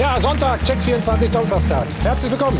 Ja, 0.00 0.18
Sonntag, 0.18 0.64
Check 0.64 0.78
24 0.78 1.30
Donnerstag. 1.30 1.86
Herzlich 2.02 2.32
willkommen. 2.32 2.56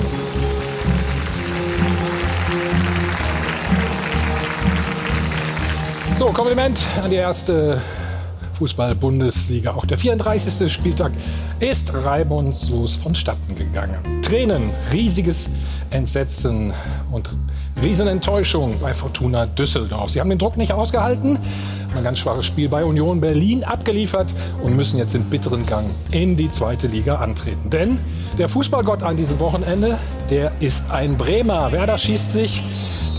So, 6.14 6.26
Kompliment 6.26 6.84
an 7.02 7.08
die 7.08 7.16
erste 7.16 7.80
Fußball-Bundesliga. 8.58 9.72
Auch 9.72 9.86
der 9.86 9.96
34. 9.96 10.70
Spieltag 10.70 11.12
ist 11.60 11.94
reibungslos 11.94 12.96
vonstatten 12.96 13.56
gegangen. 13.56 14.20
Tränen, 14.20 14.68
riesiges 14.92 15.48
Entsetzen 15.88 16.74
und 17.10 17.30
Riesenenttäuschung 17.80 18.78
bei 18.82 18.92
Fortuna 18.92 19.46
Düsseldorf. 19.46 20.10
Sie 20.10 20.20
haben 20.20 20.28
den 20.28 20.38
Druck 20.38 20.58
nicht 20.58 20.72
ausgehalten, 20.72 21.38
ein 21.96 22.04
ganz 22.04 22.18
schwaches 22.18 22.46
Spiel 22.46 22.68
bei 22.68 22.84
Union 22.84 23.20
Berlin 23.20 23.64
abgeliefert 23.64 24.32
und 24.62 24.76
müssen 24.76 24.98
jetzt 24.98 25.14
den 25.14 25.24
bitteren 25.24 25.64
Gang 25.66 25.86
in 26.12 26.36
die 26.36 26.50
zweite 26.50 26.86
Liga 26.86 27.16
antreten. 27.16 27.70
Denn 27.70 27.98
der 28.38 28.48
Fußballgott 28.48 29.02
an 29.02 29.16
diesem 29.16 29.38
Wochenende, 29.40 29.98
der 30.30 30.52
ist 30.60 30.90
ein 30.90 31.16
Bremer. 31.16 31.72
Werder 31.72 31.98
schießt 31.98 32.30
sich 32.32 32.62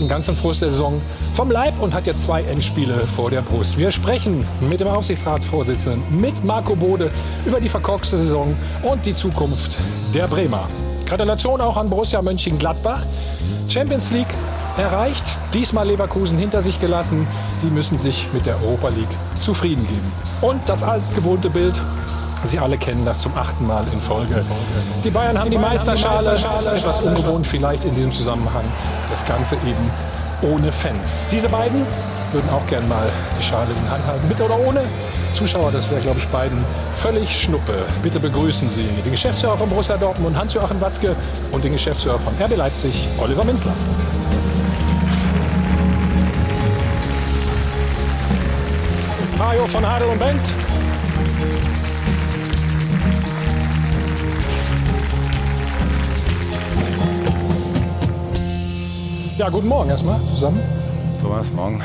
den 0.00 0.08
ganzen 0.08 0.34
Frust 0.34 0.62
der 0.62 0.70
Saison 0.70 1.00
vom 1.34 1.50
Leib 1.50 1.80
und 1.80 1.94
hat 1.94 2.06
jetzt 2.06 2.22
zwei 2.22 2.42
Endspiele 2.42 3.06
vor 3.06 3.30
der 3.30 3.42
Brust. 3.42 3.78
Wir 3.78 3.90
sprechen 3.90 4.44
mit 4.60 4.80
dem 4.80 4.88
Aufsichtsratsvorsitzenden, 4.88 6.20
mit 6.20 6.44
Marco 6.44 6.74
Bode 6.74 7.10
über 7.46 7.60
die 7.60 7.68
verkorkste 7.68 8.16
Saison 8.18 8.54
und 8.82 9.04
die 9.06 9.14
Zukunft 9.14 9.76
der 10.14 10.26
Bremer. 10.26 10.68
Gratulation 11.06 11.60
auch 11.60 11.76
an 11.76 11.88
Borussia 11.88 12.20
Mönchengladbach. 12.22 13.04
Champions 13.68 14.10
League 14.10 14.34
erreicht, 14.76 15.24
diesmal 15.52 15.86
Leverkusen 15.86 16.38
hinter 16.38 16.62
sich 16.62 16.80
gelassen. 16.80 17.26
Die 17.62 17.70
müssen 17.70 17.98
sich 17.98 18.26
mit 18.32 18.46
der 18.46 18.56
Europa 18.62 18.88
League 18.88 19.08
zufrieden 19.34 19.86
geben. 19.86 20.12
Und 20.40 20.60
das 20.66 20.82
altgewohnte 20.82 21.50
Bild, 21.50 21.74
Sie 22.44 22.58
alle 22.58 22.76
kennen 22.76 23.04
das 23.04 23.20
zum 23.20 23.36
achten 23.36 23.66
Mal 23.66 23.84
in 23.92 24.00
Folge. 24.00 24.44
Die 25.04 25.10
Bayern 25.10 25.38
haben 25.38 25.48
die, 25.48 25.56
die 25.56 25.62
Meisterschale, 25.62 26.32
etwas 26.32 27.00
ungewohnt 27.02 27.46
vielleicht 27.46 27.84
in 27.84 27.94
diesem 27.94 28.10
Zusammenhang. 28.12 28.64
Das 29.10 29.24
Ganze 29.24 29.54
eben 29.56 29.90
ohne 30.42 30.72
Fans. 30.72 31.28
Diese 31.30 31.48
beiden 31.48 31.86
würden 32.32 32.50
auch 32.50 32.66
gern 32.66 32.88
mal 32.88 33.08
die 33.38 33.44
Schale 33.44 33.68
in 33.70 33.90
Hand 33.90 34.04
halten, 34.06 34.26
mit 34.28 34.40
oder 34.40 34.58
ohne 34.58 34.82
Zuschauer. 35.32 35.70
Das 35.70 35.88
wäre, 35.90 36.00
glaube 36.00 36.18
ich, 36.18 36.26
beiden 36.28 36.64
völlig 36.98 37.38
schnuppe. 37.38 37.74
Bitte 38.02 38.18
begrüßen 38.18 38.68
Sie 38.68 38.84
den 39.04 39.12
Geschäftsführer 39.12 39.56
von 39.56 39.68
Borussia 39.68 39.96
Dortmund, 39.96 40.36
Hans-Joachim 40.36 40.80
Watzke, 40.80 41.14
und 41.52 41.62
den 41.62 41.72
Geschäftsführer 41.72 42.18
von 42.18 42.34
RB 42.42 42.56
Leipzig, 42.56 43.08
Oliver 43.18 43.44
Minzler. 43.44 43.72
Mario 49.42 49.66
von 49.66 49.84
Hadel 49.84 50.06
und 50.06 50.20
Bent. 50.20 50.40
Ja, 59.36 59.48
guten 59.48 59.66
Morgen 59.66 59.90
erstmal 59.90 60.20
zusammen. 60.20 60.60
Thomas, 61.20 61.52
morgen. 61.54 61.82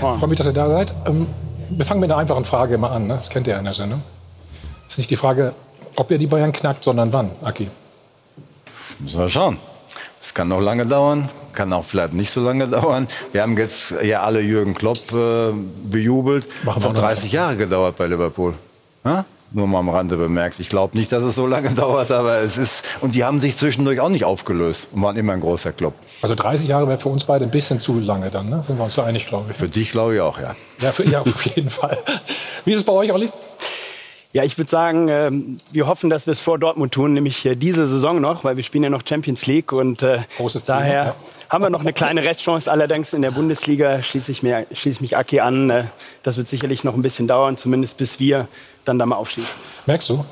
morgen. 0.00 0.18
Freue 0.18 0.30
mich, 0.30 0.38
dass 0.38 0.46
ihr 0.46 0.54
da 0.54 0.70
seid. 0.70 0.94
Ähm, 1.04 1.26
wir 1.68 1.84
fangen 1.84 2.00
mit 2.00 2.10
einer 2.10 2.18
einfachen 2.18 2.46
Frage 2.46 2.78
mal 2.78 2.92
an. 2.92 3.08
Ne? 3.08 3.14
Das 3.14 3.28
kennt 3.28 3.46
ihr 3.46 3.52
ja 3.52 3.58
in 3.58 3.66
der 3.66 3.74
Sendung. 3.74 4.00
Das 4.84 4.94
ist 4.94 4.98
nicht 4.98 5.10
die 5.10 5.16
Frage, 5.16 5.52
ob 5.96 6.10
ihr 6.10 6.16
die 6.16 6.26
Bayern 6.26 6.52
knackt, 6.52 6.82
sondern 6.82 7.12
wann, 7.12 7.30
Aki. 7.42 7.68
Müssen 9.00 9.18
wir 9.20 9.28
schauen. 9.28 9.58
Es 10.26 10.34
kann 10.34 10.48
noch 10.48 10.60
lange 10.60 10.84
dauern, 10.84 11.28
kann 11.52 11.72
auch 11.72 11.84
vielleicht 11.84 12.12
nicht 12.12 12.32
so 12.32 12.40
lange 12.40 12.66
dauern. 12.66 13.06
Wir 13.30 13.42
haben 13.42 13.56
jetzt 13.56 13.94
ja 14.02 14.22
alle 14.22 14.40
Jürgen 14.40 14.74
Klopp 14.74 15.12
äh, 15.12 15.52
bejubelt. 15.84 16.48
Machen 16.64 16.82
Vor 16.82 16.92
30 16.92 17.30
Jahre 17.30 17.56
gedauert 17.56 17.94
bei 17.94 18.08
Liverpool. 18.08 18.54
Ha? 19.04 19.24
Nur 19.52 19.68
mal 19.68 19.78
am 19.78 19.88
Rande 19.88 20.16
bemerkt. 20.16 20.58
Ich 20.58 20.68
glaube 20.68 20.98
nicht, 20.98 21.12
dass 21.12 21.22
es 21.22 21.36
so 21.36 21.46
lange 21.46 21.70
dauert, 21.76 22.10
aber 22.10 22.38
es 22.38 22.58
ist. 22.58 22.84
Und 23.00 23.14
die 23.14 23.22
haben 23.22 23.38
sich 23.38 23.56
zwischendurch 23.56 24.00
auch 24.00 24.08
nicht 24.08 24.24
aufgelöst 24.24 24.88
und 24.90 25.00
waren 25.00 25.16
immer 25.16 25.32
ein 25.32 25.40
großer 25.40 25.70
Club. 25.70 25.94
Also 26.22 26.34
30 26.34 26.66
Jahre 26.66 26.88
wäre 26.88 26.98
für 26.98 27.08
uns 27.08 27.24
beide 27.24 27.44
ein 27.44 27.52
bisschen 27.52 27.78
zu 27.78 28.00
lange 28.00 28.28
dann, 28.28 28.48
ne? 28.50 28.64
Sind 28.64 28.78
wir 28.78 28.82
uns 28.84 28.96
da 28.96 29.04
einig, 29.04 29.28
glaube 29.28 29.52
ich. 29.52 29.56
Für 29.56 29.68
dich 29.68 29.92
glaube 29.92 30.16
ich 30.16 30.20
auch, 30.20 30.40
ja. 30.40 30.56
Ja, 30.80 30.90
für, 30.90 31.08
ja, 31.08 31.20
auf 31.20 31.46
jeden 31.46 31.70
Fall. 31.70 31.96
Wie 32.64 32.72
ist 32.72 32.78
es 32.80 32.84
bei 32.84 32.92
euch, 32.94 33.12
Olli? 33.12 33.30
Ja, 34.36 34.44
ich 34.44 34.58
würde 34.58 34.70
sagen, 34.70 35.08
äh, 35.08 35.30
wir 35.72 35.86
hoffen, 35.86 36.10
dass 36.10 36.26
wir 36.26 36.32
es 36.32 36.40
vor 36.40 36.58
Dortmund 36.58 36.92
tun, 36.92 37.14
nämlich 37.14 37.46
äh, 37.46 37.56
diese 37.56 37.86
Saison 37.86 38.20
noch, 38.20 38.44
weil 38.44 38.58
wir 38.58 38.64
spielen 38.64 38.84
ja 38.84 38.90
noch 38.90 39.00
Champions 39.02 39.46
League 39.46 39.72
und 39.72 40.02
äh, 40.02 40.18
Ziel, 40.28 40.60
daher 40.66 41.04
ja. 41.04 41.14
haben 41.48 41.64
wir 41.64 41.70
noch 41.70 41.80
eine 41.80 41.94
kleine 41.94 42.22
Restchance. 42.22 42.70
Allerdings 42.70 43.14
in 43.14 43.22
der 43.22 43.30
Bundesliga 43.30 44.02
schließe 44.02 44.30
ich, 44.30 44.42
mir, 44.42 44.66
schließe 44.70 44.96
ich 44.96 45.00
mich 45.00 45.16
Aki 45.16 45.40
an. 45.40 45.70
Äh, 45.70 45.84
das 46.22 46.36
wird 46.36 46.48
sicherlich 46.48 46.84
noch 46.84 46.94
ein 46.94 47.00
bisschen 47.00 47.26
dauern, 47.26 47.56
zumindest 47.56 47.96
bis 47.96 48.20
wir 48.20 48.46
dann 48.84 48.98
da 48.98 49.06
mal 49.06 49.16
aufschließen. 49.16 49.54
Merkst 49.86 50.10
du? 50.10 50.22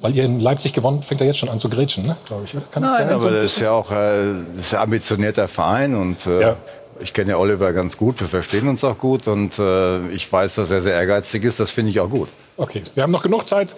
Weil 0.00 0.16
ihr 0.16 0.24
in 0.24 0.40
Leipzig 0.40 0.72
gewonnen, 0.72 1.00
fängt 1.00 1.20
er 1.20 1.28
jetzt 1.28 1.38
schon 1.38 1.50
an 1.50 1.60
zu 1.60 1.68
grätschen, 1.68 2.06
ne? 2.06 2.16
glaube 2.26 2.46
ich. 2.46 2.56
Kann 2.72 2.82
Nein, 2.82 3.10
das 3.10 3.22
aber 3.22 3.32
das 3.32 3.44
ist 3.44 3.60
ja 3.60 3.70
auch 3.70 3.92
äh, 3.92 4.34
das 4.56 4.66
ist 4.66 4.74
ein 4.74 4.80
ambitionierter 4.80 5.46
Verein 5.46 5.94
und 5.94 6.26
äh, 6.26 6.40
ja. 6.40 6.56
Ich 7.02 7.12
kenne 7.12 7.30
ja 7.30 7.36
Oliver 7.36 7.72
ganz 7.72 7.96
gut, 7.96 8.20
wir 8.20 8.28
verstehen 8.28 8.68
uns 8.68 8.84
auch 8.84 8.98
gut 8.98 9.28
und 9.28 9.58
äh, 9.58 10.08
ich 10.10 10.30
weiß, 10.30 10.56
dass 10.56 10.70
er 10.70 10.80
sehr 10.80 10.94
ehrgeizig 10.94 11.44
ist, 11.44 11.60
das 11.60 11.70
finde 11.70 11.90
ich 11.90 12.00
auch 12.00 12.10
gut. 12.10 12.28
Okay, 12.56 12.82
wir 12.94 13.02
haben 13.02 13.10
noch 13.10 13.22
genug 13.22 13.48
Zeit 13.48 13.74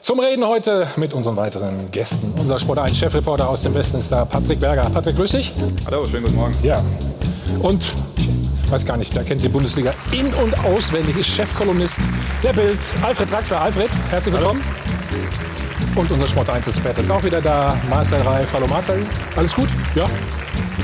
zum 0.00 0.18
Reden 0.18 0.46
heute 0.46 0.88
mit 0.96 1.14
unseren 1.14 1.36
weiteren 1.36 1.90
Gästen. 1.90 2.32
Unser 2.38 2.58
Sport 2.58 2.80
1 2.80 2.98
Chefreporter 2.98 3.48
aus 3.48 3.62
dem 3.62 3.74
Westen 3.74 3.98
ist 3.98 4.10
da, 4.10 4.24
Patrick 4.24 4.58
Berger. 4.58 4.84
Patrick, 4.90 5.16
grüß 5.16 5.32
dich. 5.32 5.52
Hallo, 5.86 6.04
schönen 6.04 6.24
guten 6.24 6.36
Morgen. 6.36 6.54
Ja. 6.62 6.82
Und 7.60 7.92
weiß 8.68 8.84
gar 8.84 8.96
nicht, 8.96 9.14
der 9.14 9.22
kennt 9.22 9.42
die 9.42 9.48
Bundesliga 9.48 9.94
in- 10.12 10.32
und 10.34 10.58
auswendig, 10.64 11.16
ist 11.18 11.28
Chefkolumnist 11.28 12.00
der 12.42 12.52
Bild, 12.52 12.80
Alfred 13.02 13.30
Draxler. 13.30 13.60
Alfred, 13.60 13.90
herzlich 14.10 14.34
willkommen. 14.34 14.62
Hallo. 14.64 15.61
Und 15.94 16.10
unser 16.10 16.26
Sport 16.26 16.48
1 16.48 16.66
Experte 16.66 17.00
ist 17.00 17.10
auch 17.10 17.22
wieder 17.22 17.42
da, 17.42 17.76
Marcel 17.90 18.22
Reif. 18.22 18.48
Hallo 18.54 18.66
Marcel, 18.66 19.04
alles 19.36 19.54
gut? 19.54 19.68
Ja? 19.94 20.06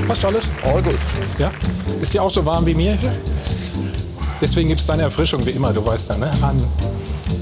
Passt 0.07 0.23
alles? 0.23 0.45
All 0.63 0.83
gut. 0.83 0.97
Ja? 1.39 1.51
Ist 1.99 2.13
dir 2.13 2.21
auch 2.21 2.29
so 2.29 2.45
warm 2.45 2.65
wie 2.67 2.75
mir? 2.75 2.95
Deswegen 4.39 4.69
gibt 4.69 4.79
es 4.79 4.85
deine 4.85 5.03
Erfrischung 5.03 5.43
wie 5.45 5.51
immer, 5.51 5.73
du 5.73 5.83
weißt 5.83 6.11
ja, 6.11 6.17
ne? 6.17 6.31
An 6.41 6.63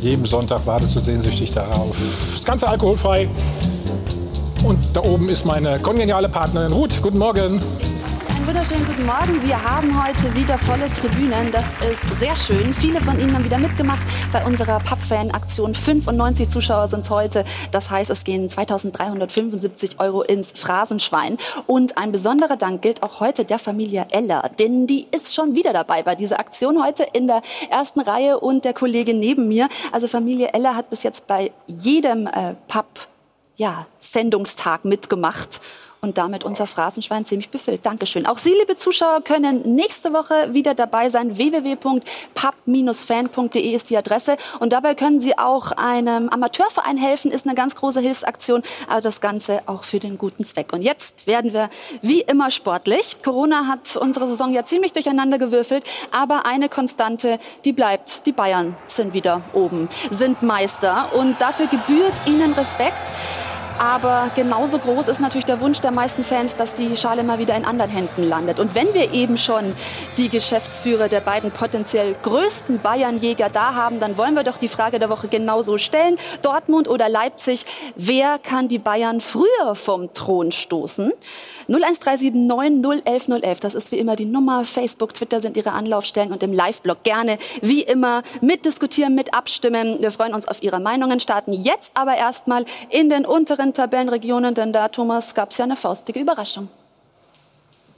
jedem 0.02 0.26
Sonntag 0.26 0.66
wartest 0.66 0.96
du 0.96 1.00
sehnsüchtig 1.00 1.54
darauf. 1.54 1.96
Das 2.34 2.44
Ganze 2.46 2.70
alkoholfrei. 2.70 3.28
Und 4.64 4.80
da 4.94 5.02
oben 5.02 5.28
ist 5.28 5.46
meine 5.46 5.78
kongeniale 5.80 6.30
Partnerin 6.30 6.72
Ruth. 6.72 7.02
Guten 7.02 7.18
Morgen 7.18 7.62
wunderschönen 8.48 8.86
guten 8.86 9.06
Morgen. 9.06 9.44
Wir 9.46 9.62
haben 9.62 10.02
heute 10.02 10.34
wieder 10.34 10.58
volle 10.58 10.90
Tribünen. 10.94 11.52
Das 11.52 11.66
ist 11.86 12.18
sehr 12.18 12.34
schön. 12.38 12.74
Viele 12.74 13.02
von 13.02 13.20
Ihnen 13.20 13.34
haben 13.34 13.44
wieder 13.44 13.58
mitgemacht 13.58 14.00
bei 14.32 14.46
unserer 14.46 14.80
Papp-Fan-Aktion. 14.80 15.76
95 15.76 16.48
Zuschauer 16.48 16.88
sind 16.88 17.02
es 17.02 17.10
heute. 17.10 17.44
Das 17.72 17.90
heißt, 17.90 18.10
es 18.10 18.24
gehen 18.24 18.50
2375 18.50 20.00
Euro 20.00 20.22
ins 20.22 20.54
Phrasenschwein. 20.54 21.38
Und 21.66 21.98
ein 21.98 22.14
besonderer 22.14 22.56
Dank 22.56 22.82
gilt 22.82 23.04
auch 23.04 23.20
heute 23.20 23.44
der 23.44 23.60
Familie 23.60 24.08
Eller, 24.12 24.50
denn 24.58 24.88
die 24.88 25.08
ist 25.12 25.36
schon 25.36 25.54
wieder 25.54 25.74
dabei 25.74 26.02
bei 26.04 26.16
dieser 26.16 26.40
Aktion 26.40 26.82
heute 26.82 27.06
in 27.12 27.28
der 27.28 27.42
ersten 27.70 28.00
Reihe 28.00 28.40
und 28.40 28.64
der 28.64 28.74
Kollege 28.74 29.14
neben 29.14 29.50
mir. 29.50 29.68
Also 29.92 30.08
Familie 30.08 30.54
Eller 30.54 30.78
hat 30.78 30.90
bis 30.90 31.04
jetzt 31.04 31.28
bei 31.28 31.52
jedem 31.66 32.28
äh, 32.28 32.56
Papp 32.70 33.10
ja, 33.58 33.88
Sendungstag 34.00 34.86
mitgemacht 34.86 35.60
und 36.08 36.18
damit 36.18 36.44
unser 36.44 36.66
Phrasenschwein 36.68 37.24
ziemlich 37.26 37.50
befüllt. 37.50 37.86
Dankeschön. 37.86 38.26
Auch 38.26 38.38
Sie, 38.38 38.54
liebe 38.60 38.76
Zuschauer, 38.76 39.22
können 39.22 39.76
nächste 39.76 40.12
Woche 40.14 40.54
wieder 40.54 40.74
dabei 40.74 41.10
sein. 41.10 41.38
www.pub-fan.de 41.38 43.72
ist 43.72 43.90
die 43.90 43.98
Adresse. 43.98 44.38
Und 44.60 44.72
dabei 44.74 44.94
können 44.96 45.20
Sie 45.20 45.38
auch 45.38 45.72
einem 45.74 46.30
Amateurverein 46.30 46.98
helfen, 46.98 47.30
ist 47.32 47.46
eine 47.46 47.56
ganz 47.56 47.76
große 47.76 48.00
Hilfsaktion. 48.00 48.64
Aber 48.88 49.02
das 49.02 49.20
Ganze 49.22 49.62
auch 49.66 49.84
für 49.84 50.00
den 50.00 50.18
guten 50.18 50.46
Zweck. 50.46 50.72
Und 50.72 50.82
jetzt 50.82 51.28
werden 51.28 51.52
wir 51.54 51.70
wie 52.02 52.22
immer 52.22 52.50
sportlich. 52.50 53.18
Corona 53.24 53.68
hat 53.68 53.98
unsere 53.98 54.28
Saison 54.28 54.54
ja 54.54 54.64
ziemlich 54.64 54.94
durcheinander 54.94 55.38
gewürfelt. 55.38 55.84
Aber 56.12 56.46
eine 56.46 56.70
Konstante, 56.70 57.38
die 57.66 57.74
bleibt. 57.74 58.26
Die 58.26 58.32
Bayern 58.32 58.76
sind 58.88 59.14
wieder 59.14 59.42
oben, 59.54 59.90
sind 60.10 60.42
Meister. 60.42 61.10
Und 61.14 61.42
dafür 61.42 61.68
gebührt 61.68 62.14
Ihnen 62.26 62.54
Respekt. 62.54 63.12
Aber 63.80 64.32
genauso 64.36 64.80
groß 64.80 65.08
ist 65.08 65.20
natürlich 65.20 65.46
der 65.46 65.62
Wunsch 65.62 65.82
der 65.82 65.92
meisten 65.92 66.24
Fans, 66.24 66.56
dass 66.56 66.74
die 66.74 66.98
Schale 66.98 67.24
mal 67.24 67.38
wieder 67.38 67.56
in 67.56 67.64
anderen 67.64 67.92
Händen 67.92 68.28
landet. 68.28 68.60
Und 68.60 68.74
wenn 68.74 68.94
wir 68.94 69.14
eben 69.14 69.38
schon 69.38 69.76
die 70.18 70.30
Geschäftsführer 70.30 71.08
der 71.10 71.22
beiden 71.22 71.52
potenziell 71.52 72.16
größten 72.24 72.80
Bayernjäger 72.80 73.50
da 73.50 73.76
haben, 73.76 74.00
dann 74.00 74.18
wollen 74.18 74.36
wir 74.36 74.44
doch 74.44 74.58
die 74.58 74.68
Frage 74.68 74.98
der 74.98 75.10
Woche 75.10 75.28
genauso 75.28 75.78
stellen. 75.78 76.18
Dortmund 76.42 76.88
oder 76.88 77.08
Leipzig, 77.08 77.66
wer 77.96 78.40
kann 78.40 78.68
die 78.68 78.80
Bayern 78.80 79.22
früher 79.22 79.76
vom 79.76 80.14
Thron 80.14 80.52
stoßen? 80.52 81.12
01379 81.68 83.04
011 83.06 83.28
011, 83.44 83.60
das 83.60 83.76
ist 83.76 83.92
wie 83.92 84.00
immer 84.00 84.16
die 84.16 84.26
Nummer. 84.26 84.64
Facebook, 84.64 85.14
Twitter 85.14 85.42
sind 85.42 85.58
Ihre 85.58 85.74
Anlaufstellen 85.74 86.32
und 86.32 86.42
im 86.42 86.54
Live-Blog 86.54 87.04
gerne 87.04 87.38
wie 87.62 87.82
immer 87.82 88.24
mitdiskutieren, 88.42 89.16
mit 89.16 89.34
abstimmen. 89.34 89.98
Wir 90.00 90.12
freuen 90.12 90.34
uns 90.34 90.48
auf 90.48 90.64
Ihre 90.64 90.80
Meinungen, 90.80 91.20
starten 91.20 91.54
jetzt 91.54 91.92
aber 91.94 92.16
erstmal 92.16 92.66
in 92.90 93.10
den 93.10 93.26
unteren 93.26 93.67
Tabellenregionen, 93.74 94.54
denn 94.54 94.74
da, 94.74 94.88
Thomas, 94.88 95.34
gab 95.34 95.52
es 95.52 95.58
ja 95.58 95.66
eine 95.66 95.76
faustdicke 95.76 96.20
Überraschung. 96.20 96.70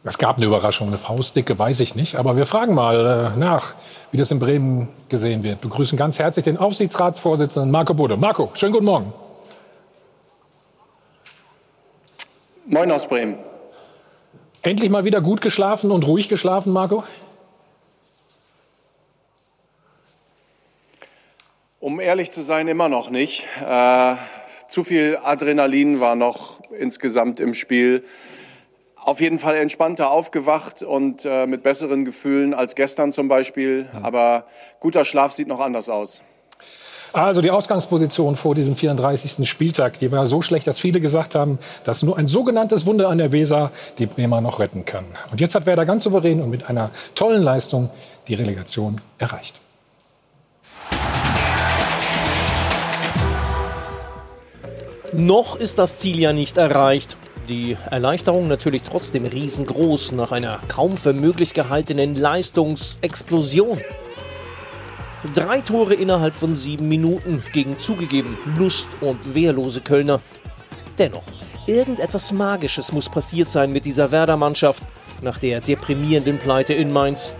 Es 0.03 0.17
gab 0.17 0.37
eine 0.37 0.45
Überraschung, 0.45 0.87
eine 0.87 0.97
Faustdicke, 0.97 1.59
weiß 1.59 1.81
ich 1.81 1.93
nicht. 1.93 2.15
Aber 2.15 2.37
wir 2.37 2.45
fragen 2.45 2.73
mal 2.73 3.33
äh, 3.35 3.37
nach, 3.37 3.73
wie 4.11 4.17
das 4.17 4.31
in 4.31 4.39
Bremen 4.39 4.87
gesehen 5.09 5.43
wird. 5.43 5.61
Wir 5.61 5.69
begrüßen 5.69 5.97
ganz 5.97 6.17
herzlich 6.19 6.45
den 6.45 6.57
Aufsichtsratsvorsitzenden 6.57 7.69
Marco 7.69 7.93
Bode. 7.93 8.15
Marco, 8.15 8.49
schönen 8.53 8.71
guten 8.71 8.85
Morgen. 8.85 9.13
Moin 12.65 12.91
aus 12.91 13.07
Bremen. 13.07 13.37
Endlich 14.61 14.89
mal 14.89 15.03
wieder 15.03 15.21
gut 15.21 15.41
geschlafen 15.41 15.91
und 15.91 16.05
ruhig 16.07 16.29
geschlafen, 16.29 16.71
Marco? 16.71 17.03
Um 21.81 21.99
ehrlich 21.99 22.31
zu 22.31 22.41
sein, 22.41 22.67
immer 22.67 22.87
noch 22.89 23.09
nicht. 23.09 23.45
Äh, 23.65 24.15
zu 24.69 24.83
viel 24.83 25.17
Adrenalin 25.21 25.99
war 25.99 26.15
noch 26.15 26.59
insgesamt 26.77 27.39
im 27.39 27.53
Spiel. 27.53 28.03
Auf 28.95 29.19
jeden 29.19 29.39
Fall 29.39 29.55
entspannter 29.55 30.11
aufgewacht 30.11 30.83
und 30.83 31.25
äh, 31.25 31.47
mit 31.47 31.63
besseren 31.63 32.05
Gefühlen 32.05 32.53
als 32.53 32.75
gestern 32.75 33.11
zum 33.11 33.27
Beispiel. 33.27 33.87
Aber 34.03 34.45
guter 34.79 35.05
Schlaf 35.05 35.33
sieht 35.33 35.47
noch 35.47 35.59
anders 35.59 35.89
aus. 35.89 36.21
Also 37.11 37.41
die 37.41 37.49
Ausgangsposition 37.49 38.35
vor 38.35 38.53
diesem 38.53 38.75
34. 38.75 39.49
Spieltag, 39.49 39.97
die 39.97 40.11
war 40.11 40.27
so 40.27 40.43
schlecht, 40.43 40.67
dass 40.67 40.79
viele 40.79 41.01
gesagt 41.01 41.33
haben, 41.33 41.57
dass 41.83 42.03
nur 42.03 42.17
ein 42.17 42.27
sogenanntes 42.27 42.85
Wunder 42.85 43.09
an 43.09 43.17
der 43.17 43.31
Weser 43.31 43.71
die 43.97 44.05
Bremer 44.05 44.41
noch 44.41 44.59
retten 44.59 44.85
kann. 44.85 45.05
Und 45.31 45.41
jetzt 45.41 45.55
hat 45.55 45.65
Werder 45.65 45.85
ganz 45.85 46.03
souverän 46.03 46.39
und 46.39 46.51
mit 46.51 46.69
einer 46.69 46.91
tollen 47.15 47.41
Leistung 47.41 47.89
die 48.27 48.35
Relegation 48.35 49.01
erreicht. 49.17 49.59
Noch 55.13 55.55
ist 55.55 55.79
das 55.79 55.97
Ziel 55.97 56.19
ja 56.19 56.33
nicht 56.33 56.57
erreicht. 56.57 57.17
Die 57.47 57.75
Erleichterung 57.89 58.47
natürlich 58.47 58.83
trotzdem 58.83 59.25
riesengroß 59.25 60.11
nach 60.11 60.31
einer 60.31 60.59
kaum 60.67 60.97
für 60.97 61.13
möglich 61.13 61.55
gehaltenen 61.55 62.13
Leistungsexplosion. 62.13 63.81
Drei 65.33 65.61
Tore 65.61 65.95
innerhalb 65.95 66.35
von 66.35 66.53
sieben 66.53 66.87
Minuten 66.87 67.43
gegen 67.53 67.79
zugegeben 67.79 68.37
Lust- 68.57 68.89
und 69.01 69.33
wehrlose 69.33 69.81
Kölner. 69.81 70.21
Dennoch, 70.99 71.23
irgendetwas 71.65 72.31
Magisches 72.31 72.91
muss 72.91 73.09
passiert 73.09 73.49
sein 73.49 73.71
mit 73.71 73.85
dieser 73.85 74.11
Werder-Mannschaft 74.11 74.83
nach 75.23 75.39
der 75.39 75.59
deprimierenden 75.59 76.37
Pleite 76.37 76.73
in 76.73 76.93
Mainz. 76.93 77.33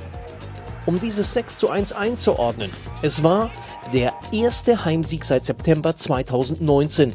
Um 0.88 1.00
dieses 1.00 1.36
6 1.36 1.60
zu 1.60 1.70
1 1.70 1.94
einzuordnen, 1.94 2.72
es 3.04 3.22
war 3.22 3.52
der 3.94 4.14
erste 4.32 4.86
Heimsieg 4.86 5.24
seit 5.24 5.46
September 5.46 5.96
2019. 5.96 7.14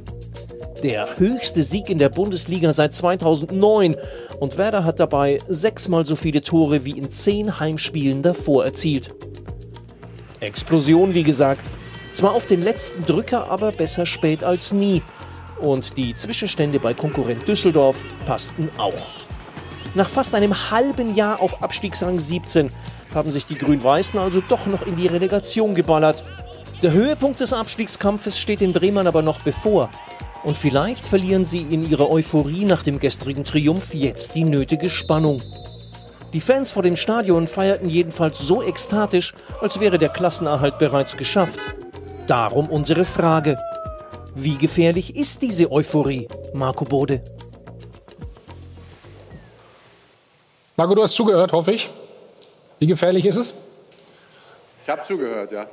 Der 0.84 1.18
höchste 1.18 1.62
Sieg 1.62 1.88
in 1.88 1.96
der 1.96 2.10
Bundesliga 2.10 2.70
seit 2.74 2.92
2009 2.92 3.96
und 4.38 4.58
Werder 4.58 4.84
hat 4.84 5.00
dabei 5.00 5.38
sechsmal 5.48 6.04
so 6.04 6.14
viele 6.14 6.42
Tore 6.42 6.84
wie 6.84 6.98
in 6.98 7.10
zehn 7.10 7.58
Heimspielen 7.58 8.20
davor 8.20 8.66
erzielt. 8.66 9.14
Explosion, 10.40 11.14
wie 11.14 11.22
gesagt. 11.22 11.70
Zwar 12.12 12.34
auf 12.34 12.44
den 12.44 12.62
letzten 12.62 13.02
Drücker, 13.06 13.50
aber 13.50 13.72
besser 13.72 14.04
spät 14.04 14.44
als 14.44 14.74
nie. 14.74 15.02
Und 15.58 15.96
die 15.96 16.12
Zwischenstände 16.12 16.78
bei 16.78 16.92
Konkurrent 16.92 17.48
Düsseldorf 17.48 18.04
passten 18.26 18.68
auch. 18.76 19.06
Nach 19.94 20.10
fast 20.10 20.34
einem 20.34 20.70
halben 20.70 21.14
Jahr 21.14 21.40
auf 21.40 21.62
Abstiegsrang 21.62 22.18
17 22.18 22.68
haben 23.14 23.32
sich 23.32 23.46
die 23.46 23.56
Grün-Weißen 23.56 24.20
also 24.20 24.42
doch 24.42 24.66
noch 24.66 24.86
in 24.86 24.96
die 24.96 25.06
Relegation 25.06 25.74
geballert. 25.74 26.24
Der 26.82 26.92
Höhepunkt 26.92 27.40
des 27.40 27.54
Abstiegskampfes 27.54 28.38
steht 28.38 28.60
den 28.60 28.74
Bremern 28.74 29.06
aber 29.06 29.22
noch 29.22 29.40
bevor. 29.40 29.88
Und 30.44 30.58
vielleicht 30.58 31.06
verlieren 31.06 31.46
sie 31.46 31.62
in 31.62 31.88
ihrer 31.88 32.10
Euphorie 32.10 32.66
nach 32.66 32.82
dem 32.82 32.98
gestrigen 32.98 33.44
Triumph 33.44 33.94
jetzt 33.94 34.34
die 34.34 34.44
nötige 34.44 34.90
Spannung. 34.90 35.40
Die 36.34 36.40
Fans 36.40 36.70
vor 36.70 36.82
dem 36.82 36.96
Stadion 36.96 37.48
feierten 37.48 37.88
jedenfalls 37.88 38.40
so 38.40 38.62
ekstatisch, 38.62 39.32
als 39.62 39.80
wäre 39.80 39.96
der 39.98 40.10
Klassenerhalt 40.10 40.78
bereits 40.78 41.16
geschafft. 41.16 41.58
Darum 42.26 42.68
unsere 42.68 43.04
Frage. 43.04 43.56
Wie 44.34 44.58
gefährlich 44.58 45.16
ist 45.16 45.40
diese 45.40 45.72
Euphorie, 45.72 46.28
Marco 46.52 46.84
Bode? 46.84 47.22
Marco, 50.76 50.94
du 50.94 51.02
hast 51.02 51.14
zugehört, 51.14 51.52
hoffe 51.52 51.72
ich. 51.72 51.88
Wie 52.80 52.86
gefährlich 52.86 53.24
ist 53.24 53.36
es? 53.36 53.54
Ich 54.82 54.88
habe 54.90 55.02
zugehört, 55.06 55.52
ja. 55.52 55.66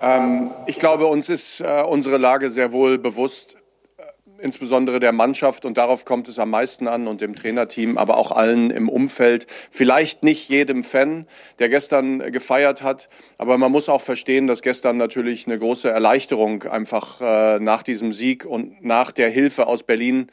Ähm, 0.00 0.50
ich 0.66 0.78
glaube, 0.78 1.06
uns 1.06 1.28
ist 1.28 1.60
äh, 1.60 1.82
unsere 1.82 2.16
Lage 2.16 2.50
sehr 2.50 2.72
wohl 2.72 2.96
bewusst, 2.96 3.56
äh, 3.98 4.02
insbesondere 4.42 4.98
der 4.98 5.12
Mannschaft 5.12 5.66
und 5.66 5.76
darauf 5.76 6.06
kommt 6.06 6.26
es 6.28 6.38
am 6.38 6.50
meisten 6.50 6.88
an 6.88 7.06
und 7.06 7.20
dem 7.20 7.34
Trainerteam, 7.34 7.98
aber 7.98 8.16
auch 8.16 8.32
allen 8.32 8.70
im 8.70 8.88
Umfeld. 8.88 9.46
Vielleicht 9.70 10.22
nicht 10.22 10.48
jedem 10.48 10.84
Fan, 10.84 11.26
der 11.58 11.68
gestern 11.68 12.22
äh, 12.22 12.30
gefeiert 12.30 12.82
hat, 12.82 13.10
aber 13.36 13.58
man 13.58 13.70
muss 13.70 13.90
auch 13.90 14.00
verstehen, 14.00 14.46
dass 14.46 14.62
gestern 14.62 14.96
natürlich 14.96 15.46
eine 15.46 15.58
große 15.58 15.90
Erleichterung 15.90 16.62
einfach 16.62 17.20
äh, 17.20 17.58
nach 17.58 17.82
diesem 17.82 18.12
Sieg 18.12 18.46
und 18.46 18.82
nach 18.82 19.12
der 19.12 19.28
Hilfe 19.28 19.66
aus 19.66 19.82
Berlin 19.82 20.28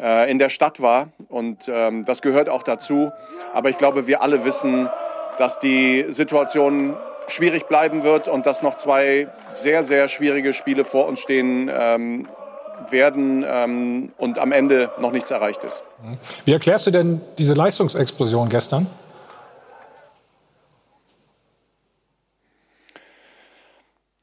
äh, 0.00 0.28
in 0.28 0.40
der 0.40 0.48
Stadt 0.48 0.82
war 0.82 1.12
und 1.28 1.70
ähm, 1.72 2.04
das 2.04 2.22
gehört 2.22 2.48
auch 2.48 2.64
dazu. 2.64 3.12
Aber 3.54 3.70
ich 3.70 3.78
glaube, 3.78 4.08
wir 4.08 4.20
alle 4.20 4.44
wissen, 4.44 4.88
dass 5.38 5.60
die 5.60 6.06
Situation 6.08 6.96
schwierig 7.28 7.66
bleiben 7.66 8.02
wird 8.02 8.28
und 8.28 8.46
dass 8.46 8.62
noch 8.62 8.76
zwei 8.76 9.28
sehr, 9.50 9.84
sehr 9.84 10.08
schwierige 10.08 10.52
Spiele 10.52 10.84
vor 10.84 11.06
uns 11.06 11.20
stehen 11.20 11.70
ähm, 11.72 12.24
werden 12.90 13.44
ähm, 13.46 14.12
und 14.18 14.38
am 14.38 14.52
Ende 14.52 14.90
noch 15.00 15.12
nichts 15.12 15.30
erreicht 15.30 15.62
ist. 15.64 15.82
Wie 16.44 16.52
erklärst 16.52 16.86
du 16.86 16.90
denn 16.90 17.20
diese 17.38 17.54
Leistungsexplosion 17.54 18.48
gestern? 18.48 18.86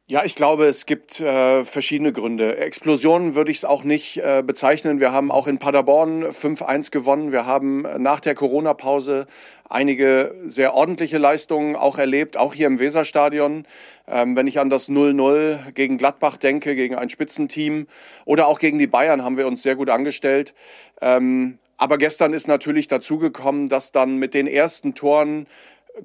Ja, 0.06 0.26
ich 0.26 0.36
glaube, 0.36 0.66
es 0.66 0.86
gibt 0.86 1.22
äh, 1.22 1.64
verschiedene 1.64 2.12
Gründe. 2.12 2.58
Explosionen 2.58 3.36
würde 3.36 3.52
ich 3.52 3.58
es 3.60 3.66
auch 3.66 3.86
nicht 3.86 4.18
äh, 4.18 4.44
bezeichnen. 4.46 5.00
Wir 5.00 5.14
haben 5.14 5.32
auch 5.32 5.48
in 5.48 5.60
Paderborn 5.60 6.26
5-1 6.26 6.92
gewonnen. 6.92 7.32
Wir 7.32 7.46
haben 7.46 7.84
nach 8.00 8.20
der 8.20 8.36
Corona-Pause 8.36 9.28
einige 9.70 10.36
sehr 10.46 10.74
ordentliche 10.74 11.20
Leistungen 11.20 11.78
auch 11.78 11.98
erlebt, 11.98 12.36
auch 12.36 12.54
hier 12.54 12.68
im 12.68 12.80
Weserstadion. 12.80 13.66
Ähm, 14.06 14.36
wenn 14.36 14.46
ich 14.46 14.60
an 14.60 14.70
das 14.70 14.90
0-0 14.90 15.72
gegen 15.72 15.98
Gladbach 15.98 16.36
denke, 16.36 16.76
gegen 16.76 16.96
ein 16.96 17.10
Spitzenteam 17.10 17.88
oder 18.26 18.48
auch 18.48 18.60
gegen 18.60 18.80
die 18.80 18.88
Bayern 18.88 19.24
haben 19.24 19.38
wir 19.38 19.48
uns 19.48 19.64
sehr 19.64 19.78
gut 19.78 19.90
angestellt. 19.90 20.54
Ähm, 21.02 21.60
aber 21.78 21.98
gestern 21.98 22.34
ist 22.34 22.48
natürlich 22.48 22.90
dazugekommen, 22.90 23.70
dass 23.70 23.94
dann 23.94 24.18
mit 24.18 24.34
den 24.34 24.48
ersten 24.48 24.96
Toren 24.96 25.48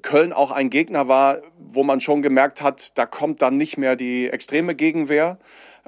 Köln 0.01 0.33
auch 0.33 0.51
ein 0.51 0.69
Gegner 0.69 1.07
war, 1.07 1.39
wo 1.57 1.83
man 1.83 1.99
schon 1.99 2.21
gemerkt 2.21 2.61
hat, 2.61 2.97
da 2.97 3.05
kommt 3.05 3.41
dann 3.41 3.57
nicht 3.57 3.77
mehr 3.77 3.95
die 3.95 4.29
extreme 4.29 4.75
Gegenwehr. 4.75 5.37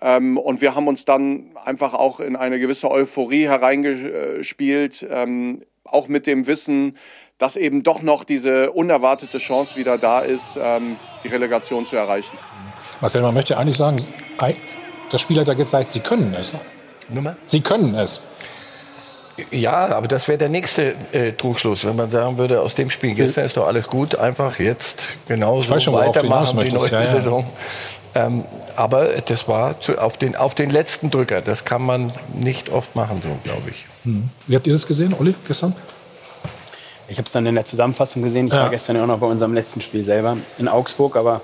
Ähm, 0.01 0.38
und 0.38 0.62
wir 0.62 0.75
haben 0.75 0.88
uns 0.88 1.05
dann 1.05 1.51
einfach 1.63 1.93
auch 1.93 2.20
in 2.20 2.36
eine 2.36 2.60
gewisse 2.60 2.89
Euphorie 2.89 3.48
hereingespielt, 3.48 5.05
ähm, 5.10 5.63
auch 5.84 6.08
mit 6.08 6.25
dem 6.25 6.48
Wissen, 6.48 6.98
dass 7.38 7.55
eben 7.55 7.84
doch 7.84 8.01
noch 8.01 8.24
diese 8.24 8.72
unerwartete 8.72 9.38
Chance 9.38 9.75
wieder 9.75 9.98
da 9.98 10.20
ist, 10.20 10.58
ähm, 10.62 10.98
die 11.24 11.27
Relegation 11.27 11.86
zu 11.86 11.96
erreichen. 11.96 12.38
Marcel, 13.01 13.22
man 13.22 13.34
möchte 13.34 13.58
eigentlich 13.58 13.77
sagen, 13.77 13.98
das 15.12 15.22
Spiel 15.22 15.39
hat 15.39 15.48
ja 15.48 15.53
gezeigt, 15.53 15.91
sie 15.91 16.00
können 16.00 16.36
es. 16.39 16.55
Nummer? 17.10 17.36
Sie 17.46 17.62
können 17.62 17.93
es. 17.96 18.22
Ja, 19.50 19.88
aber 19.88 20.07
das 20.07 20.27
wäre 20.27 20.38
der 20.38 20.50
nächste 20.50 20.93
äh, 21.11 21.31
Trugschluss, 21.33 21.85
wenn 21.85 21.95
man 21.95 22.11
sagen 22.11 22.38
würde, 22.38 22.61
aus 22.61 22.75
dem 22.75 22.89
Spiel 22.89 23.13
gestern 23.15 23.45
ist 23.45 23.57
doch 23.57 23.67
alles 23.67 23.88
gut, 23.88 24.15
einfach 24.15 24.59
jetzt 24.59 25.03
genauso 25.27 25.79
schon, 25.79 25.93
weitermachen 25.93 26.59
die 26.63 26.71
neue 26.71 26.89
ja, 26.89 27.01
ja. 27.01 27.05
Saison. 27.07 27.45
Ähm, 28.13 28.43
aber 28.75 29.05
das 29.25 29.47
war 29.47 29.79
zu, 29.79 29.97
auf, 29.97 30.17
den, 30.17 30.35
auf 30.35 30.53
den 30.53 30.69
letzten 30.69 31.11
Drücker. 31.11 31.41
Das 31.41 31.63
kann 31.63 31.81
man 31.81 32.11
nicht 32.33 32.69
oft 32.69 32.95
machen, 32.95 33.21
so 33.23 33.29
glaube 33.43 33.69
ich. 33.69 33.85
Hm. 34.03 34.29
Wie 34.47 34.55
habt 34.55 34.67
ihr 34.67 34.73
das 34.73 34.85
gesehen, 34.85 35.15
Olli, 35.17 35.33
gestern? 35.47 35.75
Ich 37.07 37.17
habe 37.17 37.25
es 37.25 37.31
dann 37.31 37.45
in 37.45 37.55
der 37.55 37.65
Zusammenfassung 37.65 38.21
gesehen. 38.21 38.47
Ich 38.47 38.53
Ja. 38.53 38.63
war 38.63 38.69
gestern 38.69 38.95
ja 38.95 39.03
auch 39.03 39.07
noch 39.07 39.19
bei 39.19 39.27
unserem 39.27 39.53
letzten 39.53 39.81
Spiel 39.81 40.03
selber 40.03 40.38
in 40.57 40.67
Augsburg, 40.67 41.15
aber 41.15 41.41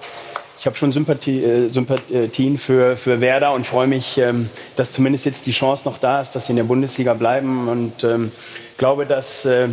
habe 0.67 0.75
schon 0.75 0.91
Sympathie, 0.91 1.43
äh, 1.43 1.69
Sympathien 1.69 2.59
für, 2.59 2.95
für 2.95 3.19
Werder 3.19 3.53
und 3.53 3.65
freue 3.65 3.87
mich, 3.87 4.19
ähm, 4.19 4.49
dass 4.75 4.91
zumindest 4.91 5.25
jetzt 5.25 5.47
die 5.47 5.51
Chance 5.51 5.85
noch 5.85 5.97
da 5.97 6.21
ist, 6.21 6.35
dass 6.35 6.45
sie 6.45 6.51
in 6.51 6.57
der 6.57 6.65
Bundesliga 6.65 7.15
bleiben 7.15 7.67
und 7.67 8.03
ähm, 8.03 8.31
glaube, 8.77 9.07
dass 9.07 9.45
äh, 9.45 9.67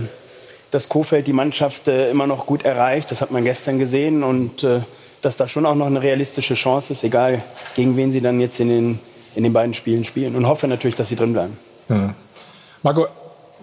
dass 0.75 0.89
Kofeld 0.89 1.29
die 1.29 1.33
Mannschaft 1.33 1.87
äh, 1.87 2.11
immer 2.11 2.27
noch 2.27 2.47
gut 2.47 2.65
erreicht. 2.65 3.11
Das 3.13 3.21
hat 3.21 3.31
man 3.31 3.45
gestern 3.45 3.79
gesehen 3.79 4.25
und 4.25 4.65
äh, 4.65 4.81
dass 5.23 5.37
da 5.37 5.47
schon 5.47 5.67
auch 5.67 5.77
noch 5.77 5.87
eine 5.87 6.03
realistische 6.03 6.55
Chance 6.55 6.93
ist, 6.93 7.05
egal 7.05 7.43
gegen 7.77 7.97
wen 7.97 8.11
sie 8.11 8.21
dann 8.21 8.41
jetzt 8.41 8.59
in 8.59 8.69
den, 8.69 8.99
in 9.37 9.45
den 9.45 9.53
beiden 9.53 9.73
Spielen 9.73 10.05
spielen. 10.05 10.35
Und 10.35 10.49
hoffe 10.49 10.67
natürlich, 10.67 10.97
dass 10.97 11.09
sie 11.09 11.17
drin 11.17 11.33
bleiben. 11.33 11.57
Marco, 12.83 13.07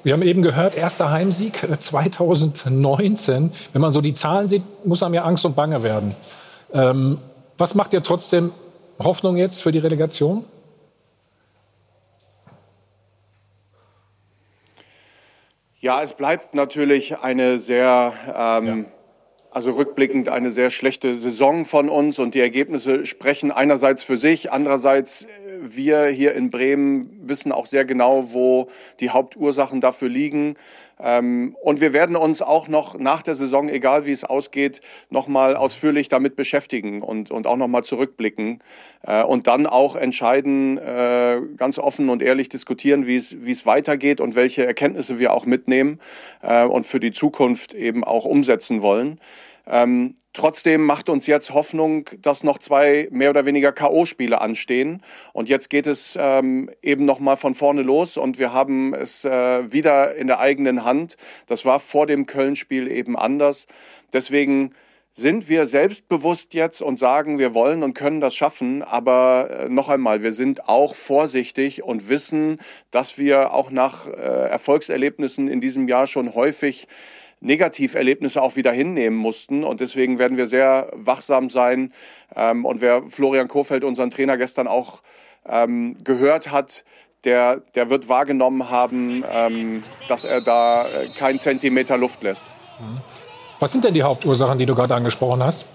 wir 0.03 0.13
haben 0.13 0.21
eben 0.21 0.41
gehört, 0.41 0.75
erster 0.75 1.11
Heimsieg 1.11 1.63
äh, 1.63 1.77
2019. 1.77 3.51
Wenn 3.73 3.81
man 3.81 3.91
so 3.91 3.99
die 3.99 4.13
Zahlen 4.13 4.47
sieht, 4.47 4.63
muss 4.85 5.03
einem 5.03 5.15
ja 5.15 5.23
Angst 5.23 5.43
und 5.45 5.55
Bange 5.55 5.83
werden. 5.83 6.15
Ähm, 6.73 7.19
was 7.57 7.75
macht 7.75 7.93
dir 7.93 8.01
trotzdem 8.01 8.51
Hoffnung 8.99 9.37
jetzt 9.37 9.61
für 9.61 9.71
die 9.71 9.79
Relegation? 9.79 10.45
Ja, 15.79 16.03
es 16.03 16.13
bleibt 16.13 16.53
natürlich 16.53 17.17
eine 17.17 17.57
sehr, 17.57 18.13
ähm, 18.35 18.85
also 19.49 19.71
rückblickend 19.71 20.29
eine 20.29 20.51
sehr 20.51 20.69
schlechte 20.69 21.15
Saison 21.15 21.65
von 21.65 21.89
uns 21.89 22.19
und 22.19 22.35
die 22.35 22.39
Ergebnisse 22.39 23.07
sprechen 23.07 23.51
einerseits 23.51 24.03
für 24.03 24.17
sich, 24.17 24.51
andererseits 24.51 25.25
wir 25.61 26.07
hier 26.07 26.33
in 26.33 26.49
Bremen 26.49 27.29
wissen 27.29 27.51
auch 27.51 27.65
sehr 27.65 27.85
genau, 27.85 28.33
wo 28.33 28.69
die 28.99 29.09
Hauptursachen 29.09 29.81
dafür 29.81 30.09
liegen. 30.09 30.55
Ähm, 30.99 31.55
und 31.61 31.81
wir 31.81 31.93
werden 31.93 32.15
uns 32.15 32.41
auch 32.41 32.67
noch 32.67 32.97
nach 32.97 33.21
der 33.21 33.35
Saison, 33.35 33.69
egal 33.69 34.05
wie 34.05 34.11
es 34.11 34.23
ausgeht, 34.23 34.81
nochmal 35.09 35.55
ausführlich 35.55 36.09
damit 36.09 36.35
beschäftigen 36.35 37.01
und, 37.01 37.31
und 37.31 37.47
auch 37.47 37.57
nochmal 37.57 37.83
zurückblicken 37.83 38.59
äh, 39.03 39.23
und 39.23 39.47
dann 39.47 39.65
auch 39.65 39.95
entscheiden, 39.95 40.77
äh, 40.77 41.41
ganz 41.57 41.79
offen 41.79 42.09
und 42.09 42.21
ehrlich 42.21 42.49
diskutieren, 42.49 43.07
wie 43.07 43.15
es, 43.15 43.35
wie 43.43 43.51
es 43.51 43.65
weitergeht 43.65 44.21
und 44.21 44.35
welche 44.35 44.65
Erkenntnisse 44.65 45.17
wir 45.17 45.33
auch 45.33 45.45
mitnehmen 45.45 45.99
äh, 46.43 46.65
und 46.65 46.85
für 46.85 46.99
die 46.99 47.11
Zukunft 47.11 47.73
eben 47.73 48.03
auch 48.03 48.25
umsetzen 48.25 48.81
wollen. 48.81 49.19
Ähm, 49.67 50.15
trotzdem 50.33 50.85
macht 50.85 51.09
uns 51.09 51.27
jetzt 51.27 51.53
Hoffnung, 51.53 52.09
dass 52.21 52.43
noch 52.43 52.57
zwei 52.57 53.07
mehr 53.11 53.29
oder 53.29 53.45
weniger 53.45 53.71
K.O.-Spiele 53.71 54.35
anstehen. 54.35 55.03
Und 55.33 55.49
jetzt 55.49 55.69
geht 55.69 55.87
es 55.87 56.17
ähm, 56.19 56.69
eben 56.81 57.05
nochmal 57.05 57.37
von 57.37 57.55
vorne 57.55 57.81
los 57.81 58.17
und 58.17 58.39
wir 58.39 58.53
haben 58.53 58.93
es 58.93 59.25
äh, 59.25 59.71
wieder 59.71 60.15
in 60.15 60.27
der 60.27 60.39
eigenen 60.39 60.83
Hand. 60.83 61.17
Das 61.47 61.65
war 61.65 61.79
vor 61.79 62.07
dem 62.07 62.25
Köln-Spiel 62.25 62.89
eben 62.89 63.17
anders. 63.17 63.67
Deswegen 64.13 64.73
sind 65.13 65.49
wir 65.49 65.67
selbstbewusst 65.67 66.53
jetzt 66.53 66.81
und 66.81 66.97
sagen, 66.97 67.37
wir 67.37 67.53
wollen 67.53 67.83
und 67.83 67.93
können 67.93 68.21
das 68.21 68.33
schaffen. 68.33 68.81
Aber 68.81 69.49
äh, 69.49 69.69
noch 69.69 69.89
einmal, 69.89 70.23
wir 70.23 70.31
sind 70.31 70.69
auch 70.69 70.95
vorsichtig 70.95 71.83
und 71.83 72.07
wissen, 72.07 72.59
dass 72.91 73.17
wir 73.17 73.53
auch 73.53 73.71
nach 73.71 74.07
äh, 74.07 74.11
Erfolgserlebnissen 74.11 75.47
in 75.49 75.59
diesem 75.59 75.87
Jahr 75.87 76.07
schon 76.07 76.33
häufig 76.33 76.87
Negativerlebnisse 77.41 78.41
auch 78.41 78.55
wieder 78.55 78.71
hinnehmen 78.71 79.17
mussten. 79.17 79.63
Und 79.63 79.81
deswegen 79.81 80.19
werden 80.19 80.37
wir 80.37 80.47
sehr 80.47 80.91
wachsam 80.93 81.49
sein. 81.49 81.91
Ähm, 82.35 82.65
und 82.65 82.81
wer 82.81 83.03
Florian 83.09 83.47
Kohfeldt, 83.47 83.83
unseren 83.83 84.09
Trainer, 84.09 84.37
gestern 84.37 84.67
auch 84.67 85.01
ähm, 85.45 85.97
gehört 86.03 86.51
hat, 86.51 86.85
der, 87.23 87.57
der 87.75 87.89
wird 87.89 88.07
wahrgenommen 88.09 88.69
haben, 88.69 89.23
ähm, 89.29 89.83
dass 90.07 90.23
er 90.23 90.41
da 90.41 90.87
äh, 90.87 91.09
keinen 91.09 91.39
Zentimeter 91.39 91.97
Luft 91.97 92.23
lässt. 92.23 92.45
Was 93.59 93.71
sind 93.71 93.83
denn 93.83 93.93
die 93.93 94.03
Hauptursachen, 94.03 94.57
die 94.57 94.65
du 94.65 94.73
gerade 94.73 94.95
angesprochen 94.95 95.43
hast? 95.43 95.67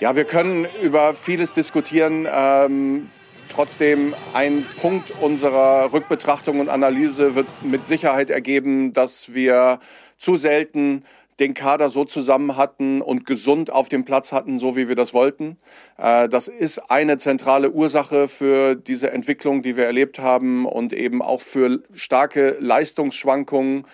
Ja, 0.00 0.16
wir 0.16 0.24
können 0.24 0.66
über 0.82 1.14
vieles 1.14 1.54
diskutieren. 1.54 2.26
Ähm, 2.28 3.10
Trotzdem 3.54 4.14
ein 4.32 4.64
Punkt 4.80 5.12
unserer 5.20 5.92
Rückbetrachtung 5.92 6.60
und 6.60 6.70
Analyse 6.70 7.34
wird 7.34 7.46
mit 7.62 7.86
Sicherheit 7.86 8.30
ergeben, 8.30 8.94
dass 8.94 9.34
wir 9.34 9.78
zu 10.16 10.36
selten 10.36 11.04
den 11.38 11.52
Kader 11.52 11.90
so 11.90 12.04
zusammen 12.04 12.56
hatten 12.56 13.02
und 13.02 13.26
gesund 13.26 13.70
auf 13.70 13.88
dem 13.90 14.04
Platz 14.04 14.32
hatten, 14.32 14.58
so 14.58 14.76
wie 14.76 14.88
wir 14.88 14.96
das 14.96 15.12
wollten. 15.12 15.58
Äh, 15.98 16.28
das 16.28 16.48
ist 16.48 16.78
eine 16.90 17.18
zentrale 17.18 17.70
Ursache 17.70 18.28
für 18.28 18.74
diese 18.74 19.10
Entwicklung, 19.10 19.62
die 19.62 19.76
wir 19.76 19.84
erlebt 19.84 20.18
haben 20.18 20.64
und 20.64 20.92
eben 20.94 21.20
auch 21.20 21.40
für 21.42 21.82
starke 21.94 22.56
Leistungsschwankungen. 22.58 23.84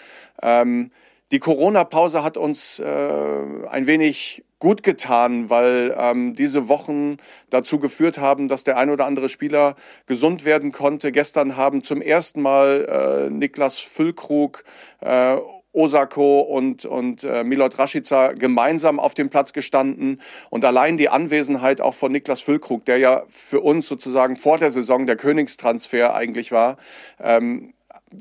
Ähm, 0.41 0.93
die 1.33 1.41
Corona-Pause 1.41 2.23
hat 2.23 2.37
uns 2.37 2.79
äh, 2.79 2.85
ein 2.85 3.87
wenig 3.87 4.45
gut 4.59 4.83
getan, 4.83 5.51
weil 5.51 5.95
ähm, 5.97 6.35
diese 6.35 6.69
Wochen 6.69 7.19
dazu 7.51 7.79
geführt 7.79 8.19
haben, 8.19 8.49
dass 8.49 8.65
der 8.65 8.77
ein 8.77 8.91
oder 8.91 9.07
andere 9.07 9.29
Spieler 9.29 9.77
gesund 10.07 10.45
werden 10.45 10.73
konnte. 10.73 11.13
Gestern 11.13 11.57
haben 11.57 11.85
zum 11.85 12.03
ersten 12.03 12.43
Mal 12.43 13.29
äh, 13.29 13.31
Niklas 13.31 13.79
Füllkrug, 13.79 14.65
äh, 15.01 15.37
Osako 15.73 16.41
und, 16.41 16.85
und 16.87 17.23
äh, 17.25 17.45
Milot 17.45 17.79
Rashica 17.79 18.33
gemeinsam 18.33 18.99
auf 18.99 19.15
dem 19.15 19.31
Platz 19.31 19.53
gestanden. 19.53 20.21
Und 20.51 20.65
allein 20.65 20.97
die 20.97 21.09
Anwesenheit 21.09 21.81
auch 21.81 21.95
von 21.95 22.11
Niklas 22.11 22.41
Füllkrug, 22.41 22.85
der 22.85 22.99
ja 22.99 23.25
für 23.29 23.61
uns 23.61 23.87
sozusagen 23.87 24.37
vor 24.37 24.59
der 24.59 24.71
Saison 24.71 25.07
der 25.07 25.17
Königstransfer 25.17 26.15
eigentlich 26.15 26.51
war, 26.51 26.79
ähm, 27.21 27.75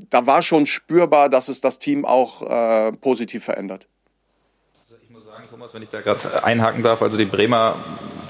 da 0.09 0.27
war 0.27 0.41
schon 0.41 0.65
spürbar, 0.65 1.29
dass 1.29 1.47
es 1.47 1.61
das 1.61 1.79
Team 1.79 2.05
auch 2.05 2.41
äh, 2.41 2.91
positiv 2.91 3.45
verändert. 3.45 3.87
Sagen, 5.47 5.59
Thomas, 5.59 5.73
wenn 5.73 5.83
ich 5.83 5.89
da 5.89 6.01
gerade 6.01 6.43
einhaken 6.43 6.83
darf, 6.83 7.01
also 7.01 7.17
die 7.17 7.25
Bremer, 7.25 7.75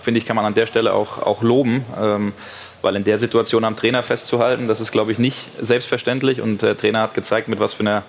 finde 0.02 0.20
ich, 0.20 0.26
kann 0.26 0.36
man 0.36 0.46
an 0.46 0.54
der 0.54 0.66
Stelle 0.66 0.94
auch, 0.94 1.20
auch 1.20 1.42
loben. 1.42 1.86
Ähm, 2.00 2.34
weil 2.82 2.96
in 2.96 3.04
der 3.04 3.18
Situation 3.18 3.64
am 3.64 3.76
Trainer 3.76 4.04
festzuhalten, 4.04 4.68
das 4.68 4.80
ist, 4.80 4.92
glaube 4.92 5.12
ich, 5.12 5.18
nicht 5.18 5.50
selbstverständlich. 5.60 6.42
Und 6.42 6.62
der 6.62 6.78
Trainer 6.78 7.02
hat 7.02 7.16
gezeigt, 7.16 7.48
mit 7.48 7.60
was 7.60 7.74
für 7.74 7.82
einer 7.82 8.04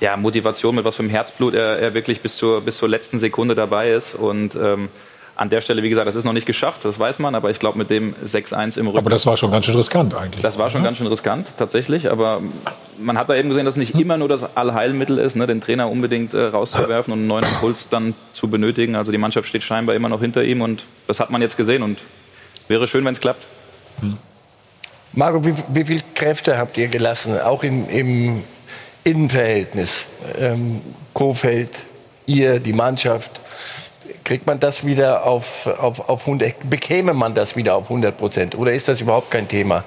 ja, 0.00 0.16
Motivation, 0.16 0.74
mit 0.74 0.84
was 0.84 0.96
für 0.96 1.02
einem 1.02 1.10
Herzblut 1.10 1.54
er, 1.54 1.78
er 1.78 1.94
wirklich 1.94 2.20
bis 2.20 2.36
zur, 2.36 2.60
bis 2.60 2.76
zur 2.76 2.88
letzten 2.88 3.18
Sekunde 3.18 3.54
dabei 3.54 3.92
ist. 3.92 4.14
Und 4.14 4.56
ähm, 4.56 4.90
an 5.40 5.48
der 5.48 5.62
Stelle, 5.62 5.82
wie 5.82 5.88
gesagt, 5.88 6.06
das 6.06 6.16
ist 6.16 6.24
noch 6.24 6.34
nicht 6.34 6.44
geschafft, 6.44 6.84
das 6.84 6.98
weiß 6.98 7.18
man, 7.18 7.34
aber 7.34 7.50
ich 7.50 7.58
glaube 7.58 7.78
mit 7.78 7.88
dem 7.88 8.14
6-1 8.26 8.78
im 8.78 8.88
Rücken. 8.88 8.98
Aber 8.98 9.08
das 9.08 9.24
war 9.24 9.38
schon 9.38 9.50
ganz 9.50 9.64
schön 9.64 9.74
riskant 9.74 10.14
eigentlich. 10.14 10.42
Das 10.42 10.58
war 10.58 10.68
schon 10.68 10.82
ja. 10.82 10.88
ganz 10.88 10.98
schön 10.98 11.06
riskant, 11.06 11.54
tatsächlich. 11.56 12.10
Aber 12.10 12.42
man 12.98 13.16
hat 13.16 13.30
da 13.30 13.34
eben 13.34 13.48
gesehen, 13.48 13.64
dass 13.64 13.72
es 13.72 13.78
nicht 13.78 13.94
immer 13.94 14.18
nur 14.18 14.28
das 14.28 14.54
Allheilmittel 14.54 15.16
ist, 15.16 15.36
ne, 15.36 15.46
den 15.46 15.62
Trainer 15.62 15.90
unbedingt 15.90 16.34
äh, 16.34 16.42
rauszuwerfen 16.42 17.14
und 17.14 17.20
einen 17.20 17.28
neuen 17.28 17.44
Impuls 17.44 17.88
dann 17.88 18.12
zu 18.34 18.48
benötigen. 18.48 18.96
Also 18.96 19.12
die 19.12 19.18
Mannschaft 19.18 19.48
steht 19.48 19.62
scheinbar 19.62 19.94
immer 19.94 20.10
noch 20.10 20.20
hinter 20.20 20.44
ihm 20.44 20.60
und 20.60 20.84
das 21.06 21.20
hat 21.20 21.30
man 21.30 21.40
jetzt 21.40 21.56
gesehen 21.56 21.82
und 21.82 22.02
wäre 22.68 22.86
schön, 22.86 23.06
wenn 23.06 23.14
es 23.14 23.20
klappt. 23.20 23.46
Hm. 24.00 24.18
Marco, 25.14 25.42
wie, 25.46 25.54
wie 25.68 25.84
viel 25.86 26.00
Kräfte 26.14 26.58
habt 26.58 26.76
ihr 26.76 26.88
gelassen, 26.88 27.40
auch 27.40 27.62
im, 27.62 27.88
im 27.88 28.42
Innenverhältnis? 29.04 30.04
Ähm, 30.38 30.82
Kofeld, 31.14 31.70
ihr, 32.26 32.60
die 32.60 32.74
Mannschaft. 32.74 33.40
Kriegt 34.30 34.46
man 34.46 34.60
das 34.60 34.86
wieder 34.86 35.26
auf, 35.26 35.66
auf, 35.66 36.08
auf 36.08 36.20
100, 36.20 36.70
bekäme 36.70 37.14
man 37.14 37.34
das 37.34 37.56
wieder 37.56 37.74
auf 37.74 37.90
100 37.90 38.16
Prozent? 38.16 38.56
Oder 38.56 38.72
ist 38.72 38.86
das 38.86 39.00
überhaupt 39.00 39.32
kein 39.32 39.48
Thema, 39.48 39.82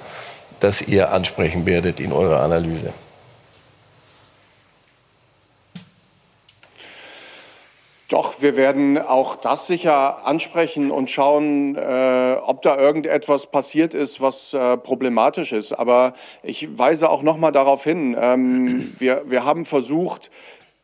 das 0.60 0.82
ihr 0.82 1.14
ansprechen 1.14 1.66
werdet 1.66 2.02
in 2.02 2.12
eurer 2.12 2.42
Analyse? 2.42 2.92
Doch, 8.10 8.42
wir 8.42 8.58
werden 8.58 8.98
auch 8.98 9.38
das 9.38 9.68
sicher 9.68 10.28
ansprechen 10.28 10.92
und 10.92 11.10
schauen, 11.10 11.78
äh, 11.78 12.36
ob 12.42 12.64
da 12.64 12.78
irgendetwas 12.78 13.46
passiert 13.46 13.94
ist, 13.94 14.20
was 14.20 14.54
äh, 14.54 14.76
problematisch 14.76 15.54
ist. 15.54 15.72
Aber 15.72 16.16
ich 16.44 16.78
weise 16.78 17.10
auch 17.10 17.22
noch 17.22 17.38
mal 17.38 17.54
darauf 17.54 17.86
hin, 17.86 18.18
ähm, 18.20 18.94
wir, 19.00 19.22
wir 19.26 19.46
haben 19.46 19.64
versucht, 19.64 20.32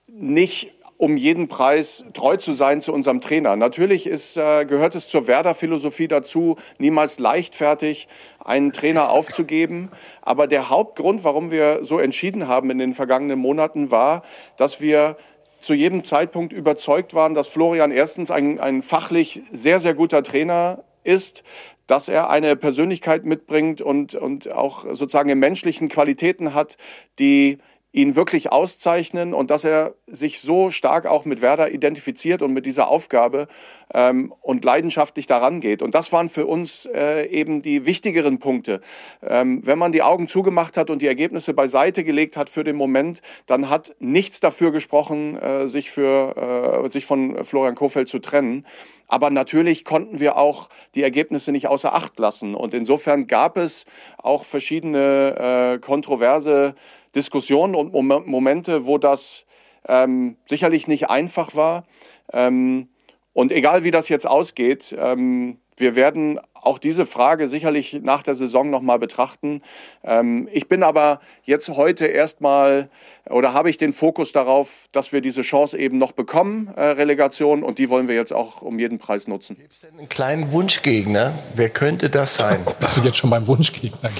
nicht 0.07 0.71
um 0.99 1.15
jeden 1.15 1.47
Preis 1.47 2.03
treu 2.13 2.35
zu 2.35 2.53
sein 2.53 2.81
zu 2.81 2.91
unserem 2.91 3.21
Trainer. 3.21 3.55
Natürlich 3.55 4.05
ist, 4.05 4.35
äh, 4.35 4.65
gehört 4.65 4.95
es 4.95 5.07
zur 5.07 5.27
Werder-Philosophie 5.27 6.09
dazu, 6.09 6.57
niemals 6.77 7.19
leichtfertig 7.19 8.09
einen 8.43 8.73
Trainer 8.73 9.09
aufzugeben. 9.09 9.91
Aber 10.21 10.45
der 10.45 10.69
Hauptgrund, 10.69 11.23
warum 11.23 11.51
wir 11.51 11.85
so 11.85 11.99
entschieden 11.99 12.49
haben 12.49 12.69
in 12.69 12.79
den 12.79 12.93
vergangenen 12.93 13.39
Monaten, 13.39 13.91
war, 13.91 14.23
dass 14.57 14.81
wir 14.81 15.15
zu 15.61 15.73
jedem 15.73 16.03
Zeitpunkt 16.03 16.51
überzeugt 16.51 17.13
waren, 17.13 17.33
dass 17.33 17.47
Florian 17.47 17.91
erstens 17.91 18.29
ein, 18.29 18.59
ein 18.59 18.81
fachlich 18.83 19.41
sehr, 19.53 19.79
sehr 19.79 19.93
guter 19.93 20.21
Trainer 20.21 20.83
ist, 21.05 21.43
dass 21.87 22.09
er 22.09 22.29
eine 22.29 22.57
Persönlichkeit 22.57 23.23
mitbringt 23.23 23.81
und, 23.81 24.15
und 24.15 24.51
auch 24.51 24.83
sozusagen 24.91 25.39
menschlichen 25.39 25.87
Qualitäten 25.87 26.53
hat, 26.53 26.75
die 27.19 27.59
ihn 27.91 28.15
wirklich 28.15 28.51
auszeichnen 28.51 29.33
und 29.33 29.49
dass 29.49 29.63
er 29.63 29.95
sich 30.05 30.41
so 30.41 30.69
stark 30.69 31.07
auch 31.07 31.25
mit 31.25 31.41
Werder 31.41 31.71
identifiziert 31.71 32.43
und 32.43 32.53
mit 32.53 32.67
dieser 32.67 32.87
Aufgabe 32.87 33.47
ähm, 33.91 34.31
und 34.41 34.63
leidenschaftlich 34.63 35.25
daran 35.25 35.59
geht. 35.59 35.81
Und 35.81 35.95
das 35.95 36.11
waren 36.11 36.29
für 36.29 36.45
uns 36.45 36.85
äh, 36.93 37.25
eben 37.27 37.63
die 37.63 37.87
wichtigeren 37.87 38.37
Punkte. 38.37 38.81
Ähm, 39.23 39.65
wenn 39.65 39.79
man 39.79 39.91
die 39.91 40.03
Augen 40.03 40.27
zugemacht 40.27 40.77
hat 40.77 40.91
und 40.91 41.01
die 41.01 41.07
Ergebnisse 41.07 41.53
beiseite 41.55 42.03
gelegt 42.03 42.37
hat 42.37 42.51
für 42.51 42.63
den 42.63 42.75
Moment, 42.75 43.23
dann 43.47 43.69
hat 43.69 43.95
nichts 43.99 44.39
dafür 44.39 44.71
gesprochen, 44.71 45.37
äh, 45.37 45.67
sich, 45.67 45.89
für, 45.89 46.83
äh, 46.85 46.89
sich 46.89 47.07
von 47.07 47.43
Florian 47.43 47.75
Kofeld 47.75 48.07
zu 48.07 48.19
trennen. 48.19 48.67
Aber 49.07 49.31
natürlich 49.31 49.83
konnten 49.83 50.19
wir 50.19 50.37
auch 50.37 50.69
die 50.93 51.01
Ergebnisse 51.01 51.51
nicht 51.51 51.67
außer 51.67 51.95
Acht 51.95 52.19
lassen. 52.19 52.53
Und 52.53 52.75
insofern 52.75 53.25
gab 53.25 53.57
es 53.57 53.85
auch 54.19 54.43
verschiedene 54.43 55.73
äh, 55.75 55.79
kontroverse 55.79 56.75
Diskussionen 57.15 57.75
und 57.75 57.93
Momente, 57.93 58.85
wo 58.85 58.97
das 58.97 59.45
ähm, 59.87 60.37
sicherlich 60.45 60.87
nicht 60.87 61.09
einfach 61.09 61.55
war. 61.55 61.85
Ähm, 62.31 62.89
und 63.33 63.51
egal 63.51 63.83
wie 63.83 63.91
das 63.91 64.09
jetzt 64.09 64.27
ausgeht, 64.27 64.95
ähm, 64.97 65.57
wir 65.77 65.95
werden 65.95 66.39
auch 66.61 66.77
diese 66.77 67.05
Frage 67.05 67.47
sicherlich 67.47 67.99
nach 68.03 68.21
der 68.21 68.35
Saison 68.35 68.69
nochmal 68.69 68.99
betrachten. 68.99 69.61
Ähm, 70.03 70.49
ich 70.51 70.67
bin 70.67 70.83
aber 70.83 71.21
jetzt 71.43 71.69
heute 71.69 72.05
erstmal 72.05 72.89
oder 73.29 73.53
habe 73.53 73.69
ich 73.69 73.77
den 73.77 73.93
Fokus 73.93 74.33
darauf, 74.33 74.69
dass 74.91 75.13
wir 75.13 75.21
diese 75.21 75.41
Chance 75.41 75.77
eben 75.77 75.97
noch 75.97 76.11
bekommen, 76.11 76.69
äh, 76.75 76.81
Relegation, 76.81 77.63
und 77.63 77.79
die 77.79 77.89
wollen 77.89 78.09
wir 78.09 78.15
jetzt 78.15 78.33
auch 78.33 78.61
um 78.61 78.77
jeden 78.77 78.99
Preis 78.99 79.27
nutzen. 79.27 79.55
Gibt 79.55 79.73
es 79.73 79.81
denn 79.81 79.97
einen 79.97 80.09
kleinen 80.09 80.51
Wunschgegner? 80.51 81.33
Wer 81.55 81.69
könnte 81.69 82.09
das 82.09 82.35
sein? 82.35 82.59
Bist 82.79 82.97
du 82.97 83.01
jetzt 83.01 83.17
schon 83.17 83.29
beim 83.29 83.47
Wunschgegner? 83.47 84.09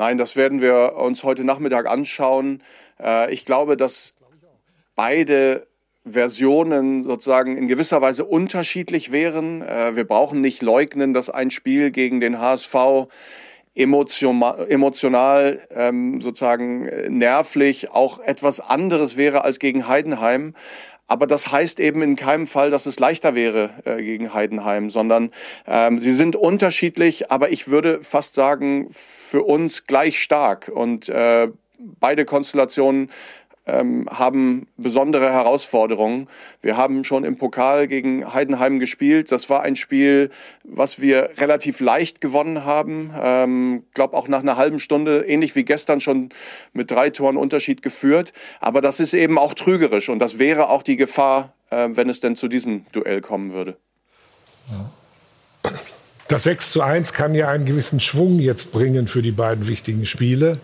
Nein, 0.00 0.16
das 0.16 0.34
werden 0.34 0.62
wir 0.62 0.94
uns 0.96 1.24
heute 1.24 1.44
Nachmittag 1.44 1.86
anschauen. 1.86 2.62
Äh, 2.98 3.30
ich 3.34 3.44
glaube, 3.44 3.76
dass 3.76 4.14
beide 4.96 5.66
Versionen 6.10 7.02
sozusagen 7.02 7.58
in 7.58 7.68
gewisser 7.68 8.00
Weise 8.00 8.24
unterschiedlich 8.24 9.12
wären. 9.12 9.60
Äh, 9.60 9.96
wir 9.96 10.04
brauchen 10.04 10.40
nicht 10.40 10.62
leugnen, 10.62 11.12
dass 11.12 11.28
ein 11.28 11.50
Spiel 11.50 11.90
gegen 11.90 12.18
den 12.18 12.38
HSV 12.38 13.08
emotional, 13.74 14.70
emotional 14.70 15.68
ähm, 15.70 16.22
sozusagen 16.22 16.88
äh, 16.88 17.10
nervlich 17.10 17.90
auch 17.90 18.20
etwas 18.20 18.60
anderes 18.60 19.18
wäre 19.18 19.44
als 19.44 19.58
gegen 19.58 19.86
Heidenheim. 19.86 20.54
Aber 21.10 21.26
das 21.26 21.50
heißt 21.50 21.80
eben 21.80 22.02
in 22.02 22.14
keinem 22.14 22.46
Fall, 22.46 22.70
dass 22.70 22.86
es 22.86 23.00
leichter 23.00 23.34
wäre 23.34 23.70
äh, 23.84 24.00
gegen 24.00 24.32
Heidenheim, 24.32 24.90
sondern 24.90 25.32
ähm, 25.66 25.98
sie 25.98 26.12
sind 26.12 26.36
unterschiedlich, 26.36 27.32
aber 27.32 27.50
ich 27.50 27.66
würde 27.66 28.04
fast 28.04 28.34
sagen, 28.34 28.90
für 28.92 29.42
uns 29.42 29.88
gleich 29.88 30.22
stark. 30.22 30.70
Und 30.72 31.08
äh, 31.08 31.48
beide 31.78 32.24
Konstellationen 32.24 33.10
ähm, 33.66 34.08
haben 34.10 34.66
besondere 34.76 35.32
Herausforderungen. 35.32 36.28
Wir 36.62 36.76
haben 36.76 37.04
schon 37.04 37.24
im 37.24 37.36
Pokal 37.36 37.88
gegen 37.88 38.32
Heidenheim 38.32 38.78
gespielt. 38.78 39.30
Das 39.30 39.50
war 39.50 39.62
ein 39.62 39.76
Spiel, 39.76 40.30
was 40.64 41.00
wir 41.00 41.30
relativ 41.36 41.80
leicht 41.80 42.20
gewonnen 42.20 42.64
haben. 42.64 43.12
Ähm, 43.20 43.84
glaube 43.94 44.16
auch 44.16 44.28
nach 44.28 44.40
einer 44.40 44.56
halben 44.56 44.78
Stunde, 44.78 45.24
ähnlich 45.26 45.54
wie 45.54 45.64
gestern 45.64 46.00
schon 46.00 46.30
mit 46.72 46.90
drei 46.90 47.10
Toren 47.10 47.36
Unterschied 47.36 47.82
geführt. 47.82 48.32
Aber 48.60 48.80
das 48.80 49.00
ist 49.00 49.14
eben 49.14 49.38
auch 49.38 49.54
trügerisch 49.54 50.08
und 50.08 50.18
das 50.18 50.38
wäre 50.38 50.68
auch 50.68 50.82
die 50.82 50.96
Gefahr, 50.96 51.54
äh, 51.70 51.88
wenn 51.92 52.08
es 52.08 52.20
denn 52.20 52.36
zu 52.36 52.48
diesem 52.48 52.86
Duell 52.92 53.20
kommen 53.20 53.52
würde. 53.52 53.76
Das 56.28 56.44
6 56.44 56.70
zu 56.70 56.82
1 56.82 57.12
kann 57.12 57.34
ja 57.34 57.48
einen 57.48 57.66
gewissen 57.66 57.98
Schwung 57.98 58.38
jetzt 58.38 58.70
bringen 58.70 59.08
für 59.08 59.20
die 59.20 59.32
beiden 59.32 59.66
wichtigen 59.66 60.06
Spiele. 60.06 60.60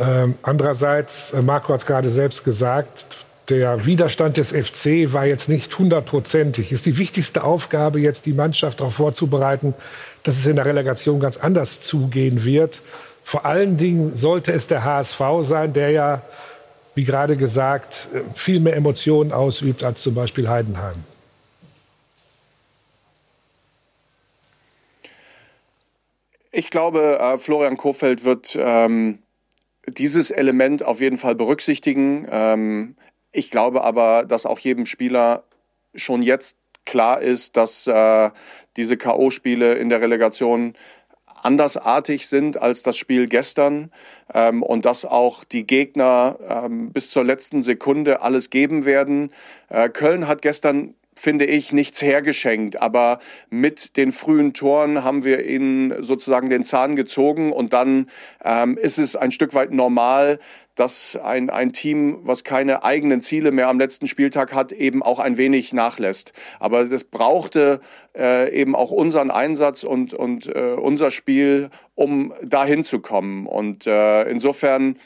Ähm, 0.00 0.36
andererseits, 0.40 1.32
äh, 1.32 1.42
Marco 1.42 1.74
hat 1.74 1.80
es 1.80 1.86
gerade 1.86 2.08
selbst 2.08 2.42
gesagt, 2.42 3.04
der 3.50 3.84
Widerstand 3.84 4.38
des 4.38 4.52
FC 4.52 5.12
war 5.12 5.26
jetzt 5.26 5.48
nicht 5.48 5.78
hundertprozentig. 5.78 6.72
Ist 6.72 6.86
die 6.86 6.96
wichtigste 6.96 7.44
Aufgabe 7.44 8.00
jetzt, 8.00 8.24
die 8.24 8.32
Mannschaft 8.32 8.80
darauf 8.80 8.94
vorzubereiten, 8.94 9.74
dass 10.22 10.38
es 10.38 10.46
in 10.46 10.56
der 10.56 10.64
Relegation 10.64 11.20
ganz 11.20 11.36
anders 11.36 11.82
zugehen 11.82 12.44
wird. 12.44 12.80
Vor 13.24 13.44
allen 13.44 13.76
Dingen 13.76 14.16
sollte 14.16 14.52
es 14.52 14.66
der 14.68 14.84
HSV 14.84 15.20
sein, 15.40 15.74
der 15.74 15.90
ja, 15.90 16.22
wie 16.94 17.04
gerade 17.04 17.36
gesagt, 17.36 18.08
äh, 18.14 18.20
viel 18.34 18.60
mehr 18.60 18.76
Emotionen 18.76 19.32
ausübt 19.32 19.84
als 19.84 20.00
zum 20.00 20.14
Beispiel 20.14 20.48
Heidenheim. 20.48 20.96
Ich 26.52 26.70
glaube, 26.70 27.18
äh, 27.20 27.36
Florian 27.36 27.76
Kofeld 27.76 28.24
wird 28.24 28.56
ähm, 28.58 29.18
dieses 29.86 30.30
Element 30.30 30.82
auf 30.84 31.00
jeden 31.00 31.18
Fall 31.18 31.34
berücksichtigen. 31.34 32.26
Ähm, 32.30 32.96
ich 33.32 33.50
glaube 33.50 33.82
aber, 33.82 34.24
dass 34.24 34.46
auch 34.46 34.58
jedem 34.58 34.86
Spieler 34.86 35.44
schon 35.94 36.22
jetzt 36.22 36.56
klar 36.84 37.20
ist, 37.20 37.56
dass 37.56 37.86
äh, 37.86 38.30
diese 38.76 38.96
K.O.-Spiele 38.96 39.74
in 39.74 39.88
der 39.88 40.00
Relegation 40.00 40.74
andersartig 41.42 42.28
sind 42.28 42.60
als 42.60 42.82
das 42.82 42.96
Spiel 42.96 43.26
gestern 43.26 43.90
ähm, 44.34 44.62
und 44.62 44.84
dass 44.84 45.04
auch 45.04 45.44
die 45.44 45.66
Gegner 45.66 46.38
ähm, 46.46 46.92
bis 46.92 47.10
zur 47.10 47.24
letzten 47.24 47.62
Sekunde 47.62 48.22
alles 48.22 48.50
geben 48.50 48.84
werden. 48.84 49.32
Äh, 49.68 49.88
Köln 49.88 50.28
hat 50.28 50.42
gestern 50.42 50.94
finde 51.20 51.44
ich, 51.44 51.72
nichts 51.72 52.02
hergeschenkt. 52.02 52.80
Aber 52.80 53.20
mit 53.50 53.96
den 53.96 54.12
frühen 54.12 54.54
Toren 54.54 55.04
haben 55.04 55.24
wir 55.24 55.44
ihnen 55.44 56.02
sozusagen 56.02 56.50
den 56.50 56.64
Zahn 56.64 56.96
gezogen 56.96 57.52
und 57.52 57.72
dann 57.72 58.10
ähm, 58.44 58.76
ist 58.78 58.98
es 58.98 59.16
ein 59.16 59.30
Stück 59.30 59.54
weit 59.54 59.70
normal, 59.72 60.40
dass 60.80 61.14
ein, 61.16 61.50
ein 61.50 61.74
Team, 61.74 62.20
was 62.22 62.42
keine 62.42 62.84
eigenen 62.84 63.20
Ziele 63.20 63.50
mehr 63.50 63.68
am 63.68 63.78
letzten 63.78 64.06
Spieltag 64.06 64.54
hat, 64.54 64.72
eben 64.72 65.02
auch 65.02 65.18
ein 65.18 65.36
wenig 65.36 65.74
nachlässt. 65.74 66.32
Aber 66.58 66.86
das 66.86 67.04
brauchte 67.04 67.80
äh, 68.16 68.50
eben 68.52 68.74
auch 68.74 68.90
unseren 68.90 69.30
Einsatz 69.30 69.84
und, 69.84 70.14
und 70.14 70.46
äh, 70.46 70.72
unser 70.72 71.10
Spiel, 71.10 71.68
um 71.96 72.32
dahin 72.42 72.84
zu 72.84 73.00
kommen. 73.00 73.46
Und 73.46 73.86
äh, 73.86 74.22
insofern 74.22 74.96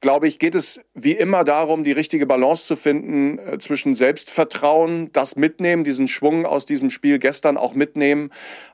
glaube 0.00 0.28
ich, 0.28 0.38
geht 0.38 0.54
es 0.54 0.80
wie 0.94 1.12
immer 1.12 1.44
darum, 1.44 1.84
die 1.84 1.92
richtige 1.92 2.26
Balance 2.26 2.66
zu 2.66 2.76
finden 2.76 3.38
äh, 3.38 3.58
zwischen 3.58 3.94
Selbstvertrauen, 3.94 5.10
das 5.12 5.36
mitnehmen, 5.36 5.84
diesen 5.84 6.08
Schwung 6.08 6.46
aus 6.46 6.66
diesem 6.66 6.90
Spiel 6.90 7.18
gestern 7.18 7.56
auch 7.56 7.74
mitnehmen, 7.74 8.30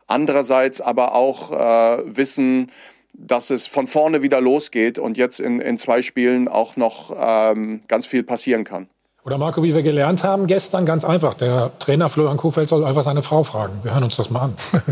andererseits 0.06 0.80
aber 0.80 1.14
auch 1.14 1.52
äh, 1.52 2.16
wissen, 2.16 2.70
dass 3.14 3.50
es 3.50 3.66
von 3.66 3.86
vorne 3.86 4.22
wieder 4.22 4.40
losgeht 4.40 4.98
und 4.98 5.16
jetzt 5.16 5.38
in, 5.38 5.60
in 5.60 5.78
zwei 5.78 6.02
Spielen 6.02 6.48
auch 6.48 6.76
noch 6.76 7.14
ähm, 7.16 7.82
ganz 7.88 8.06
viel 8.06 8.22
passieren 8.22 8.64
kann. 8.64 8.88
Oder 9.24 9.38
Marco, 9.38 9.62
wie 9.62 9.74
wir 9.74 9.82
gelernt 9.82 10.24
haben 10.24 10.46
gestern, 10.46 10.84
ganz 10.86 11.04
einfach. 11.04 11.34
Der 11.34 11.70
Trainer 11.78 12.08
Florian 12.08 12.36
Kofeld 12.36 12.68
soll 12.68 12.84
einfach 12.84 13.04
seine 13.04 13.22
Frau 13.22 13.44
fragen. 13.44 13.74
Wir 13.82 13.94
hören 13.94 14.04
uns 14.04 14.16
das 14.16 14.30
mal 14.30 14.40
an. 14.42 14.56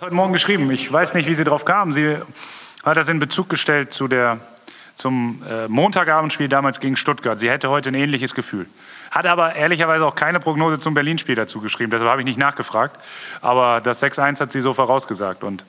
heute 0.00 0.14
Morgen 0.14 0.32
geschrieben. 0.32 0.70
Ich 0.70 0.90
weiß 0.90 1.12
nicht, 1.12 1.28
wie 1.28 1.34
Sie 1.34 1.44
drauf 1.44 1.66
kamen. 1.66 1.92
Sie 1.92 2.16
hat 2.82 2.96
das 2.96 3.08
in 3.08 3.18
Bezug 3.18 3.48
gestellt 3.48 3.92
zu 3.92 4.08
der, 4.08 4.38
zum 4.96 5.42
äh, 5.48 5.68
Montagabendspiel 5.68 6.48
damals 6.48 6.80
gegen 6.80 6.96
Stuttgart. 6.96 7.40
Sie 7.40 7.50
hätte 7.50 7.70
heute 7.70 7.90
ein 7.90 7.94
ähnliches 7.94 8.34
Gefühl. 8.34 8.66
Hat 9.10 9.26
aber 9.26 9.54
ehrlicherweise 9.54 10.06
auch 10.06 10.14
keine 10.14 10.40
Prognose 10.40 10.80
zum 10.80 10.94
Berlin-Spiel 10.94 11.34
dazu 11.34 11.60
geschrieben. 11.60 11.90
Deshalb 11.90 12.10
habe 12.10 12.20
ich 12.20 12.26
nicht 12.26 12.38
nachgefragt. 12.38 12.96
Aber 13.40 13.80
das 13.80 14.02
6-1 14.02 14.40
hat 14.40 14.52
sie 14.52 14.60
so 14.60 14.72
vorausgesagt 14.72 15.42
und 15.42 15.64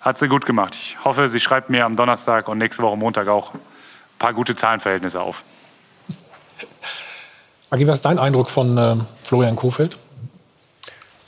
hat 0.00 0.18
sie 0.18 0.28
gut 0.28 0.44
gemacht. 0.44 0.74
Ich 0.74 0.96
hoffe, 1.04 1.28
sie 1.28 1.40
schreibt 1.40 1.70
mir 1.70 1.84
am 1.84 1.96
Donnerstag 1.96 2.48
und 2.48 2.58
nächste 2.58 2.82
Woche 2.82 2.96
Montag 2.96 3.28
auch 3.28 3.54
ein 3.54 3.60
paar 4.18 4.34
gute 4.34 4.54
Zahlenverhältnisse 4.54 5.20
auf. 5.20 5.42
Agi, 7.70 7.86
was 7.86 7.98
ist 7.98 8.04
dein 8.04 8.18
Eindruck 8.18 8.50
von 8.50 8.76
äh, 8.76 8.96
Florian 9.22 9.56
Kofeld? 9.56 9.96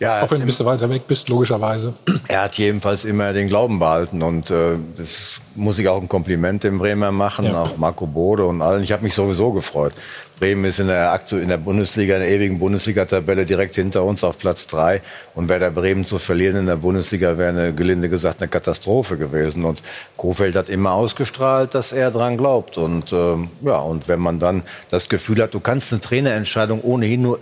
Ja, 0.01 0.23
Auch 0.23 0.31
wenn 0.31 0.39
du 0.39 0.45
ein 0.45 0.47
bisschen 0.47 0.67
weiter 0.67 0.91
weg 0.91 1.03
bist, 1.07 1.29
logischerweise. 1.29 1.95
Er 2.27 2.43
hat 2.43 2.57
jedenfalls 2.57 3.05
immer 3.05 3.33
den 3.33 3.49
Glauben 3.49 3.79
behalten 3.79 4.23
und 4.23 4.51
äh, 4.51 4.77
das 4.97 5.37
muss 5.55 5.79
ich 5.79 5.89
auch 5.89 6.01
ein 6.01 6.09
Kompliment 6.09 6.65
dem 6.65 6.79
Bremer 6.79 7.13
machen, 7.13 7.45
ja. 7.45 7.63
auch 7.63 7.77
Marco 7.77 8.07
Bode 8.07 8.45
und 8.45 8.61
allen. 8.61 8.83
Ich 8.83 8.93
habe 8.93 9.05
mich 9.05 9.15
sowieso 9.15 9.53
gefreut. 9.53 9.93
Bremen 10.41 10.65
ist 10.65 10.81
in 10.81 10.89
der, 10.89 11.21
in 11.31 11.49
der 11.49 11.59
Bundesliga, 11.59 12.15
in 12.17 12.23
der 12.23 12.31
ewigen 12.31 12.59
Bundesliga-Tabelle 12.59 13.47
direkt 13.47 13.77
hinter 13.77 14.03
uns 14.03 14.25
auf 14.25 14.37
Platz 14.37 14.67
drei. 14.67 15.01
Und 15.35 15.49
Werder 15.49 15.71
Bremen 15.71 16.05
zu 16.05 16.19
verlieren 16.19 16.57
in 16.57 16.67
der 16.67 16.77
Bundesliga 16.77 17.39
wäre 17.39 17.51
eine, 17.51 17.73
gelinde 17.73 18.09
gesagt, 18.09 18.43
eine 18.43 18.49
Katastrophe 18.49 19.17
gewesen. 19.17 19.65
Und 19.65 19.83
Kofeld 20.17 20.57
hat 20.57 20.69
immer 20.69 20.93
ausgestrahlt, 20.93 21.75
dass 21.75 21.93
er 21.93 22.11
dran 22.11 22.37
glaubt. 22.37 22.79
Und 22.79 23.13
ähm, 23.13 23.49
ja, 23.63 23.79
und 23.79 24.09
wenn 24.09 24.21
man 24.21 24.41
dann 24.41 24.63
das 24.91 25.09
Gefühl 25.09 25.41
hat, 25.41 25.55
du 25.55 25.61
kannst 25.61 25.93
eine 25.93 26.01
Trainerentscheidung 26.01 26.81
ohnehin 26.83 27.23
nur 27.23 27.39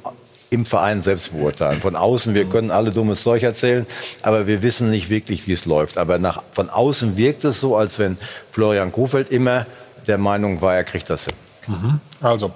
im 0.52 0.66
Verein 0.66 1.00
selbst 1.00 1.32
beurteilen. 1.32 1.80
Von 1.80 1.96
außen, 1.96 2.34
wir 2.34 2.44
können 2.44 2.70
alle 2.70 2.92
dummes 2.92 3.22
Zeug 3.22 3.42
erzählen, 3.42 3.86
aber 4.22 4.46
wir 4.46 4.62
wissen 4.62 4.90
nicht 4.90 5.08
wirklich, 5.08 5.46
wie 5.46 5.52
es 5.52 5.64
läuft. 5.64 5.96
Aber 5.96 6.18
nach, 6.18 6.42
von 6.52 6.68
außen 6.68 7.16
wirkt 7.16 7.44
es 7.44 7.60
so, 7.60 7.74
als 7.76 7.98
wenn 7.98 8.18
Florian 8.50 8.92
Kofeld 8.92 9.30
immer 9.30 9.66
der 10.06 10.18
Meinung 10.18 10.60
war, 10.60 10.74
er 10.74 10.84
kriegt 10.84 11.08
das 11.08 11.24
hin. 11.24 11.34
Mhm. 11.68 12.00
Also, 12.20 12.52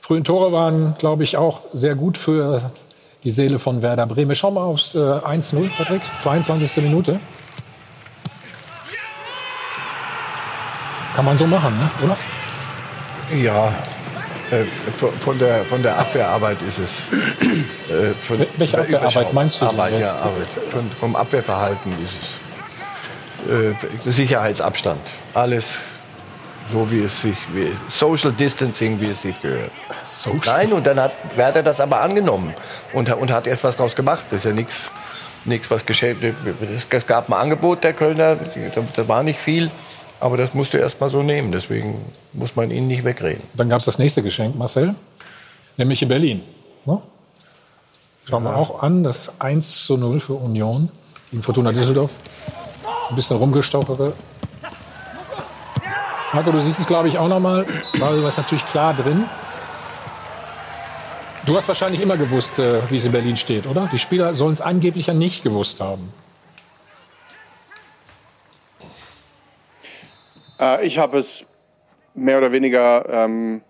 frühen 0.00 0.24
Tore 0.24 0.50
waren, 0.52 0.94
glaube 0.98 1.22
ich, 1.22 1.36
auch 1.36 1.64
sehr 1.72 1.94
gut 1.94 2.16
für 2.16 2.70
die 3.22 3.30
Seele 3.30 3.58
von 3.58 3.82
Werder 3.82 4.06
Bremen. 4.06 4.34
Schauen 4.34 4.54
wir 4.54 4.62
aufs 4.62 4.94
äh, 4.94 4.98
1-0, 4.98 5.76
Patrick. 5.76 6.02
22. 6.16 6.82
Minute. 6.82 7.20
Kann 11.14 11.24
man 11.26 11.36
so 11.36 11.46
machen, 11.46 11.76
ne? 11.78 11.90
oder? 12.02 12.16
Ja, 13.36 13.74
von, 15.20 15.38
der, 15.38 15.64
von 15.64 15.82
der 15.82 15.98
Abwehrarbeit 15.98 16.58
ist 16.66 16.78
es. 16.78 16.90
Äh, 17.90 18.14
von, 18.20 18.46
Welche 18.56 18.78
Abwehrarbeit 18.78 19.32
meinst 19.32 19.60
du 19.60 19.66
Arbeit, 19.66 19.98
Ja, 19.98 20.14
Arbeit. 20.16 20.48
Von, 20.70 20.90
vom 20.98 21.16
Abwehrverhalten 21.16 21.92
ist 22.04 22.14
es. 22.20 24.08
Äh, 24.08 24.10
Sicherheitsabstand. 24.10 25.00
Alles 25.34 25.64
so, 26.72 26.90
wie 26.90 27.02
es 27.02 27.22
sich, 27.22 27.36
wie, 27.52 27.72
Social 27.88 28.32
Distancing, 28.32 29.00
wie 29.00 29.10
es 29.10 29.22
sich 29.22 29.40
gehört. 29.40 29.70
Social. 30.06 30.58
Nein, 30.58 30.72
und 30.72 30.86
dann 30.86 31.00
hat 31.00 31.12
Werder 31.36 31.62
das 31.62 31.80
aber 31.80 32.00
angenommen 32.00 32.54
und, 32.92 33.12
und 33.12 33.32
hat 33.32 33.46
erst 33.46 33.64
was 33.64 33.76
daraus 33.76 33.96
gemacht. 33.96 34.24
Das 34.30 34.40
ist 34.40 34.44
ja 34.44 34.52
nichts, 34.52 34.90
nichts 35.44 35.70
was 35.70 35.84
geschehen. 35.84 36.18
Es 36.74 37.06
gab 37.06 37.28
ein 37.28 37.34
Angebot 37.34 37.82
der 37.84 37.92
Kölner, 37.92 38.36
da 38.94 39.08
war 39.08 39.22
nicht 39.22 39.40
viel. 39.40 39.70
Aber 40.20 40.36
das 40.36 40.54
musst 40.54 40.74
du 40.74 40.78
erst 40.78 41.00
mal 41.00 41.10
so 41.10 41.22
nehmen. 41.22 41.50
Deswegen 41.50 41.96
muss 42.34 42.54
man 42.54 42.70
ihn 42.70 42.86
nicht 42.86 43.04
wegreden. 43.04 43.42
Dann 43.54 43.68
gab 43.68 43.78
es 43.78 43.86
das 43.86 43.98
nächste 43.98 44.22
Geschenk, 44.22 44.54
Marcel, 44.54 44.94
nämlich 45.76 46.02
in 46.02 46.08
Berlin. 46.08 46.42
Ne? 46.84 47.00
Schauen 48.28 48.44
wir 48.44 48.54
auch 48.54 48.82
an, 48.82 49.02
das 49.02 49.40
1 49.40 49.86
zu 49.86 49.96
0 49.96 50.20
für 50.20 50.34
Union 50.34 50.90
gegen 51.30 51.42
Fortuna 51.42 51.72
Düsseldorf. 51.72 52.12
Ein 53.08 53.16
bisschen 53.16 53.38
rumgestauchere. 53.38 54.12
Marco, 56.32 56.52
du 56.52 56.60
siehst 56.60 56.78
es, 56.78 56.86
glaube 56.86 57.08
ich, 57.08 57.18
auch 57.18 57.26
noch 57.26 57.40
mal. 57.40 57.66
Mario 57.98 58.28
ist 58.28 58.36
natürlich 58.36 58.64
klar 58.66 58.94
drin. 58.94 59.24
Du 61.46 61.56
hast 61.56 61.66
wahrscheinlich 61.66 62.00
immer 62.00 62.16
gewusst, 62.16 62.58
äh, 62.58 62.88
wie 62.90 62.98
es 62.98 63.04
in 63.04 63.12
Berlin 63.12 63.36
steht, 63.36 63.66
oder? 63.66 63.88
Die 63.92 63.98
Spieler 63.98 64.34
sollen 64.34 64.52
es 64.52 64.60
angeblich 64.60 65.06
ja 65.06 65.14
nicht 65.14 65.42
gewusst 65.42 65.80
haben. 65.80 66.12
Äh, 70.60 70.86
ich 70.86 70.98
habe 70.98 71.18
es 71.18 71.46
mehr 72.14 72.38
oder 72.38 72.52
weniger 72.52 73.08
ähm, 73.08 73.62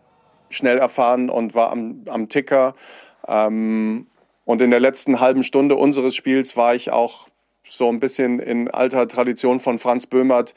schnell 0.50 0.78
erfahren 0.78 1.30
und 1.30 1.54
war 1.54 1.70
am, 1.70 2.02
am 2.08 2.28
Ticker. 2.28 2.74
Ähm, 3.26 4.06
und 4.44 4.60
in 4.60 4.70
der 4.70 4.80
letzten 4.80 5.20
halben 5.20 5.42
Stunde 5.42 5.76
unseres 5.76 6.16
Spiels 6.16 6.56
war 6.56 6.74
ich 6.74 6.90
auch 6.90 7.28
so 7.68 7.88
ein 7.88 8.00
bisschen 8.00 8.40
in 8.40 8.68
alter 8.68 9.06
Tradition 9.06 9.60
von 9.60 9.78
Franz 9.78 10.06
Böhmert 10.06 10.54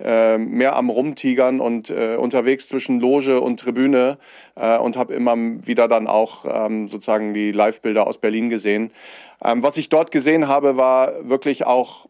äh, 0.00 0.38
mehr 0.38 0.76
am 0.76 0.88
Rumtigern 0.88 1.60
und 1.60 1.90
äh, 1.90 2.16
unterwegs 2.16 2.68
zwischen 2.68 3.00
Loge 3.00 3.40
und 3.40 3.60
Tribüne 3.60 4.18
äh, 4.56 4.78
und 4.78 4.96
habe 4.96 5.14
immer 5.14 5.36
wieder 5.36 5.88
dann 5.88 6.06
auch 6.06 6.46
ähm, 6.48 6.88
sozusagen 6.88 7.34
die 7.34 7.52
Live-Bilder 7.52 8.06
aus 8.06 8.18
Berlin 8.18 8.48
gesehen. 8.48 8.92
Ähm, 9.44 9.62
was 9.62 9.76
ich 9.76 9.90
dort 9.90 10.10
gesehen 10.10 10.48
habe, 10.48 10.76
war 10.76 11.28
wirklich 11.28 11.66
auch 11.66 12.08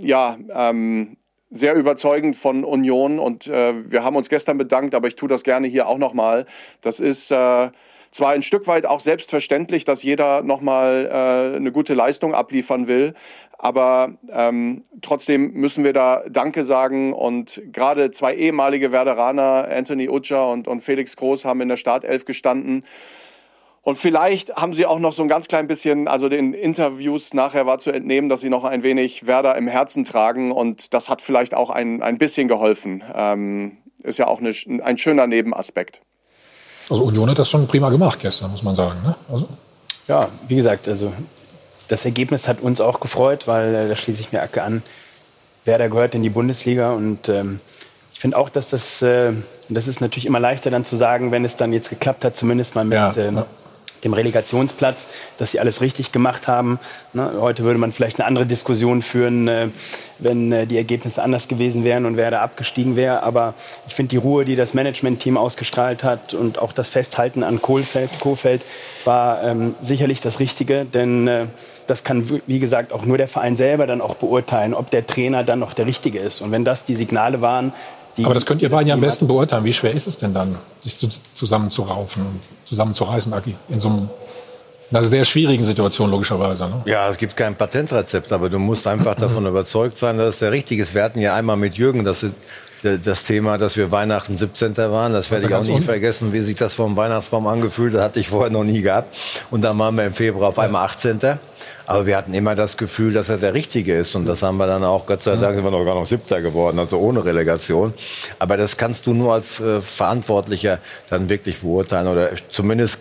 ja, 0.00 0.36
ähm, 0.52 1.16
sehr 1.52 1.74
überzeugend 1.74 2.34
von 2.36 2.64
Union 2.64 3.18
und 3.18 3.46
äh, 3.46 3.90
wir 3.90 4.02
haben 4.02 4.16
uns 4.16 4.28
gestern 4.28 4.58
bedankt, 4.58 4.94
aber 4.94 5.08
ich 5.08 5.16
tue 5.16 5.28
das 5.28 5.44
gerne 5.44 5.66
hier 5.68 5.86
auch 5.86 5.98
nochmal. 5.98 6.46
Das 6.80 6.98
ist 6.98 7.30
äh, 7.30 7.70
zwar 8.10 8.30
ein 8.32 8.42
Stück 8.42 8.66
weit 8.66 8.86
auch 8.86 9.00
selbstverständlich, 9.00 9.84
dass 9.84 10.02
jeder 10.02 10.42
nochmal 10.42 11.06
äh, 11.06 11.56
eine 11.56 11.72
gute 11.72 11.94
Leistung 11.94 12.34
abliefern 12.34 12.88
will, 12.88 13.14
aber 13.58 14.14
ähm, 14.32 14.82
trotzdem 15.02 15.52
müssen 15.52 15.84
wir 15.84 15.92
da 15.92 16.24
Danke 16.28 16.64
sagen 16.64 17.12
und 17.12 17.62
gerade 17.72 18.10
zwei 18.10 18.34
ehemalige 18.34 18.90
Werderaner, 18.90 19.68
Anthony 19.70 20.08
Utscher 20.08 20.50
und, 20.50 20.66
und 20.66 20.80
Felix 20.80 21.16
Groß, 21.16 21.44
haben 21.44 21.60
in 21.60 21.68
der 21.68 21.76
Startelf 21.76 22.24
gestanden. 22.24 22.84
Und 23.84 23.98
vielleicht 23.98 24.54
haben 24.54 24.74
sie 24.74 24.86
auch 24.86 25.00
noch 25.00 25.12
so 25.12 25.22
ein 25.22 25.28
ganz 25.28 25.48
klein 25.48 25.66
bisschen, 25.66 26.06
also 26.06 26.28
den 26.28 26.54
Interviews 26.54 27.34
nachher 27.34 27.66
war 27.66 27.80
zu 27.80 27.90
entnehmen, 27.90 28.28
dass 28.28 28.40
sie 28.40 28.48
noch 28.48 28.62
ein 28.62 28.84
wenig 28.84 29.26
Werder 29.26 29.56
im 29.56 29.66
Herzen 29.66 30.04
tragen 30.04 30.52
und 30.52 30.94
das 30.94 31.08
hat 31.08 31.20
vielleicht 31.20 31.52
auch 31.52 31.68
ein, 31.68 32.00
ein 32.00 32.16
bisschen 32.16 32.46
geholfen. 32.46 33.02
Ähm, 33.12 33.78
ist 34.04 34.18
ja 34.18 34.28
auch 34.28 34.38
eine, 34.38 34.54
ein 34.84 34.98
schöner 34.98 35.26
Nebenaspekt. 35.26 36.00
Also 36.90 37.04
Union 37.04 37.28
hat 37.28 37.38
das 37.38 37.50
schon 37.50 37.66
prima 37.66 37.90
gemacht 37.90 38.20
gestern, 38.20 38.52
muss 38.52 38.62
man 38.62 38.76
sagen. 38.76 39.00
Ne? 39.04 39.16
Also 39.30 39.48
ja, 40.06 40.28
wie 40.46 40.56
gesagt, 40.56 40.86
also 40.86 41.12
das 41.88 42.04
Ergebnis 42.04 42.46
hat 42.46 42.60
uns 42.60 42.80
auch 42.80 43.00
gefreut, 43.00 43.48
weil 43.48 43.74
äh, 43.74 43.88
da 43.88 43.96
schließe 43.96 44.20
ich 44.20 44.30
mir 44.30 44.42
Acke 44.42 44.62
an. 44.62 44.82
Werder 45.64 45.88
gehört 45.88 46.14
in 46.14 46.22
die 46.22 46.30
Bundesliga 46.30 46.92
und 46.92 47.28
ähm, 47.28 47.58
ich 48.12 48.20
finde 48.20 48.36
auch, 48.36 48.48
dass 48.48 48.70
das, 48.70 49.02
äh, 49.02 49.32
das 49.68 49.88
ist 49.88 50.00
natürlich 50.00 50.26
immer 50.26 50.40
leichter 50.40 50.70
dann 50.70 50.84
zu 50.84 50.94
sagen, 50.94 51.32
wenn 51.32 51.44
es 51.44 51.56
dann 51.56 51.72
jetzt 51.72 51.90
geklappt 51.90 52.24
hat, 52.24 52.36
zumindest 52.36 52.76
mal 52.76 52.84
mit, 52.84 52.94
ja, 52.94 53.16
ähm, 53.16 53.36
ja 53.36 53.46
dem 54.04 54.12
Relegationsplatz, 54.14 55.08
dass 55.38 55.52
sie 55.52 55.60
alles 55.60 55.80
richtig 55.80 56.12
gemacht 56.12 56.48
haben. 56.48 56.78
Ne? 57.12 57.32
Heute 57.40 57.62
würde 57.64 57.78
man 57.78 57.92
vielleicht 57.92 58.18
eine 58.18 58.26
andere 58.26 58.46
Diskussion 58.46 59.02
führen, 59.02 59.48
äh, 59.48 59.68
wenn 60.18 60.52
äh, 60.52 60.66
die 60.66 60.76
Ergebnisse 60.76 61.22
anders 61.22 61.48
gewesen 61.48 61.84
wären 61.84 62.06
und 62.06 62.16
wer 62.16 62.30
da 62.30 62.40
abgestiegen 62.40 62.96
wäre. 62.96 63.22
Aber 63.22 63.54
ich 63.86 63.94
finde 63.94 64.10
die 64.10 64.16
Ruhe, 64.16 64.44
die 64.44 64.56
das 64.56 64.74
Managementteam 64.74 65.36
ausgestrahlt 65.36 66.04
hat 66.04 66.34
und 66.34 66.58
auch 66.58 66.72
das 66.72 66.88
Festhalten 66.88 67.42
an 67.42 67.62
Kohlfeld, 67.62 68.10
Kohfeld 68.20 68.62
war 69.04 69.42
ähm, 69.42 69.74
sicherlich 69.80 70.20
das 70.20 70.40
Richtige, 70.40 70.84
denn 70.84 71.28
äh, 71.28 71.46
das 71.86 72.04
kann, 72.04 72.40
wie 72.46 72.58
gesagt, 72.58 72.92
auch 72.92 73.04
nur 73.04 73.18
der 73.18 73.28
Verein 73.28 73.56
selber 73.56 73.86
dann 73.86 74.00
auch 74.00 74.14
beurteilen, 74.14 74.74
ob 74.74 74.90
der 74.90 75.06
Trainer 75.06 75.44
dann 75.44 75.58
noch 75.58 75.74
der 75.74 75.86
Richtige 75.86 76.20
ist. 76.20 76.40
Und 76.40 76.52
wenn 76.52 76.64
das 76.64 76.84
die 76.84 76.94
Signale 76.94 77.40
waren, 77.40 77.72
die, 78.16 78.24
Aber 78.26 78.34
das 78.34 78.44
könnt 78.44 78.60
ihr 78.60 78.68
beiden 78.68 78.88
ja 78.88 78.94
am 78.94 79.00
besten 79.00 79.26
beurteilen. 79.26 79.64
Wie 79.64 79.72
schwer 79.72 79.92
ist 79.92 80.06
es 80.06 80.18
denn 80.18 80.34
dann, 80.34 80.56
sich 80.82 80.98
zusammenzuraufen 80.98 82.40
zusammenzureißen, 82.72 83.32
Aki, 83.34 83.54
in 83.68 83.80
so 83.80 83.88
einem 83.88 84.08
einer 84.90 85.04
sehr 85.04 85.24
schwierigen 85.24 85.64
Situation 85.64 86.10
logischerweise. 86.10 86.64
Ne? 86.64 86.82
Ja, 86.84 87.08
es 87.08 87.16
gibt 87.16 87.36
kein 87.36 87.54
Patentrezept, 87.54 88.30
aber 88.32 88.50
du 88.50 88.58
musst 88.58 88.86
einfach 88.86 89.14
davon 89.14 89.46
überzeugt 89.54 89.96
sein, 89.96 90.18
dass 90.18 90.34
es 90.34 90.38
der 90.40 90.52
richtige 90.52 90.82
ist. 90.82 90.94
Wir 90.94 91.02
hatten 91.02 91.18
ja 91.18 91.34
einmal 91.34 91.56
mit 91.56 91.76
Jürgen 91.76 92.04
das, 92.04 92.26
das 92.82 93.24
Thema, 93.24 93.58
dass 93.58 93.76
wir 93.76 93.90
Weihnachten 93.90 94.36
17. 94.36 94.76
waren. 94.76 95.12
Das 95.12 95.30
werde 95.30 95.46
ich 95.46 95.54
auch 95.54 95.64
nie 95.64 95.80
vergessen, 95.80 96.32
wie 96.32 96.40
sich 96.40 96.56
das 96.56 96.74
vom 96.74 96.96
Weihnachtsbaum 96.96 97.46
angefühlt 97.46 97.94
hat. 97.94 98.02
Hatte 98.02 98.20
ich 98.20 98.28
vorher 98.28 98.50
noch 98.50 98.64
nie 98.64 98.82
gehabt. 98.82 99.16
Und 99.50 99.62
dann 99.62 99.78
waren 99.78 99.94
wir 99.94 100.04
im 100.04 100.12
Februar 100.12 100.48
auf 100.50 100.58
einmal 100.58 100.84
18. 100.84 101.20
Aber 101.86 102.06
wir 102.06 102.16
hatten 102.16 102.34
immer 102.34 102.54
das 102.54 102.76
Gefühl, 102.76 103.12
dass 103.12 103.28
er 103.28 103.38
der 103.38 103.54
Richtige 103.54 103.96
ist. 103.96 104.14
Und 104.14 104.26
das 104.26 104.42
haben 104.42 104.56
wir 104.56 104.66
dann 104.66 104.84
auch, 104.84 105.06
Gott 105.06 105.22
sei 105.22 105.36
Dank, 105.36 105.54
sind 105.56 105.64
wir 105.64 105.70
noch 105.70 105.84
gar 105.84 105.94
noch 105.94 106.06
Siebter 106.06 106.40
geworden, 106.40 106.78
also 106.78 106.98
ohne 106.98 107.24
Relegation. 107.24 107.92
Aber 108.38 108.56
das 108.56 108.76
kannst 108.76 109.06
du 109.06 109.14
nur 109.14 109.34
als 109.34 109.60
äh, 109.60 109.80
Verantwortlicher 109.80 110.78
dann 111.10 111.28
wirklich 111.28 111.58
beurteilen 111.58 112.08
oder 112.08 112.30
zumindest 112.48 113.00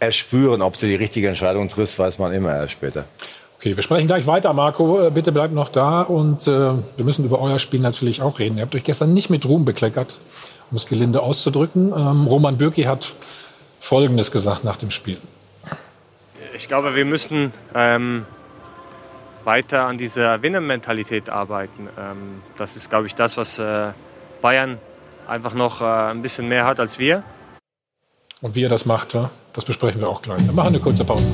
erspüren, 0.00 0.62
ob 0.62 0.76
du 0.76 0.86
die 0.86 0.94
richtige 0.94 1.28
Entscheidung 1.28 1.68
triffst, 1.68 1.98
weiß 1.98 2.18
man 2.18 2.32
immer 2.32 2.54
erst 2.54 2.72
später. 2.72 3.04
Okay, 3.58 3.76
wir 3.76 3.82
sprechen 3.82 4.06
gleich 4.06 4.26
weiter, 4.26 4.52
Marco. 4.52 5.06
Äh, 5.06 5.10
bitte 5.10 5.32
bleibt 5.32 5.52
noch 5.52 5.68
da 5.68 6.02
und 6.02 6.46
äh, 6.46 6.50
wir 6.50 7.04
müssen 7.04 7.24
über 7.24 7.40
euer 7.40 7.58
Spiel 7.58 7.80
natürlich 7.80 8.22
auch 8.22 8.38
reden. 8.38 8.56
Ihr 8.56 8.62
habt 8.62 8.74
euch 8.74 8.84
gestern 8.84 9.14
nicht 9.14 9.30
mit 9.30 9.44
Ruhm 9.44 9.64
bekleckert, 9.64 10.18
um 10.70 10.76
es 10.76 10.86
gelinde 10.86 11.22
auszudrücken. 11.22 11.92
Ähm, 11.96 12.26
Roman 12.26 12.56
Bürki 12.56 12.84
hat 12.84 13.14
Folgendes 13.80 14.30
gesagt 14.30 14.64
nach 14.64 14.76
dem 14.76 14.90
Spiel 14.90 15.18
ich 16.58 16.66
glaube, 16.66 16.96
wir 16.96 17.04
müssen 17.04 17.52
ähm, 17.74 18.26
weiter 19.44 19.84
an 19.84 19.96
dieser 19.96 20.42
Winnermentalität 20.42 21.30
arbeiten. 21.30 21.88
Ähm, 21.96 22.42
das 22.58 22.76
ist, 22.76 22.90
glaube 22.90 23.06
ich, 23.06 23.14
das, 23.14 23.36
was 23.36 23.58
äh, 23.60 23.92
Bayern 24.42 24.78
einfach 25.28 25.54
noch 25.54 25.80
äh, 25.80 25.84
ein 25.84 26.20
bisschen 26.20 26.48
mehr 26.48 26.66
hat 26.66 26.80
als 26.80 26.98
wir. 26.98 27.22
Und 28.40 28.56
wie 28.56 28.64
er 28.64 28.68
das 28.68 28.86
macht, 28.86 29.16
das 29.52 29.64
besprechen 29.64 30.00
wir 30.00 30.08
auch 30.08 30.20
gleich. 30.20 30.44
Wir 30.44 30.52
machen 30.52 30.68
eine 30.68 30.80
kurze 30.80 31.04
Pause. 31.04 31.26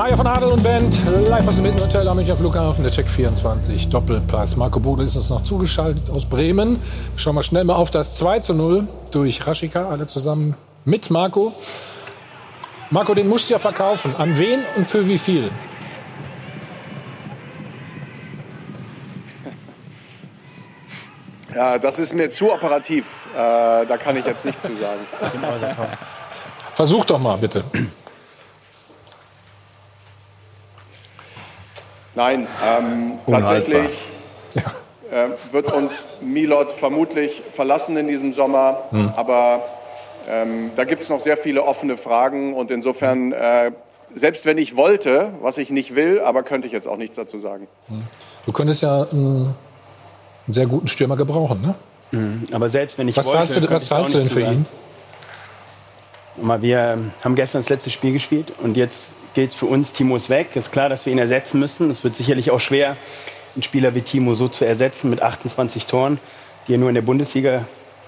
Maja 0.00 0.16
von 0.16 0.26
Adel 0.26 0.48
und 0.52 0.62
Band, 0.62 0.98
live 1.28 1.46
aus 1.46 1.56
dem 1.56 1.64
Mittenhotel 1.64 2.08
am 2.08 2.16
Münchner 2.16 2.34
Flughafen, 2.34 2.82
der 2.82 2.90
Check 2.90 3.06
24, 3.06 3.90
Doppelpass. 3.90 4.56
Marco 4.56 4.80
Bode 4.80 5.02
ist 5.02 5.14
uns 5.14 5.28
noch 5.28 5.44
zugeschaltet 5.44 6.08
aus 6.08 6.24
Bremen. 6.24 6.80
Schauen 7.18 7.34
wir 7.34 7.42
schnell 7.42 7.64
mal 7.64 7.74
auf 7.74 7.90
das 7.90 8.14
2 8.14 8.40
zu 8.40 8.54
0 8.54 8.88
durch 9.10 9.46
Raschika, 9.46 9.90
alle 9.90 10.06
zusammen 10.06 10.54
mit 10.86 11.10
Marco. 11.10 11.52
Marco, 12.88 13.12
den 13.12 13.28
musst 13.28 13.50
du 13.50 13.52
ja 13.52 13.58
verkaufen. 13.58 14.16
An 14.16 14.38
wen 14.38 14.60
und 14.74 14.86
für 14.86 15.06
wie 15.06 15.18
viel? 15.18 15.50
Ja, 21.54 21.76
das 21.76 21.98
ist 21.98 22.14
mir 22.14 22.30
zu 22.30 22.50
operativ. 22.50 23.28
Äh, 23.34 23.84
da 23.84 23.98
kann 24.02 24.16
ich 24.16 24.24
jetzt 24.24 24.46
nichts 24.46 24.62
zu 24.62 24.68
sagen. 24.68 25.06
Versuch 26.72 27.04
doch 27.04 27.18
mal, 27.18 27.36
bitte. 27.36 27.62
Nein, 32.14 32.46
ähm, 32.64 33.18
tatsächlich 33.26 33.90
ja. 34.54 34.62
äh, 35.10 35.28
wird 35.52 35.72
uns 35.72 35.92
Milot 36.20 36.72
vermutlich 36.72 37.42
verlassen 37.52 37.96
in 37.96 38.08
diesem 38.08 38.34
Sommer. 38.34 38.82
Hm. 38.90 39.12
Aber 39.16 39.64
ähm, 40.28 40.72
da 40.76 40.84
gibt 40.84 41.02
es 41.02 41.08
noch 41.08 41.20
sehr 41.20 41.36
viele 41.36 41.62
offene 41.62 41.96
Fragen 41.96 42.54
und 42.54 42.70
insofern, 42.70 43.32
äh, 43.32 43.72
selbst 44.14 44.44
wenn 44.44 44.58
ich 44.58 44.76
wollte, 44.76 45.30
was 45.40 45.56
ich 45.56 45.70
nicht 45.70 45.94
will, 45.94 46.20
aber 46.20 46.42
könnte 46.42 46.66
ich 46.66 46.72
jetzt 46.72 46.88
auch 46.88 46.96
nichts 46.96 47.16
dazu 47.16 47.38
sagen. 47.38 47.68
Hm. 47.88 48.02
Du 48.46 48.52
könntest 48.52 48.82
ja 48.82 49.06
einen, 49.12 49.54
einen 50.46 50.52
sehr 50.52 50.66
guten 50.66 50.88
Stürmer 50.88 51.16
gebrauchen, 51.16 51.60
ne? 51.60 51.74
Mhm. 52.12 52.44
Aber 52.52 52.68
selbst 52.68 52.98
wenn 52.98 53.08
ich 53.08 53.16
was 53.16 53.26
wollte, 53.26 53.38
zahlst 53.46 53.56
du, 53.56 53.70
was 53.72 53.86
zahlst 53.86 54.14
du 54.14 54.18
denn 54.18 54.30
für 54.30 54.40
ihn? 54.40 54.64
Mal, 56.36 56.62
wir 56.62 56.98
haben 57.22 57.34
gestern 57.34 57.62
das 57.62 57.68
letzte 57.68 57.90
Spiel 57.90 58.12
gespielt 58.12 58.52
und 58.62 58.76
jetzt 58.76 59.12
geht 59.34 59.54
für 59.54 59.66
uns, 59.66 59.92
Timo 59.92 60.16
ist 60.16 60.30
weg. 60.30 60.54
Ist 60.54 60.72
klar, 60.72 60.88
dass 60.88 61.06
wir 61.06 61.12
ihn 61.12 61.18
ersetzen 61.18 61.60
müssen. 61.60 61.90
Es 61.90 62.04
wird 62.04 62.16
sicherlich 62.16 62.50
auch 62.50 62.60
schwer, 62.60 62.96
einen 63.54 63.62
Spieler 63.62 63.94
wie 63.94 64.02
Timo 64.02 64.34
so 64.34 64.48
zu 64.48 64.64
ersetzen 64.64 65.10
mit 65.10 65.22
28 65.22 65.86
Toren, 65.86 66.18
die 66.66 66.74
er 66.74 66.78
nur 66.78 66.88
in 66.88 66.94
der 66.94 67.02
Bundesliga 67.02 67.64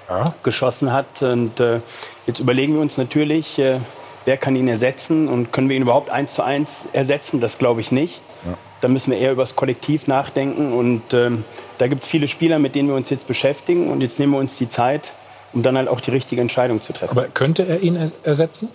ja. 0.08 0.34
geschossen 0.42 0.92
hat. 0.92 1.22
Und 1.22 1.60
äh, 1.60 1.80
jetzt 2.26 2.40
überlegen 2.40 2.74
wir 2.74 2.80
uns 2.80 2.96
natürlich, 2.96 3.58
äh, 3.58 3.78
wer 4.24 4.36
kann 4.36 4.56
ihn 4.56 4.68
ersetzen 4.68 5.28
und 5.28 5.52
können 5.52 5.68
wir 5.68 5.76
ihn 5.76 5.82
überhaupt 5.82 6.10
eins 6.10 6.34
zu 6.34 6.42
eins 6.42 6.86
ersetzen? 6.92 7.40
Das 7.40 7.58
glaube 7.58 7.80
ich 7.80 7.92
nicht. 7.92 8.20
Ja. 8.44 8.54
Da 8.80 8.88
müssen 8.88 9.12
wir 9.12 9.18
eher 9.18 9.32
über 9.32 9.42
das 9.42 9.56
Kollektiv 9.56 10.06
nachdenken. 10.08 10.72
Und 10.72 11.14
ähm, 11.14 11.44
da 11.78 11.86
gibt 11.86 12.02
es 12.02 12.08
viele 12.08 12.28
Spieler, 12.28 12.58
mit 12.58 12.74
denen 12.74 12.88
wir 12.88 12.96
uns 12.96 13.10
jetzt 13.10 13.26
beschäftigen. 13.26 13.90
Und 13.90 14.00
jetzt 14.00 14.18
nehmen 14.18 14.32
wir 14.32 14.38
uns 14.38 14.56
die 14.58 14.68
Zeit, 14.68 15.12
um 15.52 15.62
dann 15.62 15.76
halt 15.76 15.88
auch 15.88 16.00
die 16.00 16.10
richtige 16.10 16.40
Entscheidung 16.40 16.80
zu 16.80 16.92
treffen. 16.92 17.16
Aber 17.16 17.28
könnte 17.28 17.66
er 17.66 17.80
ihn 17.80 17.96
ersetzen? 18.24 18.68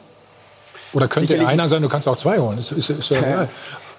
Oder 0.93 1.07
könnte 1.07 1.47
einer 1.47 1.69
sein, 1.69 1.81
du 1.81 1.89
kannst 1.89 2.07
auch 2.07 2.17
zwei 2.17 2.39
holen. 2.39 2.57
Ist, 2.57 2.71
ist, 2.71 2.89
ist 2.89 3.09
ja 3.09 3.17
egal. 3.19 3.49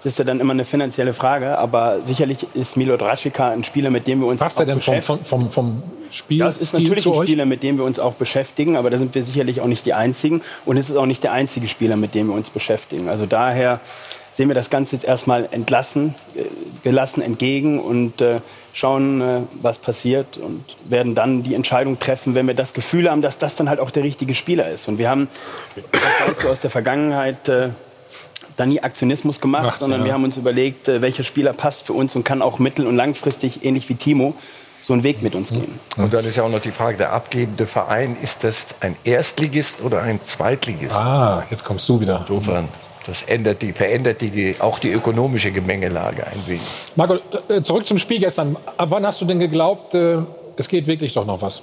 Das 0.02 0.12
ist 0.12 0.18
ja 0.18 0.24
dann 0.24 0.38
immer 0.38 0.52
eine 0.52 0.64
finanzielle 0.64 1.12
Frage, 1.12 1.58
aber 1.58 2.04
sicherlich 2.04 2.46
ist 2.54 2.76
Milot 2.76 3.02
Rashica 3.02 3.50
ein 3.50 3.64
Spieler, 3.64 3.90
mit 3.90 4.06
dem 4.06 4.20
wir 4.20 4.28
uns 4.28 4.40
Passt 4.40 4.60
er 4.60 4.66
denn 4.66 4.80
vom, 4.80 5.02
vom, 5.02 5.24
vom, 5.24 5.50
vom 5.50 5.82
Spiel 6.10 6.38
Das 6.38 6.56
ist 6.56 6.72
natürlich 6.72 7.04
ein 7.04 7.22
Spieler, 7.24 7.46
mit 7.46 7.64
dem 7.64 7.78
wir 7.78 7.84
uns 7.84 7.98
auch 7.98 8.14
beschäftigen, 8.14 8.76
aber 8.76 8.90
da 8.90 8.98
sind 8.98 9.14
wir 9.16 9.24
sicherlich 9.24 9.60
auch 9.60 9.66
nicht 9.66 9.86
die 9.86 9.94
Einzigen. 9.94 10.42
Und 10.64 10.76
es 10.76 10.88
ist 10.88 10.96
auch 10.96 11.06
nicht 11.06 11.24
der 11.24 11.32
einzige 11.32 11.68
Spieler, 11.68 11.96
mit 11.96 12.14
dem 12.14 12.28
wir 12.28 12.34
uns 12.34 12.50
beschäftigen. 12.50 13.08
Also 13.08 13.26
daher 13.26 13.80
sehen 14.30 14.46
wir 14.46 14.54
das 14.54 14.70
Ganze 14.70 14.94
jetzt 14.94 15.04
erstmal 15.04 15.48
entlassen, 15.50 16.14
äh, 16.36 16.44
gelassen 16.84 17.20
entgegen 17.20 17.80
und 17.80 18.20
äh, 18.20 18.40
schauen, 18.78 19.20
äh, 19.20 19.40
was 19.60 19.78
passiert 19.78 20.36
und 20.36 20.64
werden 20.88 21.14
dann 21.14 21.42
die 21.42 21.54
Entscheidung 21.54 21.98
treffen, 21.98 22.34
wenn 22.34 22.46
wir 22.46 22.54
das 22.54 22.72
Gefühl 22.72 23.10
haben, 23.10 23.22
dass 23.22 23.38
das 23.38 23.56
dann 23.56 23.68
halt 23.68 23.80
auch 23.80 23.90
der 23.90 24.02
richtige 24.04 24.34
Spieler 24.34 24.70
ist. 24.70 24.88
Und 24.88 24.98
wir 24.98 25.10
haben, 25.10 25.28
das 25.92 26.28
weißt 26.28 26.44
du 26.44 26.48
aus 26.48 26.60
der 26.60 26.70
Vergangenheit, 26.70 27.48
äh, 27.48 27.70
da 28.56 28.66
nie 28.66 28.80
Aktionismus 28.80 29.40
gemacht, 29.40 29.64
Macht, 29.64 29.80
sondern 29.80 30.00
ja. 30.00 30.06
wir 30.06 30.12
haben 30.14 30.24
uns 30.24 30.36
überlegt, 30.36 30.88
äh, 30.88 31.00
welcher 31.00 31.24
Spieler 31.24 31.52
passt 31.52 31.82
für 31.82 31.92
uns 31.92 32.16
und 32.16 32.24
kann 32.24 32.42
auch 32.42 32.58
mittel- 32.58 32.86
und 32.86 32.96
langfristig, 32.96 33.64
ähnlich 33.64 33.88
wie 33.88 33.94
Timo, 33.94 34.34
so 34.82 34.92
einen 34.92 35.02
Weg 35.02 35.22
mit 35.22 35.34
uns 35.34 35.50
gehen. 35.50 35.78
Und 35.96 36.14
dann 36.14 36.24
ist 36.24 36.36
ja 36.36 36.44
auch 36.44 36.48
noch 36.48 36.60
die 36.60 36.72
Frage, 36.72 36.96
der 36.96 37.12
abgebende 37.12 37.66
Verein, 37.66 38.16
ist 38.20 38.44
das 38.44 38.66
ein 38.80 38.96
Erstligist 39.04 39.82
oder 39.82 40.02
ein 40.02 40.20
Zweitligist? 40.24 40.94
Ah, 40.94 41.44
jetzt 41.50 41.64
kommst 41.64 41.88
du 41.88 42.00
wieder. 42.00 42.24
Insofern, 42.28 42.68
das 43.08 43.22
ändert 43.22 43.62
die, 43.62 43.72
verändert 43.72 44.20
die, 44.20 44.54
auch 44.58 44.78
die 44.78 44.92
ökonomische 44.92 45.50
Gemengelage 45.50 46.26
ein 46.26 46.46
wenig. 46.46 46.62
Marco, 46.94 47.16
äh, 47.48 47.62
zurück 47.62 47.86
zum 47.86 47.96
Spiel 47.96 48.20
gestern. 48.20 48.54
Ab 48.76 48.90
wann 48.90 49.06
hast 49.06 49.22
du 49.22 49.24
denn 49.24 49.40
geglaubt, 49.40 49.94
äh, 49.94 50.18
es 50.56 50.68
geht 50.68 50.86
wirklich 50.86 51.14
doch 51.14 51.24
noch 51.24 51.40
was? 51.40 51.62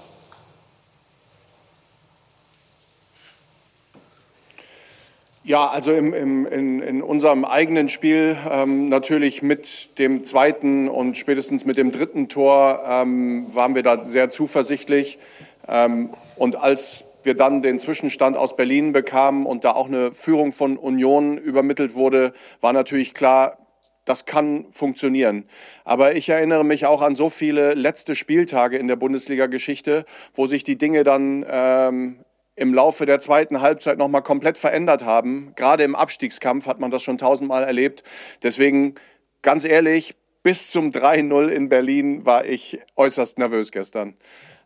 Ja, 5.43 5.67
also 5.67 5.91
im, 5.91 6.15
im, 6.15 6.47
in, 6.47 6.81
in 6.81 7.03
unserem 7.03 7.45
eigenen 7.45 7.89
Spiel 7.89 8.36
ähm, 8.49 8.89
natürlich 8.89 9.43
mit 9.43 9.99
dem 9.99 10.25
zweiten 10.25 10.89
und 10.89 11.15
spätestens 11.15 11.63
mit 11.63 11.77
dem 11.77 11.91
dritten 11.91 12.27
Tor 12.27 12.81
ähm, 12.89 13.53
waren 13.53 13.75
wir 13.75 13.84
da 13.84 14.03
sehr 14.03 14.31
zuversichtlich. 14.31 15.19
Ähm, 15.67 16.10
und 16.38 16.55
als 16.55 17.03
wir 17.26 17.36
dann 17.36 17.62
den 17.62 17.80
Zwischenstand 17.80 18.38
aus 18.38 18.56
Berlin 18.56 18.92
bekamen 18.92 19.46
und 19.46 19.64
da 19.64 19.72
auch 19.72 19.88
eine 19.88 20.14
Führung 20.14 20.52
von 20.52 20.78
Union 20.78 21.38
übermittelt 21.38 21.96
wurde, 21.96 22.34
war 22.62 22.74
natürlich 22.74 23.14
klar, 23.14 23.58
das 24.06 24.26
kann 24.26 24.68
funktionieren. 24.72 25.46
Aber 25.84 26.16
ich 26.16 26.30
erinnere 26.30 26.64
mich 26.64 26.86
auch 26.86 27.02
an 27.02 27.16
so 27.16 27.30
viele 27.30 27.74
letzte 27.74 28.16
Spieltage 28.16 28.78
in 28.78 28.88
der 28.88 28.96
Bundesliga-Geschichte, 28.96 30.06
wo 30.36 30.46
sich 30.46 30.64
die 30.64 30.78
Dinge 30.78 31.04
dann 31.04 31.44
ähm, 31.50 32.20
im 32.56 32.74
Laufe 32.74 33.06
der 33.06 33.20
zweiten 33.20 33.62
Halbzeit 33.62 33.98
nochmal 33.98 34.22
komplett 34.22 34.58
verändert 34.58 35.04
haben. 35.04 35.54
Gerade 35.56 35.84
im 35.84 35.96
Abstiegskampf 35.96 36.68
hat 36.68 36.80
man 36.80 36.92
das 36.92 37.04
schon 37.04 37.18
tausendmal 37.18 37.64
erlebt. 37.64 38.04
Deswegen, 38.44 38.96
ganz 39.42 39.66
ehrlich, 39.66 40.16
bis 40.44 40.70
zum 40.70 40.92
3-0 40.92 41.48
in 41.48 41.70
Berlin 41.70 42.26
war 42.26 42.46
ich 42.46 42.80
äußerst 42.96 43.40
nervös 43.40 43.72
gestern. 43.72 44.16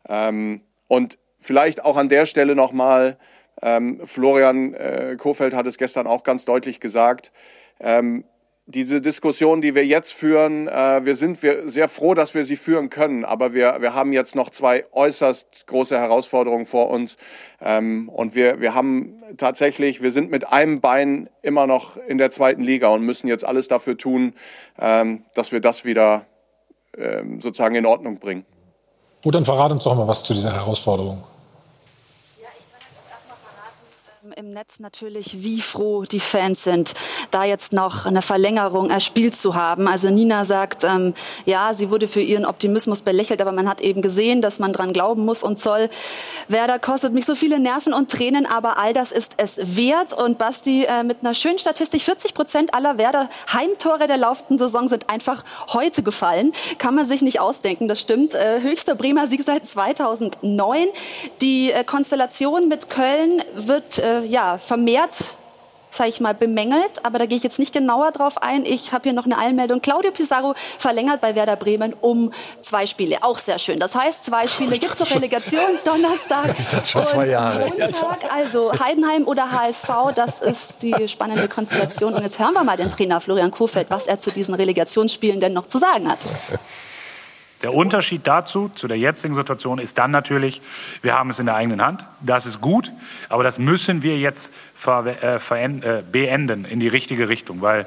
Ähm, 0.08 0.62
und 0.88 1.18
vielleicht 1.40 1.84
auch 1.84 1.98
an 1.98 2.10
der 2.10 2.26
Stelle 2.26 2.56
nochmal, 2.56 3.18
ähm, 3.62 4.02
Florian 4.06 4.74
äh, 4.74 5.16
Kofeld 5.18 5.54
hat 5.54 5.68
es 5.68 5.78
gestern 5.78 6.08
auch 6.08 6.24
ganz 6.24 6.46
deutlich 6.46 6.80
gesagt, 6.80 7.32
ähm, 7.80 8.24
diese 8.70 9.02
Diskussion, 9.02 9.62
die 9.62 9.74
wir 9.74 9.84
jetzt 9.84 10.14
führen, 10.14 10.68
äh, 10.68 11.04
wir 11.04 11.16
sind 11.16 11.42
wir 11.42 11.70
sehr 11.70 11.88
froh, 11.88 12.14
dass 12.14 12.36
wir 12.36 12.46
sie 12.46 12.56
führen 12.56 12.92
können, 12.92 13.26
aber 13.26 13.56
wir, 13.56 13.78
wir 13.80 13.96
haben 13.96 14.14
jetzt 14.14 14.36
noch 14.36 14.52
zwei 14.52 14.86
äußerst 14.92 15.66
große 15.66 15.98
Herausforderungen 15.98 16.68
vor 16.68 16.92
uns. 16.92 17.18
Ähm, 17.62 18.10
und 18.10 18.36
wir, 18.36 18.62
wir 18.62 18.76
haben 18.76 19.24
tatsächlich, 19.38 20.04
wir 20.04 20.12
sind 20.12 20.30
mit 20.30 20.48
einem 20.48 20.82
Bein 20.82 21.32
immer 21.42 21.66
noch 21.66 21.98
in 21.98 22.20
der 22.20 22.30
zweiten 22.30 22.62
Liga 22.62 22.90
und 22.90 23.02
müssen 23.02 23.28
jetzt 23.28 23.44
alles 23.44 23.68
dafür 23.68 23.98
tun, 23.98 24.34
ähm, 24.80 25.24
dass 25.34 25.52
wir 25.52 25.62
das 25.62 25.84
wieder 25.84 26.28
ähm, 26.96 27.42
sozusagen 27.42 27.74
in 27.74 27.88
Ordnung 27.88 28.20
bringen. 28.20 28.46
Gut, 29.22 29.36
dann 29.36 29.46
verrat 29.46 29.72
uns 29.72 29.84
doch 29.84 29.96
mal 29.96 30.08
was 30.08 30.24
zu 30.24 30.34
dieser 30.34 30.54
Herausforderung. 30.54 31.24
Im 34.40 34.52
Netz 34.52 34.80
natürlich, 34.80 35.44
wie 35.44 35.60
froh 35.60 36.04
die 36.04 36.22
Fans 36.22 36.64
sind, 36.64 36.94
da 37.30 37.44
jetzt 37.44 37.74
noch 37.74 38.06
eine 38.06 38.22
Verlängerung 38.22 38.90
erspielt 38.90 39.36
zu 39.36 39.54
haben. 39.54 39.86
Also 39.86 40.10
Nina 40.10 40.46
sagt, 40.46 40.86
ähm, 40.86 41.14
ja, 41.46 41.74
sie 41.74 41.90
wurde 41.90 42.08
für 42.08 42.22
ihren 42.22 42.46
Optimismus 42.46 43.02
belächelt, 43.02 43.42
aber 43.42 43.52
man 43.52 43.68
hat 43.68 43.82
eben 43.82 44.02
gesehen, 44.02 44.42
dass 44.42 44.58
man 44.58 44.72
dran 44.72 44.94
glauben 44.94 45.26
muss 45.26 45.44
und 45.44 45.60
soll. 45.60 45.90
Werder 46.48 46.80
kostet 46.80 47.14
mich 47.14 47.26
so 47.26 47.36
viele 47.36 47.60
Nerven 47.60 47.92
und 47.92 48.12
Tränen, 48.12 48.46
aber 48.46 48.78
all 48.78 48.94
das 48.94 49.12
ist 49.12 49.34
es 49.36 49.76
wert. 49.76 50.14
Und 50.14 50.38
Basti, 50.38 50.86
äh, 50.86 51.04
mit 51.04 51.18
einer 51.20 51.34
schönen 51.34 51.60
Statistik, 51.60 52.02
40 52.02 52.34
Prozent 52.34 52.74
aller 52.74 52.98
Werder 52.98 53.30
Heimtore 53.52 54.08
der 54.08 54.18
laufenden 54.18 54.58
Saison 54.58 54.88
sind 54.88 55.10
einfach 55.10 55.44
heute 55.74 56.02
gefallen. 56.02 56.54
Kann 56.78 56.96
man 56.96 57.06
sich 57.06 57.22
nicht 57.22 57.42
ausdenken, 57.42 57.90
das 57.90 58.00
stimmt. 58.00 58.36
Äh, 58.36 58.62
höchster 58.62 58.96
Bremer 58.96 59.28
Sieg 59.28 59.44
seit 59.44 59.68
2009. 59.68 60.88
Die 61.42 61.74
äh, 61.74 61.84
Konstellation 61.84 62.70
mit 62.70 62.90
Köln 62.90 63.44
wird 63.54 64.00
äh, 64.00 64.29
ja, 64.30 64.58
vermehrt 64.58 65.36
sage 65.92 66.10
ich 66.10 66.20
mal, 66.20 66.34
bemängelt, 66.34 67.04
aber 67.04 67.20
da 67.20 67.26
gehe 67.26 67.38
ich 67.38 67.44
jetzt 67.44 67.60
nicht 67.60 67.74
genauer 67.74 68.12
drauf 68.12 68.42
ein. 68.42 68.66
Ich 68.66 68.94
habe 68.94 69.04
hier 69.04 69.14
noch 69.14 69.26
eine 69.26 69.38
Einmeldung. 69.38 69.82
Claudio 69.82 70.12
Pizarro 70.12 70.54
verlängert 70.78 71.22
bei 71.22 71.36
Werder 71.36 71.56
Bremen 71.56 71.94
um 72.00 72.32
zwei 72.62 72.86
Spiele. 72.86 73.18
Auch 73.22 73.38
sehr 73.40 73.60
schön. 73.60 73.80
Das 73.80 73.96
heißt, 73.96 74.24
zwei 74.24 74.48
Spiele 74.48 74.78
gibt 74.78 74.94
es 74.94 74.98
zur 75.00 75.10
Relegation, 75.10 75.60
Donnerstag 75.84 76.56
schon 76.86 77.06
zwei 77.08 77.28
Jahre. 77.28 77.68
Montag. 77.68 78.20
Also 78.32 78.72
Heidenheim 78.80 79.28
oder 79.28 79.52
HSV, 79.52 79.90
das 80.16 80.40
ist 80.40 80.82
die 80.82 81.08
spannende 81.08 81.48
Konstellation. 81.48 82.14
Und 82.14 82.24
jetzt 82.24 82.40
hören 82.40 82.54
wir 82.54 82.64
mal 82.64 82.78
den 82.78 82.90
Trainer 82.90 83.20
Florian 83.20 83.52
Kohfeldt, 83.52 83.90
was 83.90 84.08
er 84.08 84.20
zu 84.20 84.32
diesen 84.32 84.54
Relegationsspielen 84.54 85.40
denn 85.40 85.54
noch 85.54 85.68
zu 85.68 85.80
sagen 85.80 86.10
hat. 86.10 86.20
Der 87.62 87.74
Unterschied 87.74 88.26
dazu, 88.26 88.70
zu 88.74 88.88
der 88.88 88.98
jetzigen 88.98 89.36
Situation, 89.36 89.80
ist 89.80 89.98
dann 89.98 90.12
natürlich, 90.12 90.62
wir 91.02 91.14
haben 91.14 91.30
es 91.30 91.40
in 91.40 91.46
der 91.46 91.56
eigenen 91.56 91.82
Hand. 91.82 92.06
Das 92.22 92.46
ist 92.46 92.62
gut, 92.62 92.92
aber 93.28 93.44
das 93.44 93.60
müssen 93.60 94.02
wir 94.02 94.18
jetzt 94.18 94.50
äh, 94.86 95.38
äh, 95.38 96.04
beenden 96.10 96.64
in 96.64 96.80
die 96.80 96.88
richtige 96.88 97.28
Richtung, 97.28 97.62
weil 97.62 97.86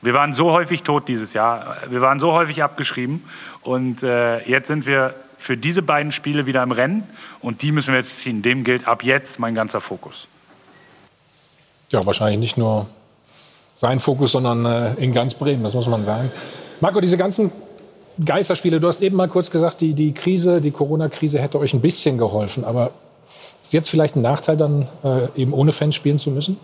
wir 0.00 0.14
waren 0.14 0.32
so 0.32 0.52
häufig 0.52 0.82
tot 0.82 1.06
dieses 1.06 1.34
Jahr, 1.34 1.76
wir 1.90 2.00
waren 2.00 2.18
so 2.18 2.32
häufig 2.32 2.62
abgeschrieben 2.62 3.22
und 3.60 4.02
äh, 4.02 4.42
jetzt 4.48 4.68
sind 4.68 4.86
wir 4.86 5.14
für 5.38 5.58
diese 5.58 5.82
beiden 5.82 6.12
Spiele 6.12 6.46
wieder 6.46 6.62
im 6.62 6.72
Rennen 6.72 7.02
und 7.40 7.60
die 7.60 7.72
müssen 7.72 7.92
wir 7.92 8.00
jetzt 8.00 8.20
ziehen. 8.20 8.40
Dem 8.40 8.64
gilt 8.64 8.88
ab 8.88 9.02
jetzt 9.02 9.38
mein 9.38 9.54
ganzer 9.54 9.82
Fokus. 9.82 10.26
Ja, 11.90 12.04
wahrscheinlich 12.06 12.38
nicht 12.38 12.56
nur 12.56 12.86
sein 13.74 14.00
Fokus, 14.00 14.32
sondern 14.32 14.96
in 14.96 15.12
ganz 15.12 15.34
Bremen, 15.34 15.62
das 15.62 15.74
muss 15.74 15.88
man 15.88 16.04
sagen. 16.04 16.30
Marco, 16.80 17.00
diese 17.00 17.16
ganzen 17.16 17.50
Geisterspiele, 18.24 18.80
du 18.80 18.88
hast 18.88 19.02
eben 19.02 19.16
mal 19.16 19.28
kurz 19.28 19.50
gesagt, 19.50 19.80
die, 19.80 19.94
die 19.94 20.12
Krise, 20.12 20.60
die 20.60 20.70
Corona-Krise 20.70 21.40
hätte 21.40 21.58
euch 21.58 21.72
ein 21.74 21.80
bisschen 21.80 22.18
geholfen. 22.18 22.64
Aber 22.64 22.90
ist 23.62 23.72
jetzt 23.72 23.88
vielleicht 23.88 24.16
ein 24.16 24.22
Nachteil, 24.22 24.56
dann 24.56 24.88
äh, 25.04 25.28
eben 25.40 25.52
ohne 25.52 25.72
Fans 25.72 25.94
spielen 25.94 26.18
zu 26.18 26.30
müssen? 26.30 26.58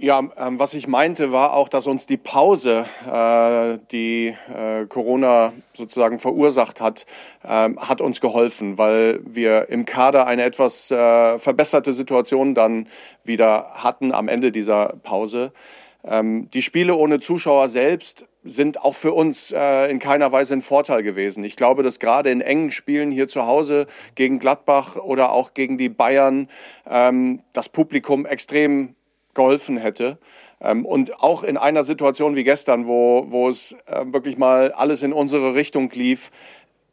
Ja, 0.00 0.22
ähm, 0.36 0.60
was 0.60 0.74
ich 0.74 0.86
meinte, 0.86 1.32
war 1.32 1.54
auch, 1.54 1.68
dass 1.68 1.88
uns 1.88 2.06
die 2.06 2.16
Pause, 2.16 2.86
äh, 3.04 3.78
die 3.90 4.28
äh, 4.28 4.86
Corona 4.86 5.52
sozusagen 5.74 6.20
verursacht 6.20 6.80
hat, 6.80 7.04
äh, 7.42 7.70
hat 7.76 8.00
uns 8.00 8.20
geholfen, 8.20 8.78
weil 8.78 9.18
wir 9.24 9.70
im 9.70 9.86
Kader 9.86 10.28
eine 10.28 10.44
etwas 10.44 10.92
äh, 10.92 11.38
verbesserte 11.40 11.92
Situation 11.94 12.54
dann 12.54 12.86
wieder 13.24 13.72
hatten 13.74 14.12
am 14.12 14.28
Ende 14.28 14.52
dieser 14.52 14.94
Pause. 15.02 15.52
Ähm, 16.04 16.50
die 16.52 16.62
Spiele 16.62 16.94
ohne 16.94 17.20
Zuschauer 17.20 17.68
selbst 17.68 18.26
sind 18.44 18.80
auch 18.80 18.94
für 18.94 19.12
uns 19.12 19.52
äh, 19.52 19.90
in 19.90 19.98
keiner 19.98 20.32
Weise 20.32 20.54
ein 20.54 20.62
Vorteil 20.62 21.02
gewesen. 21.02 21.44
Ich 21.44 21.56
glaube, 21.56 21.82
dass 21.82 21.98
gerade 21.98 22.30
in 22.30 22.40
engen 22.40 22.70
Spielen 22.70 23.10
hier 23.10 23.28
zu 23.28 23.46
Hause 23.46 23.86
gegen 24.14 24.38
Gladbach 24.38 24.96
oder 24.96 25.32
auch 25.32 25.54
gegen 25.54 25.76
die 25.76 25.88
Bayern 25.88 26.48
ähm, 26.88 27.42
das 27.52 27.68
Publikum 27.68 28.26
extrem 28.26 28.94
geholfen 29.34 29.76
hätte. 29.76 30.18
Ähm, 30.60 30.86
und 30.86 31.20
auch 31.20 31.42
in 31.42 31.56
einer 31.56 31.84
Situation 31.84 32.36
wie 32.36 32.44
gestern, 32.44 32.86
wo, 32.86 33.26
wo 33.28 33.48
es 33.48 33.76
äh, 33.86 34.04
wirklich 34.06 34.38
mal 34.38 34.72
alles 34.72 35.02
in 35.02 35.12
unsere 35.12 35.54
Richtung 35.54 35.90
lief, 35.90 36.30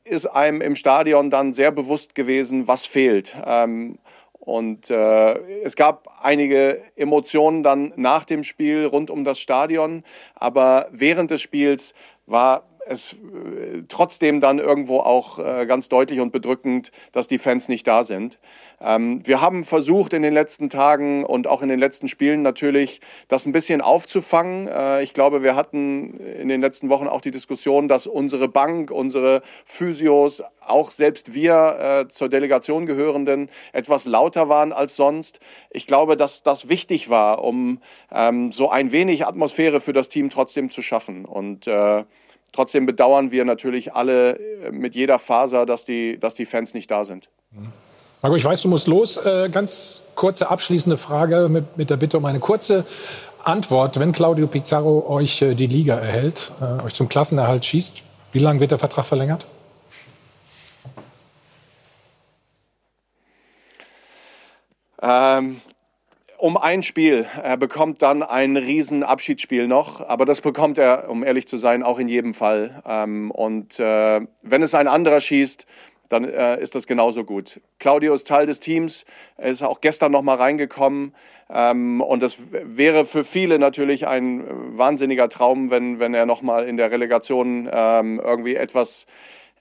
ist 0.03 0.27
einem 0.27 0.61
im 0.61 0.75
Stadion 0.75 1.31
dann 1.31 1.53
sehr 1.53 1.71
bewusst 1.71 2.13
gewesen, 2.13 2.67
was 2.67 2.85
fehlt. 2.85 3.35
Ähm, 3.45 3.97
und 4.45 4.89
äh, 4.89 5.61
es 5.63 5.75
gab 5.75 6.07
einige 6.21 6.81
Emotionen 6.95 7.63
dann 7.63 7.93
nach 7.95 8.25
dem 8.25 8.43
Spiel 8.43 8.85
rund 8.85 9.09
um 9.09 9.23
das 9.23 9.39
Stadion, 9.39 10.03
aber 10.35 10.87
während 10.91 11.31
des 11.31 11.41
Spiels 11.41 11.93
war 12.27 12.63
es 12.87 13.13
äh, 13.13 13.83
trotzdem 13.87 14.41
dann 14.41 14.59
irgendwo 14.59 14.99
auch 14.99 15.39
äh, 15.39 15.65
ganz 15.65 15.89
deutlich 15.89 16.19
und 16.19 16.31
bedrückend, 16.31 16.91
dass 17.11 17.27
die 17.27 17.37
Fans 17.37 17.67
nicht 17.67 17.87
da 17.87 18.03
sind. 18.03 18.39
Ähm, 18.79 19.21
wir 19.25 19.41
haben 19.41 19.63
versucht 19.63 20.13
in 20.13 20.21
den 20.21 20.33
letzten 20.33 20.69
Tagen 20.69 21.25
und 21.25 21.47
auch 21.47 21.61
in 21.61 21.69
den 21.69 21.79
letzten 21.79 22.07
Spielen 22.07 22.41
natürlich 22.41 23.01
das 23.27 23.45
ein 23.45 23.51
bisschen 23.51 23.81
aufzufangen. 23.81 24.67
Äh, 24.67 25.03
ich 25.03 25.13
glaube, 25.13 25.41
wir 25.41 25.55
hatten 25.55 26.17
in 26.17 26.47
den 26.47 26.61
letzten 26.61 26.89
Wochen 26.89 27.07
auch 27.07 27.21
die 27.21 27.31
Diskussion, 27.31 27.87
dass 27.87 28.07
unsere 28.07 28.47
Bank, 28.47 28.91
unsere 28.91 29.41
Physios, 29.65 30.43
auch 30.61 30.89
selbst 30.89 31.35
wir 31.35 32.07
zur 32.09 32.27
Delegation 32.27 32.87
gehörenden 32.87 33.49
etwas 33.71 34.05
lauter 34.05 34.49
waren 34.49 34.73
als 34.73 34.95
sonst. 34.95 35.39
Ich 35.69 35.85
glaube, 35.85 36.17
dass 36.17 36.41
das 36.41 36.69
wichtig 36.69 37.07
war, 37.07 37.43
um 37.43 37.79
ähm, 38.11 38.51
so 38.51 38.69
ein 38.69 38.91
wenig 38.91 39.27
Atmosphäre 39.27 39.79
für 39.79 39.93
das 39.93 40.09
Team 40.09 40.31
trotzdem 40.31 40.71
zu 40.71 40.81
schaffen. 40.81 41.25
Und 41.25 41.67
Trotzdem 42.55 42.85
bedauern 42.85 43.31
wir 43.31 43.43
natürlich 43.43 43.95
alle 43.95 44.39
äh, 44.39 44.71
mit 44.71 44.95
jeder 44.95 45.19
Faser, 45.19 45.65
dass 45.65 45.83
die, 45.83 46.17
dass 46.17 46.35
die 46.35 46.45
Fans 46.45 46.73
nicht 46.73 46.89
da 46.89 47.03
sind. 47.03 47.27
Marco, 48.21 48.37
ich 48.37 48.45
weiß, 48.45 48.61
du 48.61 48.69
musst 48.69 48.87
los. 48.87 49.17
Äh, 49.17 49.49
ganz 49.49 50.03
kurze 50.15 50.49
abschließende 50.49 50.95
Frage 50.95 51.49
mit, 51.49 51.75
mit 51.75 51.89
der 51.89 51.97
Bitte 51.97 52.17
um 52.17 52.23
eine 52.23 52.39
kurze 52.39 52.85
Antwort. 53.43 53.99
Wenn 53.99 54.13
Claudio 54.13 54.47
Pizarro 54.47 55.05
euch 55.09 55.41
äh, 55.41 55.53
die 55.53 55.67
Liga 55.67 55.95
erhält, 55.95 56.53
euch 56.85 56.93
zum 56.93 57.09
Klassenerhalt 57.09 57.65
schießt, 57.65 58.03
wie 58.31 58.39
lange 58.39 58.61
wird 58.61 58.71
der 58.71 58.79
Vertrag 58.79 59.05
verlängert? 59.05 59.45
Ähm, 65.01 65.59
um 66.37 66.57
ein 66.57 66.83
Spiel. 66.83 67.25
Er 67.41 67.57
bekommt 67.57 68.01
dann 68.01 68.23
ein 68.23 68.57
riesen 68.57 69.03
Abschiedsspiel 69.03 69.67
noch, 69.67 70.07
aber 70.07 70.25
das 70.25 70.41
bekommt 70.41 70.77
er, 70.77 71.09
um 71.09 71.23
ehrlich 71.23 71.47
zu 71.47 71.57
sein, 71.57 71.83
auch 71.83 71.99
in 71.99 72.07
jedem 72.07 72.33
Fall. 72.33 72.81
Ähm, 72.85 73.31
und 73.31 73.79
äh, 73.79 74.21
wenn 74.41 74.63
es 74.63 74.73
ein 74.73 74.87
anderer 74.87 75.21
schießt, 75.21 75.65
dann 76.09 76.23
äh, 76.23 76.61
ist 76.61 76.75
das 76.75 76.87
genauso 76.87 77.23
gut. 77.23 77.61
Claudio 77.79 78.13
ist 78.13 78.27
Teil 78.27 78.45
des 78.45 78.59
Teams, 78.59 79.05
er 79.37 79.49
ist 79.49 79.63
auch 79.63 79.81
gestern 79.81 80.11
noch 80.11 80.21
mal 80.21 80.35
reingekommen 80.35 81.13
ähm, 81.49 82.01
und 82.01 82.21
das 82.21 82.37
wäre 82.49 83.05
für 83.05 83.23
viele 83.23 83.59
natürlich 83.59 84.07
ein 84.07 84.43
wahnsinniger 84.77 85.29
Traum, 85.29 85.71
wenn, 85.71 85.99
wenn 85.99 86.13
er 86.13 86.25
noch 86.25 86.41
mal 86.41 86.65
in 86.67 86.77
der 86.77 86.91
Relegation 86.91 87.69
ähm, 87.71 88.21
irgendwie 88.23 88.55
etwas 88.55 89.05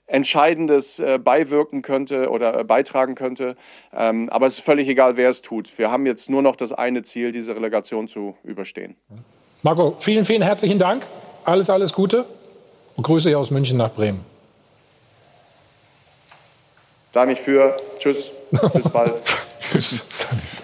Entscheidendes 0.07 0.99
äh, 0.99 1.17
beiwirken 1.17 1.81
könnte 1.81 2.29
oder 2.29 2.59
äh, 2.59 2.63
beitragen 2.63 3.15
könnte. 3.15 3.55
Ähm, 3.93 4.29
aber 4.29 4.47
es 4.47 4.59
ist 4.59 4.63
völlig 4.63 4.87
egal, 4.87 5.17
wer 5.17 5.29
es 5.29 5.41
tut. 5.41 5.75
Wir 5.77 5.89
haben 5.89 6.05
jetzt 6.05 6.29
nur 6.29 6.41
noch 6.41 6.55
das 6.55 6.71
eine 6.71 7.01
Ziel, 7.03 7.31
diese 7.31 7.55
Relegation 7.55 8.07
zu 8.07 8.35
überstehen. 8.43 8.95
Marco, 9.63 9.95
vielen, 9.97 10.23
vielen 10.23 10.43
herzlichen 10.43 10.77
Dank. 10.77 11.07
Alles, 11.43 11.69
alles 11.69 11.93
Gute 11.93 12.25
und 12.95 13.03
Grüße 13.03 13.29
hier 13.29 13.39
aus 13.39 13.49
München 13.51 13.77
nach 13.77 13.91
Bremen. 13.91 14.23
Da 17.11 17.25
mich 17.25 17.39
für. 17.39 17.77
Tschüss. 17.97 18.31
Bis 18.73 18.89
bald. 18.89 19.13
Tschüss. 19.71 20.03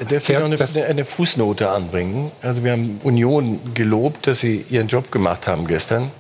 Darf 0.07 0.29
ich 0.29 0.37
noch 0.37 0.45
eine, 0.45 0.85
eine, 0.85 1.05
Fußnote 1.05 1.69
anbringen? 1.69 2.31
Also 2.41 2.63
wir 2.63 2.73
haben 2.73 2.99
Union 3.03 3.59
gelobt, 3.73 4.27
dass 4.27 4.39
sie 4.39 4.65
ihren 4.69 4.87
Job 4.87 5.11
gemacht 5.11 5.47
haben 5.47 5.65
gestern. 5.65 6.11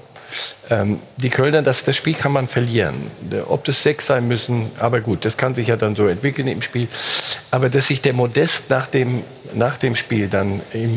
Ähm, 0.69 0.99
die 1.17 1.29
Kölner, 1.29 1.61
das, 1.61 1.83
das 1.83 1.95
Spiel 1.95 2.13
kann 2.13 2.31
man 2.31 2.47
verlieren. 2.47 2.95
Ob 3.47 3.63
das 3.63 3.83
sechs 3.83 4.05
sein 4.07 4.27
müssen, 4.27 4.71
aber 4.79 5.01
gut, 5.01 5.25
das 5.25 5.37
kann 5.37 5.55
sich 5.55 5.67
ja 5.67 5.75
dann 5.75 5.95
so 5.95 6.07
entwickeln 6.07 6.47
im 6.47 6.61
Spiel. 6.61 6.87
Aber 7.51 7.69
dass 7.69 7.87
sich 7.87 8.01
der 8.01 8.13
Modest 8.13 8.69
nach 8.69 8.87
dem, 8.87 9.23
nach 9.53 9.77
dem 9.77 9.95
Spiel 9.95 10.27
dann 10.27 10.61
äh, 10.73 10.87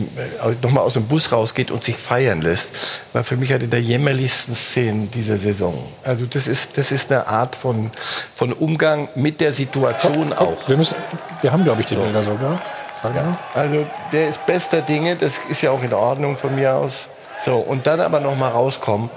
nochmal 0.63 0.85
aus 0.85 0.95
dem 0.95 1.07
Bus 1.07 1.33
rausgeht 1.33 1.71
und 1.71 1.83
sich 1.85 1.97
feiern 1.97 2.43
lässt, 2.43 2.71
war 3.13 3.25
für 3.25 3.37
mich 3.37 3.53
eine 3.53 3.69
der 3.69 3.81
jämmerlichsten 3.81 4.55
Szenen 4.55 5.11
dieser 5.11 5.39
Saison. 5.39 5.75
Also 6.05 6.27
das 6.27 6.47
ist, 6.47 6.79
das 6.79 6.93
ist 6.93 7.11
eine 7.11 7.27
Art 7.27 7.57
von, 7.57 7.91
von 8.35 8.53
Umgang 8.53 9.09
mit 9.15 9.41
der 9.41 9.53
Situation 9.53 10.31
komm, 10.31 10.37
komm, 10.37 10.49
auch. 10.49 10.69
Wir, 10.69 10.77
müssen, 10.77 10.97
wir 11.41 11.53
haben, 11.53 11.65
glaube 11.65 11.81
ich, 11.81 11.87
die 11.87 11.97
Bilder 11.97 12.23
sogar. 12.23 12.63
Ja, 13.03 13.37
also 13.55 13.87
der 14.13 14.31
ist 14.31 14.47
bester 14.47 14.81
Dinge, 14.81 15.15
das 15.17 15.35
ist 15.51 15.61
ja 15.61 15.71
auch 15.71 15.83
in 15.83 15.93
Ordnung 15.93 16.39
von 16.39 16.55
mir 16.55 16.75
aus. 16.75 17.05
So, 17.45 17.57
und 17.57 17.87
dann 17.87 18.01
aber 18.01 18.21
noch 18.21 18.37
mal 18.37 18.49
rauskommen. 18.49 19.11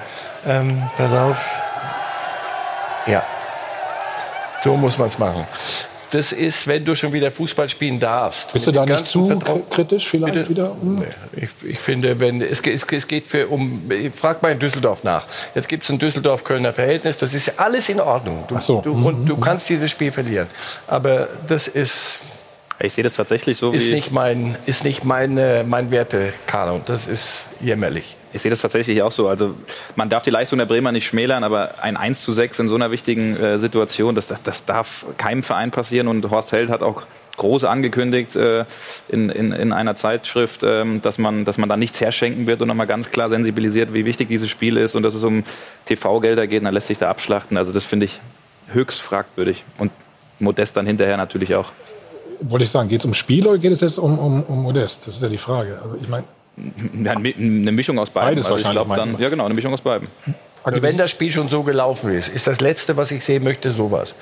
Ähm, 0.45 0.83
pass 0.97 1.11
auf. 1.13 1.45
Ja. 3.05 3.23
So 4.61 4.75
muss 4.75 4.97
man 4.97 5.07
es 5.07 5.17
machen. 5.17 5.47
Das 6.11 6.31
ist, 6.31 6.67
wenn 6.67 6.85
du 6.85 6.95
schon 6.95 7.11
wieder 7.11 7.31
Fußball 7.31 7.67
spielen 7.67 7.99
darfst. 7.99 8.53
Bist 8.53 8.67
du 8.67 8.71
da 8.71 8.85
nicht 8.85 9.07
zu 9.07 9.27
Vertrauen 9.27 9.69
kritisch 9.69 10.07
vielleicht 10.07 10.33
Bitte? 10.33 10.49
wieder? 10.49 10.75
Hm? 10.81 11.03
Ich, 11.33 11.49
ich, 11.63 11.79
finde, 11.79 12.19
wenn 12.19 12.41
es, 12.41 12.61
es, 12.61 12.83
es 12.89 13.07
geht 13.07 13.27
für 13.27 13.47
um, 13.47 13.89
frag 14.13 14.41
mal 14.41 14.51
in 14.53 14.59
Düsseldorf 14.59 15.03
nach. 15.03 15.25
Jetzt 15.53 15.67
gibt 15.67 15.83
es 15.83 15.89
ein 15.89 15.99
Düsseldorf-Kölner 15.99 16.73
Verhältnis. 16.73 17.17
Das 17.17 17.33
ist 17.33 17.59
alles 17.59 17.89
in 17.89 17.99
Ordnung. 17.99 18.45
Du, 18.47 18.59
so. 18.59 18.81
du, 18.81 18.93
und 18.93 19.25
du 19.25 19.37
kannst 19.37 19.67
dieses 19.69 19.91
Spiel 19.91 20.11
verlieren. 20.11 20.47
Aber 20.87 21.27
das 21.47 21.67
ist 21.67 22.23
ich 22.79 22.93
sehe 22.93 23.03
das 23.03 23.15
tatsächlich 23.15 23.57
so 23.57 23.71
ist 23.71 23.89
nicht 23.89 24.11
mein 24.11 24.55
ist 24.65 24.83
nicht 24.83 25.03
meine, 25.03 25.65
mein 25.67 25.89
Wertekanon. 25.89 26.83
Das 26.85 27.07
ist 27.07 27.43
jämmerlich. 27.59 28.15
Ich 28.33 28.43
sehe 28.43 28.51
das 28.51 28.61
tatsächlich 28.61 29.01
auch 29.01 29.11
so. 29.11 29.27
Also 29.27 29.55
man 29.95 30.09
darf 30.09 30.21
die 30.21 30.29
Leistung 30.29 30.59
der 30.59 30.67
Bremer 30.67 30.91
nicht 30.91 31.07
schmälern, 31.07 31.43
aber 31.43 31.81
ein 31.81 31.97
1 31.97 32.21
zu 32.21 32.31
6 32.31 32.59
in 32.59 32.67
so 32.67 32.75
einer 32.75 32.91
wichtigen 32.91 33.35
äh, 33.35 33.57
Situation, 33.57 34.13
das, 34.13 34.27
das, 34.27 34.43
das, 34.43 34.65
darf 34.65 35.05
keinem 35.17 35.41
Verein 35.41 35.71
passieren. 35.71 36.07
Und 36.07 36.29
Horst 36.29 36.51
Held 36.51 36.69
hat 36.69 36.83
auch 36.83 37.03
groß 37.37 37.63
angekündigt 37.63 38.35
äh, 38.35 38.65
in, 39.09 39.29
in, 39.29 39.53
in 39.53 39.73
einer 39.73 39.95
Zeitschrift, 39.95 40.61
ähm, 40.63 41.01
dass, 41.01 41.17
man, 41.17 41.45
dass 41.45 41.57
man 41.57 41.69
da 41.69 41.77
nichts 41.77 41.99
herschenken 41.99 42.45
wird 42.45 42.61
und 42.61 42.67
nochmal 42.67 42.85
ganz 42.85 43.09
klar 43.09 43.29
sensibilisiert, 43.29 43.93
wie 43.93 44.05
wichtig 44.05 44.27
dieses 44.27 44.49
Spiel 44.49 44.77
ist 44.77 44.93
und 44.95 45.01
dass 45.01 45.15
es 45.15 45.23
um 45.23 45.43
TV-Gelder 45.85 46.45
geht. 46.45 46.59
Und 46.59 46.65
dann 46.65 46.75
lässt 46.75 46.87
sich 46.87 46.99
da 46.99 47.09
abschlachten. 47.09 47.57
Also 47.57 47.71
das 47.71 47.85
finde 47.85 48.05
ich 48.05 48.19
höchst 48.67 49.01
fragwürdig. 49.01 49.63
Und 49.79 49.91
Modest 50.39 50.77
dann 50.77 50.85
hinterher 50.85 51.17
natürlich 51.17 51.55
auch 51.55 51.71
wollte 52.41 52.65
ich 52.65 52.71
sagen, 52.71 52.89
geht 52.89 52.99
es 52.99 53.05
um 53.05 53.13
Spiel 53.13 53.47
oder 53.47 53.57
geht 53.57 53.71
es 53.71 53.81
jetzt 53.81 53.97
um, 53.97 54.19
um, 54.19 54.43
um 54.43 54.63
Modest? 54.63 55.07
Das 55.07 55.15
ist 55.15 55.21
ja 55.21 55.29
die 55.29 55.37
Frage. 55.37 55.79
Also 55.83 55.97
ich 56.01 56.07
meine, 56.07 56.25
ja, 57.03 57.11
eine 57.11 57.71
Mischung 57.71 57.99
aus 57.99 58.09
beiden. 58.09 58.29
Beides 58.29 58.45
also 58.45 58.65
wahrscheinlich. 58.65 58.87
Ich 58.89 58.95
dann, 58.95 59.19
ja, 59.19 59.29
genau, 59.29 59.45
eine 59.45 59.53
Mischung 59.53 59.73
aus 59.73 59.81
beiden. 59.81 60.07
Also 60.63 60.81
wenn 60.81 60.97
das 60.97 61.11
Spiel 61.11 61.31
schon 61.31 61.49
so 61.49 61.61
gelaufen 61.63 62.13
ist, 62.13 62.27
ist 62.27 62.47
das 62.47 62.59
Letzte, 62.59 62.97
was 62.97 63.11
ich 63.11 63.23
sehen 63.23 63.43
möchte, 63.43 63.71
sowas. 63.71 64.15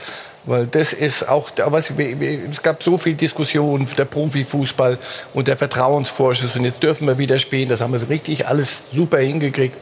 Weil 0.44 0.68
das 0.68 0.92
ist 0.94 1.28
auch, 1.28 1.50
was, 1.66 1.90
es 1.90 2.62
gab 2.62 2.84
so 2.84 3.00
viel 3.00 3.16
Diskussion, 3.16 3.88
der 3.98 4.06
Profifußball 4.06 5.00
und 5.34 5.48
der 5.48 5.58
Vertrauensvorschuss 5.58 6.56
und 6.56 6.66
jetzt 6.66 6.84
dürfen 6.84 7.08
wir 7.08 7.18
wieder 7.18 7.40
spielen, 7.40 7.70
das 7.70 7.82
haben 7.82 7.94
wir 7.94 8.10
richtig 8.10 8.48
alles 8.48 8.84
super 8.94 9.18
hingekriegt. 9.18 9.76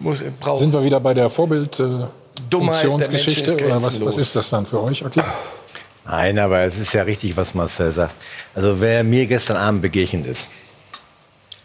Muss, 0.00 0.20
Sind 0.58 0.72
wir 0.72 0.84
wieder 0.84 1.00
bei 1.00 1.12
der 1.14 1.28
Vorbildfunktionsgeschichte 1.28 3.50
äh, 3.52 3.64
oder 3.64 3.82
was, 3.82 4.00
was, 4.04 4.18
ist 4.18 4.36
das 4.36 4.50
dann 4.50 4.66
für 4.66 4.80
euch? 4.82 5.04
Okay. 5.04 5.22
Nein, 6.06 6.38
aber 6.38 6.60
es 6.60 6.78
ist 6.78 6.92
ja 6.92 7.02
richtig, 7.02 7.36
was 7.36 7.54
Marcel 7.54 7.92
sagt. 7.92 8.14
Also 8.54 8.80
wer 8.80 9.02
mir 9.02 9.26
gestern 9.26 9.56
Abend 9.56 9.82
begegnet 9.82 10.26
ist, 10.26 10.48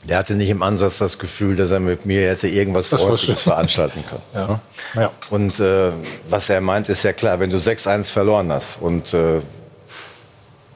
der 0.04 0.18
hatte 0.18 0.34
nicht 0.34 0.50
im 0.50 0.64
Ansatz 0.64 0.98
das 0.98 1.20
Gefühl, 1.20 1.56
dass 1.56 1.70
er 1.70 1.80
mit 1.80 2.08
mir 2.08 2.30
hätte 2.30 2.48
irgendwas 2.48 2.88
Freundliches 2.88 3.44
veranstalten 3.44 4.04
können. 4.08 4.24
Ja. 4.34 4.60
Ja. 5.00 5.12
Und 5.30 5.60
äh, 5.60 5.92
was 6.28 6.50
er 6.50 6.60
meint, 6.60 6.90
ist 6.90 7.04
ja 7.04 7.14
klar, 7.14 7.40
wenn 7.40 7.52
du 7.52 7.58
6-1 7.58 8.06
verloren 8.06 8.52
hast 8.52 8.82
und 8.82 9.14
äh, 9.14 9.42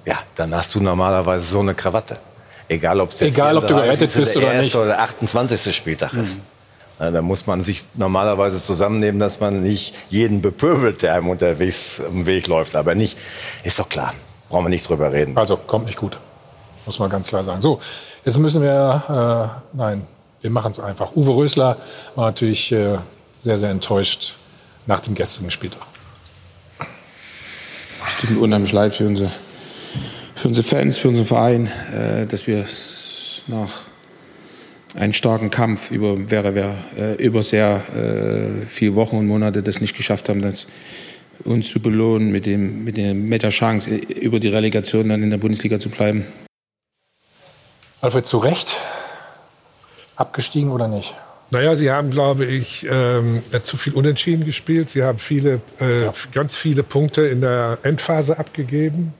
ja, 0.05 0.19
dann 0.35 0.53
hast 0.53 0.75
du 0.75 0.79
normalerweise 0.79 1.43
so 1.43 1.59
eine 1.59 1.73
Krawatte. 1.73 2.17
Egal, 2.67 2.99
ob 2.99 3.19
Egal, 3.19 3.57
ob 3.57 3.67
du 3.67 3.75
gerettet 3.75 4.13
bist 4.13 4.37
oder 4.37 4.53
nicht. 4.53 4.75
oder 4.75 4.87
der 4.87 5.01
28. 5.01 5.75
Spieltag 5.75 6.13
ist. 6.13 6.37
Da 6.97 7.21
muss 7.21 7.45
man 7.45 7.63
sich 7.63 7.83
normalerweise 7.95 8.61
zusammennehmen, 8.61 9.19
dass 9.19 9.41
man 9.41 9.61
nicht 9.61 9.93
jeden 10.09 10.41
bepöbelt, 10.41 11.01
der 11.01 11.15
einem 11.15 11.29
unterwegs 11.29 11.99
im 11.99 12.25
Weg 12.25 12.47
läuft. 12.47 12.75
Aber 12.75 12.95
nicht, 12.95 13.17
ist 13.63 13.79
doch 13.79 13.89
klar. 13.89 14.13
Brauchen 14.49 14.65
wir 14.65 14.69
nicht 14.69 14.87
drüber 14.87 15.11
reden. 15.11 15.37
Also, 15.37 15.57
kommt 15.57 15.87
nicht 15.87 15.97
gut. 15.97 16.17
Muss 16.85 16.99
man 16.99 17.09
ganz 17.09 17.27
klar 17.27 17.43
sagen. 17.43 17.59
So, 17.61 17.81
jetzt 18.23 18.37
müssen 18.37 18.61
wir, 18.61 19.59
äh, 19.73 19.77
nein, 19.77 20.07
wir 20.41 20.49
machen 20.51 20.71
es 20.71 20.79
einfach. 20.79 21.15
Uwe 21.15 21.35
Rösler 21.35 21.77
war 22.15 22.27
natürlich 22.27 22.71
äh, 22.71 22.99
sehr, 23.37 23.57
sehr 23.57 23.71
enttäuscht 23.71 24.35
nach 24.85 24.99
dem 24.99 25.15
gestrigen 25.15 25.51
Spieltag. 25.51 25.81
Es 28.07 28.21
tut 28.21 28.29
mir 28.31 28.39
unheimlich 28.39 28.71
leid 28.71 28.93
für 28.93 29.07
unsere, 29.07 29.31
für 30.35 30.47
unsere 30.47 30.65
Fans, 30.65 30.97
für 30.97 31.09
unseren 31.09 31.25
Verein, 31.25 31.69
äh, 31.91 32.25
dass 32.27 32.47
wir 32.47 32.59
es 32.59 33.41
nach 33.47 33.71
einen 34.95 35.13
starken 35.13 35.49
Kampf 35.49 35.91
über, 35.91 36.29
wäre, 36.29 36.55
wäre, 36.55 36.75
äh, 36.97 37.13
über 37.23 37.43
sehr 37.43 37.83
äh, 37.95 38.65
viele 38.67 38.95
Wochen 38.95 39.17
und 39.17 39.27
Monate 39.27 39.61
das 39.61 39.81
nicht 39.81 39.95
geschafft 39.95 40.29
haben, 40.29 40.41
das 40.41 40.67
uns 41.43 41.69
zu 41.69 41.79
belohnen 41.79 42.31
mit, 42.31 42.45
dem, 42.45 42.83
mit, 42.83 42.97
dem, 42.97 43.27
mit 43.27 43.43
der 43.43 43.49
Chance, 43.49 43.91
äh, 43.91 43.97
über 44.19 44.39
die 44.39 44.47
Relegation 44.47 45.09
dann 45.09 45.21
in 45.21 45.29
der 45.29 45.37
Bundesliga 45.37 45.79
zu 45.79 45.89
bleiben. 45.89 46.25
Alfred, 48.01 48.25
zu 48.25 48.37
Recht 48.37 48.77
abgestiegen 50.15 50.71
oder 50.71 50.87
nicht? 50.87 51.15
Naja, 51.51 51.75
sie 51.75 51.91
haben, 51.91 52.09
glaube 52.09 52.45
ich, 52.45 52.85
ähm, 52.89 53.41
zu 53.63 53.77
viel 53.77 53.93
Unentschieden 53.93 54.45
gespielt. 54.45 54.89
Sie 54.89 55.03
haben 55.03 55.19
viele, 55.19 55.61
äh, 55.79 56.05
ja. 56.05 56.13
ganz 56.31 56.55
viele 56.55 56.83
Punkte 56.83 57.21
in 57.27 57.41
der 57.41 57.77
Endphase 57.83 58.39
abgegeben. 58.39 59.13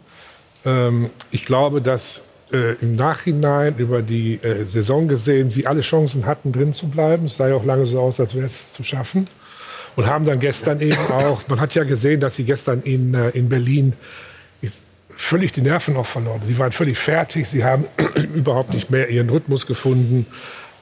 Ähm, 0.65 1.09
ich 1.31 1.45
glaube, 1.45 1.81
dass 1.81 2.23
äh, 2.55 2.75
im 2.81 2.95
Nachhinein 2.95 3.75
über 3.77 4.01
die 4.01 4.35
äh, 4.35 4.65
Saison 4.65 5.07
gesehen 5.07 5.49
sie 5.49 5.67
alle 5.67 5.81
Chancen 5.81 6.25
hatten, 6.25 6.51
drin 6.51 6.73
zu 6.73 6.87
bleiben. 6.87 7.25
Es 7.25 7.37
sah 7.37 7.47
ja 7.49 7.55
auch 7.55 7.65
lange 7.65 7.85
so 7.85 7.99
aus, 7.99 8.19
als 8.19 8.35
wäre 8.35 8.45
es 8.45 8.73
zu 8.73 8.83
schaffen. 8.83 9.27
Und 9.95 10.07
haben 10.07 10.25
dann 10.25 10.39
gestern 10.39 10.81
eben 10.81 10.97
auch, 11.11 11.41
man 11.47 11.59
hat 11.59 11.75
ja 11.75 11.83
gesehen, 11.83 12.19
dass 12.19 12.35
sie 12.35 12.45
gestern 12.45 12.81
in, 12.81 13.13
äh, 13.13 13.29
in 13.29 13.49
Berlin 13.49 13.93
völlig 15.15 15.51
die 15.51 15.61
Nerven 15.61 15.95
auch 15.95 16.05
verloren. 16.05 16.41
Sie 16.43 16.57
waren 16.59 16.71
völlig 16.71 16.97
fertig, 16.97 17.47
sie 17.47 17.63
haben 17.63 17.85
überhaupt 18.35 18.73
nicht 18.73 18.89
mehr 18.89 19.09
ihren 19.09 19.29
Rhythmus 19.29 19.67
gefunden. 19.67 20.25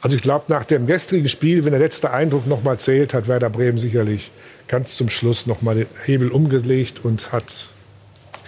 Also 0.01 0.15
ich 0.15 0.21
glaube, 0.21 0.45
nach 0.49 0.65
dem 0.65 0.85
gestrigen 0.85 1.29
Spiel, 1.29 1.63
wenn 1.63 1.71
der 1.71 1.79
letzte 1.79 2.11
Eindruck 2.11 2.47
noch 2.47 2.63
mal 2.63 2.77
zählt, 2.77 3.13
hat 3.13 3.27
Werder 3.27 3.49
Bremen 3.49 3.77
sicherlich 3.77 4.31
ganz 4.67 4.95
zum 4.95 5.09
Schluss 5.09 5.45
noch 5.45 5.61
mal 5.61 5.75
den 5.75 5.87
Hebel 6.05 6.29
umgelegt 6.29 7.01
und 7.03 7.31
hat 7.31 7.69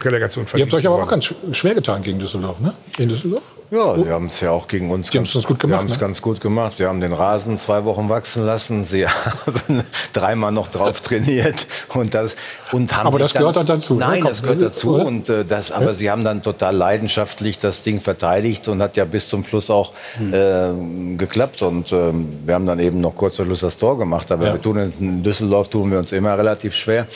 Relegation 0.01 0.45
verdient. 0.45 0.71
Ihr 0.71 0.77
habt 0.77 0.85
euch 0.85 0.87
aber 0.87 1.03
auch 1.03 1.07
ganz 1.07 1.33
schwer 1.51 1.73
getan 1.73 2.01
gegen 2.03 2.19
Düsseldorf, 2.19 2.59
ne? 2.59 2.73
In 2.97 3.09
Düsseldorf? 3.09 3.51
Ja, 3.75 3.95
sie 3.95 4.09
haben 4.09 4.27
es 4.27 4.39
ja 4.41 4.51
auch 4.51 4.67
gegen 4.67 4.89
uns. 4.89 5.09
Die 5.09 5.17
ganz, 5.17 5.33
gut 5.33 5.59
gemacht. 5.59 5.79
Sie 5.79 5.79
haben 5.79 5.87
es 5.87 5.93
ne? 5.93 5.99
ganz 5.99 6.21
gut 6.21 6.41
gemacht. 6.41 6.73
Sie 6.77 6.85
haben 6.85 7.01
den 7.01 7.13
Rasen 7.13 7.59
zwei 7.59 7.83
Wochen 7.83 8.07
wachsen 8.09 8.45
lassen. 8.45 8.85
Sie 8.85 9.07
haben 9.07 9.83
dreimal 10.13 10.51
noch 10.51 10.67
drauf 10.67 11.01
trainiert 11.01 11.67
und 11.93 12.13
das 12.13 12.35
und 12.71 12.95
haben. 12.95 13.07
Aber 13.07 13.19
das 13.19 13.33
dann, 13.33 13.41
gehört 13.41 13.57
dann 13.57 13.65
dazu. 13.65 13.95
Ne? 13.95 13.99
Nein, 13.99 14.23
ne? 14.23 14.29
das 14.29 14.41
gehört 14.41 14.61
dazu 14.61 14.95
und 14.95 15.29
äh, 15.29 15.43
das. 15.43 15.71
Aber 15.71 15.87
ja. 15.87 15.93
sie 15.93 16.09
haben 16.09 16.23
dann 16.23 16.41
total 16.41 16.75
leidenschaftlich 16.75 17.59
das 17.59 17.81
Ding 17.81 17.99
verteidigt 17.99 18.67
und 18.67 18.81
hat 18.81 18.95
ja 18.95 19.05
bis 19.05 19.27
zum 19.27 19.43
Schluss 19.43 19.69
auch 19.69 19.93
äh, 20.19 21.15
geklappt 21.17 21.61
und 21.61 21.91
äh, 21.91 22.13
wir 22.45 22.53
haben 22.53 22.65
dann 22.65 22.79
eben 22.79 23.01
noch 23.01 23.15
kurz 23.15 23.35
vor 23.35 23.45
Schluss 23.45 23.59
das 23.59 23.77
Tor 23.77 23.97
gemacht. 23.97 24.31
Aber 24.31 24.47
ja. 24.47 24.53
wir 24.53 24.61
tun 24.61 24.77
in 24.99 25.23
Düsseldorf 25.23 25.69
tun 25.69 25.91
wir 25.91 25.99
uns 25.99 26.11
immer 26.11 26.37
relativ 26.37 26.73
schwer 26.75 27.07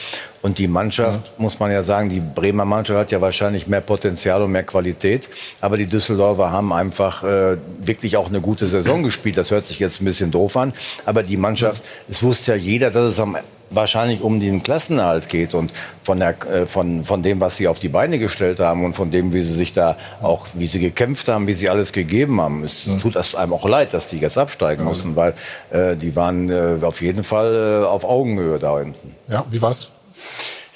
Und 0.41 0.57
die 0.57 0.67
Mannschaft, 0.67 1.27
ja. 1.27 1.33
muss 1.37 1.59
man 1.59 1.71
ja 1.71 1.83
sagen, 1.83 2.09
die 2.09 2.21
Bremer 2.21 2.65
Mannschaft 2.65 2.97
hat 2.97 3.11
ja 3.11 3.19
wahrscheinlich 3.19 3.67
mehr 3.67 3.81
Potenzial 3.81 4.41
und 4.41 4.51
mehr 4.51 4.63
Qualität. 4.63 5.27
Aber 5.59 5.77
die 5.77 5.85
Düsseldorfer 5.85 6.48
haben 6.51 6.73
einfach 6.73 7.23
äh, 7.23 7.57
wirklich 7.79 8.17
auch 8.17 8.29
eine 8.29 8.41
gute 8.41 8.67
Saison 8.67 9.03
gespielt. 9.03 9.37
Das 9.37 9.51
hört 9.51 9.65
sich 9.65 9.79
jetzt 9.79 10.01
ein 10.01 10.05
bisschen 10.05 10.31
doof 10.31 10.57
an. 10.57 10.73
Aber 11.05 11.23
die 11.23 11.37
Mannschaft, 11.37 11.83
es 12.09 12.23
wusste 12.23 12.51
ja 12.51 12.57
jeder, 12.57 12.91
dass 12.91 13.13
es 13.13 13.19
am 13.19 13.37
wahrscheinlich 13.71 14.21
um 14.21 14.39
den 14.39 14.63
Klassenerhalt 14.63 15.29
geht 15.29 15.53
und 15.53 15.71
von, 16.01 16.19
der, 16.19 16.29
äh, 16.51 16.65
von, 16.65 17.05
von 17.05 17.23
dem, 17.23 17.39
was 17.39 17.57
sie 17.57 17.67
auf 17.67 17.79
die 17.79 17.89
Beine 17.89 18.19
gestellt 18.19 18.59
haben 18.59 18.83
und 18.83 18.95
von 18.95 19.11
dem, 19.11 19.33
wie 19.33 19.43
sie 19.43 19.53
sich 19.53 19.73
da 19.73 19.97
auch, 20.21 20.47
wie 20.53 20.67
sie 20.67 20.79
gekämpft 20.79 21.27
haben, 21.29 21.47
wie 21.47 21.53
sie 21.53 21.69
alles 21.69 21.93
gegeben 21.93 22.41
haben. 22.41 22.63
Es 22.63 22.87
tut 23.01 23.15
es 23.15 23.35
einem 23.35 23.53
auch 23.53 23.67
leid, 23.67 23.93
dass 23.93 24.07
die 24.07 24.17
jetzt 24.17 24.37
absteigen 24.37 24.81
mhm. 24.83 24.87
mussten, 24.87 25.15
weil 25.15 25.33
äh, 25.69 25.95
die 25.95 26.15
waren 26.15 26.49
äh, 26.49 26.77
auf 26.81 27.01
jeden 27.01 27.23
Fall 27.23 27.81
äh, 27.83 27.85
auf 27.85 28.03
Augenhöhe 28.03 28.59
da 28.59 28.79
hinten. 28.79 29.15
Ja, 29.27 29.45
wie 29.49 29.61
war's? 29.61 29.91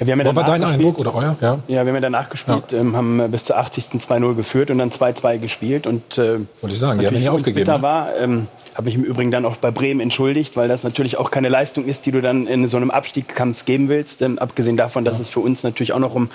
Ja, 0.04 0.08
wir 0.08 0.26
haben 0.26 0.36
ja 0.36 0.36
war 0.36 0.44
dein 0.44 0.64
Eindruck 0.64 1.00
oder 1.00 1.16
euer? 1.16 1.36
Ja. 1.40 1.60
ja, 1.68 1.68
wir 1.68 1.80
haben 1.80 1.96
ja 1.96 2.02
danach 2.02 2.30
gespielt, 2.30 2.72
ja. 2.72 2.80
ähm, 2.80 2.96
haben 2.96 3.32
bis 3.32 3.46
zur 3.46 3.58
80. 3.58 3.86
2-0 4.02 4.36
geführt 4.36 4.70
und 4.70 4.80
dann 4.80 4.92
2-2 4.92 5.38
gespielt. 5.38 5.88
Und, 5.88 6.18
äh, 6.18 6.40
Wollte 6.62 6.74
ich 6.74 6.80
sagen, 6.80 7.00
die 7.00 7.08
haben 7.08 7.16
nicht 7.16 7.30
aufgegeben. 7.30 7.72
Ne? 7.72 7.82
War, 7.82 8.16
ähm, 8.18 8.48
habe 8.76 8.86
mich 8.86 8.96
im 8.96 9.04
Übrigen 9.04 9.32
dann 9.32 9.46
auch 9.46 9.58
bei 9.58 9.72
Bremen 9.72 10.02
entschuldigt, 10.02 10.58
weil 10.58 10.68
das 10.68 10.84
natürlich 10.84 11.18
auch 11.18 11.32
keine 11.32 11.50
Leistung 11.50 11.86
ist, 11.86 12.06
die 12.06 12.12
du 12.12 12.22
dann 12.22 12.48
in 12.48 12.68
so 12.68 12.78
einem 12.78 12.92
Abstiegskampf 12.92 13.66
geben 13.66 13.88
willst. 13.88 14.22
Ähm, 14.22 14.40
abgesehen 14.40 14.78
davon, 14.78 15.06
dass 15.06 15.18
ja. 15.18 15.22
es 15.22 15.30
für 15.30 15.40
uns 15.40 15.64
natürlich 15.64 15.94
auch 15.94 16.00
noch 16.00 16.16
um 16.16 16.30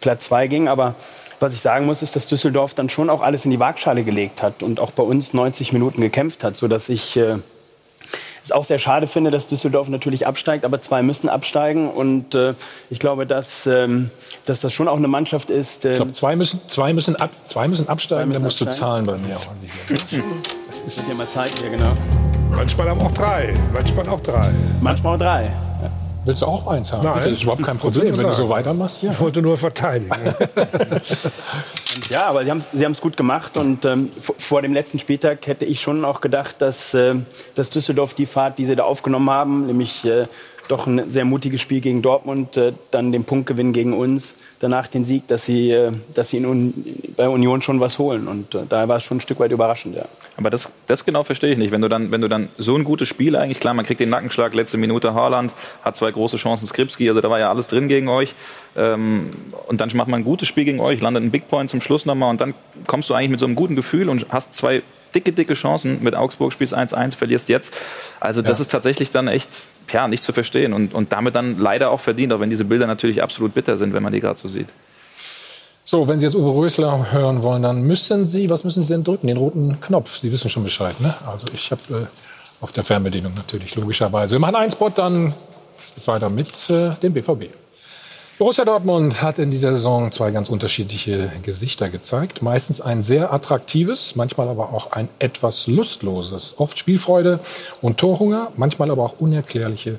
Platz 0.00 0.24
zwei 0.24 0.48
ging. 0.48 0.68
Aber 0.68 0.96
was 1.38 1.54
ich 1.54 1.60
sagen 1.60 1.86
muss, 1.86 2.02
ist, 2.02 2.16
dass 2.16 2.26
Düsseldorf 2.26 2.74
dann 2.74 2.88
schon 2.88 3.10
auch 3.10 3.20
alles 3.20 3.44
in 3.44 3.50
die 3.50 3.60
Waagschale 3.60 4.04
gelegt 4.04 4.42
hat 4.42 4.62
und 4.62 4.80
auch 4.80 4.92
bei 4.92 5.02
uns 5.02 5.34
90 5.34 5.72
Minuten 5.72 6.00
gekämpft 6.00 6.44
hat, 6.44 6.56
sodass 6.56 6.88
ich 6.88 7.16
äh, 7.16 7.36
es 8.44 8.52
auch 8.52 8.64
sehr 8.64 8.78
schade 8.78 9.06
finde, 9.06 9.30
dass 9.30 9.46
Düsseldorf 9.46 9.88
natürlich 9.88 10.26
absteigt, 10.26 10.64
aber 10.64 10.80
zwei 10.80 11.02
müssen 11.02 11.28
absteigen. 11.28 11.88
Und 11.90 12.34
äh, 12.34 12.54
ich 12.90 12.98
glaube, 12.98 13.26
dass, 13.26 13.66
ähm, 13.66 14.10
dass 14.46 14.60
das 14.60 14.72
schon 14.72 14.88
auch 14.88 14.96
eine 14.96 15.08
Mannschaft 15.08 15.50
ist. 15.50 15.84
Äh, 15.84 15.90
ich 15.90 15.96
glaube, 15.96 16.12
zwei 16.12 16.36
müssen, 16.36 16.60
zwei, 16.66 16.92
müssen 16.92 17.16
ab, 17.16 17.30
zwei 17.46 17.68
müssen 17.68 17.88
absteigen, 17.88 18.22
zwei 18.22 18.26
müssen 18.26 18.32
dann 18.34 18.42
musst 18.42 18.62
absteigen. 18.62 19.06
du 19.06 19.16
zahlen 19.16 19.38
bei 20.00 20.08
mir. 20.08 20.20
das 20.66 20.80
ist 20.80 21.08
ja 21.08 21.14
mal 21.14 21.24
Zeit 21.24 21.58
hier, 21.58 21.70
genau. 21.70 21.92
Manchmal 22.50 22.88
aber 22.88 23.02
auch 23.02 23.12
drei. 23.12 23.54
Manchmal 23.72 24.08
auch 24.08 24.20
drei. 24.20 24.50
Manchmal 24.80 25.14
auch 25.14 25.18
drei. 25.18 25.50
Willst 26.24 26.42
du 26.42 26.46
auch 26.46 26.68
eins 26.68 26.92
haben? 26.92 27.04
Nein, 27.04 27.14
das 27.16 27.26
ist 27.26 27.42
überhaupt 27.42 27.64
kein 27.64 27.78
Problem, 27.78 28.16
wenn 28.16 28.26
du 28.26 28.32
so 28.32 28.48
weitermachst. 28.48 29.02
Ja. 29.02 29.10
Ich 29.10 29.18
wollte 29.18 29.42
nur 29.42 29.56
verteidigen. 29.56 30.14
ja, 32.10 32.26
aber 32.26 32.44
sie 32.44 32.50
haben 32.50 32.62
sie 32.72 32.84
es 32.84 33.00
gut 33.00 33.16
gemacht. 33.16 33.56
Und 33.56 33.84
ähm, 33.84 34.10
vor 34.38 34.62
dem 34.62 34.72
letzten 34.72 34.98
Spieltag 34.98 35.46
hätte 35.46 35.64
ich 35.64 35.80
schon 35.80 36.04
auch 36.04 36.20
gedacht, 36.20 36.56
dass, 36.60 36.94
äh, 36.94 37.14
dass 37.54 37.70
Düsseldorf 37.70 38.14
die 38.14 38.26
Fahrt, 38.26 38.58
die 38.58 38.66
sie 38.66 38.76
da 38.76 38.84
aufgenommen 38.84 39.30
haben, 39.30 39.66
nämlich 39.66 40.04
äh, 40.04 40.26
doch 40.68 40.86
ein 40.86 41.10
sehr 41.10 41.24
mutiges 41.24 41.60
Spiel 41.60 41.80
gegen 41.80 42.02
Dortmund, 42.02 42.56
äh, 42.56 42.72
dann 42.90 43.12
den 43.12 43.24
Punktgewinn 43.24 43.72
gegen 43.72 43.92
uns, 43.92 44.34
danach 44.62 44.86
den 44.86 45.04
Sieg, 45.04 45.26
dass 45.26 45.44
sie, 45.44 45.72
äh, 45.72 45.90
dass 46.14 46.30
sie 46.30 46.36
in, 46.36 46.72
bei 47.16 47.28
Union 47.28 47.62
schon 47.62 47.80
was 47.80 47.98
holen. 47.98 48.28
Und 48.28 48.54
äh, 48.54 48.60
da 48.68 48.86
war 48.88 48.96
es 48.96 49.04
schon 49.04 49.18
ein 49.18 49.20
Stück 49.20 49.40
weit 49.40 49.50
überraschend. 49.50 49.96
Ja. 49.96 50.04
Aber 50.36 50.50
das, 50.50 50.70
das 50.86 51.04
genau 51.04 51.24
verstehe 51.24 51.50
ich 51.50 51.58
nicht. 51.58 51.72
Wenn 51.72 51.80
du, 51.80 51.88
dann, 51.88 52.12
wenn 52.12 52.20
du 52.20 52.28
dann 52.28 52.48
so 52.58 52.76
ein 52.76 52.84
gutes 52.84 53.08
Spiel 53.08 53.34
eigentlich, 53.34 53.58
klar, 53.58 53.74
man 53.74 53.84
kriegt 53.84 54.00
den 54.00 54.10
Nackenschlag, 54.10 54.54
letzte 54.54 54.78
Minute 54.78 55.14
Haaland, 55.14 55.52
hat 55.82 55.96
zwei 55.96 56.12
große 56.12 56.36
Chancen 56.36 56.66
Skripski, 56.66 57.08
also 57.08 57.20
da 57.20 57.28
war 57.28 57.40
ja 57.40 57.50
alles 57.50 57.66
drin 57.66 57.88
gegen 57.88 58.08
euch. 58.08 58.34
Ähm, 58.76 59.30
und 59.66 59.80
dann 59.80 59.90
macht 59.94 60.08
man 60.08 60.20
ein 60.20 60.24
gutes 60.24 60.46
Spiel 60.46 60.64
gegen 60.64 60.80
euch, 60.80 61.00
landet 61.00 61.24
ein 61.24 61.32
Big 61.32 61.48
Point 61.48 61.68
zum 61.68 61.80
Schluss 61.80 62.06
nochmal 62.06 62.30
und 62.30 62.40
dann 62.40 62.54
kommst 62.86 63.10
du 63.10 63.14
eigentlich 63.14 63.30
mit 63.30 63.40
so 63.40 63.46
einem 63.46 63.56
guten 63.56 63.74
Gefühl 63.74 64.08
und 64.08 64.26
hast 64.30 64.54
zwei 64.54 64.82
dicke, 65.12 65.32
dicke 65.32 65.54
Chancen. 65.54 66.02
Mit 66.02 66.14
Augsburg 66.14 66.52
spielst 66.52 66.76
1-1, 66.76 67.16
verlierst 67.16 67.48
jetzt. 67.48 67.74
Also 68.20 68.42
das 68.42 68.58
ja. 68.58 68.62
ist 68.62 68.68
tatsächlich 68.68 69.10
dann 69.10 69.28
echt 69.28 69.62
ja, 69.92 70.08
nicht 70.08 70.22
zu 70.22 70.32
verstehen 70.32 70.72
und, 70.72 70.94
und 70.94 71.12
damit 71.12 71.34
dann 71.34 71.58
leider 71.58 71.90
auch 71.90 72.00
verdient, 72.00 72.32
auch 72.32 72.40
wenn 72.40 72.50
diese 72.50 72.64
Bilder 72.64 72.86
natürlich 72.86 73.22
absolut 73.22 73.54
bitter 73.54 73.76
sind, 73.76 73.92
wenn 73.94 74.02
man 74.02 74.12
die 74.12 74.20
gerade 74.20 74.38
so 74.38 74.48
sieht. 74.48 74.68
So, 75.84 76.06
wenn 76.08 76.18
Sie 76.18 76.26
jetzt 76.26 76.36
Uwe 76.36 76.54
Rösler 76.54 77.12
hören 77.12 77.42
wollen, 77.42 77.62
dann 77.62 77.82
müssen 77.82 78.24
Sie, 78.26 78.48
was 78.48 78.64
müssen 78.64 78.82
Sie 78.82 78.92
denn 78.92 79.04
drücken? 79.04 79.26
Den 79.26 79.36
roten 79.36 79.80
Knopf. 79.80 80.18
Sie 80.20 80.30
wissen 80.30 80.48
schon 80.48 80.62
Bescheid, 80.62 80.98
ne? 81.00 81.14
Also 81.26 81.46
ich 81.52 81.70
habe 81.70 81.82
äh, 81.90 82.06
auf 82.62 82.72
der 82.72 82.84
Fernbedienung 82.84 83.34
natürlich, 83.34 83.74
logischerweise. 83.74 84.36
Wir 84.36 84.40
machen 84.40 84.56
einen 84.56 84.70
Spot, 84.70 84.90
dann 84.90 85.34
geht's 85.94 86.06
weiter 86.06 86.30
mit 86.30 86.70
äh, 86.70 86.90
dem 87.02 87.12
BVB. 87.12 87.61
Borussia 88.38 88.64
Dortmund 88.64 89.22
hat 89.22 89.38
in 89.38 89.50
dieser 89.50 89.74
Saison 89.74 90.10
zwei 90.10 90.30
ganz 90.30 90.48
unterschiedliche 90.48 91.30
Gesichter 91.42 91.90
gezeigt. 91.90 92.42
Meistens 92.42 92.80
ein 92.80 93.02
sehr 93.02 93.32
attraktives, 93.32 94.16
manchmal 94.16 94.48
aber 94.48 94.72
auch 94.72 94.92
ein 94.92 95.08
etwas 95.18 95.66
lustloses. 95.66 96.54
Oft 96.58 96.78
Spielfreude 96.78 97.40
und 97.82 97.98
Torhunger, 97.98 98.50
manchmal 98.56 98.90
aber 98.90 99.04
auch 99.04 99.20
unerklärliche 99.20 99.98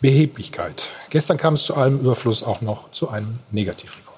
Beheblichkeit. 0.00 0.88
Gestern 1.08 1.38
kam 1.38 1.54
es 1.54 1.64
zu 1.64 1.74
allem 1.74 1.98
Überfluss 2.00 2.42
auch 2.42 2.60
noch 2.60 2.92
zu 2.92 3.08
einem 3.08 3.38
Negativrekord. 3.50 4.10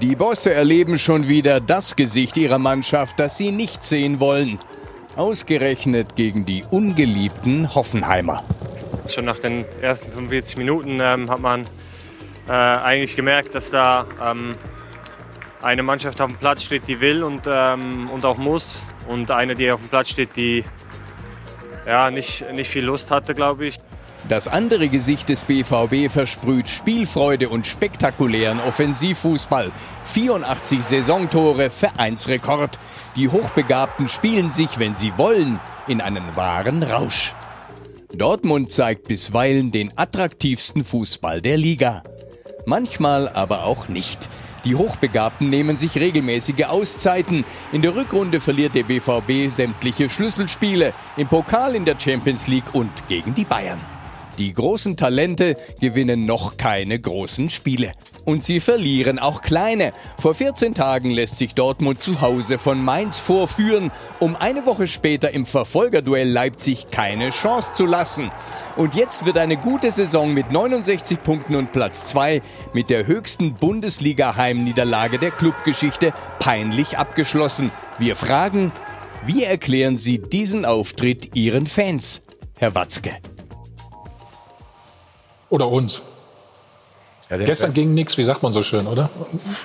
Die 0.00 0.16
Bosse 0.16 0.54
erleben 0.54 0.98
schon 0.98 1.28
wieder 1.28 1.60
das 1.60 1.94
Gesicht 1.94 2.38
ihrer 2.38 2.58
Mannschaft, 2.58 3.20
das 3.20 3.36
sie 3.36 3.52
nicht 3.52 3.84
sehen 3.84 4.18
wollen. 4.18 4.58
Ausgerechnet 5.16 6.16
gegen 6.16 6.44
die 6.44 6.64
ungeliebten 6.70 7.74
Hoffenheimer. 7.74 8.44
Schon 9.08 9.24
nach 9.24 9.38
den 9.38 9.64
ersten 9.80 10.10
45 10.12 10.56
Minuten 10.56 10.98
ähm, 11.00 11.28
hat 11.28 11.40
man 11.40 11.62
äh, 12.48 12.52
eigentlich 12.52 13.16
gemerkt, 13.16 13.54
dass 13.54 13.70
da 13.70 14.06
ähm, 14.24 14.54
eine 15.62 15.82
Mannschaft 15.82 16.20
auf 16.20 16.30
dem 16.30 16.38
Platz 16.38 16.62
steht, 16.62 16.86
die 16.86 17.00
will 17.00 17.22
und, 17.22 17.42
ähm, 17.46 18.08
und 18.10 18.24
auch 18.24 18.38
muss. 18.38 18.82
Und 19.08 19.30
eine, 19.30 19.54
die 19.54 19.70
auf 19.70 19.80
dem 19.80 19.88
Platz 19.88 20.10
steht, 20.10 20.36
die 20.36 20.62
ja, 21.86 22.10
nicht, 22.10 22.50
nicht 22.52 22.70
viel 22.70 22.84
Lust 22.84 23.10
hatte, 23.10 23.34
glaube 23.34 23.66
ich. 23.66 23.78
Das 24.28 24.48
andere 24.48 24.88
Gesicht 24.88 25.28
des 25.28 25.44
BVB 25.44 26.10
versprüht 26.10 26.68
Spielfreude 26.68 27.48
und 27.48 27.66
spektakulären 27.66 28.60
Offensivfußball. 28.60 29.72
84 30.04 30.82
Saisontore, 30.82 31.70
Vereinsrekord. 31.70 32.78
Die 33.16 33.28
Hochbegabten 33.28 34.08
spielen 34.08 34.50
sich, 34.50 34.78
wenn 34.78 34.94
sie 34.94 35.12
wollen, 35.16 35.58
in 35.88 36.00
einen 36.00 36.36
wahren 36.36 36.82
Rausch. 36.82 37.34
Dortmund 38.14 38.70
zeigt 38.72 39.08
bisweilen 39.08 39.70
den 39.70 39.96
attraktivsten 39.96 40.84
Fußball 40.84 41.40
der 41.40 41.56
Liga. 41.56 42.02
Manchmal 42.66 43.28
aber 43.28 43.64
auch 43.64 43.88
nicht. 43.88 44.28
Die 44.64 44.74
Hochbegabten 44.74 45.48
nehmen 45.48 45.78
sich 45.78 45.96
regelmäßige 45.96 46.64
Auszeiten. 46.64 47.44
In 47.72 47.82
der 47.82 47.94
Rückrunde 47.94 48.40
verliert 48.40 48.74
der 48.74 48.84
BVB 48.84 49.48
sämtliche 49.48 50.08
Schlüsselspiele, 50.08 50.92
im 51.16 51.28
Pokal 51.28 51.74
in 51.74 51.86
der 51.86 51.98
Champions 51.98 52.46
League 52.46 52.74
und 52.74 53.08
gegen 53.08 53.34
die 53.34 53.46
Bayern. 53.46 53.80
Die 54.40 54.54
großen 54.54 54.96
Talente 54.96 55.54
gewinnen 55.82 56.24
noch 56.24 56.56
keine 56.56 56.98
großen 56.98 57.50
Spiele. 57.50 57.92
Und 58.24 58.42
sie 58.42 58.58
verlieren 58.58 59.18
auch 59.18 59.42
kleine. 59.42 59.92
Vor 60.18 60.32
14 60.32 60.72
Tagen 60.72 61.10
lässt 61.10 61.36
sich 61.36 61.54
Dortmund 61.54 62.02
zu 62.02 62.22
Hause 62.22 62.56
von 62.56 62.82
Mainz 62.82 63.18
vorführen, 63.18 63.90
um 64.18 64.36
eine 64.36 64.64
Woche 64.64 64.86
später 64.86 65.30
im 65.32 65.44
Verfolgerduell 65.44 66.26
Leipzig 66.26 66.86
keine 66.90 67.28
Chance 67.28 67.74
zu 67.74 67.84
lassen. 67.84 68.30
Und 68.76 68.94
jetzt 68.94 69.26
wird 69.26 69.36
eine 69.36 69.58
gute 69.58 69.92
Saison 69.92 70.32
mit 70.32 70.50
69 70.50 71.22
Punkten 71.22 71.54
und 71.54 71.72
Platz 71.72 72.06
2 72.06 72.40
mit 72.72 72.88
der 72.88 73.06
höchsten 73.06 73.52
Bundesliga-Heimniederlage 73.52 75.18
der 75.18 75.32
Clubgeschichte 75.32 76.14
peinlich 76.38 76.96
abgeschlossen. 76.96 77.72
Wir 77.98 78.16
fragen, 78.16 78.72
wie 79.22 79.44
erklären 79.44 79.98
Sie 79.98 80.18
diesen 80.18 80.64
Auftritt 80.64 81.36
Ihren 81.36 81.66
Fans, 81.66 82.22
Herr 82.58 82.74
Watzke? 82.74 83.10
Oder 85.50 85.68
uns. 85.68 86.00
Ja, 87.30 87.36
Gestern 87.36 87.72
ging 87.72 87.94
nichts, 87.94 88.18
wie 88.18 88.24
sagt 88.24 88.42
man 88.42 88.52
so 88.52 88.62
schön, 88.62 88.88
oder? 88.88 89.08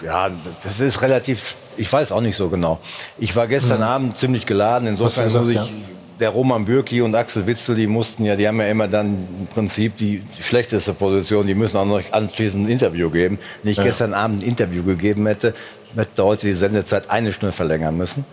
Ja, 0.04 0.30
das 0.64 0.80
ist 0.80 1.02
relativ, 1.02 1.56
ich 1.78 1.92
weiß 1.92 2.12
auch 2.12 2.22
nicht 2.22 2.36
so 2.36 2.50
genau. 2.50 2.80
Ich 3.18 3.36
war 3.36 3.48
gestern 3.48 3.80
mhm. 3.80 3.84
Abend 3.84 4.18
ziemlich 4.18 4.46
geladen, 4.46 4.88
insofern 4.88 5.32
muss 5.32 5.50
ich, 5.50 5.56
ja. 5.56 5.68
der 6.20 6.30
Roman 6.30 6.66
Bürki 6.66 7.02
und 7.02 7.16
Axel 7.16 7.48
Witzel, 7.48 7.76
die 7.76 7.88
mussten 7.88 8.24
ja, 8.24 8.36
die 8.36 8.48
haben 8.48 8.60
ja 8.60 8.68
immer 8.68 8.88
dann 8.88 9.28
im 9.40 9.48
Prinzip 9.48 9.98
die 9.98 10.22
schlechteste 10.40 10.94
Position, 10.94 11.48
die 11.48 11.56
müssen 11.56 11.78
auch 11.78 11.86
noch 11.86 12.02
anschließend 12.12 12.68
ein 12.68 12.72
Interview 12.72 13.10
geben. 13.10 13.40
Wenn 13.64 13.72
ich 13.72 13.78
ja. 13.78 13.84
gestern 13.84 14.14
Abend 14.14 14.44
ein 14.44 14.48
Interview 14.48 14.84
gegeben 14.84 15.26
hätte, 15.26 15.56
hätte 15.96 16.24
heute 16.24 16.46
die 16.46 16.54
Sendezeit 16.54 17.10
eine 17.10 17.34
Stunde 17.34 17.52
verlängern 17.52 17.98
müssen. 17.98 18.26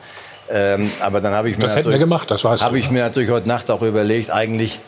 Ähm, 0.51 0.91
aber 1.01 1.23
dann 1.23 1.33
habe 1.33 1.49
ich 1.49 1.57
mir 1.57 1.63
das 1.63 1.77
hätten 1.77 1.89
wir 1.89 1.99
gemacht, 1.99 2.31
das 2.31 2.45
weißt 2.45 2.63
Habe 2.63 2.79
ich 2.79 2.91
mir 2.91 3.03
natürlich 3.05 3.31
heute 3.31 3.49
Nacht 3.49 3.71
auch 3.71 3.81
überlegt, 3.81 4.31
eigentlich, 4.31 4.79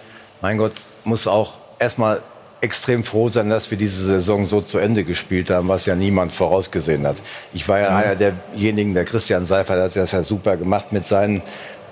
mein 0.43 0.59
Gott, 0.59 0.73
muss 1.05 1.27
auch 1.27 1.55
erstmal 1.79 2.21
extrem 2.61 3.05
froh 3.05 3.29
sein, 3.29 3.51
dass 3.51 3.71
wir 3.71 3.79
diese 3.79 4.05
Saison 4.05 4.47
so 4.47 4.61
zu 4.61 4.79
Ende 4.79 5.05
gespielt 5.05 5.51
haben, 5.51 5.69
was 5.69 5.87
ja 5.87 5.95
niemand 5.95 6.33
vorausgesehen 6.33 7.07
hat. 7.07 7.17
Ich 7.53 7.69
war 7.69 7.79
ja 7.79 7.91
mhm. 7.91 7.97
einer 7.97 8.15
derjenigen, 8.17 8.95
der 8.95 9.05
Christian 9.05 9.47
Seifert 9.47 9.79
hat 9.79 9.97
das 9.97 10.13
ja 10.13 10.23
super 10.23 10.57
gemacht 10.57 10.93
mit 10.93 11.07
seinen 11.07 11.43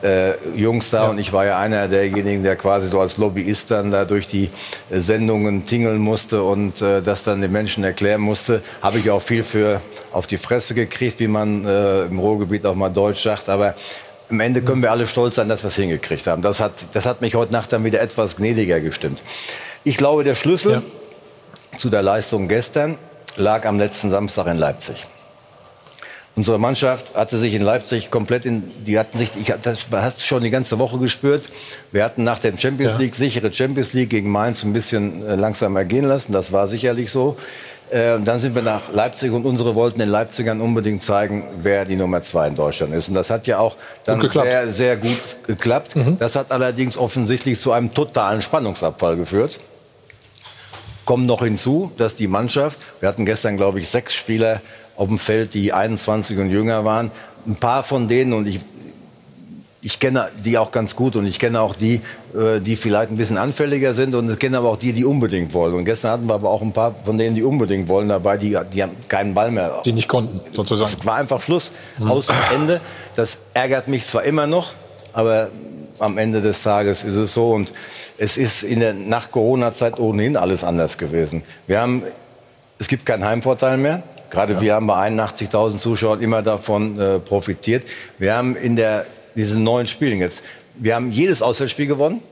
äh, 0.03 0.33
Jungs 0.57 0.91
da 0.91 1.05
ja. 1.05 1.11
und 1.11 1.19
ich 1.19 1.33
war 1.33 1.45
ja 1.45 1.59
einer 1.59 1.89
derjenigen, 1.89 2.43
der 2.43 2.57
quasi 2.57 2.89
so 2.89 3.01
als 3.01 3.17
Lobbyist 3.19 3.71
dann 3.71 3.91
da 3.91 4.05
durch 4.05 4.27
die 4.27 4.51
äh, 4.91 5.01
Sendungen 5.01 5.65
tingeln 5.65 5.99
musste 5.99 6.43
und 6.43 6.83
äh, 6.83 7.03
das 7.03 7.25
dann 7.25 7.41
den 7.41 7.53
Menschen 7.53 7.85
erklären 7.85 8.21
musste. 8.21 8.63
Habe 8.81 8.99
ich 8.99 9.11
auch 9.11 9.23
viel 9.23 9.45
für 9.45 9.81
auf 10.13 10.27
die 10.27 10.39
Fresse 10.39 10.75
gekriegt, 10.75 11.21
wie 11.21 11.29
man 11.29 11.65
äh, 11.65 12.03
im 12.03 12.19
Ruhrgebiet 12.19 12.67
auch 12.67 12.75
mal 12.75 12.89
Deutsch 12.89 13.23
sagt, 13.23 13.49
aber 13.49 13.75
am 14.29 14.41
Ende 14.41 14.63
können 14.63 14.83
wir 14.83 14.91
alle 14.91 15.07
stolz 15.07 15.35
sein, 15.35 15.49
dass 15.49 15.63
wir 15.63 15.69
es 15.69 15.77
hingekriegt 15.77 16.27
haben. 16.27 16.43
Das 16.43 16.61
hat, 16.61 16.73
das 16.95 17.07
hat 17.07 17.21
mich 17.21 17.35
heute 17.35 17.53
Nacht 17.53 17.73
dann 17.73 17.85
wieder 17.85 18.01
etwas 18.01 18.37
gnädiger 18.37 18.81
gestimmt. 18.81 19.23
Ich 19.85 19.97
glaube, 19.97 20.25
der 20.25 20.35
Schlüssel 20.35 20.73
ja. 20.73 21.79
zu 21.79 21.91
der 21.91 22.03
Leistung 22.03 22.49
gestern 22.49 22.99
lag 23.37 23.67
am 23.67 23.79
letzten 23.79 24.11
Samstag 24.11 24.47
in 24.47 24.59
Leipzig. 24.59 25.07
Unsere 26.35 26.59
Mannschaft 26.59 27.15
hatte 27.15 27.37
sich 27.37 27.53
in 27.53 27.61
Leipzig 27.61 28.11
komplett 28.11 28.47
in, 28.47 28.63
die 28.85 28.99
hatten 28.99 29.19
sich, 29.19 29.31
ich 29.39 29.53
das 29.63 29.87
hat 29.91 30.19
schon 30.21 30.43
die 30.43 30.49
ganze 30.49 30.79
Woche 30.79 30.99
gespürt. 30.99 31.45
Wir 31.91 32.05
hatten 32.05 32.25
nach 32.25 32.39
dem 32.39 32.57
Champions 32.57 32.99
League, 32.99 33.13
ja. 33.13 33.19
sichere 33.19 33.53
Champions 33.53 33.93
League 33.93 34.09
gegen 34.09 34.31
Mainz 34.31 34.63
ein 34.63 34.73
bisschen 34.73 35.27
äh, 35.27 35.35
langsam 35.35 35.77
ergehen 35.77 36.07
lassen. 36.07 36.33
Das 36.33 36.51
war 36.51 36.69
sicherlich 36.69 37.11
so. 37.11 37.37
Äh, 37.91 38.19
dann 38.21 38.41
sind 38.41 38.55
wir 38.55 38.63
nach 38.63 38.91
Leipzig 38.91 39.31
und 39.31 39.45
unsere 39.45 39.75
wollten 39.75 39.99
den 39.99 40.09
Leipzigern 40.09 40.63
unbedingt 40.63 41.03
zeigen, 41.03 41.45
wer 41.61 41.85
die 41.85 41.97
Nummer 41.97 42.23
zwei 42.23 42.49
in 42.49 42.55
Deutschland 42.55 42.95
ist. 42.95 43.09
Und 43.09 43.15
das 43.15 43.29
hat 43.29 43.47
ja 43.47 43.59
auch 43.59 43.77
dann 44.07 44.19
sehr, 44.31 44.73
sehr 44.73 44.97
gut 44.97 45.21
geklappt. 45.47 45.97
Mhm. 45.97 46.17
Das 46.19 46.35
hat 46.35 46.51
allerdings 46.51 46.97
offensichtlich 46.97 47.61
zu 47.61 47.73
einem 47.73 47.93
totalen 47.93 48.41
Spannungsabfall 48.41 49.17
geführt. 49.17 49.61
Kommt 51.05 51.27
noch 51.27 51.43
hinzu, 51.43 51.91
dass 51.97 52.15
die 52.15 52.29
Mannschaft, 52.29 52.79
wir 53.01 53.09
hatten 53.09 53.27
gestern, 53.27 53.57
glaube 53.57 53.81
ich, 53.81 53.89
sechs 53.89 54.15
Spieler 54.15 54.61
auf 54.97 55.09
dem 55.09 55.19
Feld, 55.19 55.55
die 55.55 55.73
21 55.73 56.39
und 56.39 56.51
jünger 56.51 56.85
waren. 56.85 57.11
Ein 57.47 57.57
paar 57.57 57.83
von 57.83 58.07
denen, 58.07 58.33
und 58.33 58.47
ich, 58.47 58.61
ich 59.81 59.99
kenne 59.99 60.29
die 60.45 60.59
auch 60.59 60.71
ganz 60.71 60.95
gut 60.95 61.17
und 61.17 61.27
ich 61.27 61.41
kenne 61.41 61.61
auch 61.61 61.75
die, 61.75 62.01
äh, 62.35 62.61
die 62.61 62.77
vielleicht 62.77 63.11
ein 63.11 63.17
bisschen 63.17 63.37
anfälliger 63.37 63.95
sind 63.95 64.15
und 64.15 64.31
ich 64.31 64.39
kenne 64.39 64.59
aber 64.59 64.71
auch 64.71 64.77
die, 64.77 64.93
die 64.93 65.05
unbedingt 65.05 65.53
wollen. 65.55 65.75
Und 65.75 65.85
gestern 65.85 66.13
hatten 66.13 66.27
wir 66.27 66.35
aber 66.35 66.51
auch 66.51 66.63
ein 66.63 66.73
paar 66.73 66.95
von 67.05 67.19
denen, 67.19 67.35
die 67.35 67.43
unbedingt 67.43 67.89
wollen 67.89 68.09
dabei, 68.09 68.37
die, 68.37 68.57
die 68.73 68.83
haben 68.83 68.93
keinen 69.09 69.35
Ball 69.35 69.51
mehr. 69.51 69.83
Die 69.85 69.93
nicht 69.93 70.09
konnten, 70.09 70.41
sozusagen. 70.53 70.97
Es 71.01 71.05
war 71.05 71.17
einfach 71.17 71.43
Schluss, 71.43 71.73
mhm. 71.99 72.11
aus 72.13 72.29
Ende. 72.55 72.81
Das 73.17 73.39
ärgert 73.55 73.89
mich 73.89 74.07
zwar 74.07 74.23
immer 74.23 74.47
noch, 74.47 74.73
aber 75.13 75.49
am 75.99 76.17
Ende 76.17 76.41
des 76.41 76.63
Tages 76.63 77.05
ist 77.05 77.17
es 77.17 77.35
so 77.35 77.51
und 77.51 77.73
es 78.23 78.37
ist 78.37 78.63
in 78.63 78.79
der 78.79 78.95
nach 78.95 79.33
Corona-Zeit 79.33 79.99
ohnehin 79.99 80.37
alles 80.37 80.63
anders 80.63 80.97
gewesen. 80.97 81.43
Wir 81.67 81.81
haben, 81.81 82.05
es 82.79 82.87
gibt 82.87 83.05
keinen 83.05 83.25
Heimvorteil 83.25 83.77
mehr. 83.79 84.05
Gerade 84.31 84.55
ja. 84.55 84.61
wir 84.61 84.75
haben 84.77 84.87
bei 84.87 84.95
81.000 85.09 85.81
Zuschauern 85.81 86.23
immer 86.23 86.41
davon 86.41 87.01
äh, 87.01 87.19
profitiert. 87.19 87.83
Wir 88.19 88.37
haben 88.37 88.55
in 88.55 88.77
der, 88.77 89.07
diesen 89.35 89.65
neuen 89.65 89.89
Spielen 89.89 90.21
jetzt, 90.21 90.45
wir 90.77 90.95
haben 90.95 91.11
jedes 91.11 91.43
Auswärtsspiel 91.43 91.89
gewonnen 91.89 92.23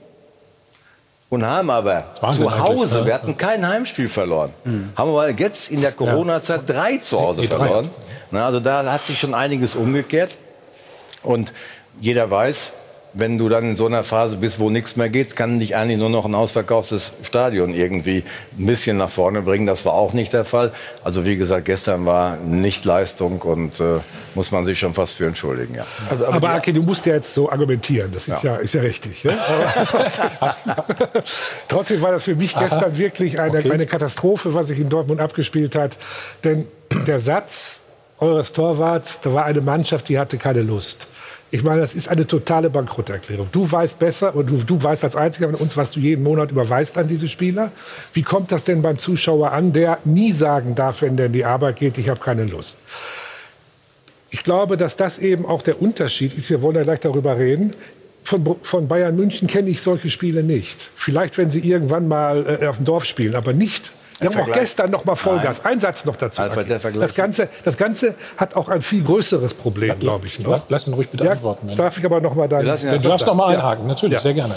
und 1.28 1.44
haben 1.44 1.70
aber 1.70 2.12
zu 2.12 2.58
Hause, 2.60 3.00
ne? 3.00 3.06
wir 3.06 3.14
hatten 3.14 3.36
kein 3.36 3.66
Heimspiel 3.66 4.08
verloren, 4.08 4.52
mhm. 4.62 4.90
haben 4.94 5.10
aber 5.10 5.28
jetzt 5.30 5.72
in 5.72 5.80
der 5.80 5.90
Corona-Zeit 5.90 6.68
drei 6.68 6.98
zu 6.98 7.20
Hause 7.20 7.42
verloren. 7.42 7.90
Na, 8.30 8.46
also 8.46 8.60
da 8.60 8.92
hat 8.92 9.04
sich 9.06 9.18
schon 9.18 9.34
einiges 9.34 9.74
umgekehrt 9.74 10.36
und 11.24 11.52
jeder 11.98 12.30
weiß, 12.30 12.74
wenn 13.12 13.38
du 13.38 13.48
dann 13.48 13.64
in 13.64 13.76
so 13.76 13.86
einer 13.86 14.04
Phase 14.04 14.36
bist, 14.36 14.60
wo 14.60 14.70
nichts 14.70 14.96
mehr 14.96 15.08
geht, 15.08 15.36
kann 15.36 15.58
dich 15.58 15.76
eigentlich 15.76 15.98
nur 15.98 16.10
noch 16.10 16.24
ein 16.24 16.34
ausverkauftes 16.34 17.14
Stadion 17.22 17.74
irgendwie 17.74 18.24
ein 18.58 18.66
bisschen 18.66 18.96
nach 18.96 19.10
vorne 19.10 19.42
bringen. 19.42 19.66
Das 19.66 19.84
war 19.84 19.94
auch 19.94 20.12
nicht 20.12 20.32
der 20.32 20.44
Fall. 20.44 20.72
Also 21.02 21.26
wie 21.26 21.36
gesagt, 21.36 21.64
gestern 21.64 22.06
war 22.06 22.36
nicht 22.36 22.84
Leistung 22.84 23.42
und 23.42 23.80
äh, 23.80 23.98
muss 24.34 24.52
man 24.52 24.64
sich 24.64 24.78
schon 24.78 24.94
fast 24.94 25.14
für 25.14 25.26
entschuldigen. 25.26 25.74
Ja. 25.74 25.86
Also, 26.08 26.26
aber, 26.26 26.36
aber 26.36 26.50
Aki, 26.50 26.72
du 26.72 26.82
musst 26.82 27.06
ja 27.06 27.14
jetzt 27.14 27.34
so 27.34 27.50
argumentieren. 27.50 28.10
Das 28.12 28.28
ist 28.28 28.42
ja, 28.42 28.54
ja 28.54 28.56
ist 28.58 28.74
ja 28.74 28.82
richtig. 28.82 29.24
Ne? 29.24 29.36
Trotzdem 31.68 32.02
war 32.02 32.12
das 32.12 32.24
für 32.24 32.34
mich 32.34 32.54
gestern 32.56 32.84
Aha. 32.84 32.98
wirklich 32.98 33.40
eine, 33.40 33.58
okay. 33.58 33.72
eine 33.72 33.86
Katastrophe, 33.86 34.54
was 34.54 34.68
sich 34.68 34.78
in 34.78 34.88
Dortmund 34.88 35.20
abgespielt 35.20 35.74
hat. 35.74 35.98
Denn 36.44 36.66
der 37.06 37.18
Satz 37.18 37.80
eures 38.20 38.52
Torwarts, 38.52 39.20
da 39.20 39.32
war 39.32 39.44
eine 39.44 39.60
Mannschaft, 39.60 40.08
die 40.08 40.18
hatte 40.18 40.36
keine 40.38 40.60
Lust. 40.60 41.06
Ich 41.52 41.64
meine, 41.64 41.80
das 41.80 41.94
ist 41.94 42.08
eine 42.08 42.26
totale 42.26 42.70
Bankrotterklärung. 42.70 43.48
Du 43.50 43.70
weißt 43.70 43.98
besser 43.98 44.36
und 44.36 44.48
du, 44.48 44.56
du 44.58 44.80
weißt 44.80 45.02
als 45.02 45.16
einziger 45.16 45.48
von 45.48 45.56
uns, 45.56 45.76
was 45.76 45.90
du 45.90 45.98
jeden 45.98 46.22
Monat 46.22 46.52
überweist 46.52 46.96
an 46.96 47.08
diese 47.08 47.28
Spieler. 47.28 47.72
Wie 48.12 48.22
kommt 48.22 48.52
das 48.52 48.62
denn 48.62 48.82
beim 48.82 48.98
Zuschauer 48.98 49.50
an, 49.50 49.72
der 49.72 49.98
nie 50.04 50.30
sagen 50.30 50.76
darf, 50.76 51.02
wenn 51.02 51.16
der 51.16 51.26
in 51.26 51.32
die 51.32 51.44
Arbeit 51.44 51.76
geht, 51.76 51.98
ich 51.98 52.08
habe 52.08 52.20
keine 52.20 52.44
Lust? 52.44 52.76
Ich 54.30 54.44
glaube, 54.44 54.76
dass 54.76 54.94
das 54.94 55.18
eben 55.18 55.44
auch 55.44 55.62
der 55.62 55.82
Unterschied 55.82 56.34
ist. 56.34 56.50
Wir 56.50 56.62
wollen 56.62 56.76
ja 56.76 56.84
gleich 56.84 57.00
darüber 57.00 57.36
reden. 57.36 57.74
Von, 58.22 58.56
von 58.62 58.86
Bayern 58.86 59.16
München 59.16 59.48
kenne 59.48 59.70
ich 59.70 59.82
solche 59.82 60.08
Spiele 60.08 60.44
nicht. 60.44 60.90
Vielleicht, 60.94 61.36
wenn 61.36 61.50
sie 61.50 61.60
irgendwann 61.60 62.06
mal 62.06 62.58
äh, 62.60 62.66
auf 62.68 62.76
dem 62.76 62.84
Dorf 62.84 63.06
spielen, 63.06 63.34
aber 63.34 63.52
nicht 63.52 63.90
wir 64.20 64.30
haben 64.30 64.40
auch 64.40 64.52
gestern 64.52 64.90
noch 64.90 65.04
mal 65.04 65.14
Vollgas. 65.14 65.62
Nein. 65.62 65.74
Ein 65.74 65.80
Satz 65.80 66.04
noch 66.04 66.16
dazu. 66.16 66.42
Alfred, 66.42 66.70
das, 66.96 67.14
Ganze, 67.14 67.48
das 67.64 67.76
Ganze 67.76 68.14
hat 68.36 68.56
auch 68.56 68.68
ein 68.68 68.82
viel 68.82 69.02
größeres 69.02 69.54
Problem, 69.54 69.98
glaube 69.98 70.26
ich. 70.26 70.38
Ne? 70.38 70.62
Lass 70.68 70.86
ihn 70.86 70.94
ruhig 70.94 71.08
bitte 71.08 71.24
ja, 71.24 71.32
antworten. 71.32 71.74
Darf 71.76 71.98
ich 71.98 72.04
aber 72.04 72.20
noch 72.20 72.34
mal 72.34 72.48
deinen... 72.48 72.66
Du 72.66 73.08
darfst 73.08 73.26
noch 73.26 73.34
mal 73.34 73.54
einhaken, 73.54 73.86
natürlich, 73.86 74.14
ja. 74.14 74.20
sehr 74.20 74.34
gerne. 74.34 74.56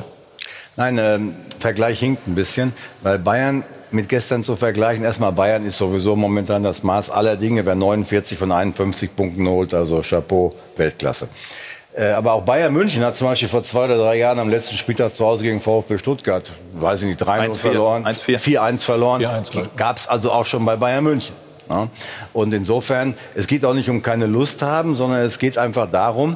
Nein, 0.76 0.98
äh, 0.98 1.20
Vergleich 1.60 2.00
hinkt 2.00 2.28
ein 2.28 2.36
bisschen, 2.36 2.74
weil 3.04 3.20
Bayern 3.20 3.64
mit 3.92 4.10
gestern 4.10 4.44
zu 4.44 4.56
vergleichen. 4.56 5.04
Erstmal 5.04 5.32
Bayern 5.32 5.66
ist 5.66 5.78
sowieso 5.78 6.16
momentan 6.16 6.64
das 6.64 6.84
Maß 6.84 7.12
aller 7.12 7.36
Dinge. 7.36 7.66
Wer 7.66 7.76
49 7.76 8.38
von 8.38 8.52
51 8.52 9.16
Punkten 9.16 9.48
holt, 9.48 9.74
also 9.74 10.02
Chapeau, 10.02 10.54
Weltklasse. 10.76 11.28
Äh, 11.96 12.08
aber 12.08 12.34
auch 12.34 12.42
Bayern 12.42 12.74
München 12.74 13.04
hat 13.04 13.16
zum 13.16 13.28
Beispiel 13.28 13.48
vor 13.48 13.62
zwei 13.62 13.86
oder 13.86 13.98
drei 13.98 14.18
Jahren 14.18 14.40
am 14.40 14.50
letzten 14.50 14.76
Spieltag 14.78 15.14
zu 15.14 15.26
Hause 15.26 15.44
gegen 15.44 15.60
VfB 15.60 16.00
Stuttgart, 16.00 16.52
weiß 16.74 17.04
ich 17.04 17.10
nicht, 17.10 17.22
3-0 17.22 17.58
verloren, 17.58 18.06
4-1 18.06 18.84
verloren. 18.84 19.22
Gab 19.76 19.98
es 19.98 20.08
also 20.08 20.32
auch 20.32 20.46
schon 20.46 20.66
bei 20.66 20.76
Bayern 20.76 21.04
München. 21.04 21.36
Ja? 21.70 21.90
Und 22.34 22.52
insofern, 22.54 23.14
es 23.36 23.46
geht 23.46 23.64
auch 23.64 23.76
nicht 23.76 23.90
um 23.90 24.02
keine 24.02 24.26
Lust 24.26 24.64
haben, 24.64 24.96
sondern 24.96 25.22
es 25.22 25.38
geht 25.38 25.60
einfach 25.60 25.90
darum, 25.90 26.36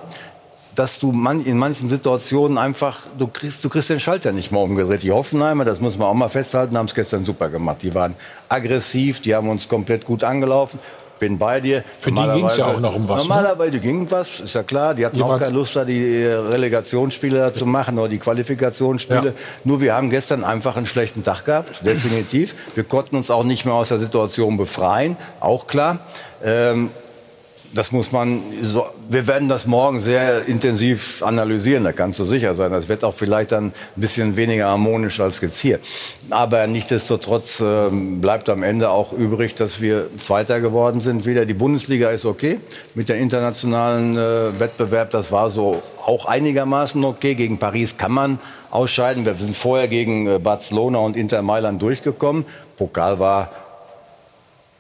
dass 0.75 0.99
du 0.99 1.11
man, 1.11 1.43
in 1.43 1.57
manchen 1.57 1.89
Situationen 1.89 2.59
einfach, 2.59 2.99
du 3.17 3.25
kriegst, 3.25 3.65
du 3.65 3.69
kriegst 3.69 3.89
den 3.89 3.99
Schalter 3.99 4.31
nicht 4.31 4.51
mal 4.51 4.59
umgedreht. 4.59 5.01
Die 5.01 5.11
Hoffenheimer, 5.11 5.65
das 5.65 5.81
muss 5.81 5.97
man 5.97 6.07
auch 6.07 6.13
mal 6.13 6.29
festhalten, 6.29 6.77
haben 6.77 6.85
es 6.85 6.93
gestern 6.93 7.25
super 7.25 7.49
gemacht. 7.49 7.77
Die 7.81 7.95
waren 7.95 8.13
aggressiv, 8.47 9.21
die 9.21 9.33
haben 9.33 9.49
uns 9.49 9.67
komplett 9.67 10.05
gut 10.05 10.23
angelaufen 10.23 10.79
bin 11.19 11.37
bei 11.37 11.59
dir. 11.59 11.83
Für 11.99 12.11
die 12.11 12.21
ging 12.21 12.45
es 12.45 12.57
ja 12.57 12.67
auch 12.67 12.79
noch 12.79 12.95
um 12.95 13.07
was. 13.07 13.23
Ne? 13.23 13.29
Normalerweise 13.29 13.71
ne? 13.73 13.79
ging 13.79 14.11
was, 14.11 14.39
ist 14.39 14.55
ja 14.55 14.63
klar. 14.63 14.93
Die 14.93 15.05
hatten 15.05 15.21
auch 15.21 15.39
keine 15.39 15.53
Lust, 15.53 15.75
da 15.75 15.85
die 15.85 16.25
Relegationsspiele 16.25 17.53
zu 17.53 17.65
machen 17.65 17.97
oder 17.99 18.09
die 18.09 18.19
Qualifikationsspiele. 18.19 19.27
Ja. 19.27 19.33
Nur 19.63 19.81
wir 19.81 19.95
haben 19.95 20.09
gestern 20.09 20.43
einfach 20.43 20.77
einen 20.77 20.85
schlechten 20.85 21.23
Tag 21.23 21.45
gehabt, 21.45 21.81
definitiv. 21.85 22.55
Wir 22.75 22.83
konnten 22.83 23.15
uns 23.15 23.31
auch 23.31 23.43
nicht 23.43 23.65
mehr 23.65 23.73
aus 23.73 23.89
der 23.89 23.99
Situation 23.99 24.57
befreien, 24.57 25.17
auch 25.39 25.67
klar. 25.67 25.99
Ähm, 26.43 26.91
das 27.77 27.91
muss 27.91 28.11
man, 28.11 28.41
so, 28.63 28.87
wir 29.07 29.27
werden 29.27 29.49
das 29.49 29.67
morgen 29.67 29.99
sehr 29.99 30.47
intensiv 30.47 31.21
analysieren, 31.21 31.83
da 31.83 31.91
kannst 31.91 32.17
du 32.17 32.23
sicher 32.23 32.55
sein. 32.55 32.71
Das 32.71 32.89
wird 32.89 33.03
auch 33.03 33.13
vielleicht 33.13 33.51
dann 33.51 33.67
ein 33.67 33.73
bisschen 33.95 34.35
weniger 34.35 34.65
harmonisch 34.65 35.19
als 35.19 35.39
jetzt 35.41 35.59
hier. 35.59 35.79
Aber 36.31 36.65
nichtsdestotrotz 36.65 37.59
äh, 37.59 37.89
bleibt 37.91 38.49
am 38.49 38.63
Ende 38.63 38.89
auch 38.89 39.13
übrig, 39.13 39.53
dass 39.53 39.79
wir 39.79 40.07
Zweiter 40.17 40.59
geworden 40.59 40.99
sind 40.99 41.27
wieder. 41.27 41.45
Die 41.45 41.53
Bundesliga 41.53 42.09
ist 42.09 42.25
okay 42.25 42.59
mit 42.95 43.09
der 43.09 43.17
internationalen 43.17 44.17
äh, 44.17 44.59
Wettbewerb. 44.59 45.11
Das 45.11 45.31
war 45.31 45.51
so 45.51 45.83
auch 46.03 46.25
einigermaßen 46.25 47.03
okay. 47.03 47.35
Gegen 47.35 47.59
Paris 47.59 47.97
kann 47.97 48.11
man 48.11 48.39
ausscheiden. 48.71 49.23
Wir 49.25 49.35
sind 49.35 49.55
vorher 49.55 49.87
gegen 49.87 50.27
äh, 50.27 50.39
Barcelona 50.39 50.97
und 50.97 51.15
Inter 51.15 51.43
Mailand 51.43 51.79
durchgekommen. 51.81 52.45
Pokal 52.75 53.19
war 53.19 53.51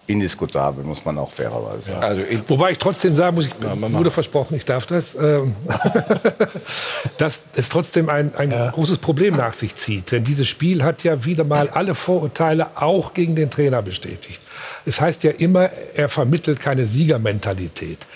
indiskutabel, 0.07 0.83
muss 0.85 1.03
man 1.03 1.17
auch 1.17 1.31
fairerweise 1.31 1.91
sagen. 1.91 2.03
Also 2.03 2.23
ich, 2.23 2.39
Wobei 2.47 2.71
ich 2.71 2.77
trotzdem 2.77 3.15
sagen 3.15 3.35
muss, 3.35 3.47
ich 3.47 3.53
ja, 3.61 3.93
wurde 3.93 4.09
versprochen, 4.09 4.55
ich 4.55 4.63
darf 4.63 4.85
das, 4.85 5.15
ähm, 5.15 5.53
dass 7.17 7.41
es 7.55 7.67
trotzdem 7.67 8.09
ein, 8.09 8.33
ein 8.35 8.51
ja. 8.51 8.69
großes 8.71 8.99
Problem 8.99 9.35
nach 9.35 9.53
sich 9.53 9.75
zieht. 9.75 10.11
Denn 10.13 10.23
dieses 10.23 10.47
Spiel 10.47 10.83
hat 10.83 11.03
ja 11.03 11.25
wieder 11.25 11.43
mal 11.43 11.69
alle 11.69 11.93
Vorurteile 11.93 12.67
auch 12.75 13.13
gegen 13.13 13.35
den 13.35 13.49
Trainer 13.49 13.81
bestätigt. 13.81 14.41
Es 14.85 15.01
heißt 15.01 15.23
ja 15.25 15.31
immer, 15.31 15.69
er 15.93 16.07
vermittelt 16.07 16.61
keine 16.61 16.85
Siegermentalität. 16.85 18.07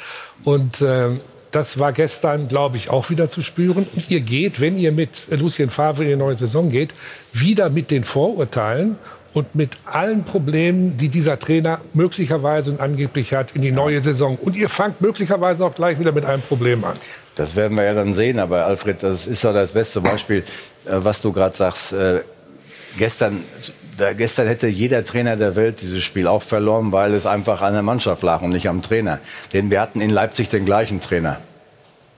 Und 0.46 0.82
ähm, 0.82 1.20
das 1.52 1.78
war 1.78 1.92
gestern, 1.92 2.48
glaube 2.48 2.78
ich, 2.78 2.89
auch 2.89 3.10
wieder 3.10 3.28
zu 3.28 3.42
spüren. 3.42 3.86
Und 3.94 4.10
ihr 4.10 4.22
geht, 4.22 4.62
wenn 4.62 4.78
ihr 4.78 4.94
mit 4.94 5.28
Lucien 5.30 5.70
Favre 5.70 6.04
in 6.04 6.10
die 6.10 6.16
neue 6.16 6.38
Saison 6.38 6.70
geht, 6.70 6.94
wieder 7.34 7.70
mit 7.70 7.92
den 7.92 8.06
Vorurteilen 8.06 8.96
und 9.34 9.55
mit 9.55 9.77
allen 9.86 10.23
Problemen, 10.23 10.97
die 10.97 11.09
dieser 11.09 11.39
Trainer 11.39 11.79
möglicherweise 11.93 12.71
und 12.71 12.82
angeblich 12.82 13.34
hat, 13.34 13.55
in 13.55 13.61
die 13.61 13.71
neue 13.71 14.01
Saison. 14.01 14.36
Und 14.36 14.55
ihr 14.55 14.69
fangt 14.69 15.01
möglicherweise 15.01 15.65
auch 15.65 15.73
gleich 15.73 15.99
wieder 15.99 16.11
mit 16.11 16.25
einem 16.25 16.41
Problem 16.41 16.84
an. 16.84 16.97
Das 17.36 17.55
werden 17.55 17.77
wir 17.77 17.84
ja 17.84 17.93
dann 17.93 18.13
sehen. 18.13 18.39
Aber 18.39 18.65
Alfred, 18.65 19.03
das 19.03 19.27
ist 19.27 19.43
ja 19.43 19.53
das 19.53 19.71
beste 19.71 20.01
Beispiel, 20.01 20.43
äh, 20.86 20.91
was 20.91 21.21
du 21.21 21.32
gerade 21.32 21.55
sagst. 21.55 21.93
Äh, 21.93 22.21
gestern, 22.97 23.43
da, 23.97 24.13
gestern 24.13 24.47
hätte 24.47 24.67
jeder 24.67 25.03
Trainer 25.03 25.38
der 25.38 25.55
Welt 25.55 25.82
dieses 25.82 26.03
Spiel 26.03 26.27
auch 26.27 26.43
verloren, 26.43 26.91
weil 26.91 27.13
es 27.13 27.25
einfach 27.25 27.61
an 27.61 27.73
der 27.73 27.84
Mannschaft 27.84 28.23
lag 28.23 28.41
und 28.41 28.51
nicht 28.51 28.67
am 28.67 28.82
Trainer. 28.82 29.19
Denn 29.53 29.69
wir 29.69 29.79
hatten 29.79 30.01
in 30.01 30.09
Leipzig 30.09 30.49
den 30.49 30.65
gleichen 30.65 30.99
Trainer. 30.99 31.39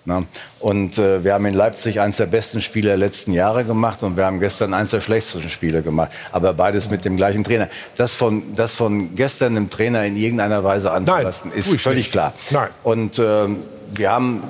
Na? 0.06 0.22
Und 0.60 0.98
äh, 0.98 1.24
wir 1.24 1.34
haben 1.34 1.46
in 1.46 1.54
Leipzig 1.54 2.02
eines 2.02 2.18
der 2.18 2.26
besten 2.26 2.60
Spiele 2.60 2.90
der 2.90 2.98
letzten 2.98 3.32
Jahre 3.32 3.64
gemacht 3.64 4.04
und 4.04 4.18
wir 4.18 4.26
haben 4.26 4.42
gestern 4.42 4.74
eines 4.74 4.92
der 4.92 5.00
schlechtesten 5.00 5.50
Spiele 5.50 5.82
gemacht. 5.82 6.12
Aber 6.32 6.54
beides 6.54 6.90
mit 6.90 7.06
dem 7.06 7.16
gleichen 7.16 7.44
Trainer. 7.44 7.70
Das 7.96 8.14
von, 8.14 8.56
das 8.56 8.74
von 8.74 9.16
gestern 9.16 9.56
dem 9.56 9.70
Trainer 9.70 10.06
in 10.06 10.18
irgendeiner 10.18 10.64
Weise 10.64 10.92
anzulassen, 10.92 11.52
Nein, 11.52 11.60
ist 11.60 11.82
völlig 11.82 11.98
nicht. 12.00 12.12
klar. 12.12 12.34
Nein. 12.50 12.70
Und 12.84 13.18
äh, 13.18 13.48
wir 13.96 14.12
haben 14.12 14.44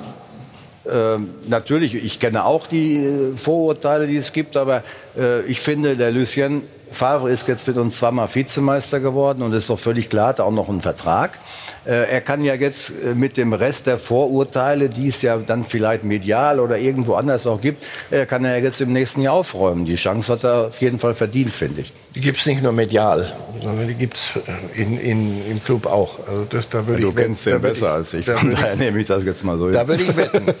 äh, 0.86 1.18
natürlich, 1.46 1.94
ich 1.94 2.18
kenne 2.18 2.44
auch 2.44 2.66
die 2.66 2.96
äh, 2.96 3.36
Vorurteile, 3.36 4.06
die 4.06 4.16
es 4.16 4.32
gibt, 4.32 4.56
aber 4.56 4.82
äh, 5.16 5.42
ich 5.42 5.60
finde, 5.60 5.96
der 5.96 6.10
Lucien 6.10 6.62
Favre 6.90 7.30
ist 7.30 7.48
jetzt 7.48 7.66
mit 7.66 7.76
uns 7.76 7.98
zweimal 7.98 8.32
Vizemeister 8.32 9.00
geworden 9.00 9.42
und 9.42 9.52
ist 9.52 9.70
doch 9.70 9.78
völlig 9.78 10.10
klar, 10.10 10.28
hat 10.28 10.40
auch 10.40 10.52
noch 10.52 10.68
einen 10.68 10.80
Vertrag. 10.80 11.38
Äh, 11.86 12.10
er 12.10 12.20
kann 12.20 12.42
ja 12.42 12.54
jetzt 12.54 12.90
äh, 12.90 13.14
mit 13.14 13.36
dem 13.36 13.52
Rest 13.52 13.86
der 13.86 13.98
Vorurteile, 13.98 14.88
die 14.88 15.08
es 15.08 15.22
ja 15.22 15.36
dann 15.36 15.64
vielleicht 15.64 16.04
medial 16.04 16.60
oder 16.60 16.78
irgendwo 16.78 17.14
anders 17.14 17.46
auch 17.46 17.60
gibt, 17.60 17.82
äh, 18.10 18.26
kann 18.26 18.44
er 18.44 18.58
jetzt 18.62 18.80
im 18.80 18.92
nächsten 18.92 19.20
Jahr 19.20 19.34
aufräumen. 19.34 19.84
Die 19.84 19.96
Chance 19.96 20.32
hat 20.32 20.44
er 20.44 20.68
auf 20.68 20.80
jeden 20.80 20.98
Fall 20.98 21.14
verdient, 21.14 21.52
finde 21.52 21.82
ich. 21.82 21.92
Die 22.14 22.20
gibt 22.20 22.38
es 22.38 22.46
nicht 22.46 22.62
nur 22.62 22.72
medial, 22.72 23.32
sondern 23.62 23.88
die 23.88 23.94
gibt 23.94 24.16
es 24.16 24.32
im 24.76 25.60
Club 25.64 25.86
auch. 25.86 26.20
Also 26.26 26.46
das, 26.48 26.68
da 26.68 26.84
ja, 26.88 26.96
du 26.96 27.12
kennst 27.12 27.44
den 27.44 27.60
besser 27.60 27.86
ich, 27.86 27.92
als 27.92 28.14
ich, 28.14 28.26
von 28.26 28.52
daher 28.52 28.76
nehme 28.76 29.00
ich 29.00 29.06
das 29.06 29.24
jetzt 29.24 29.44
mal 29.44 29.58
so. 29.58 29.70
Da 29.70 29.86
würde 29.86 30.04
ich 30.04 30.16
wetten. 30.16 30.54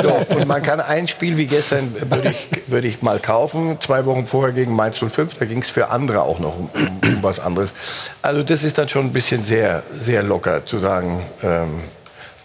so, 0.02 0.36
und 0.36 0.46
man 0.46 0.62
kann 0.62 0.80
ein 0.80 1.08
Spiel 1.08 1.36
wie 1.38 1.46
gestern, 1.46 1.94
würde 2.08 2.30
ich, 2.30 2.70
würd 2.70 2.84
ich 2.84 3.02
mal 3.02 3.18
kaufen, 3.18 3.78
zwei 3.80 4.04
Wochen 4.04 4.26
vorher 4.26 4.52
gegen 4.52 4.76
Mainz 4.76 4.98
05, 4.98 5.34
da 5.38 5.46
ging 5.46 5.62
es 5.62 5.68
für 5.68 5.90
andere 5.90 6.22
auch 6.22 6.38
noch 6.38 6.58
um, 6.58 6.68
um, 6.74 7.08
um 7.08 7.22
was 7.22 7.40
anderes. 7.40 7.70
Also 8.22 8.42
das 8.42 8.62
ist 8.62 8.78
dann 8.78 8.88
schon 8.88 9.06
ein 9.06 9.12
bisschen 9.12 9.44
sehr, 9.44 9.82
sehr 10.02 10.22
locker 10.22 10.66
zu 10.68 10.78
sagen, 10.78 11.24
ähm, 11.42 11.80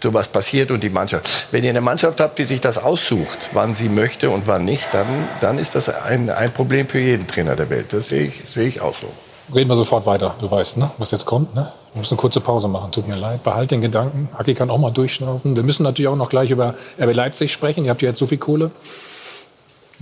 so 0.02 0.12
was 0.12 0.28
passiert 0.28 0.70
und 0.70 0.82
die 0.82 0.90
Mannschaft. 0.90 1.46
Wenn 1.50 1.64
ihr 1.64 1.70
eine 1.70 1.80
Mannschaft 1.80 2.20
habt, 2.20 2.38
die 2.38 2.44
sich 2.44 2.60
das 2.60 2.76
aussucht, 2.76 3.50
wann 3.52 3.74
sie 3.74 3.88
möchte 3.88 4.28
und 4.28 4.46
wann 4.46 4.64
nicht, 4.64 4.88
dann, 4.92 5.06
dann 5.40 5.58
ist 5.58 5.74
das 5.74 5.88
ein, 5.88 6.28
ein 6.28 6.52
Problem 6.52 6.88
für 6.88 6.98
jeden 6.98 7.26
Trainer 7.26 7.56
der 7.56 7.70
Welt. 7.70 7.86
Das 7.92 8.08
sehe 8.08 8.24
ich, 8.24 8.42
sehe 8.46 8.66
ich 8.66 8.82
auch 8.82 8.94
so. 9.00 9.08
Reden 9.54 9.70
wir 9.70 9.76
sofort 9.76 10.06
weiter. 10.06 10.34
Du 10.40 10.50
weißt, 10.50 10.76
ne, 10.76 10.90
was 10.98 11.10
jetzt 11.10 11.24
kommt. 11.24 11.54
Ne? 11.54 11.72
Wir 11.92 12.00
müssen 12.00 12.14
eine 12.14 12.20
kurze 12.20 12.40
Pause 12.40 12.68
machen. 12.68 12.92
Tut 12.92 13.08
mir 13.08 13.16
leid. 13.16 13.42
Behalt 13.44 13.70
den 13.70 13.80
Gedanken. 13.80 14.28
Aki 14.36 14.54
kann 14.54 14.70
auch 14.70 14.78
mal 14.78 14.90
durchschnaufen. 14.90 15.56
Wir 15.56 15.62
müssen 15.62 15.82
natürlich 15.82 16.08
auch 16.08 16.16
noch 16.16 16.28
gleich 16.28 16.50
über 16.50 16.74
RB 17.00 17.14
Leipzig 17.14 17.52
sprechen. 17.52 17.84
Ihr 17.84 17.90
habt 17.90 18.02
ja 18.02 18.08
jetzt 18.08 18.18
so 18.18 18.26
viel 18.26 18.38
Kohle. 18.38 18.70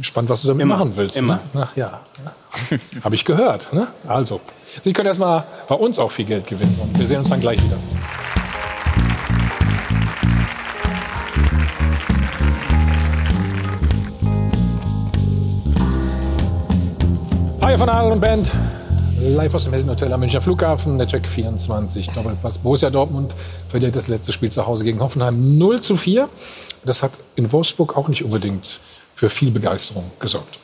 Spannend, 0.00 0.30
was 0.30 0.40
du 0.42 0.48
damit 0.48 0.62
Immer. 0.62 0.78
machen 0.78 0.92
willst. 0.96 1.18
Immer. 1.18 1.38
Ne? 1.52 1.68
Ach 1.68 1.76
ja. 1.76 2.00
Habe 3.04 3.14
ich 3.14 3.26
gehört. 3.26 3.72
Ne? 3.74 3.86
Also, 4.06 4.40
Sie 4.82 4.92
können 4.94 5.06
erstmal 5.06 5.44
bei 5.68 5.74
uns 5.74 5.98
auch 5.98 6.10
viel 6.10 6.24
Geld 6.24 6.46
gewinnen. 6.46 6.78
Und 6.82 6.98
wir 6.98 7.06
sehen 7.06 7.18
uns 7.18 7.28
dann 7.28 7.40
gleich 7.40 7.62
wieder. 7.62 7.76
Hi 17.60 17.76
von 17.76 17.88
Adel 17.90 18.12
und 18.12 18.20
Band. 18.20 18.50
Live 19.20 19.54
aus 19.54 19.64
dem 19.64 19.74
Hilton 19.74 19.90
Hotel 19.90 20.12
am 20.12 20.20
Münchner 20.20 20.40
Flughafen. 20.40 20.96
Der 20.96 21.06
Check 21.06 21.26
24. 21.28 22.08
Doppelpass. 22.08 22.58
Borussia 22.58 22.88
Dortmund 22.88 23.34
verliert 23.68 23.94
das 23.94 24.08
letzte 24.08 24.32
Spiel 24.32 24.50
zu 24.50 24.66
Hause 24.66 24.84
gegen 24.84 25.00
Hoffenheim 25.00 25.58
0 25.58 25.82
zu 25.82 25.98
4. 25.98 26.30
Das 26.84 27.02
hat 27.02 27.12
in 27.36 27.52
Wolfsburg 27.52 27.96
auch 27.96 28.08
nicht 28.08 28.24
unbedingt 28.24 28.80
für 29.22 29.28
viel 29.28 29.52
Begeisterung 29.52 30.10
gesorgt. 30.18 30.58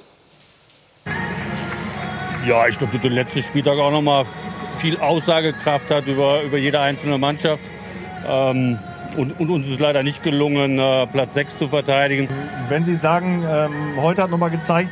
Ja, 2.45 2.67
ich 2.67 2.77
glaube, 2.77 2.93
dass 2.95 3.03
der 3.03 3.13
letzte 3.13 3.41
Spieltag 3.41 3.79
auch 3.79 3.93
noch 3.93 4.03
mal 4.03 4.25
viel 4.81 4.99
Aussagekraft 4.99 5.93
hat 5.93 6.09
über, 6.09 6.43
über 6.43 6.59
jede 6.59 6.81
einzelne 6.81 7.19
Mannschaft. 7.19 7.63
Ähm, 8.27 8.81
und, 9.17 9.39
und, 9.39 9.51
uns 9.51 9.69
ist 9.69 9.79
leider 9.79 10.03
nicht 10.03 10.25
gelungen, 10.25 10.81
äh, 10.81 11.07
Platz 11.07 11.35
6 11.35 11.59
zu 11.59 11.69
verteidigen. 11.69 12.29
Wenn 12.67 12.85
Sie 12.85 12.97
sagen, 12.97 13.45
ähm, 13.49 14.03
heute 14.03 14.25
hat 14.25 14.31
noch 14.31 14.39
mal 14.39 14.51
gezeigt, 14.51 14.91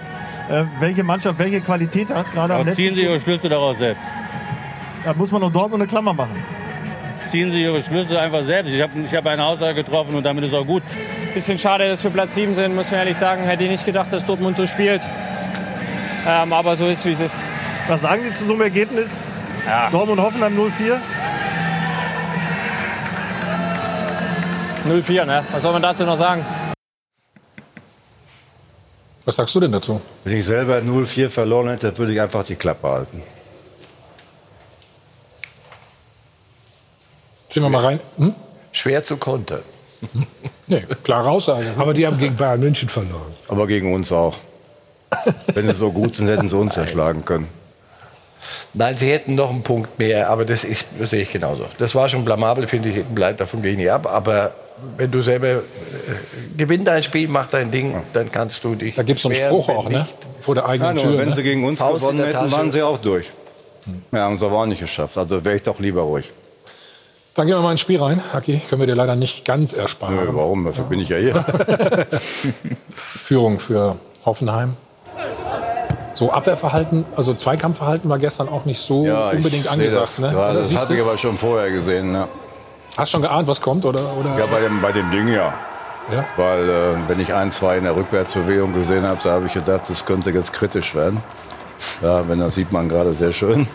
äh, 0.48 0.62
welche 0.78 1.02
Mannschaft 1.02 1.40
welche 1.40 1.60
Qualität 1.60 2.10
hat, 2.10 2.30
gerade 2.32 2.54
am 2.54 2.60
Aber 2.60 2.70
letzten 2.70 2.82
ziehen 2.84 2.94
Sie 2.94 3.02
Ihre 3.02 3.20
Schlüsse 3.20 3.48
daraus 3.48 3.78
selbst. 3.78 4.06
Da 5.04 5.12
muss 5.14 5.32
man 5.32 5.40
noch 5.40 5.52
dort 5.52 5.74
eine 5.74 5.88
Klammer 5.88 6.12
machen. 6.12 6.40
Ziehen 7.28 7.50
Sie 7.50 7.62
Ihre 7.62 7.82
Schlüsse 7.82 8.20
einfach 8.20 8.44
selbst. 8.44 8.72
Ich 8.72 8.80
habe 8.80 8.92
ich 9.00 9.14
hab 9.14 9.26
eine 9.26 9.44
Aussage 9.44 9.82
getroffen 9.82 10.14
und 10.14 10.24
damit 10.24 10.44
ist 10.44 10.54
auch 10.54 10.64
gut. 10.64 10.82
Bisschen 11.34 11.58
schade, 11.58 11.88
dass 11.88 12.02
wir 12.04 12.10
Platz 12.10 12.34
7 12.34 12.54
sind, 12.54 12.74
muss 12.74 12.90
man 12.90 13.00
ehrlich 13.00 13.16
sagen. 13.16 13.42
Hätte 13.44 13.64
ich 13.64 13.70
nicht 13.70 13.84
gedacht, 13.84 14.12
dass 14.12 14.24
Dortmund 14.24 14.56
so 14.56 14.66
spielt. 14.66 15.02
Ähm, 16.26 16.52
aber 16.52 16.76
so 16.76 16.86
ist, 16.86 17.04
wie 17.04 17.12
es 17.12 17.20
ist. 17.20 17.36
Was 17.88 18.02
sagen 18.02 18.22
Sie 18.22 18.32
zu 18.32 18.44
so 18.44 18.52
einem 18.52 18.62
Ergebnis? 18.62 19.24
Ja. 19.66 19.90
Dortmund 19.90 20.20
Hoffenheim 20.20 20.56
0-4. 20.58 21.00
0-4, 24.88 25.24
ne? 25.24 25.44
Was 25.50 25.62
soll 25.62 25.72
man 25.72 25.82
dazu 25.82 26.04
noch 26.04 26.16
sagen? 26.16 26.44
Was 29.24 29.34
sagst 29.34 29.54
du 29.56 29.60
denn 29.60 29.72
dazu? 29.72 30.00
Wenn 30.22 30.36
ich 30.36 30.46
selber 30.46 30.78
0-4 30.78 31.28
verloren 31.28 31.68
hätte, 31.70 31.98
würde 31.98 32.12
ich 32.12 32.20
einfach 32.20 32.44
die 32.44 32.54
Klappe 32.54 32.88
halten. 32.88 33.22
Gehen 37.56 37.62
wir 37.62 37.70
mal 37.70 37.84
rein. 37.84 38.00
Hm? 38.18 38.34
Schwer 38.70 39.02
zu 39.02 39.16
kontern. 39.16 39.62
Nee, 40.68 40.82
klare 41.04 41.30
Aussage. 41.30 41.64
Aber 41.78 41.94
die 41.94 42.04
haben 42.04 42.18
gegen 42.18 42.34
Bayern 42.34 42.58
München 42.58 42.88
verloren. 42.88 43.32
Aber 43.46 43.68
gegen 43.68 43.94
uns 43.94 44.10
auch. 44.10 44.34
Wenn 45.54 45.68
sie 45.68 45.74
so 45.74 45.92
gut 45.92 46.16
sind, 46.16 46.26
hätten 46.26 46.48
sie 46.48 46.56
uns 46.56 46.76
erschlagen 46.76 47.24
können. 47.24 47.46
Nein, 48.74 48.96
sie 48.98 49.12
hätten 49.12 49.36
noch 49.36 49.50
einen 49.50 49.62
Punkt 49.62 49.96
mehr, 50.00 50.28
aber 50.28 50.44
das, 50.44 50.64
ist, 50.64 50.88
das 50.98 51.10
sehe 51.10 51.22
ich 51.22 51.30
genauso. 51.32 51.66
Das 51.78 51.94
war 51.94 52.08
schon 52.08 52.24
blamabel, 52.24 52.66
finde 52.66 52.88
ich, 52.88 53.04
bleibt 53.04 53.40
davon 53.40 53.62
gehe 53.62 53.70
ich 53.72 53.78
nicht 53.78 53.92
ab. 53.92 54.08
Aber 54.12 54.54
wenn 54.96 55.08
du 55.08 55.22
selber 55.22 55.46
äh, 55.46 55.60
gewinn 56.56 56.84
dein 56.84 57.04
Spiel, 57.04 57.28
mach 57.28 57.46
dein 57.46 57.70
Ding, 57.70 57.94
dann 58.12 58.30
kannst 58.30 58.64
du 58.64 58.74
dich. 58.74 58.96
Da 58.96 59.04
gibt 59.04 59.18
es 59.18 59.22
so 59.22 59.28
einen 59.28 59.38
Spruch 59.38 59.68
auch, 59.68 59.88
ne? 59.88 60.04
Vor 60.40 60.56
der 60.56 60.66
eigenen 60.66 60.96
Ja, 60.96 61.02
Tür. 61.02 61.18
wenn 61.18 61.28
ne? 61.28 61.34
sie 61.36 61.44
gegen 61.44 61.64
uns 61.64 61.78
Faust 61.78 62.00
gewonnen 62.00 62.24
hätten, 62.24 62.50
waren 62.50 62.72
sie 62.72 62.82
auch 62.82 62.98
durch. 62.98 63.30
Ja, 64.10 64.18
haben 64.24 64.36
sie 64.36 64.44
aber 64.44 64.58
auch 64.58 64.66
nicht 64.66 64.80
geschafft. 64.80 65.16
Also 65.16 65.44
wäre 65.44 65.54
ich 65.54 65.62
doch 65.62 65.78
lieber 65.78 66.02
ruhig. 66.02 66.28
Dann 67.36 67.46
gehen 67.46 67.56
wir 67.56 67.62
mal 67.62 67.72
ins 67.72 67.80
Spiel 67.80 68.02
rein. 68.02 68.22
Haki, 68.32 68.62
können 68.68 68.80
wir 68.80 68.86
dir 68.86 68.94
leider 68.94 69.14
nicht 69.14 69.44
ganz 69.44 69.74
ersparen. 69.74 70.16
Nö, 70.16 70.28
warum? 70.32 70.64
Dafür 70.64 70.84
bin 70.84 71.00
ich 71.00 71.10
ja 71.10 71.18
hier. 71.18 71.44
Führung 72.96 73.58
für 73.58 73.96
Hoffenheim. 74.24 74.76
So 76.14 76.32
Abwehrverhalten, 76.32 77.04
also 77.14 77.34
Zweikampfverhalten 77.34 78.08
war 78.08 78.18
gestern 78.18 78.48
auch 78.48 78.64
nicht 78.64 78.80
so 78.80 79.04
Ja, 79.04 79.28
unbedingt 79.30 79.70
angesagt. 79.70 80.02
Das, 80.04 80.18
ne? 80.18 80.32
ja, 80.34 80.54
das 80.54 80.74
habe 80.74 80.94
ich 80.94 81.02
aber 81.02 81.18
schon 81.18 81.36
vorher 81.36 81.70
gesehen. 81.70 82.14
Ja, 82.14 82.26
Hast 82.96 83.10
schon 83.10 83.20
geahnt, 83.20 83.46
was 83.46 83.60
kommt? 83.60 83.84
Oder, 83.84 84.00
oder? 84.18 84.38
ja 84.38 84.46
bei, 84.46 84.60
dem, 84.60 84.80
bei 84.80 84.92
dem 84.92 85.10
Ding 85.10 85.28
ja. 85.28 85.52
Ja. 86.10 86.24
Weil 86.38 86.66
äh, 86.66 86.94
wenn 87.08 87.20
ich 87.20 87.34
ein, 87.34 87.52
zwei 87.52 87.76
in 87.76 87.84
der 87.84 87.94
Rückwärtsbewegung 87.94 88.72
gesehen 88.72 89.04
habe, 89.04 89.20
da 89.22 89.32
habe 89.32 89.46
ich 89.46 89.52
gedacht, 89.52 89.90
das 89.90 90.06
könnte 90.06 90.30
jetzt 90.30 90.54
kritisch 90.54 90.94
werden. 90.94 91.22
Ja, 92.00 92.26
wenn 92.26 92.40
das 92.40 92.54
sieht 92.54 92.72
man 92.72 92.88
gerade 92.88 93.12
sehr 93.12 93.32
schön. 93.32 93.66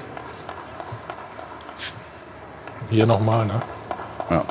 Hier 2.92 3.06
nochmal, 3.06 3.46
ne? 3.46 3.62
Ja. 4.30 4.44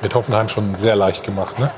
Mit 0.00 0.14
Hoffenheim 0.14 0.48
schon 0.48 0.76
sehr 0.76 0.94
leicht 0.94 1.24
gemacht, 1.24 1.58
ne? 1.58 1.72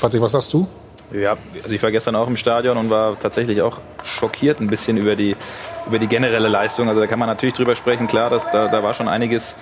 Patrick, 0.00 0.22
was 0.22 0.32
sagst 0.32 0.50
du? 0.54 0.66
Ja, 1.12 1.36
also 1.62 1.74
ich 1.74 1.82
war 1.82 1.90
gestern 1.90 2.16
auch 2.16 2.26
im 2.26 2.38
Stadion 2.38 2.78
und 2.78 2.88
war 2.88 3.18
tatsächlich 3.18 3.60
auch 3.60 3.78
schockiert 4.02 4.60
ein 4.60 4.68
bisschen 4.68 4.96
über 4.96 5.14
die, 5.14 5.36
über 5.86 5.98
die 5.98 6.06
generelle 6.06 6.48
Leistung. 6.48 6.88
Also 6.88 7.02
da 7.02 7.06
kann 7.06 7.18
man 7.18 7.28
natürlich 7.28 7.54
drüber 7.54 7.76
sprechen, 7.76 8.06
klar, 8.06 8.30
dass 8.30 8.50
da, 8.50 8.68
da 8.68 8.82
war 8.82 8.94
schon 8.94 9.08
einiges 9.08 9.56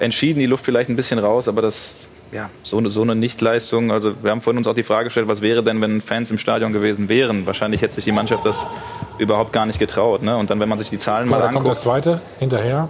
entschieden, 0.00 0.40
die 0.40 0.46
Luft 0.46 0.64
vielleicht 0.64 0.90
ein 0.90 0.96
bisschen 0.96 1.20
raus, 1.20 1.46
aber 1.46 1.62
das, 1.62 2.06
ja, 2.32 2.50
so 2.62 2.78
eine, 2.78 2.90
so 2.90 3.02
eine 3.02 3.14
Nichtleistung. 3.14 3.90
Also 3.90 4.12
wir 4.22 4.30
haben 4.30 4.40
vorhin 4.40 4.58
uns 4.58 4.66
auch 4.68 4.74
die 4.74 4.82
Frage 4.82 5.04
gestellt, 5.04 5.28
was 5.28 5.40
wäre 5.40 5.62
denn, 5.62 5.80
wenn 5.80 6.00
Fans 6.02 6.30
im 6.30 6.38
Stadion 6.38 6.72
gewesen 6.72 7.08
wären? 7.08 7.46
Wahrscheinlich 7.46 7.80
hätte 7.82 7.94
sich 7.94 8.04
die 8.04 8.12
Mannschaft 8.12 8.44
das 8.44 8.66
überhaupt 9.18 9.52
gar 9.52 9.64
nicht 9.66 9.78
getraut. 9.78 10.22
Ne? 10.22 10.36
Und 10.36 10.50
dann, 10.50 10.60
wenn 10.60 10.68
man 10.68 10.78
sich 10.78 10.90
die 10.90 10.98
Zahlen 10.98 11.28
mal 11.28 11.38
da 11.40 11.46
kommt 11.52 11.66
das 11.68 11.86
anguckt, 11.86 12.04
zweite 12.04 12.20
hinterher. 12.38 12.88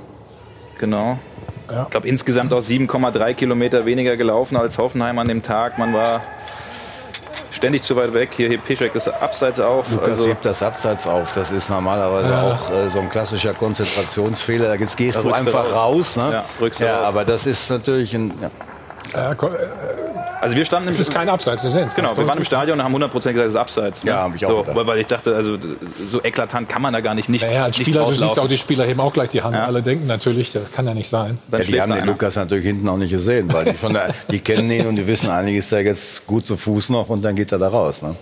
genau. 0.79 1.19
Ja. 1.71 1.83
Ich 1.83 1.91
glaube, 1.91 2.09
insgesamt 2.09 2.53
auch 2.55 2.63
7,3 2.63 3.35
Kilometer 3.35 3.85
weniger 3.85 4.17
gelaufen 4.17 4.57
als 4.57 4.79
Hoffenheim 4.79 5.19
an 5.19 5.29
dem 5.29 5.43
Tag. 5.43 5.77
Man 5.79 5.93
war 5.93 6.23
ständig 7.51 7.83
zu 7.83 7.95
weit 7.97 8.15
weg. 8.15 8.31
Hier 8.37 8.49
hebt 8.49 8.65
Piszek 8.65 8.93
das 8.95 9.07
Abseits 9.09 9.61
auf. 9.61 9.91
Lukas 9.93 10.09
Also, 10.09 10.29
hebt 10.29 10.45
das 10.47 10.63
Abseits 10.63 11.07
auf. 11.07 11.33
Das 11.35 11.51
ist 11.51 11.69
normalerweise 11.69 12.31
Ja. 12.33 12.53
auch 12.53 12.71
äh, 12.71 12.89
so 12.89 13.01
ein 13.01 13.11
klassischer 13.11 13.53
Konzentrationsfehler. 13.55 14.75
Jetzt 14.77 14.97
gehst 14.97 15.19
Da 15.19 15.23
du 15.23 15.31
einfach 15.33 15.67
raus. 15.75 16.17
raus. 16.17 16.17
ne? 16.17 16.45
Ja, 16.61 16.87
ja, 16.87 16.99
raus. 17.01 17.09
aber 17.09 17.25
das 17.27 17.45
ist 17.47 17.69
natürlich 17.71 18.15
ein. 18.15 18.33
Ja. 18.41 18.51
Also 19.15 20.57
wir 20.57 20.65
standen 20.65 20.89
im 20.89 20.93
Es 20.95 21.01
ist 21.01 21.13
kein 21.13 21.29
Abseits, 21.29 21.63
wir 21.65 21.71
sehen 21.71 21.87
es 21.87 21.95
Genau, 21.95 22.17
wir 22.17 22.27
waren 22.27 22.39
im. 22.39 22.45
Stadion 22.45 22.79
und 22.79 22.85
haben 22.85 22.95
100% 22.95 23.11
gesagt, 23.13 23.37
das 23.39 23.47
ist 23.49 23.57
Abseits. 23.57 24.05
Ne? 24.05 24.11
Ja, 24.11 24.23
hab 24.23 24.35
ich 24.35 24.45
auch 24.47 24.51
so, 24.51 24.63
gedacht. 24.63 24.87
weil- 24.87 24.99
ich 24.99 25.07
dachte, 25.07 25.35
also 25.35 25.57
so 26.09 26.23
eklatant 26.23 26.69
kann 26.69 26.83
man 26.83 26.93
da 26.93 27.01
gar 27.01 27.15
nicht 27.15 27.29
nicht, 27.29 27.45
Naja, 27.45 27.65
als 27.65 27.77
Spieler, 27.77 28.05
du 28.05 28.13
siehst 28.13 28.39
auch, 28.39 28.49
die 28.49 28.57
Spieler 28.59 28.85
heben 28.85 29.01
auch 29.01 29.13
gleich 29.13 29.29
die 29.31 29.43
Hand. 29.43 29.55
Ja. 29.57 29.67
Alle 29.67 29.83
denken 29.83 30.07
natürlich, 30.07 30.53
das 30.53 30.71
kann 30.73 30.87
ja 30.87 30.95
nicht 30.95 31.09
sein. 31.09 31.39
Dann 31.51 31.61
Ja, 31.63 31.67
die 31.67 31.81
haben 31.81 31.91
den 31.93 31.99
einer. 32.03 32.07
Lukas 32.13 32.37
natürlich 32.37 32.65
hinten 32.65 32.89
auch 32.89 32.97
nicht 32.97 33.11
gesehen, 33.11 33.53
weil 33.53 33.65
die, 33.73 33.79
schon 33.79 33.95
da, 33.95 34.09
die 34.31 34.41
kennen 34.41 34.71
ihn 34.71 34.87
und 34.87 34.97
die 34.97 35.07
wissen, 35.07 35.29
eigentlich 35.31 35.57
ist 35.57 35.73
er 35.73 35.81
jetzt 35.81 36.27
gut 36.27 36.47
zu 36.47 36.57
Fuß 36.57 36.91
noch 36.91 37.09
und 37.09 37.25
dann 37.25 37.35
geht 37.35 37.53
er 37.53 37.59
da 37.59 37.69
raus. 37.69 38.03
Ne? 38.03 38.15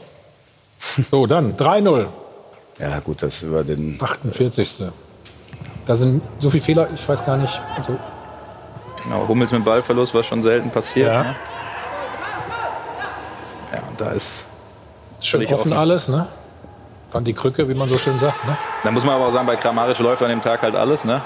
So, 1.11 1.27
dann 1.27 1.57
3-0, 1.57 2.07
Ja, 2.79 2.99
gut, 3.01 3.23
das 3.23 3.43
über 3.43 3.65
den. 3.65 3.99
48. 4.01 4.85
Da 5.87 5.95
sind 5.97 6.21
so 6.41 6.51
viele 6.51 6.63
Fehler, 6.63 6.89
ich 6.95 7.09
weiß 7.09 7.25
gar 7.25 7.37
nicht. 7.37 7.61
Also, 7.77 7.97
Genau, 9.07 9.29
Hummels 9.29 9.53
mit 9.53 9.65
Ballverlust, 9.65 10.15
war 10.15 10.23
schon 10.25 10.43
selten 10.43 10.71
passiert. 10.71 11.13
Ja, 11.13 11.23
ne? 11.23 11.37
ja 13.73 13.79
da 13.97 14.11
ist 14.11 14.47
schön 15.23 15.45
offen, 15.45 15.55
offen 15.55 15.73
alles, 15.73 16.09
ne? 16.09 16.27
Dann 17.13 17.23
die 17.23 17.33
Krücke, 17.33 17.69
wie 17.69 17.75
man 17.75 17.89
so 17.89 17.97
schön 17.97 18.19
sagt. 18.19 18.45
Ne? 18.45 18.57
Da 18.83 18.91
muss 18.91 19.05
man 19.05 19.15
aber 19.15 19.29
auch 19.29 19.33
sagen, 19.33 19.47
bei 19.47 19.55
Kramaric 19.55 19.99
läuft 20.01 20.23
an 20.23 20.31
dem 20.31 20.43
Tag 20.43 20.63
halt 20.63 20.75
alles, 20.75 21.05
ne? 21.05 21.23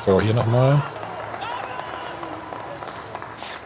So, 0.00 0.20
hier 0.20 0.34
nochmal. 0.34 0.82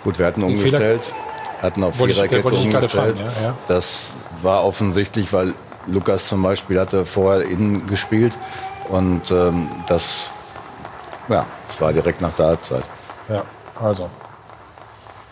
Gut, 0.04 0.18
wir 0.18 0.26
hatten 0.26 0.46
die 0.46 0.54
umgestellt, 0.54 1.04
Fehler, 1.04 1.62
hatten 1.62 1.82
auf 1.82 1.96
Viererkette 1.96 2.46
umgestellt. 2.46 2.90
Fragen, 2.90 3.18
ja, 3.18 3.42
ja. 3.42 3.54
Das 3.66 4.12
war 4.42 4.64
offensichtlich, 4.64 5.32
weil 5.32 5.54
Lukas 5.86 6.28
zum 6.28 6.42
Beispiel 6.42 6.78
hatte 6.78 7.04
vorher 7.04 7.48
innen 7.48 7.86
gespielt 7.86 8.32
und 8.88 9.30
ähm, 9.30 9.68
das, 9.86 10.30
ja, 11.28 11.44
das 11.66 11.80
war 11.80 11.92
direkt 11.92 12.20
nach 12.20 12.34
der 12.34 12.46
Halbzeit. 12.46 12.84
Ja, 13.28 13.42
also. 13.80 14.10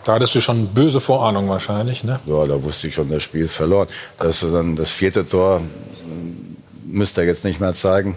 Da 0.03 0.13
hattest 0.13 0.35
du 0.35 0.41
schon 0.41 0.67
böse 0.67 1.01
Vorahnung 1.01 1.49
wahrscheinlich, 1.49 2.03
ne? 2.03 2.19
Ja, 2.25 2.45
da 2.45 2.61
wusste 2.61 2.87
ich 2.87 2.93
schon, 2.93 3.09
das 3.09 3.23
Spiel 3.23 3.45
ist 3.45 3.53
verloren. 3.53 3.87
Das 4.17 4.43
ist 4.43 4.53
dann 4.53 4.75
das 4.75 4.91
vierte 4.91 5.25
Tor 5.25 5.61
müsste 6.85 7.21
er 7.21 7.27
jetzt 7.27 7.43
nicht 7.43 7.59
mehr 7.59 7.73
zeigen, 7.75 8.15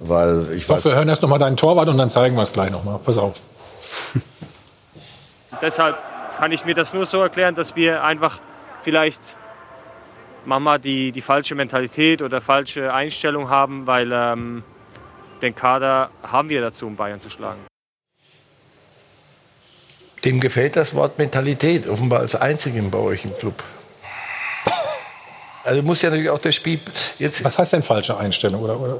weil 0.00 0.52
ich 0.54 0.66
Doch, 0.66 0.84
wir 0.84 0.94
hören 0.94 1.08
erst 1.08 1.22
noch 1.22 1.28
mal 1.28 1.38
deinen 1.38 1.56
Torwart 1.56 1.88
und 1.88 1.98
dann 1.98 2.10
zeigen 2.10 2.36
wir 2.36 2.42
es 2.42 2.52
gleich 2.52 2.70
noch 2.70 2.84
mal. 2.84 2.98
Pass 2.98 3.18
auf. 3.18 3.40
Deshalb 5.62 5.96
kann 6.38 6.52
ich 6.52 6.64
mir 6.64 6.74
das 6.74 6.92
nur 6.92 7.06
so 7.06 7.20
erklären, 7.20 7.54
dass 7.54 7.76
wir 7.76 8.02
einfach 8.04 8.40
vielleicht 8.82 9.20
manchmal 10.44 10.78
die, 10.78 11.12
die 11.12 11.20
falsche 11.20 11.54
Mentalität 11.54 12.22
oder 12.22 12.40
falsche 12.40 12.92
Einstellung 12.92 13.48
haben, 13.48 13.86
weil 13.86 14.10
ähm, 14.12 14.62
den 15.40 15.54
Kader 15.54 16.10
haben 16.22 16.48
wir 16.48 16.60
dazu, 16.60 16.86
um 16.86 16.96
Bayern 16.96 17.20
zu 17.20 17.30
schlagen. 17.30 17.60
Dem 20.24 20.38
gefällt 20.38 20.76
das 20.76 20.94
Wort 20.94 21.18
Mentalität, 21.18 21.88
offenbar 21.88 22.20
als 22.20 22.36
einzigem 22.36 22.90
bei 22.90 22.98
euch 22.98 23.24
im 23.24 23.36
Club. 23.36 23.62
Also 25.64 25.82
muss 25.82 26.02
ja 26.02 26.10
natürlich 26.10 26.30
auch 26.30 26.40
das 26.40 26.56
Spiel 26.56 26.80
jetzt. 27.18 27.44
Was 27.44 27.58
heißt 27.58 27.72
denn 27.72 27.82
falsche 27.82 28.16
Einstellung? 28.16 28.62
Oder, 28.62 28.80
oder? 28.80 28.98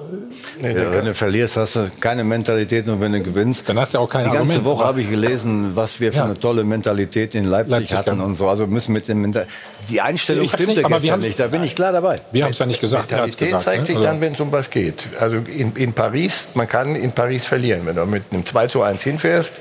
Nee, 0.60 0.72
ja, 0.72 0.92
wenn 0.92 1.06
du 1.06 1.14
verlierst, 1.14 1.56
hast 1.56 1.74
du 1.74 1.90
keine 1.98 2.22
Mentalität 2.22 2.88
und 2.88 3.00
wenn 3.00 3.12
du 3.12 3.20
gewinnst, 3.20 3.68
dann 3.68 3.78
hast 3.80 3.94
du 3.94 3.98
auch 3.98 4.08
keine. 4.08 4.24
Die 4.24 4.30
ganze 4.30 4.54
Argument, 4.54 4.64
Woche 4.64 4.84
habe 4.84 5.00
ich 5.00 5.10
gelesen, 5.10 5.74
was 5.74 5.98
wir 5.98 6.12
für 6.12 6.18
ja. 6.18 6.24
eine 6.24 6.38
tolle 6.38 6.62
Mentalität 6.62 7.34
in 7.34 7.46
Leipzig, 7.46 7.72
Leipzig 7.72 7.96
hatten 7.96 8.20
und 8.20 8.36
so. 8.36 8.48
Also 8.48 8.68
müssen 8.68 8.92
mit 8.92 9.08
dem 9.08 9.22
Mental 9.22 9.46
die 9.88 10.00
Einstellung 10.00 10.48
stimmte 10.48 10.82
nicht, 10.82 10.88
gestern 10.88 11.20
nicht. 11.20 11.38
Da 11.38 11.48
bin 11.48 11.64
ich 11.64 11.74
klar 11.74 11.92
dabei. 11.92 12.20
Wir 12.30 12.44
haben 12.44 12.52
es 12.52 12.58
ja 12.60 12.66
nicht 12.66 12.80
gesagt. 12.80 13.10
Mentalität 13.10 13.38
gesagt, 13.38 13.64
zeigt 13.64 13.80
ne? 13.80 13.86
sich 13.86 13.98
dann, 13.98 14.20
wenn 14.20 14.34
es 14.34 14.40
um 14.40 14.52
was 14.52 14.70
geht. 14.70 15.02
Also 15.18 15.38
in, 15.38 15.74
in 15.74 15.92
Paris, 15.92 16.46
man 16.54 16.68
kann 16.68 16.94
in 16.94 17.10
Paris 17.10 17.44
verlieren, 17.44 17.86
wenn 17.86 17.96
du 17.96 18.06
mit 18.06 18.24
einem 18.30 18.46
2 18.46 18.68
zu 18.68 18.82
1 18.82 19.02
hinfährst 19.02 19.52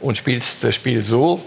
und 0.00 0.18
spielst 0.18 0.62
das 0.62 0.74
Spiel 0.74 1.02
so, 1.02 1.40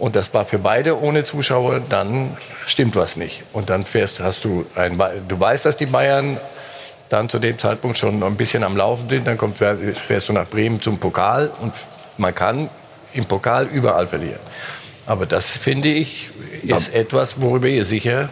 und 0.00 0.16
das 0.16 0.32
war 0.32 0.46
für 0.46 0.58
beide 0.58 1.00
ohne 1.00 1.24
Zuschauer, 1.24 1.80
dann 1.88 2.36
stimmt 2.66 2.96
was 2.96 3.16
nicht. 3.16 3.42
Und 3.52 3.68
dann 3.68 3.84
fährst, 3.84 4.18
hast 4.20 4.44
du 4.44 4.64
ein, 4.74 4.98
du 5.28 5.38
weißt, 5.38 5.66
dass 5.66 5.76
die 5.76 5.86
Bayern 5.86 6.38
dann 7.10 7.28
zu 7.28 7.38
dem 7.38 7.58
Zeitpunkt 7.58 7.98
schon 7.98 8.22
ein 8.22 8.36
bisschen 8.36 8.64
am 8.64 8.76
Laufen 8.76 9.08
sind, 9.08 9.26
dann 9.26 9.36
kommst, 9.36 9.58
fährst 9.58 10.28
du 10.28 10.32
nach 10.32 10.48
Bremen 10.48 10.80
zum 10.80 10.98
Pokal 10.98 11.50
und 11.60 11.74
man 12.16 12.34
kann 12.34 12.70
im 13.12 13.26
Pokal 13.26 13.66
überall 13.66 14.08
verlieren. 14.08 14.40
Aber 15.06 15.26
das 15.26 15.50
finde 15.50 15.88
ich 15.88 16.30
ist 16.62 16.94
ja. 16.94 17.00
etwas, 17.00 17.40
worüber 17.40 17.68
ihr 17.68 17.84
sicher, 17.84 18.30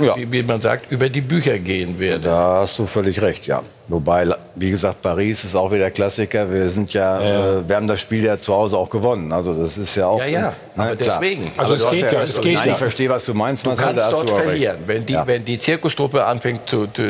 ja. 0.00 0.16
wie, 0.16 0.30
wie 0.32 0.42
man 0.42 0.60
sagt, 0.60 0.90
über 0.90 1.08
die 1.08 1.20
Bücher 1.20 1.58
gehen 1.58 1.98
werdet. 1.98 2.26
Da 2.26 2.60
hast 2.60 2.78
du 2.78 2.86
völlig 2.86 3.20
recht, 3.20 3.46
ja. 3.46 3.62
Wobei, 3.88 4.26
wie 4.56 4.70
gesagt, 4.70 5.00
Paris 5.00 5.44
ist 5.44 5.54
auch 5.54 5.70
wieder 5.70 5.92
Klassiker. 5.92 6.50
Wir 6.50 6.68
sind 6.70 6.92
ja, 6.92 7.20
ja. 7.20 7.58
Äh, 7.58 7.68
wir 7.68 7.76
haben 7.76 7.86
das 7.86 8.00
Spiel 8.00 8.24
ja 8.24 8.36
zu 8.36 8.52
Hause 8.52 8.76
auch 8.76 8.90
gewonnen. 8.90 9.32
Also 9.32 9.54
das 9.54 9.78
ist 9.78 9.94
ja 9.94 10.08
auch. 10.08 10.18
Ja, 10.18 10.26
ja. 10.26 10.40
Ne, 10.40 10.52
aber 10.74 10.96
klar. 10.96 11.20
deswegen. 11.20 11.52
Also 11.56 11.74
es 11.74 11.88
geht 11.88 12.10
ja, 12.10 12.22
es 12.22 12.40
geht 12.40 12.54
Nein, 12.54 12.66
ja. 12.66 12.72
Ich 12.72 12.78
verstehe, 12.78 13.08
was 13.08 13.24
du 13.24 13.34
meinst. 13.34 13.64
Du 13.64 13.76
kannst 13.76 14.04
dort 14.10 14.28
verlieren. 14.28 14.78
Wenn 14.86 15.06
die, 15.06 15.12
ja. 15.12 15.24
wenn 15.24 15.44
die 15.44 15.60
Zirkustruppe 15.60 16.24
anfängt 16.24 16.68
zu, 16.68 16.88
zu, 16.88 17.02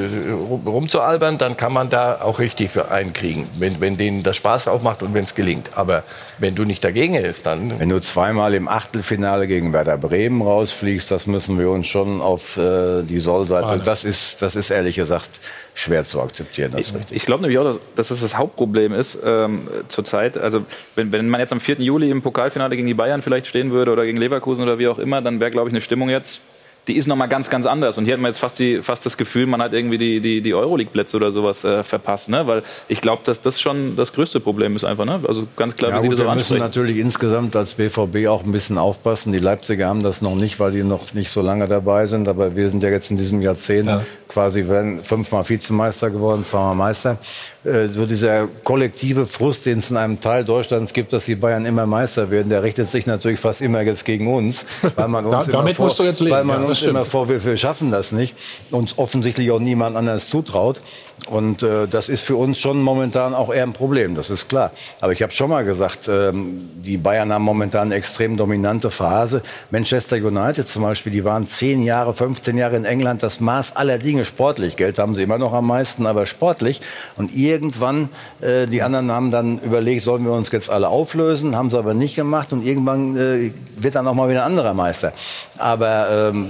rumzualbern, 0.66 1.38
dann 1.38 1.56
kann 1.56 1.72
man 1.72 1.88
da 1.88 2.20
auch 2.20 2.38
richtig 2.40 2.70
für 2.70 2.90
einkriegen. 2.90 3.48
Wenn, 3.58 3.80
wenn 3.80 3.96
denen 3.96 4.22
das 4.22 4.36
Spaß 4.36 4.68
aufmacht 4.68 5.02
und 5.02 5.14
wenn 5.14 5.24
es 5.24 5.34
gelingt. 5.34 5.70
Aber 5.76 6.02
wenn 6.36 6.54
du 6.54 6.64
nicht 6.64 6.84
dagegen 6.84 7.14
hältst, 7.14 7.46
dann. 7.46 7.80
Wenn 7.80 7.88
du 7.88 8.00
zweimal 8.00 8.52
im 8.52 8.68
Achtelfinale 8.68 9.46
gegen 9.46 9.72
Werder 9.72 9.96
Bremen 9.96 10.42
rausfliegst, 10.42 11.10
das 11.10 11.26
müssen 11.26 11.58
wir 11.58 11.70
uns 11.70 11.86
schon 11.86 12.20
auf 12.20 12.58
äh, 12.58 13.02
die 13.02 13.18
Sollseite. 13.18 13.82
Das 13.82 14.04
ist, 14.04 14.42
das 14.42 14.56
ist 14.56 14.68
ehrlich 14.68 14.96
gesagt 14.96 15.30
schwer 15.76 16.06
zu 16.06 16.22
akzeptieren. 16.22 16.72
ich, 16.78 16.94
ich 17.10 17.26
glaube 17.26 17.42
nämlich 17.42 17.58
auch, 17.58 17.78
dass 17.96 18.08
das 18.08 18.20
das 18.20 18.38
Hauptproblem 18.38 18.94
ist 18.94 19.18
ähm, 19.22 19.68
zurzeit. 19.88 20.38
Also 20.38 20.64
wenn, 20.94 21.12
wenn 21.12 21.28
man 21.28 21.38
jetzt 21.38 21.52
am 21.52 21.60
4. 21.60 21.82
Juli 21.82 22.10
im 22.10 22.22
Pokalfinale 22.22 22.74
gegen 22.76 22.88
die 22.88 22.94
Bayern 22.94 23.20
vielleicht 23.20 23.46
stehen 23.46 23.70
würde 23.70 23.92
oder 23.92 24.06
gegen 24.06 24.16
Leverkusen 24.16 24.62
oder 24.62 24.78
wie 24.78 24.88
auch 24.88 24.98
immer, 24.98 25.20
dann 25.20 25.38
wäre, 25.38 25.50
glaube 25.50 25.68
ich, 25.68 25.74
eine 25.74 25.82
Stimmung 25.82 26.08
jetzt 26.08 26.40
die 26.88 26.96
ist 26.96 27.08
nochmal 27.08 27.28
ganz, 27.28 27.50
ganz 27.50 27.66
anders. 27.66 27.98
Und 27.98 28.04
hier 28.04 28.14
hat 28.14 28.20
man 28.20 28.30
jetzt 28.30 28.38
fast, 28.38 28.58
die, 28.58 28.80
fast 28.82 29.04
das 29.04 29.16
Gefühl, 29.16 29.46
man 29.46 29.60
hat 29.60 29.72
irgendwie 29.72 29.98
die, 29.98 30.20
die, 30.20 30.40
die 30.40 30.54
Euroleague-Plätze 30.54 31.16
oder 31.16 31.32
sowas 31.32 31.64
äh, 31.64 31.82
verpasst. 31.82 32.28
Ne? 32.28 32.46
Weil 32.46 32.62
ich 32.88 33.00
glaube, 33.00 33.22
dass 33.24 33.40
das 33.40 33.60
schon 33.60 33.96
das 33.96 34.12
größte 34.12 34.38
Problem 34.38 34.76
ist 34.76 34.84
einfach. 34.84 35.04
Ne? 35.04 35.20
Also 35.26 35.48
ganz 35.56 35.74
klar, 35.74 35.90
ja, 35.90 36.02
wie 36.02 36.08
gut, 36.08 36.16
Sie 36.16 36.22
das 36.22 36.30
Wir 36.30 36.36
müssen 36.36 36.58
natürlich 36.58 36.98
insgesamt 36.98 37.56
als 37.56 37.74
BVB 37.74 38.28
auch 38.28 38.44
ein 38.44 38.52
bisschen 38.52 38.78
aufpassen. 38.78 39.32
Die 39.32 39.40
Leipziger 39.40 39.88
haben 39.88 40.02
das 40.02 40.22
noch 40.22 40.36
nicht, 40.36 40.60
weil 40.60 40.70
die 40.70 40.84
noch 40.84 41.12
nicht 41.14 41.30
so 41.30 41.42
lange 41.42 41.66
dabei 41.66 42.06
sind. 42.06 42.28
Aber 42.28 42.54
wir 42.54 42.68
sind 42.68 42.82
ja 42.82 42.90
jetzt 42.90 43.10
in 43.10 43.16
diesem 43.16 43.42
Jahrzehnt 43.42 43.86
ja. 43.86 44.02
Quasi 44.28 44.68
werden 44.68 45.04
fünfmal 45.04 45.48
Vizemeister 45.48 46.10
geworden, 46.10 46.44
zweimal 46.44 46.74
Meister. 46.74 47.18
Äh, 47.64 47.86
so 47.88 48.06
dieser 48.06 48.48
kollektive 48.64 49.26
Frust, 49.26 49.66
den 49.66 49.78
es 49.78 49.90
in 49.90 49.96
einem 49.96 50.20
Teil 50.20 50.44
Deutschlands 50.44 50.92
gibt, 50.92 51.12
dass 51.12 51.24
die 51.24 51.34
Bayern 51.34 51.66
immer 51.66 51.86
Meister 51.86 52.30
werden, 52.30 52.48
der 52.48 52.62
richtet 52.62 52.90
sich 52.90 53.06
natürlich 53.06 53.40
fast 53.40 53.62
immer 53.62 53.80
jetzt 53.80 54.04
gegen 54.04 54.32
uns, 54.32 54.64
weil 54.94 55.08
man 55.08 55.24
uns, 55.26 55.46
da, 55.46 55.60
immer, 55.60 55.74
vor, 55.74 55.90
weil 55.90 56.44
man 56.44 56.62
ja, 56.62 56.68
uns 56.68 56.82
immer 56.82 57.04
vorwirft, 57.04 57.46
wir 57.46 57.56
schaffen 57.56 57.90
das 57.90 58.12
nicht, 58.12 58.36
uns 58.70 58.98
offensichtlich 58.98 59.50
auch 59.50 59.60
niemand 59.60 59.96
anders 59.96 60.28
zutraut. 60.28 60.80
Und 61.28 61.62
äh, 61.62 61.88
das 61.88 62.08
ist 62.08 62.22
für 62.22 62.36
uns 62.36 62.60
schon 62.60 62.80
momentan 62.80 63.34
auch 63.34 63.52
eher 63.52 63.64
ein 63.64 63.72
Problem, 63.72 64.14
das 64.14 64.30
ist 64.30 64.48
klar. 64.48 64.70
Aber 65.00 65.12
ich 65.12 65.22
habe 65.22 65.32
schon 65.32 65.50
mal 65.50 65.64
gesagt, 65.64 66.08
ähm, 66.08 66.68
die 66.76 66.98
Bayern 66.98 67.32
haben 67.32 67.42
momentan 67.42 67.88
eine 67.88 67.96
extrem 67.96 68.36
dominante 68.36 68.90
Phase. 68.90 69.42
Manchester 69.70 70.16
United 70.16 70.68
zum 70.68 70.82
Beispiel, 70.82 71.10
die 71.10 71.24
waren 71.24 71.46
10 71.46 71.82
Jahre, 71.82 72.14
15 72.14 72.56
Jahre 72.56 72.76
in 72.76 72.84
England 72.84 73.24
das 73.24 73.40
Maß 73.40 73.74
aller 73.74 73.98
Dinge 73.98 74.24
sportlich. 74.24 74.76
Geld 74.76 74.98
haben 74.98 75.14
sie 75.14 75.22
immer 75.22 75.38
noch 75.38 75.52
am 75.52 75.66
meisten, 75.66 76.06
aber 76.06 76.26
sportlich. 76.26 76.80
Und 77.16 77.34
irgendwann, 77.34 78.08
äh, 78.40 78.66
die 78.66 78.82
anderen 78.82 79.10
haben 79.10 79.32
dann 79.32 79.58
überlegt, 79.58 80.02
sollen 80.02 80.24
wir 80.24 80.32
uns 80.32 80.52
jetzt 80.52 80.70
alle 80.70 80.88
auflösen, 80.88 81.56
haben 81.56 81.70
sie 81.70 81.78
aber 81.78 81.94
nicht 81.94 82.14
gemacht. 82.14 82.52
Und 82.52 82.64
irgendwann 82.64 83.16
äh, 83.16 83.52
wird 83.76 83.96
dann 83.96 84.06
auch 84.06 84.14
mal 84.14 84.28
wieder 84.28 84.42
ein 84.42 84.52
anderer 84.52 84.74
Meister. 84.74 85.12
Aber 85.58 86.30
ähm, 86.30 86.46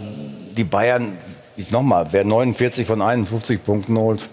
die 0.54 0.64
Bayern, 0.64 1.16
nochmal, 1.70 2.08
wer 2.10 2.24
49 2.24 2.86
von 2.86 3.00
51 3.00 3.64
Punkten 3.64 3.96
holt, 3.96 4.28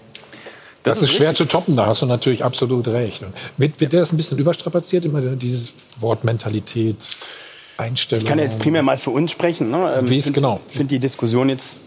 das, 0.84 1.00
das 1.00 1.02
ist, 1.02 1.10
ist 1.10 1.16
schwer 1.16 1.34
zu 1.34 1.46
toppen, 1.46 1.76
da 1.76 1.86
hast 1.86 2.02
du 2.02 2.06
natürlich 2.06 2.44
absolut 2.44 2.86
recht. 2.88 3.24
Wird, 3.56 3.80
wird 3.80 3.92
das 3.92 4.12
ein 4.12 4.16
bisschen 4.16 4.38
überstrapaziert, 4.38 5.04
immer 5.04 5.20
dieses 5.20 5.72
Wort 5.98 6.24
Mentalität, 6.24 6.96
Einstellung? 7.76 8.22
Ich 8.22 8.28
kann 8.28 8.38
jetzt 8.38 8.58
primär 8.58 8.82
mal 8.82 8.98
für 8.98 9.10
uns 9.10 9.32
sprechen. 9.32 9.70
Ne? 9.70 10.00
Wie 10.02 10.18
ist 10.18 10.32
genau? 10.32 10.60
Ich 10.68 10.76
finde 10.76 10.94
die 10.94 11.00
Diskussion 11.00 11.48
jetzt 11.48 11.80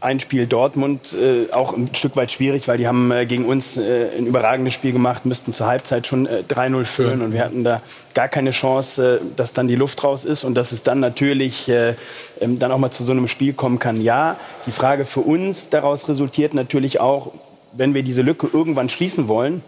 ein 0.00 0.20
Spiel 0.20 0.46
Dortmund 0.46 1.12
äh, 1.12 1.52
auch 1.52 1.74
ein 1.74 1.94
Stück 1.94 2.16
weit 2.16 2.30
schwierig, 2.30 2.68
weil 2.68 2.78
die 2.78 2.86
haben 2.86 3.10
äh, 3.10 3.26
gegen 3.26 3.44
uns 3.44 3.76
äh, 3.76 4.08
ein 4.16 4.26
überragendes 4.26 4.74
Spiel 4.74 4.92
gemacht, 4.92 5.26
müssten 5.26 5.52
zur 5.52 5.66
Halbzeit 5.66 6.06
schon 6.06 6.26
äh, 6.26 6.44
3-0 6.48 6.84
führen 6.84 7.18
ja. 7.18 7.26
und 7.26 7.32
wir 7.32 7.44
hatten 7.44 7.64
da 7.64 7.82
gar 8.14 8.28
keine 8.28 8.52
Chance, 8.52 9.20
äh, 9.20 9.34
dass 9.36 9.52
dann 9.52 9.66
die 9.66 9.74
Luft 9.74 10.02
raus 10.04 10.24
ist 10.24 10.44
und 10.44 10.54
dass 10.54 10.72
es 10.72 10.82
dann 10.82 11.00
natürlich 11.00 11.68
äh, 11.68 11.94
ähm, 12.40 12.58
dann 12.58 12.70
auch 12.70 12.78
mal 12.78 12.90
zu 12.90 13.02
so 13.02 13.12
einem 13.12 13.28
Spiel 13.28 13.52
kommen 13.52 13.78
kann. 13.78 14.00
Ja, 14.00 14.36
die 14.66 14.72
Frage 14.72 15.04
für 15.04 15.20
uns 15.20 15.68
daraus 15.68 16.08
resultiert 16.08 16.54
natürlich 16.54 17.00
auch, 17.00 17.32
wenn 17.78 17.94
wir 17.94 18.02
diese 18.02 18.22
Lücke 18.22 18.48
irgendwann 18.52 18.88
schließen 18.88 19.28
wollen, 19.28 19.62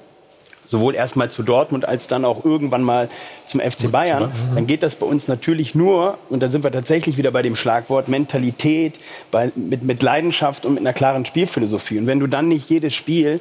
sowohl 0.67 0.95
erstmal 0.95 1.31
zu 1.31 1.43
Dortmund 1.43 1.87
als 1.87 2.07
dann 2.07 2.25
auch 2.25 2.45
irgendwann 2.45 2.83
mal 2.83 3.09
zum 3.47 3.61
FC 3.61 3.91
Bayern, 3.91 4.25
mhm. 4.25 4.55
dann 4.55 4.67
geht 4.67 4.83
das 4.83 4.95
bei 4.95 5.07
uns 5.07 5.27
natürlich 5.27 5.75
nur, 5.75 6.19
und 6.29 6.43
da 6.43 6.49
sind 6.49 6.63
wir 6.63 6.71
tatsächlich 6.71 7.17
wieder 7.17 7.33
bei 7.33 7.43
dem 7.43 7.57
Schlagwort 7.57 8.09
Mentalität, 8.09 9.01
bei, 9.31 9.51
mit, 9.57 9.83
mit 9.83 10.03
Leidenschaft 10.03 10.65
und 10.65 10.75
mit 10.75 10.81
einer 10.81 10.93
klaren 10.93 11.25
Spielphilosophie. 11.25 11.99
Und 11.99 12.07
wenn 12.07 12.21
du 12.21 12.29
dann 12.29 12.49
nicht 12.49 12.71
jedes 12.71 12.95
Spiel 12.95 13.41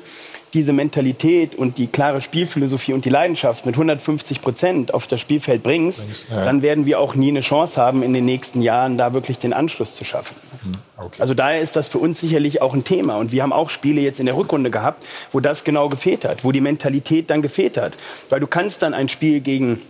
diese 0.54 0.74
Mentalität 0.74 1.56
und 1.56 1.78
die 1.78 1.88
klare 1.88 2.22
Spielphilosophie 2.22 2.94
und 2.94 3.06
die 3.06 3.10
Leidenschaft 3.10 3.66
mit 3.66 3.76
150 3.76 4.42
Prozent 4.42 4.94
auf 4.94 5.08
das 5.08 5.22
Spielfeld 5.22 5.64
bringst, 5.64 6.04
ja. 6.30 6.44
dann 6.44 6.62
werden 6.62 6.86
wir 6.86 7.00
auch 7.00 7.16
nie 7.16 7.30
eine 7.30 7.42
Chance 7.42 7.80
haben, 7.80 8.04
in 8.04 8.14
den 8.14 8.26
nächsten 8.26 8.62
Jahren 8.62 8.98
da 8.98 9.14
wirklich 9.14 9.40
den 9.40 9.54
Anschluss 9.54 9.96
zu 9.96 10.04
schaffen. 10.04 10.36
Mhm. 10.66 10.72
Okay. 10.98 11.22
Also 11.22 11.34
daher 11.34 11.62
ist 11.62 11.76
das 11.76 11.88
für 11.88 12.00
uns 12.00 12.20
sicherlich 12.20 12.62
auch 12.62 12.74
ein 12.74 12.84
Thema. 12.84 13.18
Und 13.18 13.32
wir 13.32 13.44
haben 13.44 13.54
auch 13.54 13.70
Spiele 13.70 14.02
jetzt 14.02 14.20
in 14.20 14.26
der 14.26 14.36
Rückrunde 14.36 14.72
gehabt, 14.72 15.04
wo 15.32 15.40
das 15.40 15.64
genau 15.64 15.88
gefehlt 15.88 16.26
hat, 16.26 16.44
wo 16.44 16.52
die 16.52 16.62
Mentalität 16.62 17.30
dann 17.30 17.42
gefehlt 17.42 17.78
hat. 17.78 17.96
Weil 18.30 18.40
du 18.40 18.48
kannst 18.48 18.82
dann 18.82 18.94
ein 18.94 19.10
Spiel 19.10 19.40
gegen 19.40 19.82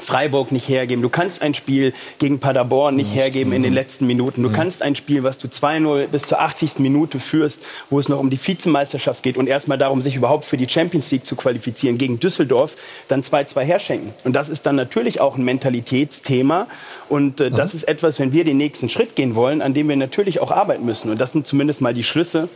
Freiburg 0.00 0.52
nicht 0.52 0.68
hergeben. 0.68 1.02
Du 1.02 1.08
kannst 1.08 1.42
ein 1.42 1.54
Spiel 1.54 1.92
gegen 2.18 2.38
Paderborn 2.38 2.96
nicht 2.96 3.14
hergeben 3.14 3.52
in 3.52 3.62
den 3.62 3.72
letzten 3.72 4.06
Minuten. 4.06 4.42
Du 4.42 4.50
kannst 4.50 4.82
ein 4.82 4.94
Spiel, 4.94 5.22
was 5.22 5.38
du 5.38 5.48
2-0 5.48 6.08
bis 6.08 6.22
zur 6.22 6.40
80. 6.40 6.78
Minute 6.78 7.20
führst, 7.20 7.62
wo 7.90 7.98
es 7.98 8.08
noch 8.08 8.18
um 8.18 8.30
die 8.30 8.38
Vizemeisterschaft 8.38 9.22
geht 9.22 9.36
und 9.36 9.48
erstmal 9.48 9.78
darum, 9.78 10.00
sich 10.00 10.16
überhaupt 10.16 10.44
für 10.44 10.56
die 10.56 10.68
Champions 10.68 11.10
League 11.10 11.26
zu 11.26 11.36
qualifizieren, 11.36 11.98
gegen 11.98 12.20
Düsseldorf, 12.20 12.76
dann 13.08 13.22
2-2 13.22 13.60
herschenken. 13.62 14.14
Und 14.24 14.34
das 14.34 14.48
ist 14.48 14.66
dann 14.66 14.76
natürlich 14.76 15.20
auch 15.20 15.36
ein 15.36 15.44
Mentalitätsthema. 15.44 16.66
Und 17.08 17.40
äh, 17.40 17.50
das 17.50 17.74
ist 17.74 17.84
etwas, 17.84 18.18
wenn 18.18 18.32
wir 18.32 18.44
den 18.44 18.56
nächsten 18.56 18.88
Schritt 18.88 19.16
gehen 19.16 19.34
wollen, 19.34 19.62
an 19.62 19.74
dem 19.74 19.88
wir 19.88 19.96
natürlich 19.96 20.40
auch 20.40 20.50
arbeiten 20.50 20.84
müssen. 20.84 21.10
Und 21.10 21.20
das 21.20 21.32
sind 21.32 21.46
zumindest 21.46 21.80
mal 21.80 21.94
die 21.94 22.04
Schlüsse 22.04 22.48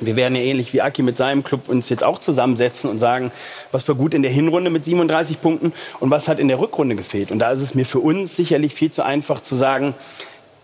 wir 0.00 0.16
werden 0.16 0.34
ja 0.34 0.42
ähnlich 0.42 0.72
wie 0.72 0.82
Aki 0.82 1.02
mit 1.02 1.16
seinem 1.16 1.44
Club 1.44 1.68
uns 1.68 1.88
jetzt 1.88 2.04
auch 2.04 2.18
zusammensetzen 2.18 2.90
und 2.90 2.98
sagen, 2.98 3.30
was 3.72 3.86
war 3.88 3.94
gut 3.94 4.14
in 4.14 4.22
der 4.22 4.30
Hinrunde 4.30 4.70
mit 4.70 4.84
37 4.84 5.40
Punkten 5.40 5.72
und 6.00 6.10
was 6.10 6.28
hat 6.28 6.38
in 6.38 6.48
der 6.48 6.60
Rückrunde 6.60 6.96
gefehlt. 6.96 7.30
Und 7.30 7.38
da 7.38 7.50
ist 7.50 7.62
es 7.62 7.74
mir 7.74 7.86
für 7.86 8.00
uns 8.00 8.36
sicherlich 8.36 8.74
viel 8.74 8.90
zu 8.90 9.04
einfach 9.04 9.40
zu 9.40 9.56
sagen, 9.56 9.94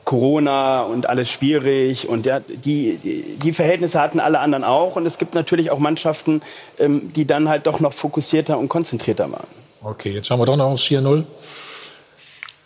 Corona 0.05 0.83
und 0.83 1.09
alles 1.09 1.31
schwierig 1.31 2.09
und 2.09 2.27
die, 2.27 2.99
die, 2.99 3.37
die, 3.43 3.53
Verhältnisse 3.53 4.01
hatten 4.01 4.21
alle 4.21 4.39
anderen 4.39 4.63
auch 4.63 4.97
und 4.97 5.07
es 5.07 5.17
gibt 5.17 5.35
natürlich 5.35 5.71
auch 5.71 5.79
Mannschaften, 5.79 6.43
ähm, 6.79 7.13
die 7.15 7.27
dann 7.27 7.49
halt 7.49 7.67
doch 7.67 7.81
noch 7.81 7.95
fokussierter 7.95 8.59
und 8.59 8.69
konzentrierter 8.69 9.33
waren. 9.33 9.47
Okay, 9.83 10.11
jetzt 10.11 10.27
schauen 10.27 10.41
wir 10.41 10.47
doch 10.47 10.57
noch 10.57 10.67
aufs 10.67 10.85
4-0. 10.85 11.25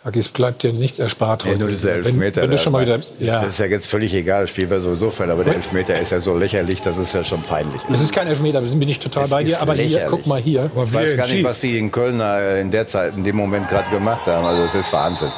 Es 0.03 0.29
bleibt 0.29 0.63
dir 0.63 0.71
nichts 0.71 0.97
erspart 0.97 1.43
heute. 1.43 1.55
Ja, 1.55 1.59
nur 1.59 1.67
dieser 1.67 1.91
Elfmeter. 1.91 2.37
Wenn, 2.37 2.43
wenn 2.43 2.51
du 2.51 2.57
schon 2.57 2.71
mal 2.71 2.83
wieder, 2.83 2.99
ja. 3.19 3.41
Das 3.41 3.51
ist 3.51 3.59
ja 3.59 3.65
jetzt 3.65 3.85
völlig 3.85 4.13
egal, 4.13 4.41
das 4.41 4.49
Spiel 4.49 4.69
wäre 4.69 4.79
sowieso 4.79 5.09
voll, 5.09 5.29
aber 5.29 5.43
der 5.43 5.55
Elfmeter 5.55 5.99
ist 5.99 6.11
ja 6.11 6.19
so 6.19 6.37
lächerlich, 6.37 6.81
das 6.81 6.97
ist 6.97 7.13
ja 7.13 7.23
schon 7.23 7.43
peinlich. 7.43 7.81
Es 7.91 7.99
ist 7.99 8.13
kein 8.13 8.27
Elfmeter, 8.27 8.61
da 8.61 8.67
bin 8.67 8.87
ich 8.87 8.99
total 8.99 9.25
es 9.25 9.29
bei 9.29 9.43
dir, 9.43 9.61
aber 9.61 9.75
lächerlich. 9.75 9.97
hier, 9.97 10.07
guck 10.09 10.25
mal 10.25 10.41
hier. 10.41 10.71
Ich 10.73 10.93
weiß 10.93 11.17
gar 11.17 11.27
nicht, 11.27 11.43
was 11.43 11.59
die 11.59 11.77
in 11.77 11.91
Köln 11.91 12.19
in 12.59 12.71
der 12.71 12.85
Zeit, 12.85 13.15
in 13.17 13.23
dem 13.23 13.35
Moment 13.35 13.67
gerade 13.67 13.89
gemacht 13.89 14.25
haben, 14.25 14.45
also 14.45 14.63
es 14.63 14.73
ist 14.73 14.93
Wahnsinn. 14.93 15.31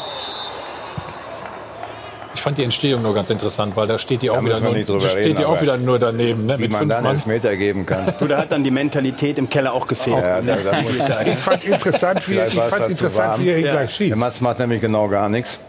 Ich 2.42 2.44
fand 2.44 2.58
die 2.58 2.64
Entstehung 2.64 3.04
nur 3.04 3.14
ganz 3.14 3.30
interessant, 3.30 3.76
weil 3.76 3.86
da 3.86 4.00
steht 4.00 4.24
die 4.24 4.32
auch, 4.32 4.44
wieder 4.44 4.60
nur, 4.60 4.74
steht 5.00 5.16
reden, 5.16 5.36
die 5.36 5.46
auch 5.46 5.62
wieder 5.62 5.78
nur 5.78 6.00
daneben. 6.00 6.48
Ne, 6.48 6.58
wie 6.58 6.70
man 6.70 6.90
dann 6.90 7.06
einen 7.06 7.22
Meter 7.28 7.56
geben 7.56 7.86
kann. 7.86 8.16
Du, 8.20 8.26
da 8.26 8.40
hat 8.40 8.52
dann 8.52 8.64
die 8.64 8.72
Mentalität 8.72 9.38
im 9.38 9.48
Keller 9.48 9.74
auch 9.74 9.86
gefehlt. 9.86 10.18
Ja, 10.18 10.42
da 10.42 11.22
ich 11.26 11.38
fand 11.38 11.64
interessant, 11.64 12.28
wie, 12.28 12.40
ich 12.40 12.54
fand 12.56 12.88
interessant, 12.88 13.44
wie 13.44 13.50
er 13.50 13.58
ihn 13.60 13.66
ja. 13.66 13.72
gleich 13.74 13.94
schießt. 13.94 14.10
Der 14.10 14.18
Mats 14.18 14.42
macht 14.42 14.58
nämlich 14.58 14.82
genau 14.82 15.08
gar 15.08 15.30
nichts. 15.30 15.60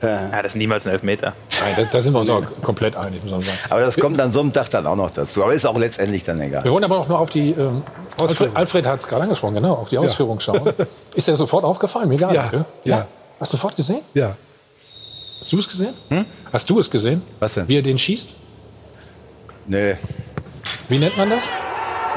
Ja, 0.00 0.30
das 0.40 0.52
ist 0.52 0.56
niemals 0.56 0.86
ein 0.86 0.94
Elfmeter. 0.94 1.34
Nein, 1.60 1.74
da, 1.76 1.82
da 1.92 2.00
sind 2.00 2.14
wir 2.14 2.20
uns 2.20 2.30
auch 2.30 2.42
komplett 2.62 2.96
einig, 2.96 3.22
muss 3.22 3.32
man 3.32 3.42
sagen. 3.42 3.58
Aber 3.68 3.82
das 3.82 3.98
kommt 3.98 4.18
an 4.18 4.32
so 4.32 4.40
einem 4.40 4.54
Tag 4.54 4.70
dann 4.70 4.86
auch 4.86 4.96
noch 4.96 5.10
dazu. 5.10 5.42
Aber 5.42 5.52
ist 5.52 5.66
auch 5.66 5.76
letztendlich 5.76 6.24
dann 6.24 6.40
egal. 6.40 6.64
Wir 6.64 6.72
wollen 6.72 6.84
aber 6.84 6.96
noch 6.96 7.08
mal 7.08 7.16
auf 7.16 7.28
die, 7.28 7.50
ähm, 7.50 7.82
Alfred, 8.16 8.50
Alfred 8.54 8.86
hat 8.86 9.00
es 9.00 9.08
gerade 9.08 9.24
angesprochen, 9.24 9.56
genau, 9.56 9.74
auf 9.74 9.90
die 9.90 9.98
Ausführung 9.98 10.40
schauen. 10.40 10.72
ist 11.14 11.28
dir 11.28 11.36
sofort 11.36 11.64
aufgefallen? 11.64 12.08
Mir 12.08 12.16
gar 12.16 12.32
ja. 12.32 12.42
nicht. 12.44 12.52
Ja? 12.54 12.64
ja. 12.84 13.06
Hast 13.38 13.52
du 13.52 13.58
sofort 13.58 13.76
gesehen? 13.76 14.00
Ja. 14.14 14.34
Hast 15.44 15.52
du 15.52 15.58
es 15.58 15.68
gesehen? 15.68 15.94
Hm? 16.08 16.24
Hast 16.50 16.70
du 16.70 16.80
es 16.80 16.90
gesehen? 16.90 17.20
Was 17.38 17.52
denn? 17.52 17.68
Wie 17.68 17.76
er 17.76 17.82
den 17.82 17.98
schießt? 17.98 18.32
Nee. 19.66 19.96
Wie 20.88 20.96
nennt 20.96 21.18
man 21.18 21.28
das? 21.28 21.44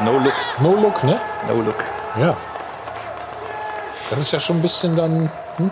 No 0.01 0.17
look. 0.17 0.33
No 0.61 0.73
look, 0.81 1.03
ne? 1.03 1.19
No 1.45 1.59
look. 1.59 1.75
Ja. 2.17 2.37
Das 4.09 4.19
ist 4.19 4.31
ja 4.31 4.39
schon 4.39 4.55
ein 4.55 4.61
bisschen 4.61 4.95
dann. 4.95 5.29
Hm? 5.57 5.69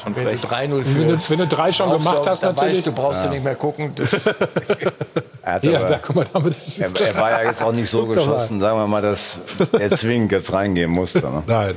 Schon 0.00 0.14
frech. 0.14 0.40
3-0 0.42 0.82
wenn, 0.96 1.08
du, 1.08 1.18
wenn 1.28 1.38
du 1.38 1.46
drei 1.48 1.72
schon 1.72 1.90
gemacht 1.90 2.24
hast, 2.24 2.44
natürlich. 2.44 2.76
Weißt, 2.76 2.86
du 2.86 2.92
brauchst 2.92 3.18
ja. 3.18 3.24
du 3.24 3.30
nicht 3.30 3.42
mehr 3.42 3.56
gucken. 3.56 3.92
ja, 5.62 5.88
da, 5.88 5.98
guck 5.98 6.14
mal, 6.14 6.26
damit 6.32 6.56
ist 6.56 6.78
er, 6.78 6.88
er 7.04 7.16
war 7.16 7.30
ja 7.32 7.48
jetzt 7.48 7.64
auch 7.64 7.72
nicht 7.72 7.90
so 7.90 8.06
geschossen, 8.06 8.60
sagen 8.60 8.78
wir 8.78 8.86
mal, 8.86 9.02
dass 9.02 9.40
er 9.72 9.90
zwingend 9.90 10.30
jetzt 10.30 10.52
reingehen 10.52 10.92
musste. 10.92 11.18
Ne? 11.18 11.42
Nein. 11.48 11.76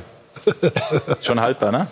schon 1.20 1.40
haltbar, 1.40 1.72
ne? 1.72 1.88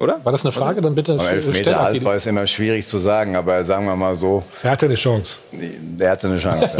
Oder? 0.00 0.24
War 0.24 0.32
das 0.32 0.46
eine 0.46 0.52
Frage? 0.52 0.80
Dann 0.80 0.94
bitte 0.94 1.12
aber 1.12 1.30
Elfmeter 1.30 1.78
haltbar 1.78 2.16
ist 2.16 2.26
immer 2.26 2.46
schwierig 2.46 2.86
zu 2.86 2.98
sagen, 2.98 3.36
aber 3.36 3.62
sagen 3.64 3.84
wir 3.84 3.94
mal 3.96 4.16
so. 4.16 4.42
Er 4.62 4.70
hatte 4.70 4.86
eine 4.86 4.94
Chance. 4.94 5.40
Er 5.98 6.10
hatte 6.12 6.26
eine 6.26 6.38
Chance, 6.38 6.70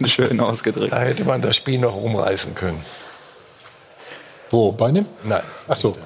ja. 0.00 0.06
Schön 0.06 0.38
ausgedrückt. 0.38 0.92
Da 0.92 1.00
hätte 1.00 1.24
man 1.24 1.42
das 1.42 1.56
Spiel 1.56 1.80
noch 1.80 1.96
umreißen 2.00 2.54
können. 2.54 2.80
Wo? 4.50 4.70
Bei 4.70 4.92
dem? 4.92 5.04
Nein. 5.24 5.42
Ach 5.66 5.76
so. 5.76 5.96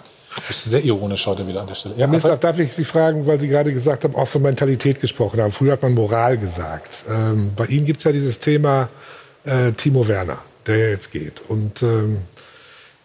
Das 0.46 0.56
ist 0.56 0.70
sehr 0.70 0.82
ironisch 0.82 1.26
heute 1.26 1.46
wieder 1.46 1.60
an 1.60 1.66
der 1.66 1.74
Stelle. 1.74 1.96
Ja, 1.98 2.06
Minister, 2.06 2.38
darf 2.38 2.58
ich 2.58 2.72
Sie 2.72 2.84
fragen, 2.84 3.26
weil 3.26 3.38
Sie 3.38 3.48
gerade 3.48 3.70
gesagt 3.70 4.04
haben, 4.04 4.14
auch 4.14 4.28
von 4.28 4.40
Mentalität 4.40 5.02
gesprochen 5.02 5.42
haben. 5.42 5.52
Früher 5.52 5.72
hat 5.72 5.82
man 5.82 5.92
Moral 5.92 6.38
gesagt. 6.38 7.04
Ähm, 7.10 7.52
bei 7.56 7.66
Ihnen 7.66 7.84
gibt 7.84 7.98
es 7.98 8.04
ja 8.04 8.12
dieses 8.12 8.38
Thema 8.38 8.88
äh, 9.44 9.72
Timo 9.72 10.08
Werner, 10.08 10.38
der 10.66 10.78
ja 10.78 10.88
jetzt 10.88 11.12
geht. 11.12 11.42
Und 11.48 11.82
ähm, 11.82 12.22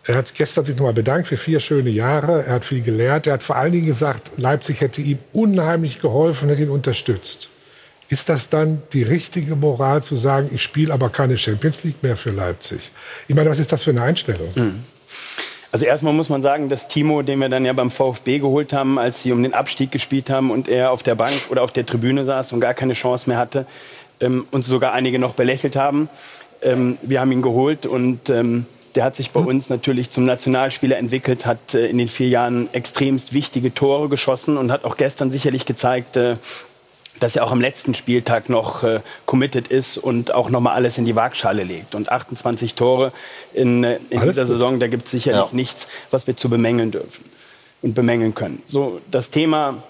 er 0.06 0.16
hat 0.16 0.34
gestern 0.36 0.66
sich 0.66 0.76
nochmal 0.76 0.94
bedankt 0.94 1.28
für 1.28 1.38
vier 1.38 1.60
schöne 1.60 1.90
Jahre. 1.90 2.46
Er 2.46 2.56
hat 2.56 2.66
viel 2.66 2.82
gelernt. 2.82 3.26
Er 3.26 3.34
hat 3.34 3.44
vor 3.44 3.56
allen 3.56 3.72
Dingen 3.72 3.86
gesagt, 3.86 4.32
Leipzig 4.38 4.82
hätte 4.82 5.02
ihm 5.02 5.20
unheimlich 5.32 6.02
geholfen, 6.02 6.50
hätte 6.50 6.64
ihn 6.64 6.70
unterstützt. 6.70 7.50
Ist 8.10 8.28
das 8.28 8.50
dann 8.50 8.84
die 8.92 9.04
richtige 9.04 9.56
Moral 9.56 10.04
zu 10.04 10.18
sagen, 10.18 10.50
ich 10.54 10.62
spiele 10.62 10.94
aber 10.94 11.10
keine 11.10 11.38
Champions 11.38 11.84
League 11.84 12.04
mehr 12.04 12.18
für 12.18 12.32
Leipzig? 12.32 12.92
Ich 13.28 13.36
meine, 13.36 13.50
was 13.50 13.60
ist 13.60 13.72
das 13.72 13.84
für 13.84 13.92
eine 13.92 14.02
Einstellung? 14.02 14.50
Mhm. 14.56 14.84
Also 15.72 15.86
erstmal 15.86 16.14
muss 16.14 16.30
man 16.30 16.42
sagen, 16.42 16.70
dass 16.70 16.88
Timo, 16.88 17.24
den 17.24 17.40
wir 17.40 17.50
dann 17.50 17.66
ja 17.66 17.74
beim 17.74 17.90
VfB 17.90 18.40
geholt 18.40 18.74
haben, 18.74 19.00
als 19.00 19.24
sie 19.24 19.32
um 19.32 19.42
den 19.42 19.54
Abstieg 19.54 19.92
gespielt 19.92 20.30
haben 20.30 20.52
und 20.52 20.68
er 20.68 20.92
auf 20.92 21.02
der 21.02 21.16
Bank 21.16 21.34
oder 21.50 21.64
auf 21.64 21.72
der 21.72 21.86
Tribüne 21.86 22.26
saß 22.26 22.52
und 22.52 22.60
gar 22.60 22.76
keine 22.76 22.94
Chance 22.94 23.28
mehr 23.28 23.40
hatte, 23.40 23.66
ähm, 24.20 24.46
uns 24.52 24.68
sogar 24.68 24.94
einige 24.94 25.18
noch 25.18 25.34
belächelt 25.34 25.76
haben. 25.76 26.10
Ähm, 26.62 26.98
wir 27.02 27.22
haben 27.22 27.32
ihn 27.32 27.42
geholt 27.42 27.88
und 27.88 28.30
ähm, 28.30 28.68
der 28.96 29.04
hat 29.04 29.16
sich 29.16 29.32
bei 29.32 29.40
hm. 29.40 29.48
uns 29.48 29.70
natürlich 29.70 30.10
zum 30.10 30.26
Nationalspieler 30.26 30.98
entwickelt, 30.98 31.46
hat 31.46 31.74
äh, 31.74 31.88
in 31.88 31.98
den 31.98 32.08
vier 32.08 32.28
Jahren 32.28 32.72
extremst 32.74 33.34
wichtige 33.34 33.74
Tore 33.74 34.10
geschossen 34.10 34.58
und 34.58 34.72
hat 34.72 34.86
auch 34.86 34.98
gestern 34.98 35.32
sicherlich 35.32 35.66
gezeigt, 35.66 36.16
äh, 36.16 36.38
dass 37.20 37.36
er 37.36 37.46
auch 37.46 37.52
am 37.52 37.62
letzten 37.62 37.94
Spieltag 37.94 38.50
noch 38.50 38.84
äh, 38.84 39.02
committed 39.26 39.68
ist 39.68 39.98
und 39.98 40.34
auch 40.34 40.50
noch 40.50 40.60
mal 40.60 40.74
alles 40.74 40.98
in 40.98 41.06
die 41.06 41.16
Waagschale 41.16 41.64
legt. 41.64 41.96
Und 41.96 42.12
28 42.12 42.76
Tore 42.76 43.12
in, 43.54 43.84
äh, 43.84 43.98
in 44.10 44.22
dieser 44.22 44.26
gut. 44.26 44.48
Saison, 44.48 44.80
da 44.80 44.88
gibt 44.88 45.06
es 45.06 45.12
sicherlich 45.12 45.52
ja. 45.52 45.56
nichts, 45.56 45.88
was 46.12 46.28
wir 46.28 46.36
zu 46.36 46.50
bemängeln 46.50 46.92
dürfen 46.92 47.26
und 47.82 47.94
bemängeln 47.94 48.34
können. 48.34 48.62
So, 48.68 49.02
das 49.10 49.30
Thema 49.30 49.84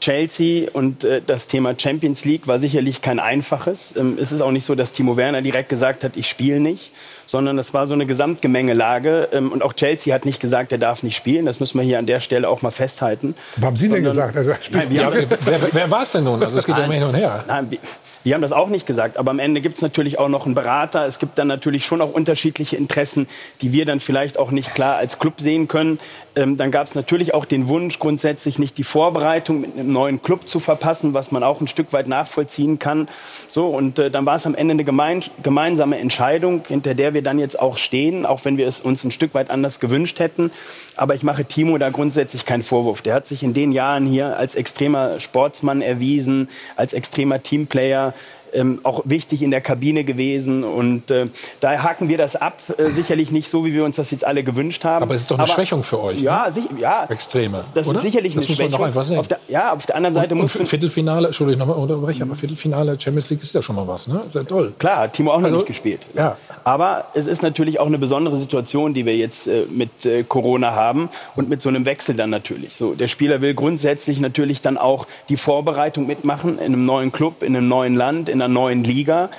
Chelsea 0.00 0.70
und 0.72 1.04
äh, 1.04 1.20
das 1.24 1.46
Thema 1.46 1.74
Champions 1.78 2.24
League 2.24 2.46
war 2.46 2.58
sicherlich 2.58 3.02
kein 3.02 3.18
einfaches. 3.18 3.94
Ähm, 3.96 4.18
es 4.20 4.32
ist 4.32 4.40
auch 4.40 4.50
nicht 4.50 4.64
so, 4.64 4.74
dass 4.74 4.92
Timo 4.92 5.16
Werner 5.16 5.42
direkt 5.42 5.68
gesagt 5.68 6.04
hat, 6.04 6.16
ich 6.16 6.28
spiele 6.28 6.60
nicht, 6.60 6.92
sondern 7.26 7.56
das 7.56 7.74
war 7.74 7.86
so 7.86 7.94
eine 7.94 8.06
Gesamtgemengelage. 8.06 9.28
Ähm, 9.32 9.52
und 9.52 9.62
auch 9.62 9.72
Chelsea 9.72 10.14
hat 10.14 10.24
nicht 10.24 10.40
gesagt, 10.40 10.72
er 10.72 10.78
darf 10.78 11.02
nicht 11.02 11.16
spielen. 11.16 11.46
Das 11.46 11.60
müssen 11.60 11.78
wir 11.78 11.84
hier 11.84 11.98
an 11.98 12.06
der 12.06 12.20
Stelle 12.20 12.48
auch 12.48 12.62
mal 12.62 12.70
festhalten. 12.70 13.34
Was 13.56 13.64
haben 13.64 13.76
Sie 13.76 13.88
denn 13.88 14.04
gesagt? 14.04 14.36
Spielt 14.64 14.90
nein, 14.90 15.12
wer, 15.12 15.30
wer, 15.44 15.72
wer 15.72 15.90
war 15.90 16.02
es 16.02 16.12
denn 16.12 16.24
nun? 16.24 16.42
Also 16.42 16.58
es 16.58 16.64
geht 16.64 16.76
ja 16.76 16.84
immer 16.84 16.94
hin 16.94 17.04
und 17.04 17.14
her. 17.14 17.44
Nein, 17.46 17.78
die 18.24 18.34
haben 18.34 18.42
das 18.42 18.52
auch 18.52 18.68
nicht 18.68 18.86
gesagt, 18.86 19.16
aber 19.16 19.30
am 19.30 19.38
Ende 19.38 19.60
gibt 19.60 19.76
es 19.76 19.82
natürlich 19.82 20.18
auch 20.18 20.28
noch 20.28 20.44
einen 20.44 20.54
Berater. 20.54 21.06
Es 21.06 21.18
gibt 21.18 21.38
dann 21.38 21.48
natürlich 21.48 21.86
schon 21.86 22.02
auch 22.02 22.12
unterschiedliche 22.12 22.76
Interessen, 22.76 23.26
die 23.62 23.72
wir 23.72 23.86
dann 23.86 24.00
vielleicht 24.00 24.38
auch 24.38 24.50
nicht 24.50 24.74
klar 24.74 24.96
als 24.96 25.18
Club 25.18 25.40
sehen 25.40 25.68
können. 25.68 25.98
Ähm, 26.36 26.56
dann 26.56 26.70
gab 26.70 26.86
es 26.86 26.94
natürlich 26.94 27.34
auch 27.34 27.44
den 27.44 27.68
Wunsch, 27.68 27.98
grundsätzlich 27.98 28.58
nicht 28.58 28.78
die 28.78 28.84
Vorbereitung 28.84 29.62
mit 29.62 29.74
einem 29.74 29.92
neuen 29.92 30.22
Club 30.22 30.46
zu 30.46 30.60
verpassen, 30.60 31.14
was 31.14 31.32
man 31.32 31.42
auch 31.42 31.60
ein 31.60 31.66
Stück 31.66 31.92
weit 31.92 32.06
nachvollziehen 32.08 32.78
kann. 32.78 33.08
So, 33.48 33.68
und 33.68 33.98
äh, 33.98 34.10
dann 34.10 34.26
war 34.26 34.36
es 34.36 34.46
am 34.46 34.54
Ende 34.54 34.72
eine 34.72 34.84
gemein, 34.84 35.24
gemeinsame 35.42 35.98
Entscheidung, 35.98 36.62
hinter 36.68 36.94
der 36.94 37.14
wir 37.14 37.22
dann 37.22 37.38
jetzt 37.38 37.58
auch 37.58 37.78
stehen, 37.78 38.26
auch 38.26 38.44
wenn 38.44 38.56
wir 38.58 38.68
es 38.68 38.80
uns 38.80 39.02
ein 39.02 39.10
Stück 39.10 39.34
weit 39.34 39.50
anders 39.50 39.80
gewünscht 39.80 40.20
hätten. 40.20 40.50
Aber 40.94 41.14
ich 41.14 41.22
mache 41.22 41.44
Timo 41.44 41.78
da 41.78 41.90
grundsätzlich 41.90 42.44
keinen 42.44 42.62
Vorwurf. 42.62 43.02
Der 43.02 43.14
hat 43.14 43.26
sich 43.26 43.42
in 43.42 43.54
den 43.54 43.72
Jahren 43.72 44.06
hier 44.06 44.36
als 44.36 44.54
extremer 44.54 45.18
Sportsmann 45.18 45.82
erwiesen, 45.82 46.48
als 46.76 46.92
extremer 46.92 47.42
Teamplayer 47.42 48.14
ähm, 48.52 48.80
auch 48.82 49.02
wichtig 49.04 49.42
in 49.42 49.50
der 49.50 49.60
Kabine 49.60 50.04
gewesen. 50.04 50.64
Und 50.64 51.10
äh, 51.10 51.26
da 51.60 51.82
haken 51.82 52.08
wir 52.08 52.18
das 52.18 52.36
ab. 52.36 52.62
Äh, 52.78 52.86
sicherlich 52.86 53.30
nicht 53.30 53.48
so, 53.48 53.64
wie 53.64 53.72
wir 53.72 53.84
uns 53.84 53.96
das 53.96 54.10
jetzt 54.10 54.26
alle 54.26 54.44
gewünscht 54.44 54.84
haben. 54.84 55.02
Aber 55.02 55.14
es 55.14 55.22
ist 55.22 55.30
doch 55.30 55.36
eine 55.38 55.44
Aber, 55.44 55.52
Schwächung 55.52 55.82
für 55.82 56.02
euch. 56.02 56.20
Ja, 56.20 56.46
ne? 56.46 56.52
sich, 56.52 56.64
ja. 56.78 57.06
Extreme. 57.08 57.64
Das 57.74 57.86
oder? 57.86 57.96
ist 57.96 58.02
sicherlich 58.02 58.34
das 58.34 58.46
eine 58.46 58.56
Schwächung. 58.56 58.70
Muss 58.70 58.72
man 58.72 58.80
doch 58.80 58.86
einfach 58.86 59.04
sehen. 59.04 59.18
Auf 59.18 59.28
der, 59.28 59.38
ja, 59.48 59.72
auf 59.72 59.86
der 59.86 59.96
anderen 59.96 60.14
Seite 60.14 60.34
und, 60.34 60.42
muss 60.42 60.56
und 60.56 60.66
Viertelfinale, 60.66 61.28
Entschuldigung, 61.28 61.66
nochmal 61.66 61.82
unterbrechen, 61.82 62.22
aber 62.22 62.34
Viertelfinale 62.34 63.00
Champions 63.00 63.30
League 63.30 63.42
ist 63.42 63.54
ja 63.54 63.62
schon 63.62 63.76
mal 63.76 63.86
was, 63.86 64.06
ne? 64.08 64.20
Sehr 64.32 64.46
toll. 64.46 64.74
Klar, 64.78 65.10
Timo 65.10 65.32
auch 65.32 65.38
noch 65.38 65.44
Also, 65.44 65.56
nicht 65.58 65.66
gespielt. 65.66 66.00
Ja. 66.14 66.36
Aber 66.64 67.06
es 67.14 67.26
ist 67.26 67.42
natürlich 67.42 67.80
auch 67.80 67.86
eine 67.86 67.98
besondere 67.98 68.36
Situation, 68.36 68.94
die 68.94 69.06
wir 69.06 69.16
jetzt 69.16 69.46
äh, 69.46 69.66
mit 69.70 70.04
äh, 70.04 70.24
Corona 70.24 70.72
haben 70.74 71.08
und 71.36 71.48
mit 71.48 71.62
so 71.62 71.68
einem 71.68 71.86
Wechsel 71.86 72.14
dann 72.14 72.30
natürlich. 72.30 72.74
So, 72.74 72.94
der 72.94 73.08
Spieler 73.08 73.40
will 73.40 73.54
grundsätzlich 73.54 74.20
natürlich 74.20 74.62
dann 74.62 74.78
auch 74.78 75.06
die 75.28 75.36
Vorbereitung 75.36 76.06
mitmachen 76.06 76.58
in 76.58 76.66
einem 76.66 76.84
neuen 76.84 77.12
Club, 77.12 77.42
in 77.42 77.56
einem 77.56 77.68
neuen 77.68 77.94
Land, 77.94 78.28
in 78.28 78.39
einer 78.40 78.52
neuen 78.52 78.84
Liga 78.84 79.30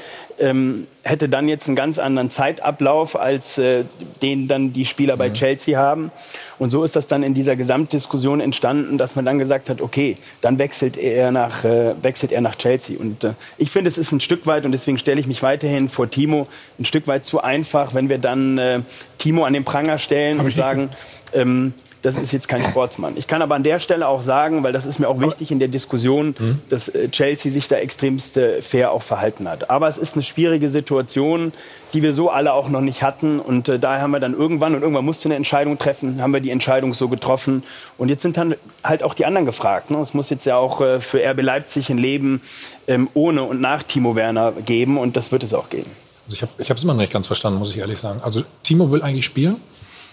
ähm, 0.41 0.87
hätte 1.03 1.29
dann 1.29 1.47
jetzt 1.47 1.67
einen 1.67 1.75
ganz 1.75 1.99
anderen 1.99 2.29
Zeitablauf, 2.29 3.19
als 3.19 3.57
äh, 3.57 3.85
den 4.21 4.47
dann 4.47 4.73
die 4.73 4.85
Spieler 4.85 5.15
bei 5.17 5.29
mhm. 5.29 5.33
Chelsea 5.33 5.79
haben. 5.79 6.11
Und 6.59 6.71
so 6.71 6.83
ist 6.83 6.95
das 6.95 7.07
dann 7.07 7.23
in 7.23 7.33
dieser 7.33 7.55
Gesamtdiskussion 7.55 8.39
entstanden, 8.39 8.97
dass 8.97 9.15
man 9.15 9.25
dann 9.25 9.39
gesagt 9.39 9.69
hat, 9.69 9.81
okay, 9.81 10.17
dann 10.41 10.57
wechselt 10.57 10.97
er 10.97 11.31
nach, 11.31 11.63
äh, 11.63 11.93
wechselt 12.01 12.31
er 12.31 12.41
nach 12.41 12.55
Chelsea. 12.55 12.99
Und 12.99 13.23
äh, 13.23 13.33
ich 13.57 13.71
finde, 13.71 13.87
es 13.87 13.97
ist 13.97 14.11
ein 14.11 14.19
Stück 14.19 14.45
weit, 14.47 14.65
und 14.65 14.71
deswegen 14.71 14.97
stelle 14.97 15.19
ich 15.19 15.27
mich 15.27 15.43
weiterhin 15.43 15.89
vor 15.89 16.09
Timo, 16.09 16.47
ein 16.79 16.85
Stück 16.85 17.07
weit 17.07 17.25
zu 17.25 17.41
einfach, 17.41 17.93
wenn 17.93 18.09
wir 18.09 18.17
dann 18.17 18.57
äh, 18.57 18.81
Timo 19.17 19.45
an 19.45 19.53
den 19.53 19.63
Pranger 19.63 19.99
stellen 19.99 20.39
und 20.39 20.55
sagen, 20.55 20.89
ähm, 21.33 21.73
das 22.01 22.17
ist 22.17 22.31
jetzt 22.31 22.47
kein 22.47 22.63
Sportsmann. 22.63 23.13
Ich 23.15 23.27
kann 23.27 23.41
aber 23.41 23.55
an 23.55 23.63
der 23.63 23.79
Stelle 23.79 24.07
auch 24.07 24.21
sagen, 24.21 24.63
weil 24.63 24.73
das 24.73 24.85
ist 24.85 24.99
mir 24.99 25.07
auch 25.07 25.19
wichtig 25.19 25.51
in 25.51 25.59
der 25.59 25.67
Diskussion, 25.67 26.35
mhm. 26.37 26.59
dass 26.69 26.89
äh, 26.89 27.09
Chelsea 27.09 27.51
sich 27.51 27.67
da 27.67 27.75
extremst 27.75 28.37
äh, 28.37 28.61
fair 28.61 28.91
auch 28.91 29.03
verhalten 29.03 29.47
hat. 29.47 29.69
Aber 29.69 29.87
es 29.87 29.97
ist 29.97 30.15
eine 30.15 30.23
schwierige 30.23 30.69
Situation, 30.69 31.53
die 31.93 32.01
wir 32.01 32.13
so 32.13 32.29
alle 32.29 32.53
auch 32.53 32.69
noch 32.69 32.81
nicht 32.81 33.03
hatten. 33.03 33.39
Und 33.39 33.69
äh, 33.69 33.77
daher 33.77 34.01
haben 34.01 34.11
wir 34.11 34.19
dann 34.19 34.33
irgendwann, 34.33 34.73
und 34.73 34.81
irgendwann 34.81 35.05
musste 35.05 35.27
eine 35.27 35.35
Entscheidung 35.35 35.77
treffen, 35.77 36.21
haben 36.21 36.33
wir 36.33 36.39
die 36.39 36.49
Entscheidung 36.49 36.93
so 36.95 37.07
getroffen. 37.07 37.63
Und 37.97 38.09
jetzt 38.09 38.23
sind 38.23 38.35
dann 38.35 38.55
halt 38.83 39.03
auch 39.03 39.13
die 39.13 39.25
anderen 39.25 39.45
gefragt. 39.45 39.91
Ne? 39.91 39.99
Es 39.99 40.13
muss 40.15 40.29
jetzt 40.31 40.45
ja 40.45 40.57
auch 40.57 40.81
äh, 40.81 41.01
für 41.01 41.23
RB 41.23 41.41
Leipzig 41.41 41.89
ein 41.89 41.99
Leben 41.99 42.41
ähm, 42.87 43.09
ohne 43.13 43.43
und 43.43 43.61
nach 43.61 43.83
Timo 43.83 44.15
Werner 44.15 44.53
geben. 44.53 44.97
Und 44.97 45.15
das 45.17 45.31
wird 45.31 45.43
es 45.43 45.53
auch 45.53 45.69
geben. 45.69 45.91
Also 46.25 46.47
ich 46.57 46.69
habe 46.69 46.77
es 46.77 46.83
immer 46.83 46.93
noch 46.93 47.01
nicht 47.01 47.13
ganz 47.13 47.27
verstanden, 47.27 47.59
muss 47.59 47.71
ich 47.71 47.77
ehrlich 47.77 47.99
sagen. 47.99 48.21
Also 48.23 48.41
Timo 48.63 48.91
will 48.91 49.03
eigentlich 49.03 49.25
spielen. 49.25 49.57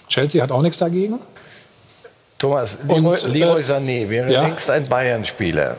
Chelsea 0.09 0.43
hat 0.43 0.51
auch 0.51 0.62
nichts 0.62 0.78
dagegen. 0.78 1.18
Thomas, 2.39 2.78
Leroy, 2.86 3.16
und, 3.24 3.34
Leroy 3.34 3.61
äh, 3.61 3.64
Sané 3.64 4.09
wäre 4.09 4.32
ja. 4.32 4.43
längst 4.43 4.70
ein 4.70 4.86
Bayern-Spieler. 4.86 5.76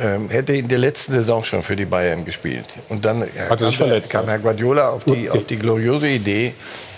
Ähm, 0.00 0.28
hätte 0.28 0.52
in 0.52 0.68
der 0.68 0.78
letzten 0.78 1.12
Saison 1.12 1.44
schon 1.44 1.62
für 1.62 1.76
die 1.76 1.84
Bayern 1.84 2.24
gespielt. 2.24 2.66
Und 2.88 3.04
dann 3.04 3.22
Hat 3.48 3.60
kam, 3.60 3.72
verletzt, 3.72 4.10
kam 4.10 4.26
Herr 4.26 4.40
Guardiola 4.40 4.90
auf 4.90 5.04
die, 5.04 5.28
okay. 5.28 5.30
auf 5.30 5.44
die 5.46 5.56
gloriose 5.56 6.08
Idee, 6.08 6.54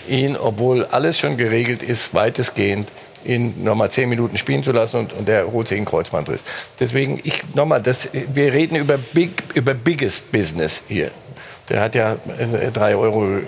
ihn, 0.07 0.35
obwohl 0.35 0.85
alles 0.85 1.19
schon 1.19 1.37
geregelt 1.37 1.83
ist, 1.83 2.13
weitestgehend 2.13 2.89
ihn 3.23 3.63
nochmal 3.63 3.91
zehn 3.91 4.09
Minuten 4.09 4.37
spielen 4.37 4.63
zu 4.63 4.71
lassen 4.71 4.97
und, 4.97 5.13
und 5.13 5.27
der 5.27 5.51
holt 5.51 5.67
sich 5.67 5.77
einen 5.77 5.85
Kreuzbandriss. 5.85 6.39
Deswegen, 6.79 7.19
ich 7.23 7.41
nochmal, 7.53 7.83
wir 7.85 8.53
reden 8.53 8.75
über, 8.75 8.97
big, 8.97 9.43
über 9.53 9.73
biggest 9.73 10.31
business 10.31 10.81
hier. 10.87 11.11
Der 11.69 11.81
hat 11.81 11.95
ja 11.95 12.13
äh, 12.13 12.71
drei 12.71 12.95
Euro 12.95 13.37
äh, 13.37 13.41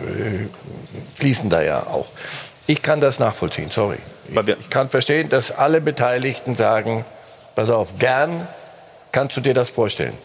fließen 1.16 1.50
da 1.50 1.62
ja 1.62 1.88
auch. 1.88 2.08
Ich 2.68 2.82
kann 2.82 3.02
das 3.02 3.20
nachvollziehen, 3.20 3.70
sorry. 3.72 3.98
Ich 4.30 4.70
kann 4.70 4.90
verstehen, 4.90 5.30
dass 5.30 5.52
alle 5.52 5.82
Beteiligten 5.82 6.56
sagen, 6.56 7.06
pass 7.56 7.70
auf, 7.70 7.98
gern 8.00 8.48
kannst 9.12 9.36
du 9.36 9.42
dir 9.42 9.54
das 9.54 9.70
vorstellen. 9.70 10.18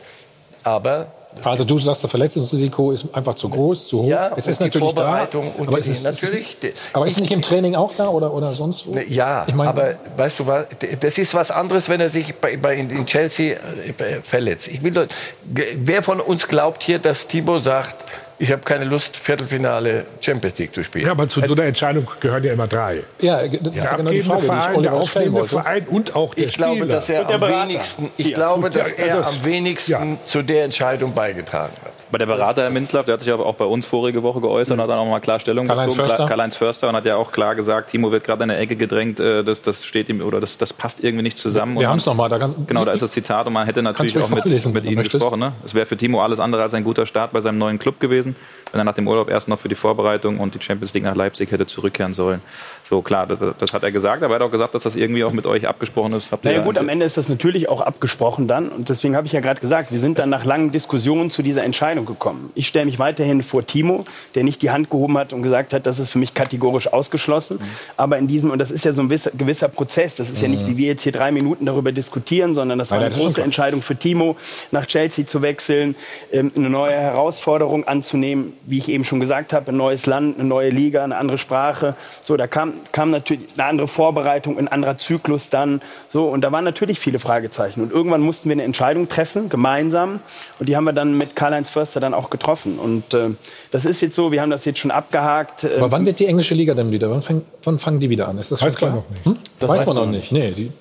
Aber 0.63 1.09
also 1.45 1.65
du 1.65 1.79
sagst, 1.79 2.03
das 2.03 2.11
Verletzungsrisiko 2.11 2.93
ist 2.93 3.07
einfach 3.13 3.35
zu 3.35 3.49
groß, 3.49 3.89
zu 3.89 4.03
hoch. 4.03 4.09
Ja, 4.09 4.33
es 4.37 4.47
ist 4.47 4.61
natürlich 4.61 4.93
da, 4.95 5.29
aber, 5.59 5.79
ist, 5.79 6.05
natürlich, 6.05 6.57
ist, 6.63 6.91
aber 6.93 7.07
ist 7.07 7.21
nicht 7.21 7.31
im 7.31 7.43
Training 7.43 7.75
auch 7.75 7.93
da 7.95 8.09
oder, 8.09 8.33
oder 8.33 8.53
sonst 8.53 8.87
wo? 8.87 8.93
Ne, 8.93 9.05
ja, 9.07 9.45
ich 9.47 9.55
mein, 9.55 9.69
aber 9.69 9.95
weißt 10.17 10.41
du 10.41 10.47
was, 10.47 10.67
das 11.01 11.19
ist 11.19 11.35
was 11.35 11.51
anderes, 11.51 11.89
wenn 11.89 12.01
er 12.01 12.11
sich 12.11 12.35
bei, 12.37 12.57
bei 12.57 12.77
in 12.77 13.07
Chelsea 13.07 13.57
äh, 13.57 14.21
verletzt. 14.23 14.69
Ich 14.69 14.83
will, 14.83 15.09
wer 15.45 16.03
von 16.03 16.21
uns 16.21 16.49
glaubt 16.49 16.83
hier, 16.83 16.99
dass 16.99 17.27
Thibaut 17.27 17.65
sagt, 17.65 17.97
ich 18.39 18.53
habe 18.53 18.63
keine 18.63 18.85
Lust, 18.85 19.17
Viertelfinale 19.17 20.05
Champions 20.21 20.59
League 20.59 20.75
zu 20.75 20.85
spielen. 20.85 21.07
Ja, 21.07 21.13
aber 21.13 21.27
zu 21.27 21.41
so 21.41 21.55
einer 21.55 21.65
Entscheidung 21.65 22.07
gehören 22.21 22.45
ja 22.45 22.53
immer 22.53 22.67
drei. 22.67 23.03
Ja, 23.21 23.47
das 23.47 23.77
ja. 23.77 23.85
ist 23.85 23.97
genau 23.97 24.11
die 24.11 24.21
Frage, 24.21 24.43
Verein, 24.43 24.83
der 24.83 24.93
aufstrebende 24.93 25.45
Verein 25.47 25.87
und 25.89 26.15
auch 26.15 26.35
der 26.35 26.47
ich 26.47 26.55
glaube, 26.55 26.81
Spieler. 26.81 26.95
Dass 26.95 27.09
er 27.09 27.31
am 27.31 27.41
wenigsten, 27.41 28.11
ich 28.17 28.35
glaube, 28.35 28.71
dass 28.71 28.93
er 28.93 29.27
am 29.27 29.45
wenigsten 29.45 30.11
ja. 30.13 30.19
zu 30.25 30.43
der 30.43 30.65
Entscheidung 30.65 31.15
beigetragen 31.15 31.73
hat. 31.83 31.93
Bei 32.11 32.19
der 32.19 32.27
Berater, 32.27 32.63
Herr 32.63 32.71
Minzlaff, 32.71 33.07
der 33.07 33.15
hat 33.15 33.21
sich 33.21 33.33
aber 33.33 33.47
auch 33.47 33.55
bei 33.55 33.65
uns 33.65 33.85
vorige 33.85 34.23
Woche 34.23 34.41
geäußert 34.41 34.75
und 34.75 34.83
hat 34.83 34.91
dann 34.91 34.99
auch 34.99 35.09
mal 35.09 35.21
klar 35.21 35.41
Stellung 35.41 35.67
Karl 35.67 35.87
bezogen. 35.87 36.09
Förster. 36.09 36.27
Karl-Heinz 36.27 36.57
Förster 36.57 36.89
und 36.89 36.97
hat 36.97 37.05
ja 37.05 37.17
auch 37.17 37.33
klar 37.33 37.55
gesagt, 37.55 37.91
Timo 37.91 38.13
wird 38.13 38.25
gerade 38.25 38.45
in 38.45 38.49
der 38.49 38.61
Ecke 38.61 38.77
gedrängt, 38.77 39.19
äh, 39.21 39.43
das, 39.43 39.63
das 39.63 39.85
steht 39.85 40.09
ihm 40.09 40.21
oder 40.21 40.41
das, 40.41 40.59
das 40.59 40.73
passt 40.73 41.03
irgendwie 41.03 41.23
nicht 41.23 41.39
zusammen. 41.39 41.79
Wir 41.79 41.89
haben 41.89 41.99
es 41.99 42.07
nochmal. 42.07 42.27
Genau, 42.67 42.85
da 42.85 42.93
ist 42.93 43.03
das 43.03 43.13
Zitat 43.13 43.47
und 43.47 43.53
man 43.53 43.67
hätte 43.67 43.83
natürlich 43.83 44.17
auch 44.19 44.29
mit, 44.29 44.45
mit 44.45 44.85
Ihnen 44.85 45.03
gesprochen. 45.03 45.41
Ne? 45.41 45.53
Es 45.65 45.75
wäre 45.75 45.87
für 45.87 45.97
Timo 45.97 46.23
alles 46.23 46.41
andere 46.41 46.63
als 46.63 46.75
ein 46.75 46.85
guter 46.85 47.07
Start 47.07 47.33
bei 47.33 47.41
seinem 47.41 47.59
neuen 47.59 47.79
Club 47.79 48.01
gewesen, 48.01 48.37
wenn 48.73 48.81
er 48.81 48.85
nach 48.85 48.95
dem 48.95 49.07
Urlaub 49.07 49.29
erst 49.29 49.49
noch 49.49 49.59
für 49.59 49.69
die 49.69 49.75
Vorbereitung 49.75 50.39
und 50.39 50.55
die 50.55 50.63
Champions 50.63 50.95
League 50.95 51.05
nach 51.05 51.15
Leipzig 51.15 51.51
hätte 51.51 51.67
zurückkehren 51.67 52.13
sollen. 52.13 52.41
So 52.85 53.03
klar, 53.03 53.27
das, 53.27 53.39
das 53.59 53.73
hat 53.73 53.83
er 53.83 53.93
gesagt, 53.93 54.23
aber 54.23 54.35
er 54.35 54.41
hat 54.41 54.47
auch 54.47 54.53
gesagt, 54.53 54.75
dass 54.75 54.83
das 54.83 54.97
irgendwie 54.97 55.25
auch 55.25 55.33
mit 55.33 55.47
euch 55.47 55.69
abgesprochen 55.69 56.13
ist. 56.15 56.33
Habt 56.33 56.45
naja 56.45 56.63
gut, 56.63 56.79
am 56.79 56.89
Ende 56.89 57.05
ist 57.05 57.17
das 57.17 57.29
natürlich 57.29 57.69
auch 57.69 57.81
abgesprochen 57.81 58.49
dann 58.49 58.69
und 58.69 58.89
deswegen 58.89 59.17
habe 59.17 59.27
ich 59.27 59.33
ja 59.33 59.41
gerade 59.41 59.61
gesagt, 59.61 59.93
wir 59.93 60.01
sind 60.01 60.19
dann 60.19 60.31
nach 60.31 60.45
langen 60.45 60.73
Diskussionen 60.73 61.31
zu 61.31 61.43
dieser 61.43 61.65
Entscheidung 61.65 62.06
gekommen. 62.07 62.51
Ich 62.55 62.67
stelle 62.67 62.87
mich 62.87 62.99
weiterhin 62.99 63.43
vor 63.43 63.67
Timo, 63.67 64.05
der 64.35 64.45
nicht 64.45 64.63
die 64.63 64.71
Hand 64.71 64.91
gehoben 64.91 65.19
hat 65.19 65.33
und 65.33 65.43
gesagt 65.43 65.73
hat, 65.73 65.87
das 65.87 65.99
ist 65.99 66.11
für 66.11 66.19
mich 66.19 66.35
kategorisch 66.35 66.93
ausgeschlossen. 66.93 67.59
Mhm. 67.59 67.65
Aber 67.97 68.19
in 68.19 68.27
diesem, 68.27 68.51
und 68.51 68.59
das 68.59 68.71
ist 68.71 68.85
ja 68.85 68.93
so 68.93 69.03
ein 69.03 69.09
gewisser, 69.09 69.31
gewisser 69.33 69.69
Prozess, 69.69 70.15
das 70.15 70.31
ist 70.31 70.39
mhm. 70.39 70.43
ja 70.43 70.49
nicht, 70.49 70.63
mhm. 70.63 70.69
wie 70.69 70.77
wir 70.79 70.87
jetzt 70.89 71.03
hier 71.03 71.13
drei 71.13 71.31
Minuten 71.31 71.67
darüber 71.67 71.93
diskutieren, 71.93 72.55
sondern 72.55 72.79
das 72.79 72.91
war 72.91 72.99
eine 72.99 73.15
große 73.15 73.43
Entscheidung 73.43 73.83
für 73.83 73.97
Timo, 73.97 74.37
nach 74.71 74.87
Chelsea 74.87 75.27
zu 75.27 75.43
wechseln, 75.43 75.97
ähm, 76.33 76.53
eine 76.57 76.71
neue 76.71 76.95
Herausforderung 76.95 77.85
anzunehmen, 77.85 78.53
wie 78.65 78.79
ich 78.79 78.89
eben 78.89 79.05
schon 79.05 79.21
gesagt 79.21 79.53
habe, 79.53 79.73
ein 79.73 79.77
neues 79.77 80.07
Land, 80.07 80.39
eine 80.39 80.49
neue 80.49 80.71
Liga, 80.71 81.05
eine 81.05 81.17
andere 81.17 81.39
Sprache. 81.39 81.95
So, 82.23 82.37
da 82.37 82.47
kam 82.47 82.75
kam 82.93 83.11
natürlich 83.11 83.55
eine 83.55 83.69
andere 83.69 83.89
Vorbereitung, 83.89 84.59
ein 84.59 84.69
anderer 84.69 84.99
Zyklus 84.99 85.51
dann. 85.51 85.81
So, 86.09 86.27
und 86.27 86.43
da 86.43 86.53
waren 86.53 86.65
natürlich 86.65 86.99
viele 86.99 87.19
Fragezeichen. 87.19 87.83
Und 87.83 87.93
irgendwann 87.93 88.21
mussten 88.21 88.49
wir 88.49 88.55
eine 88.55 88.65
Entscheidung 88.65 89.09
treffen, 89.09 89.49
gemeinsam. 89.49 90.21
Und 90.59 90.69
die 90.69 90.77
haben 90.77 90.85
wir 90.85 90.93
dann 90.93 91.17
mit 91.17 91.37
Karl-Heinz 91.37 91.71
Förster 91.71 91.86
dann 91.93 92.15
auch 92.15 92.31
getroffen. 92.31 92.79
Und 92.79 93.15
äh, 93.15 93.31
das 93.71 93.85
ist 93.85 94.01
jetzt 94.01 94.15
so, 94.15 94.33
wir 94.33 94.43
haben 94.43 94.51
das 94.51 94.65
jetzt 94.65 94.79
schon 94.79 94.91
abgehakt. 94.91 95.65
Aber 95.65 95.91
wann 95.91 96.07
wird 96.07 96.19
die 96.19 96.27
englische 96.27 96.55
Liga 96.55 96.75
denn 96.75 96.93
wieder? 96.93 97.11
Wann, 97.11 97.23
fang, 97.23 97.43
wann 97.65 97.79
fangen 97.79 98.01
die 98.01 98.11
wieder 98.11 98.29
an? 98.29 98.39
Ist 98.39 98.53
das 98.53 98.61
schon 98.61 98.73
klar? 98.73 98.91
Noch 98.91 99.11
nicht. 99.11 99.25
Hm? 99.25 99.37
Das 99.59 99.69
weiß, 99.69 99.81
weiß 99.81 99.87
man 99.87 99.97
noch 99.97 100.07
nicht. 100.07 100.33
Nee, 100.33 100.51
die, 100.51 100.73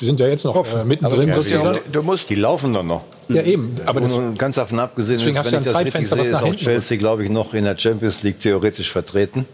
die 0.00 0.06
sind 0.06 0.18
ja 0.20 0.28
jetzt 0.28 0.44
noch 0.44 0.56
äh, 0.56 0.84
mittendrin 0.84 1.28
ja, 1.28 1.34
sozusagen. 1.34 1.78
Du 1.92 2.02
musst, 2.02 2.30
die 2.30 2.34
laufen 2.34 2.72
dann 2.72 2.86
noch. 2.86 3.04
Ja, 3.28 3.42
eben. 3.42 3.76
Aber 3.86 4.00
das, 4.00 4.16
ganz 4.38 4.56
davon 4.56 4.78
abgesehen, 4.78 5.18
deswegen 5.18 5.36
ist, 5.36 5.52
wenn 5.52 5.58
ich 5.58 5.64
das 5.64 5.72
Zeitfenster, 5.72 6.16
richtig 6.16 6.38
sehe, 6.38 6.48
ist 6.50 6.56
auch 6.56 6.56
Chelsea, 6.56 6.98
glaube 6.98 7.24
ich, 7.24 7.30
noch 7.30 7.54
in 7.54 7.64
der 7.64 7.78
Champions 7.78 8.22
League 8.22 8.40
theoretisch 8.40 8.90
vertreten. 8.90 9.46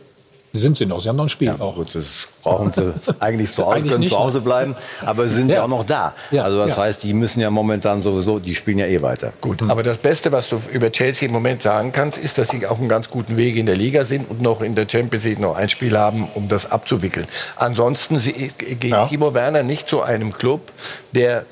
Sind 0.61 0.77
sie 0.77 0.87
noch? 0.87 1.01
Sie 1.01 1.09
haben 1.09 1.17
noch 1.17 1.25
ein 1.25 1.29
Spiel 1.29 1.49
ja, 1.49 1.61
auch. 1.61 1.77
Gut, 1.77 1.95
das 1.95 2.29
brauchen 2.43 2.73
sie 2.73 2.93
eigentlich 3.21 3.53
zu 3.53 3.65
Hause, 3.65 3.77
eigentlich 3.77 3.93
können 3.93 4.07
zu 4.09 4.19
Hause 4.19 4.41
bleiben, 4.41 4.77
aber 5.05 5.29
sie 5.29 5.37
sind 5.37 5.49
ja, 5.49 5.57
ja 5.57 5.63
auch 5.65 5.69
noch 5.69 5.85
da. 5.85 6.15
Ja, 6.31 6.45
also 6.45 6.65
das 6.65 6.79
heißt, 6.79 7.03
die 7.03 7.13
müssen 7.13 7.41
ja 7.41 7.51
momentan 7.51 8.03
sowieso, 8.03 8.39
die 8.39 8.55
spielen 8.55 8.79
ja 8.79 8.87
eh 8.87 9.03
weiter. 9.03 9.33
Gut, 9.41 9.61
mhm. 9.61 9.71
aber 9.71 9.83
das 9.83 9.99
Beste, 9.99 10.33
was 10.33 10.49
du 10.49 10.61
über 10.73 10.91
Chelsea 10.91 11.27
im 11.27 11.33
Moment 11.33 11.63
sagen 11.63 11.93
kannst, 11.93 12.19
ist, 12.19 12.39
dass 12.39 12.49
sie 12.49 12.67
auf 12.67 12.79
einem 12.79 12.89
ganz 12.89 13.11
guten 13.11 13.37
Weg 13.37 13.57
in 13.57 13.67
der 13.67 13.77
Liga 13.77 14.05
sind 14.05 14.31
und 14.31 14.43
noch 14.43 14.61
in 14.61 14.75
der 14.75 14.89
Champions 14.89 15.25
League 15.25 15.41
noch 15.41 15.57
ein 15.57 15.69
Spiel 15.69 15.97
haben, 15.97 16.29
um 16.35 16.49
das 16.49 16.71
abzuwickeln. 16.71 17.27
Ansonsten 17.57 18.19
geht 18.19 18.95
Timo 19.09 19.35
Werner 19.35 19.63
nicht 19.63 19.89
zu 19.89 20.03
einem 20.03 20.33
Club, 20.33 20.73
der 21.13 21.45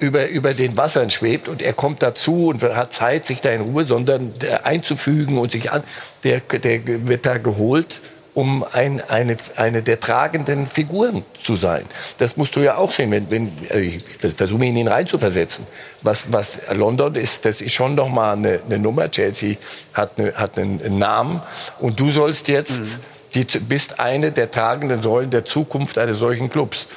über, 0.00 0.28
über 0.28 0.54
den 0.54 0.76
Wassern 0.76 1.10
schwebt 1.10 1.48
und 1.48 1.62
er 1.62 1.72
kommt 1.72 2.02
dazu 2.02 2.48
und 2.48 2.62
hat 2.62 2.92
Zeit, 2.92 3.26
sich 3.26 3.40
da 3.40 3.50
in 3.50 3.60
Ruhe, 3.60 3.84
sondern 3.84 4.32
einzufügen 4.64 5.38
und 5.38 5.52
sich 5.52 5.70
an, 5.70 5.82
der, 6.24 6.40
der 6.40 7.06
wird 7.06 7.26
da 7.26 7.38
geholt, 7.38 8.00
um 8.36 8.64
ein, 8.72 9.00
eine, 9.08 9.38
eine 9.56 9.82
der 9.82 9.98
tragenden 9.98 10.66
Figuren 10.66 11.24
zu 11.42 11.56
sein. 11.56 11.84
Das 12.18 12.36
musst 12.36 12.54
du 12.54 12.60
ja 12.60 12.76
auch 12.76 12.92
sehen, 12.92 13.10
wenn, 13.10 13.30
wenn 13.30 13.50
äh, 13.70 13.80
ich 13.80 14.02
versuche 14.34 14.62
ihn 14.62 14.72
in 14.72 14.76
ihn 14.76 14.88
reinzuversetzen. 14.88 15.66
Was, 16.02 16.30
was 16.30 16.58
London 16.74 17.14
ist, 17.14 17.46
das 17.46 17.62
ist 17.62 17.72
schon 17.72 17.94
noch 17.94 18.10
mal 18.10 18.34
eine, 18.34 18.60
eine 18.66 18.78
Nummer. 18.78 19.10
Chelsea 19.10 19.56
hat, 19.94 20.18
eine, 20.18 20.34
hat 20.34 20.58
einen 20.58 20.98
Namen 20.98 21.40
und 21.78 21.98
du 21.98 22.10
sollst 22.10 22.48
jetzt, 22.48 22.80
mhm. 22.80 22.94
die, 23.34 23.44
bist 23.60 24.00
eine 24.00 24.32
der 24.32 24.50
tragenden 24.50 25.02
Säulen 25.02 25.30
der 25.30 25.46
Zukunft 25.46 25.96
eines 25.96 26.18
solchen 26.18 26.50
Clubs. 26.50 26.88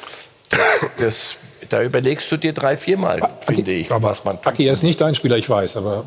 Das 0.97 1.37
da 1.69 1.83
überlegst 1.83 2.31
du 2.31 2.37
dir 2.37 2.53
drei, 2.53 2.77
viermal, 2.77 3.21
finde 3.41 3.71
ich, 3.71 3.91
aber 3.91 4.09
was 4.09 4.25
man 4.25 4.35
tut. 4.35 4.47
Aki, 4.47 4.65
er 4.65 4.73
ist 4.73 4.83
nicht 4.83 4.99
dein 4.99 5.15
Spieler, 5.15 5.37
ich 5.37 5.49
weiß, 5.49 5.77
aber 5.77 6.05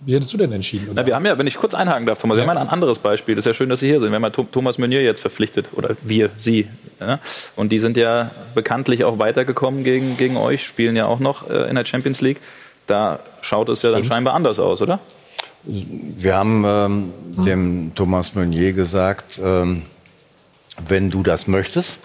wie 0.00 0.14
hättest 0.14 0.32
du 0.32 0.36
denn 0.36 0.52
entschieden? 0.52 0.90
Na, 0.94 1.04
wir 1.04 1.16
haben 1.16 1.26
ja, 1.26 1.36
wenn 1.36 1.48
ich 1.48 1.56
kurz 1.56 1.74
einhaken 1.74 2.06
darf, 2.06 2.18
Thomas, 2.18 2.38
ja. 2.38 2.44
wir 2.44 2.50
haben 2.50 2.58
ein 2.58 2.68
anderes 2.68 3.00
Beispiel. 3.00 3.34
Das 3.34 3.44
ist 3.44 3.48
ja 3.48 3.54
schön, 3.54 3.68
dass 3.68 3.80
Sie 3.80 3.86
hier 3.86 3.98
sind. 3.98 4.10
Wir 4.10 4.16
haben 4.16 4.22
ja 4.22 4.30
Thomas 4.30 4.78
Meunier 4.78 5.02
jetzt 5.02 5.20
verpflichtet, 5.20 5.70
oder 5.72 5.96
wir, 6.02 6.30
Sie. 6.36 6.68
Ja? 7.00 7.18
Und 7.56 7.70
die 7.70 7.80
sind 7.80 7.96
ja 7.96 8.30
bekanntlich 8.54 9.04
auch 9.04 9.18
weitergekommen 9.18 9.82
gegen, 9.82 10.16
gegen 10.16 10.36
euch, 10.36 10.64
spielen 10.64 10.94
ja 10.94 11.06
auch 11.06 11.18
noch 11.18 11.50
äh, 11.50 11.68
in 11.68 11.74
der 11.74 11.84
Champions 11.84 12.20
League. 12.20 12.40
Da 12.86 13.18
schaut 13.40 13.68
es 13.68 13.82
ja 13.82 13.90
Stimmt. 13.90 14.04
dann 14.04 14.12
scheinbar 14.12 14.34
anders 14.34 14.60
aus, 14.60 14.80
oder? 14.80 15.00
Wir 15.64 16.34
haben 16.34 16.64
ähm, 16.64 17.12
hm. 17.36 17.44
dem 17.44 17.92
Thomas 17.94 18.34
Meunier 18.34 18.74
gesagt, 18.74 19.40
ähm, 19.42 19.82
wenn 20.86 21.10
du 21.10 21.22
das 21.22 21.48
möchtest, 21.48 21.98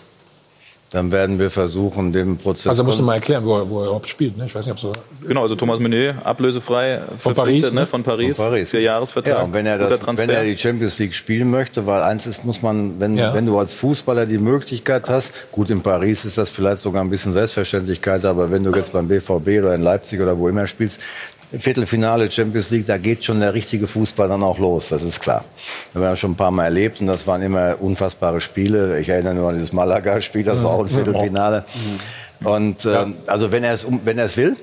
dann 0.91 1.11
werden 1.11 1.37
wir 1.37 1.51
versuchen, 1.51 2.11
den 2.11 2.37
Prozess. 2.37 2.67
Also 2.67 2.83
musst 2.83 2.97
du 2.97 3.03
mal 3.03 3.15
erklären, 3.15 3.45
wo 3.45 3.57
er, 3.57 3.69
wo 3.69 3.79
er 3.79 3.85
überhaupt 3.85 4.09
spielt. 4.09 4.35
Ne? 4.37 4.45
Ich 4.45 4.55
weiß 4.55 4.65
nicht, 4.65 4.73
ob 4.73 4.79
so. 4.79 4.91
Genau, 5.27 5.43
also 5.43 5.55
Thomas 5.55 5.79
Menet, 5.79 6.15
ablösefrei 6.25 7.01
von 7.17 7.35
Paris, 7.35 7.71
ne? 7.71 7.85
von 7.85 8.01
Paris, 8.01 8.37
von 8.37 8.47
Paris. 8.47 8.71
Vier 8.71 8.81
Jahresvertrag. 8.81 9.37
Ja, 9.37 9.43
und 9.43 9.53
wenn 9.53 9.67
er, 9.67 9.77
das, 9.77 9.99
wenn 10.17 10.29
er 10.29 10.43
die 10.43 10.57
Champions 10.57 10.97
League 10.97 11.13
spielen 11.13 11.51
möchte, 11.51 11.85
weil 11.85 12.01
eins 12.01 12.25
ist, 12.25 12.43
muss 12.43 12.63
man, 12.63 12.99
wenn, 12.99 13.15
ja. 13.15 13.35
wenn 13.35 13.45
du 13.45 13.59
als 13.59 13.73
Fußballer 13.73 14.25
die 14.25 14.39
Möglichkeit 14.39 15.09
hast, 15.09 15.31
gut 15.51 15.69
in 15.69 15.81
Paris 15.81 16.25
ist 16.25 16.39
das 16.39 16.49
vielleicht 16.49 16.81
sogar 16.81 17.03
ein 17.03 17.09
bisschen 17.11 17.33
Selbstverständlichkeit, 17.33 18.25
aber 18.25 18.49
wenn 18.49 18.63
du 18.63 18.71
jetzt 18.71 18.91
beim 18.91 19.07
BVB 19.07 19.59
oder 19.59 19.75
in 19.75 19.83
Leipzig 19.83 20.19
oder 20.19 20.39
wo 20.39 20.49
immer 20.49 20.65
spielst, 20.65 20.99
Viertelfinale 21.51 22.29
Champions 22.29 22.69
League, 22.69 22.85
da 22.85 22.97
geht 22.97 23.25
schon 23.25 23.39
der 23.39 23.55
richtige 23.55 23.87
Fußball 23.87 24.29
dann 24.29 24.43
auch 24.43 24.59
los, 24.59 24.89
das 24.89 25.01
ist 25.01 25.19
klar. 25.19 25.45
Das 25.93 25.95
haben 25.95 26.09
wir 26.09 26.15
schon 26.15 26.31
ein 26.31 26.35
paar 26.35 26.51
Mal 26.51 26.65
erlebt 26.65 27.01
und 27.01 27.07
das 27.07 27.25
waren 27.25 27.41
immer 27.41 27.77
unfassbare 27.79 28.39
Spiele. 28.39 28.99
Ich 28.99 29.09
erinnere 29.09 29.33
nur 29.33 29.49
an 29.49 29.55
dieses 29.55 29.73
Malaga-Spiel, 29.73 30.43
das 30.43 30.63
war 30.63 30.71
auch 30.71 30.81
ein 30.81 30.87
Viertelfinale. 30.87 31.65
Und 32.43 32.85
äh, 32.85 33.05
also 33.25 33.51
wenn 33.51 33.63
er 33.63 33.73
es 33.73 33.87
wenn 34.03 34.19
er 34.19 34.25
es 34.25 34.37
will, 34.37 34.55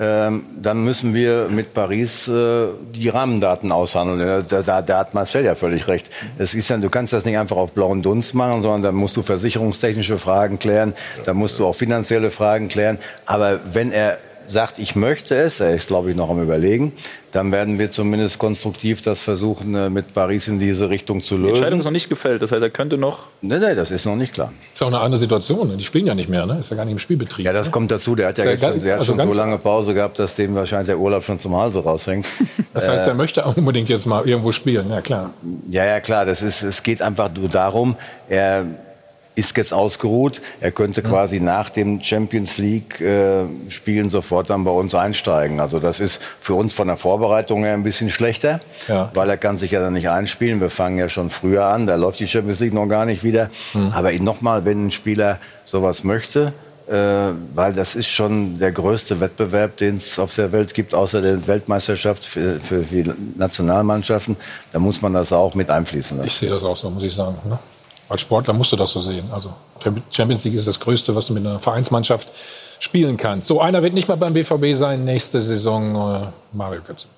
ähm, 0.00 0.44
dann 0.62 0.84
müssen 0.84 1.12
wir 1.12 1.48
mit 1.50 1.74
Paris 1.74 2.28
äh, 2.28 2.68
die 2.94 3.08
Rahmendaten 3.08 3.72
aushandeln. 3.72 4.44
Da, 4.48 4.62
da, 4.62 4.80
da, 4.80 4.98
hat 4.98 5.12
Marcel 5.12 5.44
ja 5.44 5.56
völlig 5.56 5.88
recht. 5.88 6.08
Es 6.38 6.54
ist 6.54 6.70
ja, 6.70 6.76
du 6.76 6.88
kannst 6.88 7.12
das 7.12 7.24
nicht 7.24 7.36
einfach 7.36 7.56
auf 7.56 7.72
blauen 7.72 8.00
Dunst 8.02 8.32
machen, 8.32 8.62
sondern 8.62 8.82
da 8.82 8.92
musst 8.92 9.16
du 9.16 9.22
versicherungstechnische 9.22 10.18
Fragen 10.18 10.60
klären, 10.60 10.94
da 11.24 11.34
musst 11.34 11.58
du 11.58 11.66
auch 11.66 11.74
finanzielle 11.74 12.30
Fragen 12.30 12.68
klären. 12.68 12.98
Aber 13.26 13.58
wenn 13.72 13.90
er 13.90 14.18
sagt, 14.48 14.78
ich 14.78 14.96
möchte 14.96 15.34
es, 15.34 15.60
er 15.60 15.74
ist, 15.74 15.88
glaube 15.88 16.10
ich, 16.10 16.16
noch 16.16 16.30
am 16.30 16.42
Überlegen, 16.42 16.92
dann 17.32 17.52
werden 17.52 17.78
wir 17.78 17.90
zumindest 17.90 18.38
konstruktiv 18.38 19.02
das 19.02 19.20
versuchen, 19.20 19.74
äh, 19.74 19.90
mit 19.90 20.14
Paris 20.14 20.48
in 20.48 20.58
diese 20.58 20.88
Richtung 20.88 21.22
zu 21.22 21.36
lösen. 21.36 21.46
Die 21.46 21.50
Entscheidung 21.58 21.78
ist 21.80 21.84
noch 21.84 21.92
nicht 21.92 22.08
gefällt, 22.08 22.42
das 22.42 22.52
heißt, 22.52 22.62
er 22.62 22.70
könnte 22.70 22.96
noch... 22.96 23.24
Nein, 23.42 23.60
nein, 23.60 23.76
das 23.76 23.90
ist 23.90 24.06
noch 24.06 24.16
nicht 24.16 24.32
klar. 24.32 24.52
Ist 24.72 24.80
ja 24.80 24.86
auch 24.86 24.92
eine 24.92 25.00
andere 25.00 25.20
Situation, 25.20 25.68
ne? 25.68 25.76
die 25.76 25.84
spielen 25.84 26.06
ja 26.06 26.14
nicht 26.14 26.28
mehr, 26.28 26.46
ne? 26.46 26.58
ist 26.60 26.70
ja 26.70 26.76
gar 26.76 26.84
nicht 26.84 26.92
im 26.92 26.98
Spielbetrieb. 26.98 27.44
Ja, 27.44 27.52
das 27.52 27.66
ne? 27.66 27.72
kommt 27.72 27.90
dazu, 27.90 28.14
der 28.14 28.28
hat 28.28 28.38
ja, 28.38 28.46
ja 28.46 28.56
ganz, 28.56 28.82
der 28.82 28.94
hat 28.94 29.00
also 29.00 29.14
schon 29.14 29.32
so 29.32 29.38
lange 29.38 29.58
Pause 29.58 29.94
gehabt, 29.94 30.18
dass 30.18 30.34
dem 30.36 30.54
wahrscheinlich 30.54 30.86
der 30.86 30.98
Urlaub 30.98 31.22
schon 31.22 31.38
zum 31.38 31.56
Halse 31.56 31.82
raushängt. 31.82 32.26
Das 32.74 32.86
heißt, 32.86 33.06
er 33.06 33.12
äh, 33.12 33.16
möchte 33.16 33.44
auch 33.44 33.56
unbedingt 33.56 33.88
jetzt 33.88 34.06
mal 34.06 34.28
irgendwo 34.28 34.52
spielen, 34.52 34.90
ja 34.90 35.00
klar. 35.00 35.30
Ja, 35.68 35.84
ja, 35.84 36.00
klar, 36.00 36.24
das 36.24 36.42
ist, 36.42 36.62
es 36.62 36.82
geht 36.82 37.02
einfach 37.02 37.30
nur 37.34 37.48
darum, 37.48 37.96
er 38.28 38.66
ist 39.38 39.56
jetzt 39.56 39.72
ausgeruht. 39.72 40.40
Er 40.60 40.72
könnte 40.72 41.02
ja. 41.02 41.08
quasi 41.08 41.40
nach 41.40 41.70
dem 41.70 42.02
Champions 42.02 42.58
League 42.58 43.00
äh, 43.00 43.44
Spielen 43.68 44.10
sofort 44.10 44.50
dann 44.50 44.64
bei 44.64 44.70
uns 44.70 44.94
einsteigen. 44.94 45.60
Also 45.60 45.78
das 45.78 46.00
ist 46.00 46.20
für 46.40 46.54
uns 46.54 46.72
von 46.72 46.88
der 46.88 46.96
Vorbereitung 46.96 47.62
her 47.64 47.74
ein 47.74 47.84
bisschen 47.84 48.10
schlechter, 48.10 48.60
ja. 48.88 49.10
weil 49.14 49.30
er 49.30 49.36
kann 49.36 49.56
sich 49.56 49.70
ja 49.70 49.80
dann 49.80 49.92
nicht 49.92 50.10
einspielen. 50.10 50.60
Wir 50.60 50.70
fangen 50.70 50.98
ja 50.98 51.08
schon 51.08 51.30
früher 51.30 51.66
an. 51.66 51.86
Da 51.86 51.94
läuft 51.94 52.18
die 52.20 52.26
Champions 52.26 52.58
League 52.58 52.74
noch 52.74 52.86
gar 52.88 53.04
nicht 53.04 53.22
wieder. 53.22 53.48
Mhm. 53.74 53.92
Aber 53.92 54.12
nochmal, 54.12 54.64
wenn 54.64 54.88
ein 54.88 54.90
Spieler 54.90 55.38
sowas 55.64 56.02
möchte, 56.02 56.52
äh, 56.88 57.32
weil 57.54 57.72
das 57.74 57.94
ist 57.94 58.08
schon 58.08 58.58
der 58.58 58.72
größte 58.72 59.20
Wettbewerb, 59.20 59.76
den 59.76 59.98
es 59.98 60.18
auf 60.18 60.34
der 60.34 60.52
Welt 60.52 60.74
gibt, 60.74 60.94
außer 60.94 61.20
der 61.20 61.46
Weltmeisterschaft 61.46 62.24
für, 62.24 62.58
für, 62.60 62.82
für 62.82 63.14
Nationalmannschaften. 63.36 64.36
Da 64.72 64.78
muss 64.78 65.00
man 65.00 65.12
das 65.12 65.32
auch 65.32 65.54
mit 65.54 65.70
einfließen 65.70 66.16
lassen. 66.16 66.26
Ich 66.26 66.34
sehe 66.34 66.50
das 66.50 66.64
auch 66.64 66.76
so, 66.76 66.90
muss 66.90 67.04
ich 67.04 67.14
sagen. 67.14 67.36
Ne? 67.48 67.58
Als 68.08 68.22
Sportler 68.22 68.54
musst 68.54 68.72
du 68.72 68.76
das 68.76 68.92
so 68.92 69.00
sehen. 69.00 69.28
Also 69.32 69.52
Champions 70.10 70.44
League 70.44 70.54
ist 70.54 70.66
das 70.66 70.80
Größte, 70.80 71.14
was 71.14 71.26
du 71.26 71.34
mit 71.34 71.46
einer 71.46 71.58
Vereinsmannschaft 71.58 72.28
spielen 72.78 73.16
kannst. 73.16 73.46
So 73.46 73.60
einer 73.60 73.82
wird 73.82 73.92
nicht 73.94 74.08
mehr 74.08 74.16
beim 74.16 74.32
BVB 74.32 74.74
sein 74.74 75.04
nächste 75.04 75.42
Saison. 75.42 76.22
Äh, 76.22 76.26
Mario 76.52 76.80
Götze. 76.82 77.08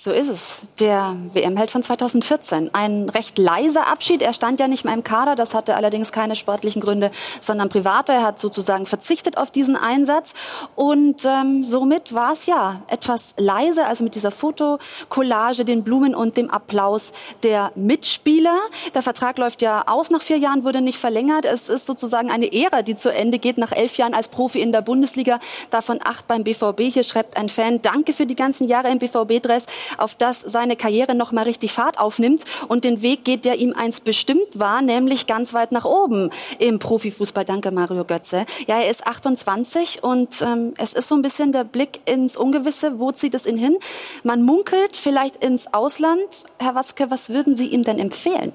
So 0.00 0.12
ist 0.12 0.28
es. 0.28 0.60
Der 0.78 1.16
WM-Held 1.32 1.72
von 1.72 1.82
2014. 1.82 2.72
Ein 2.72 3.08
recht 3.08 3.36
leiser 3.36 3.88
Abschied. 3.88 4.22
Er 4.22 4.32
stand 4.32 4.60
ja 4.60 4.68
nicht 4.68 4.84
mehr 4.84 4.94
im 4.94 5.02
Kader. 5.02 5.34
Das 5.34 5.54
hatte 5.54 5.74
allerdings 5.74 6.12
keine 6.12 6.36
sportlichen 6.36 6.80
Gründe, 6.80 7.10
sondern 7.40 7.68
private. 7.68 8.12
Er 8.12 8.22
hat 8.22 8.38
sozusagen 8.38 8.86
verzichtet 8.86 9.36
auf 9.38 9.50
diesen 9.50 9.74
Einsatz. 9.74 10.34
Und 10.76 11.24
ähm, 11.24 11.64
somit 11.64 12.14
war 12.14 12.32
es 12.32 12.46
ja 12.46 12.82
etwas 12.88 13.34
leise, 13.38 13.86
also 13.86 14.04
mit 14.04 14.14
dieser 14.14 14.30
Fotokollage, 14.30 15.64
den 15.64 15.82
Blumen 15.82 16.14
und 16.14 16.36
dem 16.36 16.48
Applaus 16.48 17.10
der 17.42 17.72
Mitspieler. 17.74 18.56
Der 18.94 19.02
Vertrag 19.02 19.36
läuft 19.36 19.62
ja 19.62 19.82
aus 19.88 20.10
nach 20.10 20.22
vier 20.22 20.38
Jahren, 20.38 20.62
wurde 20.62 20.80
nicht 20.80 20.98
verlängert. 20.98 21.44
Es 21.44 21.68
ist 21.68 21.86
sozusagen 21.86 22.30
eine 22.30 22.52
Ära, 22.52 22.82
die 22.82 22.94
zu 22.94 23.12
Ende 23.12 23.40
geht 23.40 23.58
nach 23.58 23.72
elf 23.72 23.96
Jahren 23.96 24.14
als 24.14 24.28
Profi 24.28 24.60
in 24.60 24.70
der 24.70 24.82
Bundesliga. 24.82 25.40
Davon 25.70 25.98
acht 26.04 26.28
beim 26.28 26.44
BVB. 26.44 26.82
Hier 26.82 27.02
schreibt 27.02 27.36
ein 27.36 27.48
Fan, 27.48 27.82
danke 27.82 28.12
für 28.12 28.26
die 28.26 28.36
ganzen 28.36 28.68
Jahre 28.68 28.90
im 28.90 29.00
BVB-Dress 29.00 29.66
auf 29.96 30.14
das 30.14 30.40
seine 30.40 30.76
Karriere 30.76 31.14
noch 31.14 31.32
mal 31.32 31.42
richtig 31.42 31.72
Fahrt 31.72 31.98
aufnimmt 31.98 32.44
und 32.68 32.84
den 32.84 33.02
Weg 33.02 33.24
geht, 33.24 33.44
der 33.44 33.56
ihm 33.56 33.72
eins 33.72 34.00
bestimmt 34.00 34.48
war, 34.54 34.82
nämlich 34.82 35.26
ganz 35.26 35.54
weit 35.54 35.72
nach 35.72 35.84
oben 35.84 36.30
im 36.58 36.78
Profifußball. 36.78 37.44
Danke, 37.44 37.70
Mario 37.70 38.04
Götze. 38.04 38.44
Ja, 38.66 38.78
er 38.78 38.90
ist 38.90 39.06
28 39.06 40.02
und 40.02 40.42
ähm, 40.42 40.74
es 40.78 40.92
ist 40.92 41.08
so 41.08 41.14
ein 41.14 41.22
bisschen 41.22 41.52
der 41.52 41.64
Blick 41.64 42.00
ins 42.04 42.36
Ungewisse. 42.36 42.98
Wo 42.98 43.12
zieht 43.12 43.34
es 43.34 43.46
ihn 43.46 43.56
hin? 43.56 43.76
Man 44.22 44.42
munkelt 44.42 44.96
vielleicht 44.96 45.36
ins 45.36 45.72
Ausland. 45.72 46.44
Herr 46.58 46.74
Watzke, 46.74 47.10
was 47.10 47.28
würden 47.30 47.56
Sie 47.56 47.66
ihm 47.66 47.82
denn 47.82 47.98
empfehlen? 47.98 48.52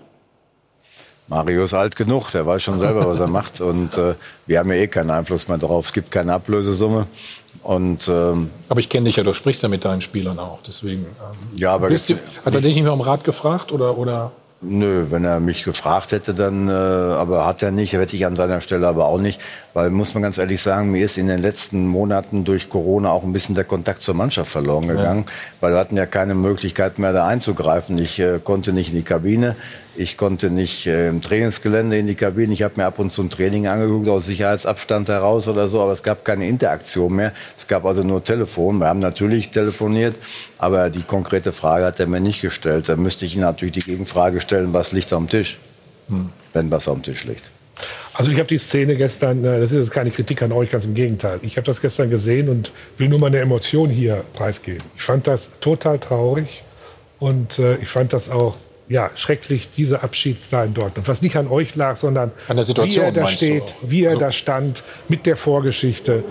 Mario 1.27 1.63
ist 1.63 1.73
alt 1.73 1.95
genug, 1.95 2.31
der 2.31 2.45
weiß 2.45 2.61
schon 2.61 2.79
selber, 2.79 3.07
was 3.07 3.19
er 3.19 3.27
macht. 3.27 3.61
Und 3.61 3.97
äh, 3.97 4.15
wir 4.45 4.59
haben 4.59 4.69
ja 4.69 4.75
eh 4.75 4.87
keinen 4.87 5.09
Einfluss 5.09 5.47
mehr 5.47 5.57
darauf. 5.57 5.87
Es 5.87 5.93
gibt 5.93 6.11
keine 6.11 6.33
Ablösesumme. 6.33 7.07
Und, 7.61 8.09
ähm, 8.09 8.49
aber 8.67 8.79
ich 8.79 8.89
kenne 8.89 9.05
dich 9.05 9.15
ja, 9.15 9.23
du 9.23 9.33
sprichst 9.33 9.63
ja 9.63 9.69
mit 9.69 9.85
deinen 9.85 10.01
Spielern 10.01 10.39
auch. 10.39 10.59
Deswegen. 10.65 11.03
Ähm, 11.03 11.57
ja, 11.57 11.73
aber 11.73 11.89
du, 11.89 11.95
hat 11.95 12.55
er 12.55 12.61
dich 12.61 12.75
nicht 12.75 12.83
mehr 12.83 12.93
um 12.93 13.01
Rat 13.01 13.23
gefragt 13.23 13.71
oder? 13.71 13.97
oder? 13.97 14.31
Nö, 14.65 15.07
wenn 15.09 15.25
er 15.25 15.41
mich 15.41 15.65
gefragt 15.65 16.13
hätte, 16.13 16.33
dann, 16.33 16.69
äh, 16.69 16.71
aber 16.71 17.45
hat 17.45 17.61
er 17.61 17.71
nicht, 17.71 17.91
hätte 17.91 18.15
ich 18.15 18.25
an 18.25 18.37
seiner 18.37 18.61
Stelle 18.61 18.87
aber 18.87 19.07
auch 19.07 19.19
nicht, 19.19 19.41
weil 19.73 19.89
muss 19.89 20.13
man 20.13 20.23
ganz 20.23 20.37
ehrlich 20.37 20.61
sagen, 20.61 20.89
mir 20.89 21.03
ist 21.03 21.17
in 21.17 21.27
den 21.27 21.41
letzten 21.41 21.85
Monaten 21.85 22.45
durch 22.45 22.69
Corona 22.69 23.11
auch 23.11 23.23
ein 23.23 23.33
bisschen 23.33 23.55
der 23.55 23.65
Kontakt 23.65 24.03
zur 24.03 24.13
Mannschaft 24.13 24.49
verloren 24.49 24.87
gegangen, 24.87 25.25
ja. 25.27 25.33
weil 25.59 25.73
wir 25.73 25.79
hatten 25.79 25.97
ja 25.97 26.05
keine 26.05 26.33
Möglichkeit 26.33 26.97
mehr 26.97 27.11
da 27.11 27.27
einzugreifen. 27.27 27.97
Ich 27.97 28.19
äh, 28.19 28.39
konnte 28.41 28.71
nicht 28.71 28.89
in 28.91 28.95
die 28.95 29.03
Kabine, 29.03 29.57
ich 29.95 30.17
konnte 30.17 30.49
nicht 30.49 30.87
äh, 30.87 31.09
im 31.09 31.21
Trainingsgelände 31.21 31.97
in 31.97 32.07
die 32.07 32.15
Kabine. 32.15 32.53
Ich 32.53 32.63
habe 32.63 32.75
mir 32.77 32.85
ab 32.85 32.99
und 32.99 33.11
zu 33.11 33.21
ein 33.21 33.29
Training 33.29 33.67
angeguckt 33.67 34.07
aus 34.07 34.25
Sicherheitsabstand 34.25 35.09
heraus 35.09 35.47
oder 35.47 35.67
so, 35.67 35.81
aber 35.81 35.91
es 35.91 36.01
gab 36.01 36.25
keine 36.25 36.47
Interaktion 36.47 37.13
mehr. 37.13 37.33
Es 37.57 37.67
gab 37.67 37.85
also 37.85 38.01
nur 38.01 38.23
Telefon. 38.23 38.79
Wir 38.79 38.87
haben 38.87 38.99
natürlich 38.99 39.51
telefoniert, 39.51 40.17
aber 40.57 40.89
die 40.89 41.03
konkrete 41.03 41.51
Frage 41.51 41.85
hat 41.85 41.99
er 41.99 42.07
mir 42.07 42.19
nicht 42.19 42.41
gestellt. 42.41 42.89
Da 42.89 42.95
müsste 42.95 43.25
ich 43.25 43.35
ihm 43.35 43.41
natürlich 43.41 43.73
die 43.73 43.91
Gegenfrage 43.91 44.41
stellen, 44.41 44.73
was 44.73 44.91
liegt 44.91 45.13
am 45.13 45.29
Tisch, 45.29 45.59
hm. 46.07 46.29
wenn 46.53 46.71
was 46.71 46.87
am 46.87 47.03
Tisch 47.03 47.25
liegt. 47.25 47.51
Also 48.13 48.29
ich 48.29 48.37
habe 48.37 48.47
die 48.47 48.59
Szene 48.59 48.95
gestern, 48.95 49.41
das 49.41 49.71
ist 49.71 49.77
jetzt 49.77 49.91
keine 49.91 50.11
Kritik 50.11 50.41
an 50.43 50.51
euch, 50.51 50.69
ganz 50.69 50.85
im 50.85 50.93
Gegenteil. 50.93 51.39
Ich 51.41 51.57
habe 51.57 51.65
das 51.65 51.81
gestern 51.81 52.09
gesehen 52.09 52.47
und 52.49 52.71
will 52.97 53.09
nur 53.09 53.19
meine 53.19 53.39
Emotion 53.39 53.89
hier 53.89 54.23
preisgeben. 54.33 54.83
Ich 54.95 55.03
fand 55.03 55.25
das 55.25 55.49
total 55.59 55.97
traurig 55.97 56.63
und 57.19 57.57
äh, 57.57 57.75
ich 57.77 57.89
fand 57.89 58.13
das 58.13 58.29
auch 58.29 58.55
ja, 58.89 59.11
schrecklich, 59.15 59.69
dieser 59.71 60.03
Abschied 60.03 60.37
da 60.51 60.63
in 60.65 60.73
Dortmund. 60.73 61.07
Was 61.07 61.21
nicht 61.21 61.37
an 61.37 61.47
euch 61.47 61.75
lag, 61.75 61.95
sondern 61.95 62.31
an 62.47 62.55
der 62.55 62.65
Situation, 62.65 63.05
wie 63.05 63.07
er 63.07 63.11
da 63.11 63.27
steht, 63.27 63.75
wie 63.81 64.03
er 64.03 64.11
also. 64.11 64.19
da 64.19 64.31
stand, 64.31 64.83
mit 65.07 65.25
der 65.25 65.37
Vorgeschichte. 65.37 66.23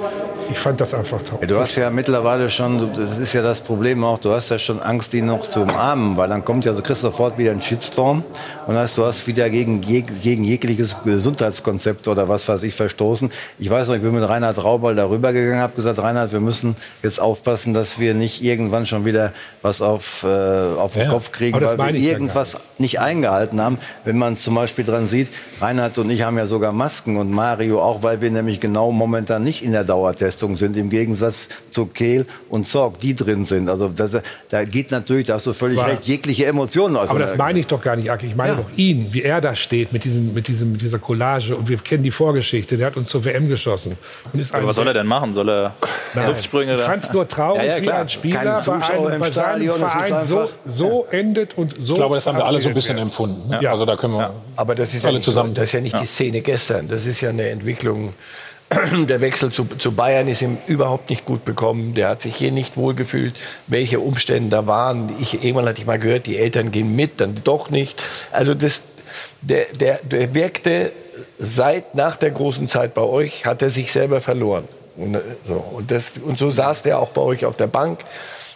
Ich 0.50 0.58
fand 0.58 0.80
das 0.80 0.92
einfach 0.92 1.22
toll. 1.22 1.46
Du 1.46 1.58
hast 1.58 1.76
ja 1.76 1.88
mittlerweile 1.88 2.50
schon, 2.50 2.92
das 2.94 3.16
ist 3.18 3.32
ja 3.32 3.42
das 3.42 3.60
Problem 3.62 4.04
auch, 4.04 4.18
du 4.18 4.32
hast 4.32 4.50
ja 4.50 4.58
schon 4.58 4.80
Angst, 4.82 5.14
ihn 5.14 5.26
noch 5.26 5.48
zu 5.48 5.62
umarmen, 5.62 6.16
weil 6.16 6.28
dann 6.28 6.44
kommt 6.44 6.64
ja 6.64 6.74
so, 6.74 6.82
du 6.82 6.94
sofort 6.94 7.38
wieder 7.38 7.52
einen 7.52 7.62
Shitstorm 7.62 8.22
und 8.66 8.76
heißt, 8.76 8.98
du 8.98 9.04
hast 9.04 9.26
wieder 9.26 9.48
gegen, 9.48 9.80
gegen 9.80 10.44
jegliches 10.44 10.96
Gesundheitskonzept 11.04 12.06
oder 12.06 12.28
was 12.28 12.48
weiß 12.48 12.64
ich 12.64 12.74
verstoßen. 12.74 13.30
Ich 13.58 13.70
weiß 13.70 13.88
noch, 13.88 13.94
ich 13.94 14.02
bin 14.02 14.12
mit 14.12 14.28
Reinhard 14.28 14.62
Raubal 14.62 14.94
darüber 14.94 15.32
gegangen, 15.32 15.60
habe 15.60 15.74
gesagt, 15.74 15.98
Reinhard, 16.02 16.32
wir 16.32 16.40
müssen 16.40 16.76
jetzt 17.02 17.18
aufpassen, 17.18 17.72
dass 17.72 17.98
wir 17.98 18.12
nicht 18.12 18.42
irgendwann 18.42 18.84
schon 18.84 19.06
wieder 19.06 19.32
was 19.62 19.80
auf, 19.80 20.24
äh, 20.24 20.26
auf 20.26 20.92
den 20.92 21.04
ja, 21.04 21.10
Kopf 21.10 21.32
kriegen, 21.32 21.58
weil 21.60 21.78
wir 21.78 21.94
irgendwas 21.94 22.41
das 22.42 22.58
nicht 22.78 23.00
eingehalten 23.00 23.60
haben. 23.60 23.78
Wenn 24.04 24.18
man 24.18 24.36
zum 24.36 24.54
Beispiel 24.54 24.84
dran 24.84 25.08
sieht, 25.08 25.28
Reinhard 25.60 25.98
und 25.98 26.10
ich 26.10 26.22
haben 26.22 26.36
ja 26.36 26.46
sogar 26.46 26.72
Masken 26.72 27.16
und 27.16 27.30
Mario 27.30 27.80
auch, 27.80 28.02
weil 28.02 28.20
wir 28.20 28.30
nämlich 28.30 28.60
genau 28.60 28.90
momentan 28.90 29.44
nicht 29.44 29.62
in 29.62 29.72
der 29.72 29.84
Dauertestung 29.84 30.56
sind, 30.56 30.76
im 30.76 30.90
Gegensatz 30.90 31.48
zu 31.70 31.86
Kehl 31.86 32.26
und 32.48 32.66
Zorg, 32.66 32.98
die 33.00 33.14
drin 33.14 33.44
sind. 33.44 33.68
Also 33.68 33.88
das, 33.88 34.12
da 34.48 34.64
geht 34.64 34.90
natürlich, 34.90 35.26
da 35.26 35.34
hast 35.34 35.46
du 35.46 35.52
völlig 35.52 35.78
War, 35.78 35.88
recht, 35.88 36.04
jegliche 36.04 36.46
Emotionen 36.46 36.96
aus. 36.96 37.10
Aber 37.10 37.20
das 37.20 37.36
meine 37.36 37.60
ich 37.60 37.66
doch 37.66 37.80
gar 37.80 37.96
nicht, 37.96 38.10
Aki. 38.10 38.26
Ich 38.26 38.36
meine 38.36 38.52
ja. 38.52 38.58
doch 38.58 38.76
ihn, 38.76 39.08
wie 39.12 39.22
er 39.22 39.40
da 39.40 39.54
steht 39.54 39.92
mit, 39.92 40.04
diesem, 40.04 40.34
mit, 40.34 40.48
diesem, 40.48 40.72
mit 40.72 40.82
dieser 40.82 40.98
Collage. 40.98 41.56
Und 41.56 41.68
wir 41.68 41.78
kennen 41.78 42.02
die 42.02 42.10
Vorgeschichte. 42.10 42.76
Der 42.76 42.88
hat 42.88 42.96
uns 42.96 43.08
zur 43.08 43.24
WM 43.24 43.48
geschossen. 43.48 43.96
was 44.32 44.76
soll 44.76 44.88
er 44.88 44.94
denn 44.94 45.06
machen? 45.06 45.34
Soll 45.34 45.48
er 45.48 45.74
Nein, 46.14 46.28
Luftsprünge? 46.28 46.74
Ich 46.74 46.80
fand 46.80 47.04
es 47.04 47.12
nur 47.12 47.26
traurig, 47.28 47.62
ja, 47.62 47.76
ja, 47.76 47.82
wie 47.82 47.90
ein 47.90 48.08
Spieler 48.08 48.62
bei, 48.64 48.72
einem, 48.72 49.20
bei 49.20 49.30
seinem 49.30 49.70
Verein 49.70 50.26
so, 50.26 50.50
so 50.66 51.06
endet 51.10 51.56
und 51.56 51.74
so. 51.78 51.92
Ich 51.92 51.98
glaube, 51.98 52.16
das 52.16 52.26
haben 52.32 52.40
wir 52.40 52.46
alle 52.46 52.60
so 52.60 52.68
ein 52.68 52.74
bisschen 52.74 52.96
wird. 52.96 53.06
empfunden. 53.06 53.52
Ja. 53.60 53.70
Also 53.70 53.84
da 53.84 53.96
können 53.96 54.14
wir 54.14 54.34
Aber 54.56 54.74
das 54.74 54.94
ist 54.94 55.04
alle 55.04 55.16
ja 55.16 55.22
zusammen. 55.22 55.54
Das 55.54 55.64
ist 55.64 55.72
ja 55.72 55.80
nicht 55.80 55.98
die 56.00 56.06
Szene 56.06 56.40
gestern. 56.40 56.88
Das 56.88 57.06
ist 57.06 57.20
ja 57.20 57.30
eine 57.30 57.48
Entwicklung. 57.48 58.14
Der 59.08 59.20
Wechsel 59.20 59.52
zu, 59.52 59.64
zu, 59.64 59.92
Bayern 59.92 60.28
ist 60.28 60.40
ihm 60.40 60.56
überhaupt 60.66 61.10
nicht 61.10 61.24
gut 61.24 61.44
bekommen. 61.44 61.94
Der 61.94 62.08
hat 62.08 62.22
sich 62.22 62.34
hier 62.34 62.52
nicht 62.52 62.76
wohlgefühlt, 62.76 63.34
welche 63.66 64.00
Umstände 64.00 64.50
da 64.50 64.66
waren. 64.66 65.14
Ich, 65.20 65.34
irgendwann 65.34 65.66
hatte 65.66 65.80
ich 65.80 65.86
mal 65.86 65.98
gehört, 65.98 66.26
die 66.26 66.38
Eltern 66.38 66.72
gehen 66.72 66.96
mit, 66.96 67.20
dann 67.20 67.40
doch 67.44 67.70
nicht. 67.70 68.02
Also 68.30 68.54
das, 68.54 68.80
der, 69.42 69.66
der, 69.78 70.00
der 70.02 70.34
wirkte 70.34 70.92
seit 71.38 71.94
nach 71.94 72.16
der 72.16 72.30
großen 72.30 72.68
Zeit 72.68 72.94
bei 72.94 73.02
euch, 73.02 73.44
hat 73.44 73.62
er 73.62 73.70
sich 73.70 73.92
selber 73.92 74.20
verloren. 74.20 74.66
Und, 74.96 75.18
so, 75.46 75.54
und, 75.54 75.90
das, 75.90 76.12
und 76.24 76.38
so 76.38 76.50
saß 76.50 76.82
der 76.82 76.98
auch 76.98 77.10
bei 77.10 77.20
euch 77.20 77.44
auf 77.44 77.56
der 77.56 77.66
Bank. 77.66 78.00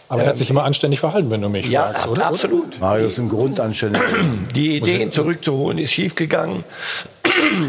Aber 0.08 0.22
er 0.22 0.28
hat 0.28 0.38
sich 0.38 0.50
immer 0.50 0.64
anständig 0.64 1.00
verhalten, 1.00 1.30
wenn 1.30 1.40
du 1.40 1.48
mich 1.48 1.68
ja, 1.68 1.90
fragst, 1.90 2.06
oder? 2.06 2.26
absolut. 2.26 2.80
Mario 2.80 3.06
ist 3.06 3.18
im 3.18 3.28
Grund 3.28 3.58
anständig. 3.58 4.02
Die 4.54 4.76
Idee, 4.76 5.02
ihn 5.02 5.10
zurückzuholen, 5.10 5.78
ist 5.78 5.92
schiefgegangen. 5.92 6.64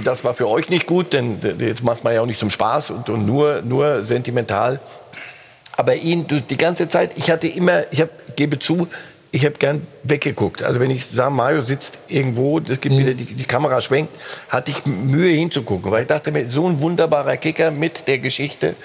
Das 0.03 0.23
war 0.23 0.33
für 0.33 0.47
euch 0.47 0.69
nicht 0.69 0.85
gut, 0.85 1.13
denn 1.13 1.39
jetzt 1.59 1.83
macht 1.83 2.03
man 2.03 2.13
ja 2.13 2.21
auch 2.21 2.25
nicht 2.25 2.39
zum 2.39 2.51
Spaß 2.51 2.91
und, 2.91 3.09
und 3.09 3.25
nur, 3.25 3.61
nur 3.63 4.03
sentimental. 4.03 4.79
Aber 5.75 5.95
ihn 5.95 6.27
du, 6.27 6.41
die 6.41 6.57
ganze 6.57 6.87
Zeit, 6.87 7.17
ich 7.17 7.29
hatte 7.29 7.47
immer, 7.47 7.83
ich 7.91 8.01
hab, 8.01 8.09
gebe 8.35 8.59
zu, 8.59 8.87
ich 9.31 9.45
habe 9.45 9.55
gern 9.55 9.81
weggeguckt. 10.03 10.63
Also 10.63 10.79
wenn 10.79 10.89
ich 10.89 11.05
sah, 11.05 11.29
Mario 11.29 11.61
sitzt 11.61 11.97
irgendwo, 12.07 12.59
das 12.59 12.81
gibt 12.81 12.95
mhm. 12.95 12.99
wieder 12.99 13.13
die, 13.13 13.25
die, 13.25 13.43
Kamera 13.43 13.81
schwenkt, 13.81 14.11
hatte 14.49 14.71
ich 14.71 14.85
Mühe 14.85 15.33
hinzugucken, 15.33 15.91
weil 15.91 16.01
ich 16.01 16.07
dachte 16.07 16.31
mir, 16.31 16.49
so 16.49 16.67
ein 16.67 16.81
wunderbarer 16.81 17.37
Kicker 17.37 17.71
mit 17.71 18.07
der 18.07 18.19
Geschichte 18.19 18.75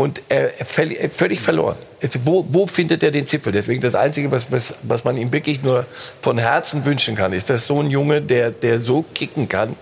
und 0.00 0.22
er 0.30 0.48
völlig, 0.48 1.12
völlig 1.12 1.42
verloren. 1.42 1.76
Wo, 2.24 2.46
wo, 2.48 2.66
findet 2.66 3.02
er 3.02 3.10
den 3.10 3.26
Zipfel? 3.26 3.52
Deswegen 3.52 3.82
das 3.82 3.94
Einzige, 3.94 4.32
was, 4.32 4.50
was, 4.50 4.72
was, 4.82 5.04
man 5.04 5.18
ihm 5.18 5.30
wirklich 5.30 5.62
nur 5.62 5.84
von 6.22 6.38
Herzen 6.38 6.86
wünschen 6.86 7.16
kann, 7.16 7.34
ist, 7.34 7.50
dass 7.50 7.66
so 7.66 7.80
ein 7.80 7.90
Junge, 7.90 8.22
der, 8.22 8.50
der 8.50 8.80
so 8.80 9.04
kicken 9.14 9.46
kann, 9.46 9.76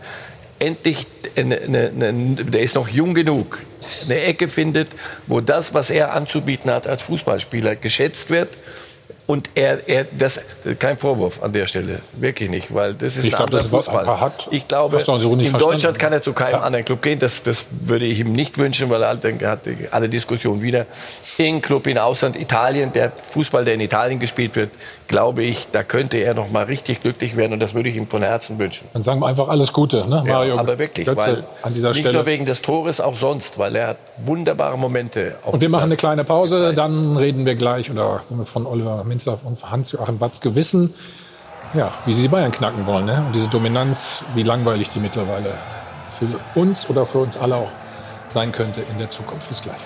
endlich, 0.58 1.06
eine, 1.36 1.60
eine, 1.60 1.92
eine, 1.96 2.34
der 2.34 2.62
ist 2.62 2.74
noch 2.74 2.88
jung 2.88 3.14
genug, 3.14 3.62
eine 4.06 4.20
Ecke 4.20 4.48
findet, 4.48 4.88
wo 5.28 5.40
das, 5.40 5.72
was 5.72 5.88
er 5.88 6.12
anzubieten 6.12 6.68
hat 6.68 6.88
als 6.88 7.02
Fußballspieler, 7.02 7.76
geschätzt 7.76 8.28
wird 8.28 8.48
und 9.28 9.50
er, 9.54 9.86
er, 9.86 10.04
das, 10.04 10.46
kein 10.78 10.96
Vorwurf 10.96 11.42
an 11.42 11.52
der 11.52 11.66
Stelle, 11.66 12.00
wirklich 12.14 12.48
nicht, 12.48 12.74
weil 12.74 12.94
das 12.94 13.18
ist 13.18 13.26
ich 13.26 13.36
ein 13.36 13.42
anderer 13.42 13.60
Fußball. 13.60 14.18
Hat, 14.18 14.48
ich 14.50 14.66
glaube, 14.66 14.98
so 15.00 15.34
in 15.34 15.52
Deutschland 15.52 15.98
kann 15.98 16.14
er 16.14 16.22
zu 16.22 16.32
keinem 16.32 16.52
ja. 16.52 16.60
anderen 16.60 16.82
Club 16.86 17.02
gehen. 17.02 17.18
Das, 17.18 17.42
das 17.42 17.66
würde 17.70 18.06
ich 18.06 18.20
ihm 18.20 18.32
nicht 18.32 18.56
wünschen, 18.56 18.88
weil 18.88 19.02
er 19.02 19.10
hat 19.50 19.60
alle 19.90 20.08
Diskussionen 20.08 20.62
wieder. 20.62 20.86
In 21.36 21.60
Club 21.60 21.88
in 21.88 21.98
Ausland, 21.98 22.40
Italien, 22.40 22.90
der 22.90 23.12
Fußball, 23.30 23.66
der 23.66 23.74
in 23.74 23.80
Italien 23.80 24.18
gespielt 24.18 24.56
wird, 24.56 24.70
glaube 25.08 25.42
ich, 25.42 25.68
da 25.72 25.82
könnte 25.82 26.18
er 26.18 26.34
noch 26.34 26.50
mal 26.50 26.64
richtig 26.64 27.00
glücklich 27.00 27.36
werden 27.36 27.54
und 27.54 27.60
das 27.60 27.74
würde 27.74 27.88
ich 27.88 27.96
ihm 27.96 28.06
von 28.06 28.22
Herzen 28.22 28.58
wünschen. 28.58 28.86
Dann 28.92 29.02
sagen 29.02 29.20
wir 29.20 29.26
einfach 29.26 29.48
alles 29.48 29.72
Gute, 29.72 30.08
ne? 30.08 30.22
Mario. 30.26 30.54
Ja, 30.54 30.60
aber 30.60 30.78
wirklich, 30.78 31.06
Götze 31.06 31.26
weil 31.26 31.44
an 31.62 31.74
dieser 31.74 31.88
nicht 31.88 32.00
Stelle. 32.00 32.14
nur 32.14 32.26
wegen 32.26 32.46
des 32.46 32.62
Tores, 32.62 33.00
auch 33.00 33.16
sonst, 33.16 33.58
weil 33.58 33.74
er 33.74 33.88
hat 33.88 33.96
wunderbare 34.18 34.78
Momente. 34.78 35.36
Und 35.44 35.60
wir 35.60 35.68
machen 35.68 35.84
eine 35.84 35.96
kleine 35.96 36.24
Pause, 36.24 36.74
dann 36.74 37.16
reden 37.16 37.46
wir 37.46 37.56
gleich 37.56 37.90
oder 37.90 38.20
von 38.44 38.66
Oliver 38.66 38.96
Minz 39.04 39.08
Minzlaff 39.08 39.44
und 39.44 39.70
Hans-Joachim 39.70 40.20
Watzke 40.20 40.54
wissen, 40.54 40.94
ja, 41.74 41.90
wie 42.06 42.12
sie 42.12 42.22
die 42.22 42.28
Bayern 42.28 42.52
knacken 42.52 42.86
wollen. 42.86 43.06
Ne? 43.06 43.24
Und 43.26 43.34
diese 43.34 43.48
Dominanz, 43.48 44.22
wie 44.34 44.42
langweilig 44.42 44.90
die 44.90 45.00
mittlerweile 45.00 45.54
für 46.18 46.26
uns 46.58 46.88
oder 46.88 47.04
für 47.06 47.18
uns 47.18 47.36
alle 47.36 47.56
auch 47.56 47.70
sein 48.28 48.52
könnte 48.52 48.82
in 48.82 48.98
der 48.98 49.10
Zukunft. 49.10 49.48
Bis 49.48 49.62
gleich. 49.62 49.78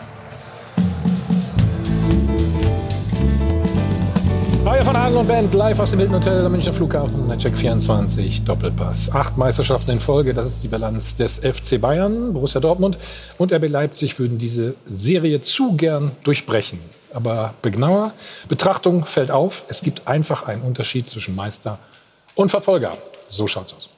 Reihe 4.65 4.85
von 4.85 4.97
Hase 4.97 5.19
und 5.19 5.27
Band 5.27 5.53
live 5.55 5.81
aus 5.81 5.91
dem 5.91 5.99
Hilton 5.99 6.17
Hotel 6.17 6.47
am 6.47 6.53
Münchner 6.53 6.73
Flughafen. 6.73 7.37
Check 7.37 7.57
24 7.57 8.45
Doppelpass. 8.45 9.11
Acht 9.13 9.37
Meisterschaften 9.37 9.91
in 9.91 9.99
Folge, 9.99 10.35
das 10.35 10.47
ist 10.47 10.63
die 10.63 10.69
Bilanz 10.69 11.17
des 11.17 11.39
FC 11.39 11.81
Bayern, 11.81 12.33
Borussia 12.33 12.61
Dortmund 12.61 12.97
und 13.39 13.53
RB 13.53 13.69
Leipzig 13.69 14.21
würden 14.21 14.39
diese 14.39 14.77
Serie 14.87 15.41
zu 15.41 15.73
gern 15.73 16.13
durchbrechen. 16.23 16.79
Aber 17.13 17.55
bei 17.61 17.71
genauer 17.71 18.13
Betrachtung 18.49 19.05
fällt 19.05 19.33
auf, 19.33 19.65
es 19.67 19.81
gibt 19.81 20.07
einfach 20.07 20.47
einen 20.47 20.63
Unterschied 20.63 21.09
zwischen 21.09 21.35
Meister 21.35 21.81
und 22.37 22.51
Verfolger. 22.51 22.97
So 23.29 23.49
schaut's 23.49 23.75
aus. 23.75 23.91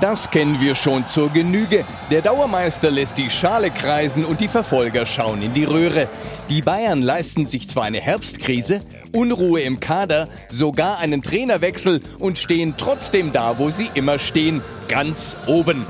Das 0.00 0.30
kennen 0.30 0.60
wir 0.60 0.74
schon 0.74 1.06
zur 1.06 1.30
Genüge. 1.30 1.84
Der 2.10 2.22
Dauermeister 2.22 2.90
lässt 2.90 3.16
die 3.18 3.30
Schale 3.30 3.70
kreisen 3.70 4.24
und 4.24 4.40
die 4.40 4.48
Verfolger 4.48 5.06
schauen 5.06 5.42
in 5.42 5.54
die 5.54 5.64
Röhre. 5.64 6.08
Die 6.48 6.62
Bayern 6.62 7.02
leisten 7.02 7.46
sich 7.46 7.68
zwar 7.68 7.84
eine 7.84 8.00
Herbstkrise, 8.00 8.80
Unruhe 9.12 9.60
im 9.60 9.80
Kader, 9.80 10.28
sogar 10.48 10.98
einen 10.98 11.22
Trainerwechsel 11.22 12.00
und 12.18 12.38
stehen 12.38 12.74
trotzdem 12.76 13.32
da, 13.32 13.58
wo 13.58 13.70
sie 13.70 13.90
immer 13.94 14.18
stehen, 14.18 14.62
ganz 14.88 15.36
oben. 15.46 15.86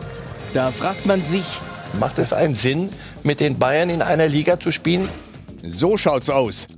Da 0.55 0.73
fragt 0.73 1.07
man 1.07 1.24
sich, 1.24 1.45
macht 1.99 2.19
es 2.19 2.32
einen 2.32 2.55
Sinn, 2.55 2.90
mit 3.23 3.40
den 3.40 3.59
Bayern 3.59 3.90
in 3.90 4.03
einer 4.03 4.28
Liga 4.28 4.59
zu 4.61 4.70
spielen, 4.70 5.09
so 5.62 5.97
schaut's 5.97 6.31
aus. 6.31 6.69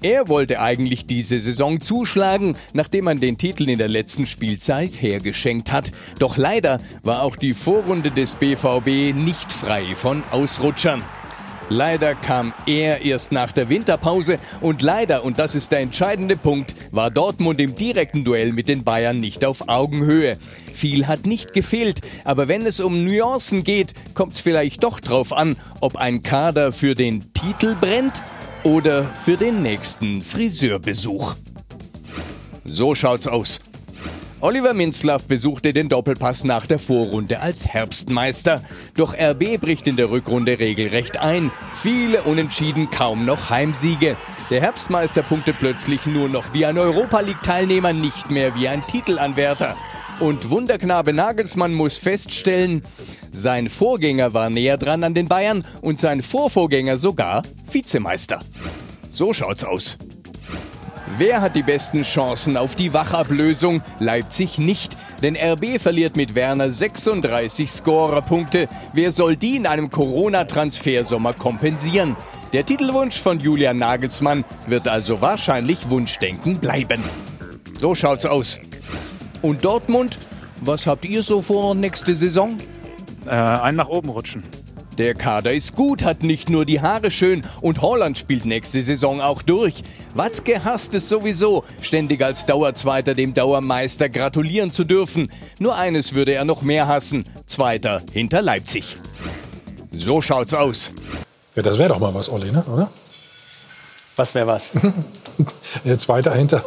Er 0.00 0.28
wollte 0.28 0.60
eigentlich 0.60 1.06
diese 1.06 1.40
Saison 1.40 1.80
zuschlagen, 1.80 2.56
nachdem 2.72 3.06
man 3.06 3.18
den 3.18 3.36
Titel 3.36 3.68
in 3.68 3.78
der 3.78 3.88
letzten 3.88 4.28
Spielzeit 4.28 5.02
hergeschenkt 5.02 5.72
hat. 5.72 5.90
Doch 6.20 6.36
leider 6.36 6.78
war 7.02 7.22
auch 7.22 7.34
die 7.34 7.52
Vorrunde 7.52 8.12
des 8.12 8.36
BVB 8.36 9.12
nicht 9.12 9.50
frei 9.50 9.96
von 9.96 10.22
Ausrutschern. 10.30 11.02
Leider 11.70 12.14
kam 12.14 12.54
er 12.66 13.02
erst 13.04 13.30
nach 13.30 13.52
der 13.52 13.68
Winterpause 13.68 14.38
und 14.62 14.80
leider, 14.80 15.22
und 15.22 15.38
das 15.38 15.54
ist 15.54 15.70
der 15.70 15.80
entscheidende 15.80 16.36
Punkt, 16.36 16.74
war 16.92 17.10
Dortmund 17.10 17.60
im 17.60 17.74
direkten 17.74 18.24
Duell 18.24 18.52
mit 18.52 18.68
den 18.68 18.84
Bayern 18.84 19.20
nicht 19.20 19.44
auf 19.44 19.68
Augenhöhe. 19.68 20.38
Viel 20.72 21.06
hat 21.06 21.26
nicht 21.26 21.52
gefehlt, 21.52 22.00
aber 22.24 22.48
wenn 22.48 22.64
es 22.64 22.80
um 22.80 23.04
Nuancen 23.04 23.64
geht, 23.64 23.92
kommt 24.14 24.32
es 24.32 24.40
vielleicht 24.40 24.82
doch 24.82 24.98
drauf 24.98 25.32
an, 25.34 25.56
ob 25.80 25.96
ein 25.96 26.22
Kader 26.22 26.72
für 26.72 26.94
den 26.94 27.32
Titel 27.34 27.76
brennt 27.78 28.22
oder 28.62 29.04
für 29.04 29.36
den 29.36 29.62
nächsten 29.62 30.22
Friseurbesuch. 30.22 31.34
So 32.64 32.94
schaut's 32.94 33.26
aus. 33.26 33.60
Oliver 34.40 34.72
Minzlaff 34.72 35.24
besuchte 35.24 35.72
den 35.72 35.88
Doppelpass 35.88 36.44
nach 36.44 36.64
der 36.66 36.78
Vorrunde 36.78 37.40
als 37.40 37.66
Herbstmeister. 37.66 38.62
Doch 38.96 39.12
RB 39.12 39.60
bricht 39.60 39.88
in 39.88 39.96
der 39.96 40.10
Rückrunde 40.10 40.60
regelrecht 40.60 41.18
ein. 41.18 41.50
Viele 41.72 42.22
Unentschieden, 42.22 42.88
kaum 42.90 43.24
noch 43.24 43.50
Heimsiege. 43.50 44.16
Der 44.50 44.60
Herbstmeister 44.60 45.22
punktet 45.22 45.56
plötzlich 45.58 46.06
nur 46.06 46.28
noch 46.28 46.54
wie 46.54 46.64
ein 46.66 46.78
Europa 46.78 47.18
League-Teilnehmer, 47.18 47.92
nicht 47.92 48.30
mehr 48.30 48.54
wie 48.54 48.68
ein 48.68 48.86
Titelanwärter. 48.86 49.76
Und 50.20 50.50
Wunderknabe 50.50 51.12
Nagelsmann 51.12 51.74
muss 51.74 51.98
feststellen, 51.98 52.82
sein 53.32 53.68
Vorgänger 53.68 54.34
war 54.34 54.50
näher 54.50 54.76
dran 54.76 55.02
an 55.02 55.14
den 55.14 55.26
Bayern 55.26 55.64
und 55.80 55.98
sein 55.98 56.22
Vorvorgänger 56.22 56.96
sogar 56.96 57.42
Vizemeister. 57.70 58.40
So 59.08 59.32
schaut's 59.32 59.64
aus. 59.64 59.98
Wer 61.16 61.40
hat 61.40 61.56
die 61.56 61.62
besten 61.62 62.02
Chancen 62.02 62.56
auf 62.56 62.74
die 62.74 62.92
Wachablösung? 62.92 63.82
Leipzig 63.98 64.58
nicht. 64.58 64.96
Denn 65.22 65.36
RB 65.36 65.80
verliert 65.80 66.16
mit 66.16 66.34
Werner 66.34 66.70
36 66.70 67.70
Scorerpunkte. 67.70 68.68
Wer 68.92 69.10
soll 69.10 69.36
die 69.36 69.56
in 69.56 69.66
einem 69.66 69.90
Corona-Transfersommer 69.90 71.32
kompensieren? 71.32 72.16
Der 72.52 72.64
Titelwunsch 72.64 73.20
von 73.20 73.40
Julian 73.40 73.78
Nagelsmann 73.78 74.44
wird 74.66 74.86
also 74.88 75.20
wahrscheinlich 75.20 75.90
Wunschdenken 75.90 76.58
bleiben. 76.58 77.02
So 77.78 77.94
schaut's 77.94 78.26
aus. 78.26 78.58
Und 79.42 79.64
Dortmund, 79.64 80.18
was 80.60 80.86
habt 80.86 81.04
ihr 81.04 81.22
so 81.22 81.42
vor 81.42 81.74
nächste 81.74 82.14
Saison? 82.14 82.58
Äh, 83.26 83.30
ein 83.30 83.76
nach 83.76 83.88
oben 83.88 84.08
rutschen. 84.10 84.42
Der 84.98 85.14
Kader 85.14 85.52
ist 85.52 85.76
gut, 85.76 86.02
hat 86.02 86.24
nicht 86.24 86.50
nur 86.50 86.64
die 86.64 86.80
Haare 86.80 87.12
schön 87.12 87.44
und 87.60 87.82
Holland 87.82 88.18
spielt 88.18 88.44
nächste 88.44 88.82
Saison 88.82 89.20
auch 89.20 89.42
durch. 89.42 89.82
Watzke 90.14 90.64
hasst 90.64 90.92
es 90.92 91.08
sowieso, 91.08 91.62
ständig 91.80 92.20
als 92.20 92.46
Dauerzweiter 92.46 93.14
dem 93.14 93.32
Dauermeister 93.32 94.08
gratulieren 94.08 94.72
zu 94.72 94.82
dürfen. 94.82 95.30
Nur 95.60 95.76
eines 95.76 96.16
würde 96.16 96.32
er 96.32 96.44
noch 96.44 96.62
mehr 96.62 96.88
hassen, 96.88 97.24
Zweiter 97.46 98.02
hinter 98.12 98.42
Leipzig. 98.42 98.96
So 99.92 100.20
schaut's 100.20 100.52
aus. 100.52 100.90
Ja, 101.54 101.62
das 101.62 101.78
wäre 101.78 101.90
doch 101.90 102.00
mal 102.00 102.12
was, 102.12 102.28
Olli, 102.28 102.50
ne? 102.50 102.64
oder? 102.64 102.90
Was 104.16 104.34
wäre 104.34 104.48
was? 104.48 104.72
Der 105.84 105.98
Zweiter 105.98 106.34
hinter 106.34 106.64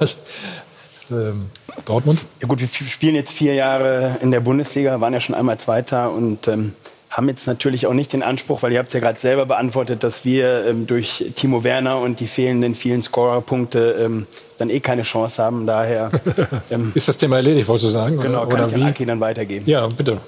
ähm, 1.11 1.49
Dortmund. 1.83 2.21
Ja 2.39 2.47
gut, 2.47 2.61
wir 2.61 2.69
spielen 2.69 3.15
jetzt 3.15 3.33
vier 3.33 3.55
Jahre 3.55 4.19
in 4.21 4.31
der 4.31 4.39
Bundesliga, 4.39 5.01
waren 5.01 5.11
ja 5.11 5.19
schon 5.19 5.35
einmal 5.35 5.57
Zweiter 5.59 6.13
und 6.13 6.47
ähm, 6.47 6.73
haben 7.11 7.27
jetzt 7.27 7.45
natürlich 7.45 7.87
auch 7.87 7.93
nicht 7.93 8.13
den 8.13 8.23
Anspruch, 8.23 8.63
weil 8.63 8.71
ihr 8.71 8.79
habt 8.79 8.87
es 8.87 8.93
ja 8.93 9.01
gerade 9.01 9.19
selber 9.19 9.45
beantwortet, 9.45 10.01
dass 10.03 10.23
wir 10.23 10.65
ähm, 10.65 10.87
durch 10.87 11.31
Timo 11.35 11.63
Werner 11.65 11.99
und 11.99 12.21
die 12.21 12.27
fehlenden 12.27 12.73
vielen 12.73 13.03
Scorerpunkte 13.03 13.97
ähm, 13.99 14.27
dann 14.57 14.69
eh 14.69 14.79
keine 14.79 15.03
Chance 15.03 15.43
haben. 15.43 15.67
Daher 15.67 16.09
ähm, 16.71 16.93
ist 16.95 17.09
das 17.09 17.17
Thema 17.17 17.35
erledigt, 17.35 17.67
wolltest 17.67 17.87
du 17.87 17.89
sagen? 17.89 18.17
Genau, 18.17 18.43
oder, 18.43 18.55
kann 18.55 18.65
oder 18.65 18.69
ich 18.69 18.75
wie? 18.75 18.89
Aki 18.89 19.05
dann 19.05 19.19
weitergeben. 19.19 19.65
Ja, 19.65 19.87
bitte. 19.87 20.19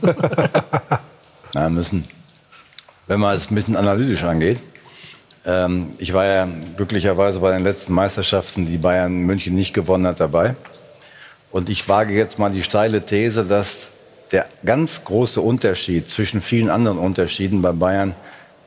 Na, 1.52 1.68
müssen. 1.68 2.04
Wenn 3.06 3.20
man 3.20 3.36
es 3.36 3.50
ein 3.50 3.54
bisschen 3.54 3.76
analytisch 3.76 4.24
angeht, 4.24 4.62
ähm, 5.44 5.88
ich 5.98 6.14
war 6.14 6.24
ja 6.24 6.48
glücklicherweise 6.76 7.40
bei 7.40 7.52
den 7.52 7.62
letzten 7.62 7.92
Meisterschaften, 7.92 8.64
die 8.64 8.78
Bayern 8.78 9.12
München 9.12 9.54
nicht 9.54 9.74
gewonnen 9.74 10.06
hat, 10.06 10.18
dabei. 10.18 10.56
Und 11.50 11.68
ich 11.68 11.86
wage 11.90 12.14
jetzt 12.14 12.38
mal 12.38 12.50
die 12.50 12.62
steile 12.62 13.04
These, 13.04 13.44
dass 13.44 13.88
der 14.32 14.46
ganz 14.64 15.04
große 15.04 15.40
Unterschied 15.40 16.08
zwischen 16.08 16.40
vielen 16.40 16.70
anderen 16.70 16.98
Unterschieden 16.98 17.62
bei 17.62 17.72
Bayern 17.72 18.14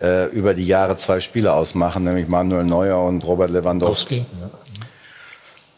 äh, 0.02 0.30
über 0.30 0.54
die 0.54 0.66
Jahre 0.66 0.98
zwei 0.98 1.20
Spieler 1.20 1.56
ausmachen, 1.56 2.04
nämlich 2.04 2.28
Manuel 2.28 2.66
Neuer 2.66 3.04
und 3.04 3.26
Robert 3.26 3.50
Lewandowski. 3.50 4.26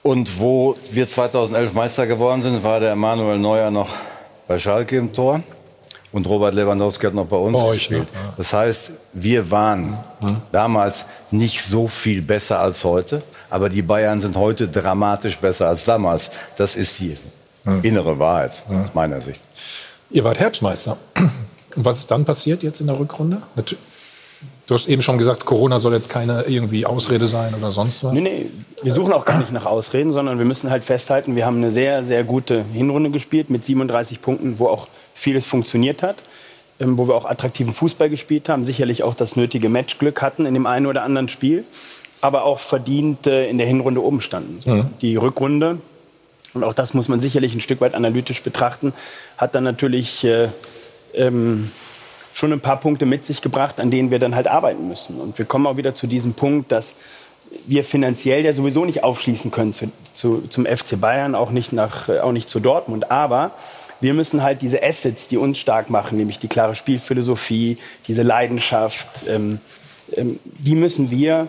Und 0.04 0.40
wo 0.40 0.76
wir 0.92 1.08
2011 1.08 1.74
Meister 1.74 2.08
geworden 2.08 2.42
sind, 2.42 2.64
war 2.64 2.80
der 2.80 2.96
Manuel 2.96 3.40
Neuer 3.40 3.72
noch 3.72 3.94
bei 4.48 4.60
Schalke 4.60 4.98
im 4.98 5.14
Tor 5.14 5.42
und 6.12 6.28
Robert 6.28 6.54
Lewandowski 6.54 7.08
hat 7.08 7.14
noch 7.14 7.26
bei 7.26 7.38
uns 7.38 7.62
bei 7.62 7.74
gespielt. 7.74 8.02
Euch, 8.02 8.14
ne? 8.14 8.34
Das 8.38 8.54
heißt, 8.54 8.92
wir 9.14 9.52
waren 9.52 9.98
mhm. 10.22 10.42
damals 10.52 11.06
nicht 11.32 11.62
so 11.62 11.88
viel 11.88 12.22
besser 12.22 12.60
als 12.60 12.84
heute, 12.84 13.22
aber 13.50 13.70
die 13.70 13.82
Bayern 13.82 14.22
sind 14.22 14.36
heute 14.36 14.68
dramatisch 14.68 15.38
besser 15.38 15.68
als 15.68 15.86
damals. 15.86 16.32
Das 16.58 16.76
ist 16.76 17.00
die 17.00 17.18
mhm. 17.66 17.82
innere 17.84 18.18
Wahrheit 18.18 18.54
aus 18.70 18.94
meiner 18.94 19.22
Sicht. 19.22 19.42
Ihr 20.10 20.24
wart 20.24 20.40
Herbstmeister. 20.40 20.98
Und 21.76 21.86
was 21.86 22.00
ist 22.00 22.12
dann 22.12 22.26
passiert 22.26 22.64
jetzt 22.64 22.82
in 22.82 22.88
der 22.88 23.00
Rückrunde? 23.00 23.42
Du 24.68 24.74
hast 24.74 24.88
eben 24.88 25.02
schon 25.02 25.18
gesagt, 25.18 25.46
Corona 25.46 25.80
soll 25.80 25.94
jetzt 25.94 26.10
keine 26.10 26.44
irgendwie 26.48 26.86
Ausrede 26.86 27.28
sein 27.28 27.54
oder 27.54 27.72
sonst 27.72 28.04
was. 28.04 28.14
Nee, 28.14 28.22
nee, 28.22 28.46
wir 28.84 28.92
suchen 28.94 29.14
auch 29.14 29.26
gar 29.26 29.40
nicht 29.40 29.52
nach 29.52 29.66
Ausreden, 29.66 30.12
sondern 30.12 30.40
wir 30.40 30.46
müssen 30.46 30.70
halt 30.70 30.84
festhalten, 30.84 31.36
wir 31.36 31.46
haben 31.46 31.58
eine 31.58 31.72
sehr, 31.72 32.04
sehr 32.04 32.24
gute 32.24 32.66
Hinrunde 32.74 33.12
gespielt 33.12 33.50
mit 33.50 33.64
37 33.64 34.22
Punkten, 34.22 34.60
wo 34.60 34.68
auch 34.68 34.88
vieles 35.14 35.46
funktioniert 35.46 36.04
hat. 36.04 36.18
ähm, 36.80 36.98
wo 36.98 37.08
wir 37.08 37.16
auch 37.16 37.26
attraktiven 37.26 37.74
Fußball 37.74 38.10
gespielt 38.10 38.50
haben, 38.50 38.64
sicherlich 38.64 39.04
auch 39.04 39.16
das 39.16 39.36
nötige 39.36 39.70
Matchglück 39.70 40.22
hatten 40.22 40.46
in 40.46 40.54
dem 40.54 40.66
einen 40.66 40.86
oder 40.86 41.04
anderen 41.04 41.28
Spiel, 41.28 41.66
aber 42.22 42.44
auch 42.44 42.60
verdient 42.60 43.28
äh, 43.28 43.50
in 43.50 43.58
der 43.58 43.68
Hinrunde 43.68 44.04
oben 44.04 44.22
standen. 44.22 44.60
Mhm. 44.70 44.90
Die 45.02 45.16
Rückrunde, 45.16 45.80
und 46.58 46.64
auch 46.64 46.74
das 46.74 46.94
muss 46.94 47.08
man 47.08 47.20
sicherlich 47.20 47.56
ein 47.56 47.62
Stück 47.62 47.82
weit 47.82 47.94
analytisch 47.94 48.42
betrachten, 48.42 48.94
hat 49.38 49.56
dann 49.56 49.64
natürlich 49.64 50.24
äh, 50.24 50.50
ähm, 51.14 51.72
schon 52.34 52.54
ein 52.54 52.60
paar 52.60 52.80
Punkte 52.80 53.06
mit 53.06 53.26
sich 53.26 53.42
gebracht, 53.42 53.80
an 53.80 53.90
denen 53.90 54.12
wir 54.12 54.20
dann 54.20 54.36
halt 54.36 54.48
arbeiten 54.48 54.88
müssen. 54.88 55.20
Und 55.20 55.38
wir 55.38 55.46
kommen 55.46 55.66
auch 55.66 55.78
wieder 55.78 55.96
zu 55.96 56.08
diesem 56.08 56.34
Punkt, 56.34 56.72
dass 56.72 56.96
wir 57.66 57.84
finanziell 57.84 58.44
ja 58.44 58.54
sowieso 58.54 58.86
nicht 58.86 59.04
aufschließen 59.04 59.52
können 59.52 59.74
zu, 59.74 59.92
zu, 60.14 60.42
zum 60.50 60.66
FC 60.66 61.00
Bayern, 61.00 61.36
auch 61.36 61.52
nicht, 61.52 61.74
nach, 61.74 62.10
auch 62.10 62.34
nicht 62.34 62.50
zu 62.50 62.60
Dortmund. 62.60 63.10
Aber 63.10 63.52
wir 64.02 64.14
müssen 64.14 64.44
halt 64.44 64.62
diese 64.62 64.84
Assets, 64.84 65.28
die 65.28 65.38
uns 65.38 65.58
stark 65.58 65.90
machen, 65.90 66.18
nämlich 66.18 66.40
die 66.40 66.48
klare 66.48 66.76
Spielphilosophie, 66.76 67.78
diese 68.08 68.22
Leidenschaft, 68.22 69.08
ähm, 69.28 69.60
ähm, 70.16 70.40
die 70.44 70.76
müssen 70.76 71.10
wir 71.10 71.48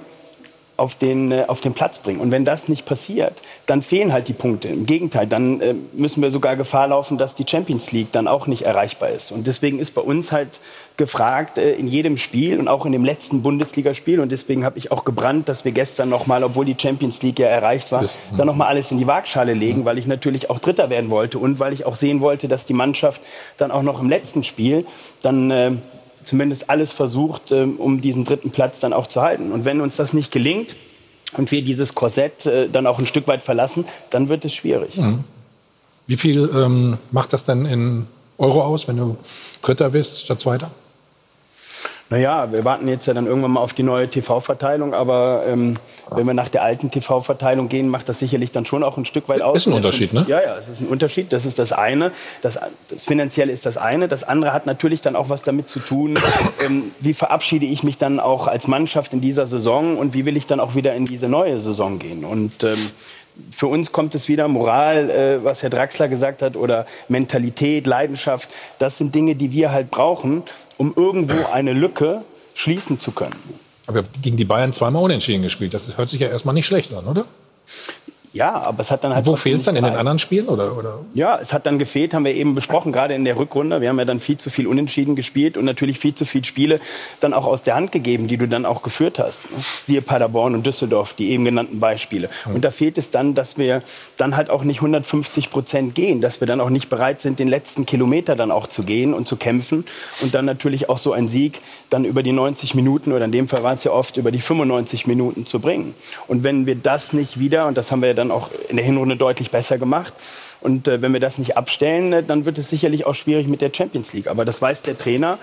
auf 0.78 0.94
den, 0.94 1.32
äh, 1.32 1.44
auf 1.48 1.60
den 1.60 1.74
Platz 1.74 1.98
bringen. 1.98 2.20
Und 2.20 2.30
wenn 2.30 2.44
das 2.44 2.68
nicht 2.68 2.86
passiert, 2.86 3.42
dann 3.66 3.82
fehlen 3.82 4.12
halt 4.12 4.28
die 4.28 4.32
Punkte. 4.32 4.68
Im 4.68 4.86
Gegenteil, 4.86 5.26
dann 5.26 5.60
äh, 5.60 5.74
müssen 5.92 6.22
wir 6.22 6.30
sogar 6.30 6.56
Gefahr 6.56 6.86
laufen, 6.88 7.18
dass 7.18 7.34
die 7.34 7.44
Champions 7.46 7.90
League 7.90 8.12
dann 8.12 8.28
auch 8.28 8.46
nicht 8.46 8.62
erreichbar 8.62 9.10
ist. 9.10 9.32
Und 9.32 9.48
deswegen 9.48 9.80
ist 9.80 9.94
bei 9.94 10.00
uns 10.00 10.30
halt 10.30 10.60
gefragt 10.96 11.58
äh, 11.58 11.72
in 11.72 11.88
jedem 11.88 12.16
Spiel 12.16 12.60
und 12.60 12.68
auch 12.68 12.86
in 12.86 12.92
dem 12.92 13.04
letzten 13.04 13.42
Bundesligaspiel. 13.42 14.20
Und 14.20 14.30
deswegen 14.30 14.64
habe 14.64 14.78
ich 14.78 14.92
auch 14.92 15.04
gebrannt, 15.04 15.48
dass 15.48 15.64
wir 15.64 15.72
gestern 15.72 16.10
noch 16.10 16.28
mal, 16.28 16.44
obwohl 16.44 16.64
die 16.64 16.76
Champions 16.80 17.22
League 17.22 17.40
ja 17.40 17.48
erreicht 17.48 17.90
war, 17.90 18.02
das, 18.02 18.20
dann 18.36 18.46
noch 18.46 18.54
mal 18.54 18.66
alles 18.66 18.92
in 18.92 18.98
die 18.98 19.06
Waagschale 19.08 19.54
legen, 19.54 19.84
weil 19.84 19.98
ich 19.98 20.06
natürlich 20.06 20.48
auch 20.48 20.60
Dritter 20.60 20.90
werden 20.90 21.10
wollte 21.10 21.40
und 21.40 21.58
weil 21.58 21.72
ich 21.72 21.86
auch 21.86 21.96
sehen 21.96 22.20
wollte, 22.20 22.46
dass 22.46 22.66
die 22.66 22.74
Mannschaft 22.74 23.20
dann 23.56 23.72
auch 23.72 23.82
noch 23.82 24.00
im 24.00 24.08
letzten 24.08 24.44
Spiel 24.44 24.86
dann 25.22 25.50
äh, 25.50 25.72
zumindest 26.28 26.68
alles 26.68 26.92
versucht, 26.92 27.50
ähm, 27.50 27.76
um 27.76 28.00
diesen 28.00 28.24
dritten 28.24 28.50
Platz 28.50 28.80
dann 28.80 28.92
auch 28.92 29.06
zu 29.06 29.22
halten. 29.22 29.50
Und 29.50 29.64
wenn 29.64 29.80
uns 29.80 29.96
das 29.96 30.12
nicht 30.12 30.30
gelingt 30.30 30.76
und 31.36 31.50
wir 31.50 31.62
dieses 31.62 31.94
Korsett 31.94 32.46
äh, 32.46 32.68
dann 32.68 32.86
auch 32.86 32.98
ein 32.98 33.06
Stück 33.06 33.26
weit 33.26 33.42
verlassen, 33.42 33.84
dann 34.10 34.28
wird 34.28 34.44
es 34.44 34.54
schwierig. 34.54 34.96
Mhm. 34.96 35.24
Wie 36.06 36.16
viel 36.16 36.50
ähm, 36.54 36.98
macht 37.10 37.32
das 37.32 37.44
denn 37.44 37.66
in 37.66 38.06
Euro 38.38 38.62
aus, 38.62 38.88
wenn 38.88 38.96
du 38.96 39.16
Dritter 39.62 39.90
bist 39.90 40.22
statt 40.24 40.40
Zweiter? 40.40 40.70
Naja, 42.10 42.50
wir 42.50 42.64
warten 42.64 42.88
jetzt 42.88 43.06
ja 43.06 43.12
dann 43.12 43.26
irgendwann 43.26 43.50
mal 43.50 43.60
auf 43.60 43.74
die 43.74 43.82
neue 43.82 44.08
TV-Verteilung, 44.08 44.94
aber 44.94 45.44
ähm, 45.46 45.74
wenn 46.10 46.26
wir 46.26 46.32
nach 46.32 46.48
der 46.48 46.62
alten 46.62 46.90
TV-Verteilung 46.90 47.68
gehen, 47.68 47.88
macht 47.88 48.08
das 48.08 48.18
sicherlich 48.18 48.50
dann 48.50 48.64
schon 48.64 48.82
auch 48.82 48.96
ein 48.96 49.04
Stück 49.04 49.28
weit 49.28 49.42
aus. 49.42 49.56
Ist 49.58 49.66
ein 49.66 49.74
Unterschied, 49.74 50.14
ne? 50.14 50.24
Ja, 50.26 50.40
ja, 50.40 50.56
es 50.56 50.70
ist 50.70 50.80
ein 50.80 50.88
Unterschied. 50.88 51.34
Das 51.34 51.44
ist 51.44 51.58
das 51.58 51.72
eine. 51.72 52.12
Das, 52.40 52.58
das 52.88 53.04
Finanzielle 53.04 53.52
ist 53.52 53.66
das 53.66 53.76
eine. 53.76 54.08
Das 54.08 54.24
andere 54.24 54.54
hat 54.54 54.64
natürlich 54.64 55.02
dann 55.02 55.16
auch 55.16 55.28
was 55.28 55.42
damit 55.42 55.68
zu 55.68 55.80
tun, 55.80 56.14
ähm, 56.64 56.92
wie 57.00 57.12
verabschiede 57.12 57.66
ich 57.66 57.82
mich 57.82 57.98
dann 57.98 58.20
auch 58.20 58.46
als 58.46 58.68
Mannschaft 58.68 59.12
in 59.12 59.20
dieser 59.20 59.46
Saison 59.46 59.98
und 59.98 60.14
wie 60.14 60.24
will 60.24 60.36
ich 60.38 60.46
dann 60.46 60.60
auch 60.60 60.74
wieder 60.74 60.94
in 60.94 61.04
diese 61.04 61.28
neue 61.28 61.60
Saison 61.60 61.98
gehen. 61.98 62.24
Und 62.24 62.64
ähm, 62.64 62.78
für 63.50 63.66
uns 63.66 63.92
kommt 63.92 64.14
es 64.14 64.28
wieder 64.28 64.48
Moral, 64.48 65.10
äh, 65.10 65.44
was 65.44 65.62
Herr 65.62 65.70
Draxler 65.70 66.08
gesagt 66.08 66.40
hat, 66.40 66.56
oder 66.56 66.86
Mentalität, 67.08 67.86
Leidenschaft. 67.86 68.48
Das 68.78 68.96
sind 68.96 69.14
Dinge, 69.14 69.34
die 69.36 69.52
wir 69.52 69.72
halt 69.72 69.90
brauchen, 69.90 70.42
um 70.78 70.94
irgendwo 70.96 71.46
eine 71.52 71.74
Lücke 71.74 72.22
schließen 72.54 72.98
zu 72.98 73.12
können. 73.12 73.36
Aber 73.86 74.04
gegen 74.22 74.36
die 74.36 74.44
Bayern 74.44 74.72
zweimal 74.72 75.02
unentschieden 75.02 75.42
gespielt. 75.42 75.74
Das 75.74 75.96
hört 75.98 76.08
sich 76.08 76.20
ja 76.20 76.28
erstmal 76.28 76.54
nicht 76.54 76.66
schlecht 76.66 76.94
an, 76.94 77.06
oder? 77.06 77.26
Ja, 78.38 78.54
aber 78.54 78.82
es 78.82 78.90
hat 78.92 79.02
dann 79.02 79.12
halt. 79.14 79.26
Und 79.26 79.32
wo 79.32 79.36
fehlt 79.36 79.58
es 79.58 79.64
dann 79.64 79.74
in 79.74 79.84
den 79.84 79.96
anderen 79.96 80.20
Spielen? 80.20 80.46
Oder, 80.46 80.76
oder? 80.76 81.00
Ja, 81.12 81.38
es 81.40 81.52
hat 81.52 81.66
dann 81.66 81.78
gefehlt, 81.78 82.14
haben 82.14 82.24
wir 82.24 82.34
eben 82.34 82.54
besprochen, 82.54 82.92
gerade 82.92 83.14
in 83.14 83.24
der 83.24 83.36
Rückrunde. 83.36 83.80
Wir 83.80 83.88
haben 83.88 83.98
ja 83.98 84.04
dann 84.04 84.20
viel 84.20 84.36
zu 84.36 84.48
viel 84.48 84.68
Unentschieden 84.68 85.16
gespielt 85.16 85.56
und 85.56 85.64
natürlich 85.64 85.98
viel 85.98 86.14
zu 86.14 86.24
viele 86.24 86.44
Spiele 86.44 86.80
dann 87.18 87.34
auch 87.34 87.46
aus 87.46 87.64
der 87.64 87.74
Hand 87.74 87.90
gegeben, 87.90 88.28
die 88.28 88.36
du 88.36 88.46
dann 88.46 88.64
auch 88.64 88.82
geführt 88.82 89.18
hast. 89.18 89.42
Siehe 89.86 90.02
Paderborn 90.02 90.54
und 90.54 90.64
Düsseldorf, 90.64 91.14
die 91.14 91.30
eben 91.30 91.44
genannten 91.44 91.80
Beispiele. 91.80 92.30
Mhm. 92.46 92.54
Und 92.54 92.64
da 92.64 92.70
fehlt 92.70 92.96
es 92.96 93.10
dann, 93.10 93.34
dass 93.34 93.58
wir 93.58 93.82
dann 94.16 94.36
halt 94.36 94.50
auch 94.50 94.62
nicht 94.62 94.78
150 94.78 95.50
Prozent 95.50 95.96
gehen, 95.96 96.20
dass 96.20 96.40
wir 96.40 96.46
dann 96.46 96.60
auch 96.60 96.70
nicht 96.70 96.88
bereit 96.88 97.20
sind, 97.20 97.40
den 97.40 97.48
letzten 97.48 97.86
Kilometer 97.86 98.36
dann 98.36 98.52
auch 98.52 98.68
zu 98.68 98.84
gehen 98.84 99.14
und 99.14 99.26
zu 99.26 99.36
kämpfen. 99.36 99.84
Und 100.20 100.34
dann 100.34 100.44
natürlich 100.44 100.88
auch 100.88 100.98
so 100.98 101.12
ein 101.12 101.28
Sieg 101.28 101.60
dann 101.90 102.04
über 102.04 102.22
die 102.22 102.32
90 102.32 102.74
Minuten 102.74 103.12
oder 103.12 103.24
in 103.24 103.32
dem 103.32 103.48
Fall 103.48 103.62
war 103.62 103.72
es 103.72 103.84
ja 103.84 103.92
oft 103.92 104.16
über 104.16 104.30
die 104.30 104.40
95 104.40 105.06
Minuten 105.06 105.46
zu 105.46 105.58
bringen. 105.58 105.94
Und 106.26 106.44
wenn 106.44 106.66
wir 106.66 106.74
das 106.74 107.12
nicht 107.12 107.40
wieder, 107.40 107.66
und 107.66 107.76
das 107.76 107.90
haben 107.90 108.00
wir 108.00 108.08
ja 108.08 108.14
dann 108.14 108.27
auch 108.30 108.50
in 108.68 108.76
der 108.76 108.84
Hinrunde 108.84 109.16
deutlich 109.16 109.50
besser 109.50 109.78
gemacht. 109.78 110.12
Und 110.60 110.88
äh, 110.88 111.02
wenn 111.02 111.12
wir 111.12 111.20
das 111.20 111.38
nicht 111.38 111.56
abstellen, 111.56 112.12
äh, 112.12 112.22
dann 112.22 112.44
wird 112.44 112.58
es 112.58 112.70
sicherlich 112.70 113.06
auch 113.06 113.14
schwierig 113.14 113.46
mit 113.46 113.60
der 113.60 113.70
Champions 113.72 114.12
League. 114.12 114.26
Aber 114.26 114.44
das 114.44 114.60
weiß 114.60 114.82
der 114.82 114.98
Trainer. 114.98 115.38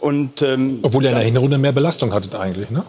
Und, 0.00 0.42
ähm, 0.42 0.78
Obwohl 0.82 1.04
er 1.04 1.10
in 1.10 1.16
der 1.16 1.26
Hinrunde 1.26 1.58
mehr 1.58 1.72
Belastung 1.72 2.12
hattet 2.14 2.34
eigentlich, 2.34 2.70
ne? 2.70 2.84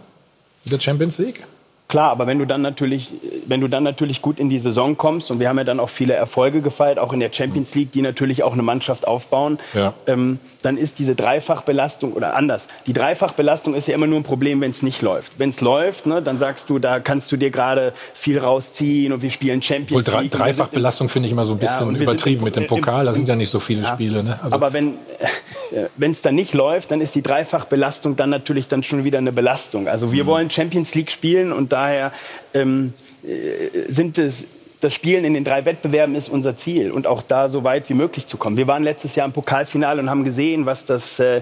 Mit 0.63 0.73
der 0.73 0.79
Champions 0.79 1.17
League? 1.17 1.43
Klar, 1.91 2.09
aber 2.09 2.25
wenn 2.25 2.39
du 2.39 2.45
dann 2.45 2.61
natürlich, 2.61 3.09
wenn 3.47 3.59
du 3.59 3.67
dann 3.67 3.83
natürlich 3.83 4.21
gut 4.21 4.39
in 4.39 4.49
die 4.49 4.59
Saison 4.59 4.95
kommst 4.95 5.29
und 5.29 5.41
wir 5.41 5.49
haben 5.49 5.57
ja 5.57 5.65
dann 5.65 5.81
auch 5.81 5.89
viele 5.89 6.13
Erfolge 6.13 6.61
gefeiert, 6.61 6.99
auch 6.99 7.11
in 7.11 7.19
der 7.19 7.33
Champions 7.33 7.75
League, 7.75 7.91
die 7.91 8.01
natürlich 8.01 8.43
auch 8.43 8.53
eine 8.53 8.63
Mannschaft 8.63 9.05
aufbauen, 9.05 9.59
ja. 9.73 9.93
ähm, 10.07 10.39
dann 10.61 10.77
ist 10.77 10.99
diese 10.99 11.15
Dreifachbelastung 11.15 12.13
oder 12.13 12.37
anders. 12.37 12.69
Die 12.87 12.93
Dreifachbelastung 12.93 13.73
ist 13.73 13.89
ja 13.89 13.95
immer 13.95 14.07
nur 14.07 14.21
ein 14.21 14.23
Problem, 14.23 14.61
wenn 14.61 14.71
es 14.71 14.83
nicht 14.83 15.01
läuft. 15.01 15.33
Wenn 15.37 15.49
es 15.49 15.59
läuft, 15.59 16.05
ne, 16.05 16.21
dann 16.21 16.39
sagst 16.39 16.69
du, 16.69 16.79
da 16.79 17.01
kannst 17.01 17.29
du 17.33 17.35
dir 17.35 17.51
gerade 17.51 17.91
viel 18.13 18.39
rausziehen 18.39 19.11
und 19.11 19.21
wir 19.21 19.29
spielen 19.29 19.61
Champions 19.61 20.07
Wohl, 20.07 20.21
League. 20.21 20.31
Dreifachbelastung 20.31 21.09
finde 21.09 21.27
ich 21.27 21.33
immer 21.33 21.43
so 21.43 21.55
ein 21.55 21.59
bisschen 21.59 21.93
ja, 21.93 22.01
übertrieben 22.03 22.45
mit 22.45 22.55
dem 22.55 22.67
Pokal. 22.67 23.03
Da 23.03 23.13
sind 23.13 23.27
ja 23.27 23.35
nicht 23.35 23.49
so 23.49 23.59
viele 23.59 23.81
ja, 23.81 23.89
Spiele. 23.89 24.23
Ne? 24.23 24.39
Also 24.41 24.55
aber 24.55 24.71
wenn 24.71 24.93
äh, 25.99 26.09
es 26.09 26.21
dann 26.21 26.35
nicht 26.35 26.53
läuft, 26.53 26.91
dann 26.91 27.01
ist 27.01 27.15
die 27.15 27.21
Dreifachbelastung 27.21 28.15
dann 28.15 28.29
natürlich 28.29 28.69
dann 28.69 28.81
schon 28.81 29.03
wieder 29.03 29.17
eine 29.17 29.33
Belastung. 29.33 29.89
Also 29.89 30.13
wir 30.13 30.23
mhm. 30.23 30.27
wollen 30.27 30.49
Champions 30.49 30.95
League 30.95 31.11
spielen 31.11 31.51
und 31.51 31.73
da 31.73 31.80
daher 31.81 32.11
ähm, 32.53 32.93
äh, 33.23 33.91
sind 33.91 34.17
es 34.17 34.45
das 34.81 34.95
Spielen 34.95 35.25
in 35.25 35.35
den 35.35 35.43
drei 35.43 35.65
Wettbewerben 35.65 36.15
ist 36.15 36.27
unser 36.27 36.57
Ziel 36.57 36.91
und 36.91 37.05
auch 37.05 37.21
da 37.21 37.49
so 37.49 37.63
weit 37.63 37.87
wie 37.89 37.93
möglich 37.93 38.25
zu 38.25 38.37
kommen. 38.37 38.57
Wir 38.57 38.65
waren 38.65 38.83
letztes 38.83 39.15
Jahr 39.15 39.27
im 39.27 39.31
Pokalfinale 39.31 40.01
und 40.01 40.09
haben 40.09 40.23
gesehen, 40.23 40.65
was 40.65 40.85
das 40.85 41.19
äh, 41.19 41.41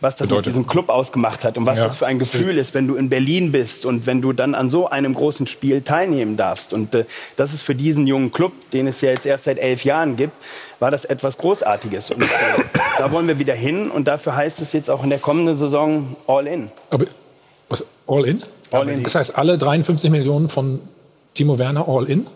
was 0.00 0.16
das 0.16 0.28
Bedeutet. 0.28 0.46
mit 0.46 0.54
diesem 0.54 0.66
Club 0.66 0.88
ausgemacht 0.88 1.44
hat 1.44 1.58
und 1.58 1.66
was 1.66 1.76
ja. 1.76 1.84
das 1.84 1.96
für 1.96 2.06
ein 2.06 2.18
Gefühl 2.18 2.56
ist, 2.56 2.72
wenn 2.72 2.88
du 2.88 2.94
in 2.94 3.10
Berlin 3.10 3.52
bist 3.52 3.84
und 3.84 4.06
wenn 4.06 4.22
du 4.22 4.32
dann 4.32 4.54
an 4.54 4.70
so 4.70 4.88
einem 4.88 5.12
großen 5.12 5.46
Spiel 5.46 5.82
teilnehmen 5.82 6.38
darfst. 6.38 6.72
Und 6.72 6.94
äh, 6.94 7.04
das 7.36 7.52
ist 7.52 7.60
für 7.60 7.74
diesen 7.74 8.06
jungen 8.06 8.32
Club, 8.32 8.52
den 8.72 8.86
es 8.86 9.02
ja 9.02 9.10
jetzt 9.10 9.26
erst 9.26 9.44
seit 9.44 9.58
elf 9.58 9.84
Jahren 9.84 10.16
gibt, 10.16 10.32
war 10.78 10.90
das 10.90 11.04
etwas 11.04 11.36
Großartiges. 11.36 12.12
Und 12.12 12.22
äh, 12.22 12.26
da 12.98 13.12
wollen 13.12 13.28
wir 13.28 13.38
wieder 13.38 13.54
hin 13.54 13.90
und 13.90 14.08
dafür 14.08 14.34
heißt 14.34 14.62
es 14.62 14.72
jetzt 14.72 14.88
auch 14.88 15.04
in 15.04 15.10
der 15.10 15.18
kommenden 15.18 15.56
Saison 15.56 16.16
All 16.26 16.46
In. 16.46 16.70
Aber 16.88 17.04
was, 17.68 17.84
All 18.06 18.26
In? 18.26 18.42
All 18.70 18.88
in. 18.88 19.02
Das 19.02 19.14
heißt, 19.14 19.36
alle 19.36 19.58
53 19.58 20.10
Millionen 20.10 20.48
von 20.48 20.80
Timo 21.34 21.58
Werner 21.58 21.88
all 21.88 22.04
in? 22.06 22.26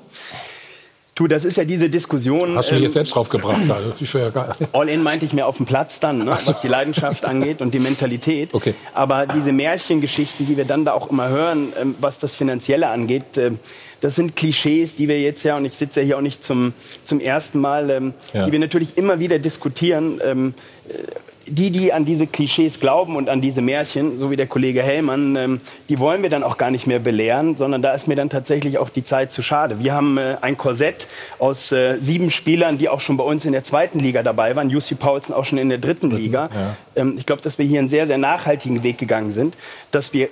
Du, 1.14 1.28
das 1.28 1.44
ist 1.44 1.56
ja 1.56 1.64
diese 1.64 1.88
Diskussion. 1.88 2.56
Hast 2.56 2.70
du 2.70 2.74
mich 2.74 2.80
ähm, 2.80 2.84
jetzt 2.84 2.94
selbst 2.94 3.14
drauf 3.14 3.28
gebracht? 3.28 3.60
Also, 3.70 4.18
ja 4.18 4.52
all 4.72 4.88
in 4.88 5.02
meinte 5.02 5.24
ich 5.24 5.32
mehr 5.32 5.46
auf 5.46 5.58
dem 5.58 5.66
Platz 5.66 6.00
dann, 6.00 6.18
ne, 6.18 6.36
so. 6.40 6.50
was 6.50 6.60
die 6.60 6.66
Leidenschaft 6.66 7.24
angeht 7.24 7.60
und 7.60 7.72
die 7.72 7.78
Mentalität. 7.78 8.52
Okay. 8.52 8.74
Aber 8.94 9.26
diese 9.26 9.52
Märchengeschichten, 9.52 10.46
die 10.46 10.56
wir 10.56 10.64
dann 10.64 10.84
da 10.84 10.92
auch 10.92 11.10
immer 11.10 11.28
hören, 11.28 11.72
ähm, 11.80 11.94
was 12.00 12.18
das 12.18 12.34
Finanzielle 12.34 12.88
angeht, 12.88 13.36
äh, 13.36 13.52
das 14.00 14.16
sind 14.16 14.34
Klischees, 14.34 14.96
die 14.96 15.06
wir 15.06 15.20
jetzt 15.20 15.44
ja, 15.44 15.56
und 15.56 15.64
ich 15.64 15.74
sitze 15.74 16.00
ja 16.00 16.06
hier 16.06 16.18
auch 16.18 16.22
nicht 16.22 16.44
zum, 16.44 16.74
zum 17.04 17.20
ersten 17.20 17.60
Mal, 17.60 17.90
ähm, 17.90 18.14
ja. 18.32 18.46
die 18.46 18.52
wir 18.52 18.58
natürlich 18.58 18.98
immer 18.98 19.20
wieder 19.20 19.38
diskutieren. 19.38 20.20
Äh, 20.20 20.52
die, 21.46 21.70
die 21.70 21.92
an 21.92 22.04
diese 22.04 22.26
Klischees 22.26 22.80
glauben 22.80 23.16
und 23.16 23.28
an 23.28 23.40
diese 23.40 23.60
Märchen, 23.60 24.18
so 24.18 24.30
wie 24.30 24.36
der 24.36 24.46
Kollege 24.46 24.82
Hellmann, 24.82 25.36
ähm, 25.36 25.60
die 25.88 25.98
wollen 25.98 26.22
wir 26.22 26.30
dann 26.30 26.42
auch 26.42 26.56
gar 26.56 26.70
nicht 26.70 26.86
mehr 26.86 26.98
belehren, 26.98 27.56
sondern 27.56 27.82
da 27.82 27.92
ist 27.92 28.08
mir 28.08 28.16
dann 28.16 28.30
tatsächlich 28.30 28.78
auch 28.78 28.88
die 28.88 29.02
Zeit 29.02 29.32
zu 29.32 29.42
schade. 29.42 29.78
Wir 29.80 29.94
haben 29.94 30.18
äh, 30.18 30.36
ein 30.40 30.56
Korsett 30.56 31.06
aus 31.38 31.72
äh, 31.72 31.98
sieben 32.00 32.30
Spielern, 32.30 32.78
die 32.78 32.88
auch 32.88 33.00
schon 33.00 33.16
bei 33.16 33.24
uns 33.24 33.44
in 33.44 33.52
der 33.52 33.64
zweiten 33.64 33.98
Liga 33.98 34.22
dabei 34.22 34.56
waren. 34.56 34.70
Jussi 34.70 34.94
Paulsen 34.94 35.34
auch 35.34 35.44
schon 35.44 35.58
in 35.58 35.68
der 35.68 35.78
dritten 35.78 36.10
Liga. 36.10 36.48
Ja. 36.54 36.76
Ähm, 36.96 37.14
ich 37.18 37.26
glaube, 37.26 37.42
dass 37.42 37.58
wir 37.58 37.66
hier 37.66 37.80
einen 37.80 37.88
sehr, 37.88 38.06
sehr 38.06 38.18
nachhaltigen 38.18 38.82
Weg 38.82 38.98
gegangen 38.98 39.32
sind, 39.32 39.56
dass 39.90 40.12
wir 40.12 40.28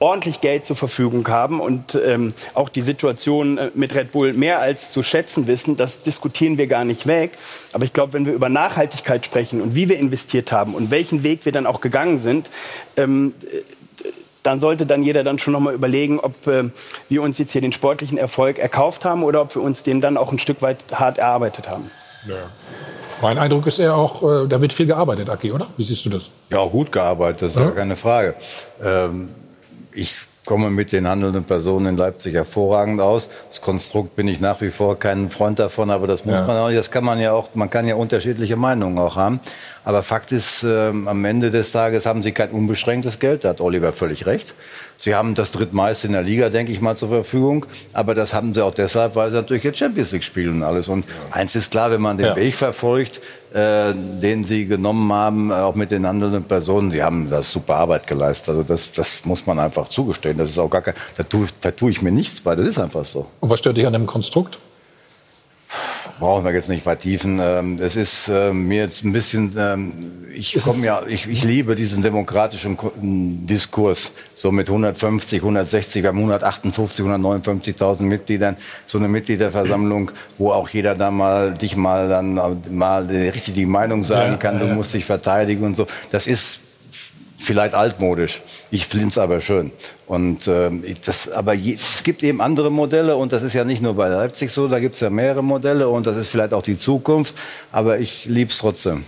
ordentlich 0.00 0.40
Geld 0.40 0.64
zur 0.64 0.76
Verfügung 0.76 1.28
haben 1.28 1.60
und 1.60 1.94
ähm, 1.94 2.32
auch 2.54 2.70
die 2.70 2.80
Situation 2.80 3.58
äh, 3.58 3.70
mit 3.74 3.94
Red 3.94 4.12
Bull 4.12 4.32
mehr 4.32 4.58
als 4.58 4.92
zu 4.92 5.02
schätzen 5.02 5.46
wissen, 5.46 5.76
das 5.76 6.02
diskutieren 6.02 6.58
wir 6.58 6.66
gar 6.66 6.84
nicht 6.84 7.06
weg. 7.06 7.32
Aber 7.72 7.84
ich 7.84 7.92
glaube, 7.92 8.14
wenn 8.14 8.24
wir 8.24 8.32
über 8.32 8.48
Nachhaltigkeit 8.48 9.24
sprechen 9.24 9.60
und 9.60 9.74
wie 9.74 9.88
wir 9.88 9.98
investiert 9.98 10.52
haben 10.52 10.74
und 10.74 10.90
welchen 10.90 11.22
Weg 11.22 11.44
wir 11.44 11.52
dann 11.52 11.66
auch 11.66 11.82
gegangen 11.82 12.18
sind, 12.18 12.50
ähm, 12.96 13.34
dann 14.42 14.58
sollte 14.58 14.86
dann 14.86 15.02
jeder 15.02 15.22
dann 15.22 15.38
schon 15.38 15.52
noch 15.52 15.60
mal 15.60 15.74
überlegen, 15.74 16.18
ob 16.18 16.46
äh, 16.46 16.70
wir 17.10 17.22
uns 17.22 17.38
jetzt 17.38 17.52
hier 17.52 17.60
den 17.60 17.72
sportlichen 17.72 18.16
Erfolg 18.16 18.58
erkauft 18.58 19.04
haben 19.04 19.22
oder 19.22 19.42
ob 19.42 19.54
wir 19.54 19.62
uns 19.62 19.82
den 19.82 20.00
dann 20.00 20.16
auch 20.16 20.32
ein 20.32 20.38
Stück 20.38 20.62
weit 20.62 20.78
hart 20.92 21.18
erarbeitet 21.18 21.68
haben. 21.68 21.90
Ja. 22.26 22.36
Mein 23.20 23.36
Eindruck 23.36 23.66
ist 23.66 23.78
eher 23.78 23.94
auch, 23.94 24.22
äh, 24.22 24.48
da 24.48 24.62
wird 24.62 24.72
viel 24.72 24.86
gearbeitet, 24.86 25.28
Aki, 25.28 25.52
oder? 25.52 25.66
Wie 25.76 25.82
siehst 25.82 26.06
du 26.06 26.08
das? 26.08 26.30
Ja, 26.48 26.60
auch 26.60 26.72
gut 26.72 26.90
gearbeitet, 26.90 27.42
das 27.42 27.52
ist 27.52 27.58
ja, 27.58 27.64
ja 27.64 27.70
keine 27.72 27.96
Frage. 27.96 28.34
Ähm, 28.82 29.28
ich 29.92 30.16
komme 30.46 30.70
mit 30.70 30.92
den 30.92 31.06
handelnden 31.06 31.44
Personen 31.44 31.86
in 31.86 31.96
Leipzig 31.96 32.34
hervorragend 32.34 33.00
aus. 33.00 33.28
Das 33.48 33.60
Konstrukt 33.60 34.16
bin 34.16 34.26
ich 34.26 34.40
nach 34.40 34.60
wie 34.60 34.70
vor 34.70 34.98
kein 34.98 35.30
Freund 35.30 35.58
davon, 35.58 35.90
aber 35.90 36.06
das 36.06 36.24
muss 36.24 36.34
ja. 36.34 36.44
man 36.44 36.56
auch, 36.56 36.70
das 36.70 36.90
kann 36.90 37.04
man 37.04 37.20
ja 37.20 37.32
auch, 37.32 37.54
man 37.54 37.70
kann 37.70 37.86
ja 37.86 37.94
unterschiedliche 37.94 38.56
Meinungen 38.56 38.98
auch 38.98 39.16
haben. 39.16 39.40
Aber 39.84 40.02
Fakt 40.02 40.32
ist, 40.32 40.64
äh, 40.64 40.88
am 40.88 41.24
Ende 41.24 41.50
des 41.50 41.72
Tages 41.72 42.06
haben 42.06 42.22
sie 42.22 42.32
kein 42.32 42.50
unbeschränktes 42.50 43.18
Geld, 43.18 43.44
da 43.44 43.50
hat 43.50 43.60
Oliver 43.60 43.92
völlig 43.92 44.26
recht. 44.26 44.54
Sie 45.02 45.14
haben 45.14 45.34
das 45.34 45.52
drittmeiste 45.52 46.08
in 46.08 46.12
der 46.12 46.22
Liga, 46.22 46.50
denke 46.50 46.72
ich 46.72 46.82
mal, 46.82 46.94
zur 46.94 47.08
Verfügung. 47.08 47.64
Aber 47.94 48.14
das 48.14 48.34
haben 48.34 48.52
sie 48.52 48.62
auch 48.62 48.74
deshalb, 48.74 49.16
weil 49.16 49.30
sie 49.30 49.36
natürlich 49.36 49.64
jetzt 49.64 49.78
Champions 49.78 50.12
League 50.12 50.24
spielen 50.24 50.56
und 50.56 50.62
alles. 50.62 50.88
Und 50.88 51.06
eins 51.30 51.56
ist 51.56 51.70
klar, 51.70 51.90
wenn 51.90 52.02
man 52.02 52.18
den 52.18 52.26
ja. 52.26 52.36
Weg 52.36 52.54
verfolgt, 52.54 53.22
äh, 53.54 53.94
den 53.94 54.44
sie 54.44 54.66
genommen 54.66 55.10
haben, 55.10 55.50
auch 55.52 55.74
mit 55.74 55.90
den 55.90 56.06
handelnden 56.06 56.44
Personen, 56.44 56.90
sie 56.90 57.02
haben 57.02 57.30
das 57.30 57.50
super 57.50 57.76
Arbeit 57.76 58.06
geleistet. 58.06 58.50
Also 58.50 58.62
das, 58.62 58.92
das 58.92 59.24
muss 59.24 59.46
man 59.46 59.58
einfach 59.58 59.88
zugestehen. 59.88 60.36
Das 60.36 60.50
ist 60.50 60.58
auch 60.58 60.68
gar 60.68 60.82
kein, 60.82 60.94
da 61.16 61.22
tue, 61.22 61.46
da 61.62 61.70
tue 61.70 61.90
ich 61.90 62.02
mir 62.02 62.12
nichts 62.12 62.42
bei. 62.42 62.54
Das 62.54 62.66
ist 62.66 62.78
einfach 62.78 63.06
so. 63.06 63.24
Und 63.40 63.48
was 63.48 63.60
stört 63.60 63.78
dich 63.78 63.86
an 63.86 63.94
dem 63.94 64.04
Konstrukt? 64.04 64.58
Brauchen 66.20 66.44
wir 66.44 66.52
jetzt 66.52 66.68
nicht 66.68 66.84
vertiefen. 66.84 67.40
Ähm, 67.42 67.76
es 67.80 67.96
ist 67.96 68.28
ähm, 68.28 68.68
mir 68.68 68.82
jetzt 68.84 69.02
ein 69.02 69.12
bisschen, 69.12 69.54
ähm, 69.58 69.92
ich 70.32 70.54
komme 70.62 70.84
ja, 70.84 71.02
ich, 71.08 71.26
ich 71.26 71.42
liebe 71.42 71.74
diesen 71.74 72.02
demokratischen 72.02 72.76
Diskurs, 73.46 74.12
so 74.34 74.52
mit 74.52 74.68
150, 74.68 75.40
160, 75.40 76.02
wir 76.02 76.10
haben 76.10 76.18
158, 76.18 77.04
159.000 77.04 78.02
Mitgliedern, 78.02 78.56
so 78.86 78.98
eine 78.98 79.08
Mitgliederversammlung, 79.08 80.12
wo 80.38 80.52
auch 80.52 80.68
jeder 80.68 80.94
da 80.94 81.10
mal 81.10 81.54
dich 81.54 81.74
mal 81.74 82.08
dann 82.08 82.34
mal 82.70 83.06
richtig 83.06 83.54
die 83.54 83.66
Meinung 83.66 84.04
sagen 84.04 84.38
kann, 84.38 84.60
du 84.60 84.66
musst 84.66 84.94
dich 84.94 85.04
verteidigen 85.04 85.64
und 85.64 85.76
so. 85.76 85.86
Das 86.12 86.26
ist 86.26 86.60
vielleicht 87.40 87.74
altmodisch. 87.74 88.40
Ich 88.70 88.86
finde 88.86 89.08
es 89.08 89.18
aber 89.18 89.40
schön. 89.40 89.72
Und 90.06 90.46
äh, 90.46 90.70
das, 91.04 91.28
aber 91.30 91.54
je, 91.54 91.74
es 91.74 92.02
gibt 92.02 92.22
eben 92.22 92.40
andere 92.40 92.70
Modelle 92.70 93.16
und 93.16 93.32
das 93.32 93.42
ist 93.42 93.54
ja 93.54 93.64
nicht 93.64 93.82
nur 93.82 93.94
bei 93.94 94.08
Leipzig 94.08 94.50
so, 94.52 94.68
da 94.68 94.78
gibt 94.78 94.94
es 94.94 95.00
ja 95.00 95.10
mehrere 95.10 95.42
Modelle 95.42 95.88
und 95.88 96.06
das 96.06 96.16
ist 96.16 96.28
vielleicht 96.28 96.52
auch 96.52 96.62
die 96.62 96.76
Zukunft, 96.76 97.34
aber 97.72 97.98
ich 97.98 98.26
liebe 98.26 98.50
es 98.50 98.58
trotzdem. 98.58 99.04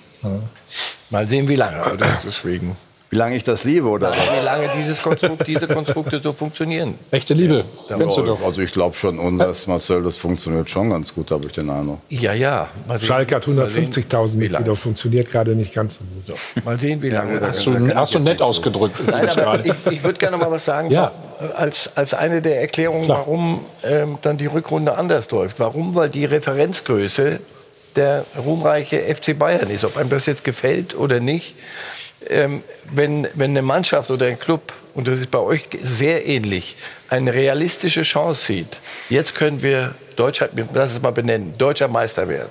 Mal 1.11 1.29
sehen, 1.29 1.49
wie 1.49 1.57
lange, 1.57 1.93
oder? 1.93 2.07
Deswegen. 2.25 2.77
Wie 3.13 3.19
lange 3.19 3.37
ich 3.37 3.45
das 3.45 3.65
liebe 3.65 3.89
oder 3.89 4.09
Nein, 4.09 4.19
Wie 4.41 4.45
lange 4.47 4.71
dieses 4.75 5.03
Konstrukt, 5.03 5.47
diese 5.47 5.69
Konstrukte 5.69 6.19
so 6.21 6.33
funktionieren. 6.33 6.95
Echte 7.11 7.35
Liebe, 7.35 7.67
ja, 7.91 7.99
kennst 7.99 8.17
du 8.17 8.23
doch. 8.23 8.43
Also 8.43 8.63
ich 8.63 8.73
glaube 8.73 8.97
schon, 8.97 9.19
und 9.19 9.37
das 9.37 9.67
Marcel, 9.67 10.03
das 10.03 10.17
funktioniert 10.17 10.71
schon 10.71 10.89
ganz 10.89 11.13
gut, 11.13 11.31
habe 11.31 11.45
ich 11.45 11.53
den 11.53 11.69
Eindruck. 11.69 11.99
Ja, 12.09 12.33
ja. 12.33 12.71
Schalke 12.99 13.35
hat 13.35 13.45
150.000 13.45 14.37
Mitglieder, 14.37 14.75
funktioniert 14.75 15.31
gerade 15.31 15.55
nicht 15.55 15.75
ganz 15.75 15.99
so 15.99 16.05
gut. 16.05 16.39
So, 16.39 16.61
mal 16.65 16.79
sehen, 16.79 17.03
wie 17.03 17.11
lange. 17.11 17.35
Ja, 17.35 17.49
hast, 17.49 17.67
du, 17.67 17.95
hast 17.95 18.15
du 18.15 18.19
nett 18.19 18.39
so. 18.39 18.47
ausgedrückt. 18.47 18.97
Nein, 19.07 19.29
aber 19.29 19.63
ich, 19.63 19.75
ich 19.91 20.03
würde 20.03 20.19
gerne 20.19 20.39
mal 20.39 20.51
was 20.51 20.65
sagen, 20.65 20.91
ja. 20.91 21.13
als, 21.55 21.95
als 21.95 22.15
eine 22.15 22.41
der 22.41 22.63
Erklärungen, 22.63 23.05
Klar. 23.05 23.19
warum 23.19 23.61
ähm, 23.85 24.17
dann 24.23 24.39
die 24.39 24.47
Rückrunde 24.47 24.97
anders 24.97 25.31
läuft. 25.31 25.61
Warum? 25.61 25.95
Weil 25.95 26.09
die 26.09 26.25
Referenzgröße 26.25 27.41
der 27.95 28.25
ruhmreiche 28.43 29.01
FC 29.01 29.39
Bayern 29.39 29.69
ist. 29.69 29.85
Ob 29.85 29.99
einem 29.99 30.09
das 30.09 30.25
jetzt 30.25 30.45
gefällt 30.45 30.97
oder 30.97 31.21
nicht 31.21 31.55
ähm, 32.29 32.63
wenn, 32.91 33.29
wenn 33.35 33.51
eine 33.51 33.63
Mannschaft 33.63 34.11
oder 34.11 34.27
ein 34.27 34.39
Club, 34.39 34.73
und 34.95 35.09
das 35.09 35.21
ist 35.21 35.31
bei 35.31 35.39
euch 35.39 35.67
sehr 35.83 36.27
ähnlich, 36.27 36.77
eine 37.09 37.33
realistische 37.33 38.03
Chance 38.03 38.45
sieht, 38.45 38.81
jetzt 39.09 39.35
können 39.35 39.63
wir 39.63 39.95
Deutschland, 40.17 40.53
lass 40.75 40.95
es 40.95 41.03
mal 41.03 41.13
benennen, 41.13 41.55
deutscher 41.59 41.89
Meister 41.89 42.29
werden, 42.29 42.51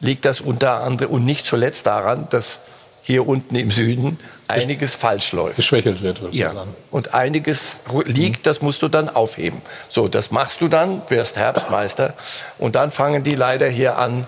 liegt 0.00 0.24
das 0.24 0.40
unter 0.40 0.82
anderem 0.82 1.12
und 1.12 1.24
nicht 1.24 1.46
zuletzt 1.46 1.86
daran, 1.86 2.26
dass 2.30 2.58
hier 3.02 3.28
unten 3.28 3.54
im 3.54 3.70
Süden 3.70 4.18
einiges 4.48 4.94
falsch 4.94 5.32
läuft. 5.32 5.56
Geschwächelt 5.56 6.00
wird, 6.00 6.22
würde 6.22 6.32
ich 6.32 6.40
ja. 6.40 6.54
sagen. 6.54 6.74
Und 6.90 7.12
einiges 7.12 7.76
liegt, 8.06 8.46
das 8.46 8.62
musst 8.62 8.80
du 8.80 8.88
dann 8.88 9.10
aufheben. 9.10 9.60
So, 9.90 10.08
das 10.08 10.30
machst 10.30 10.62
du 10.62 10.68
dann, 10.68 11.02
wirst 11.10 11.36
Herbstmeister. 11.36 12.14
Und 12.56 12.76
dann 12.76 12.92
fangen 12.92 13.22
die 13.22 13.34
leider 13.34 13.68
hier 13.68 13.98
an, 13.98 14.26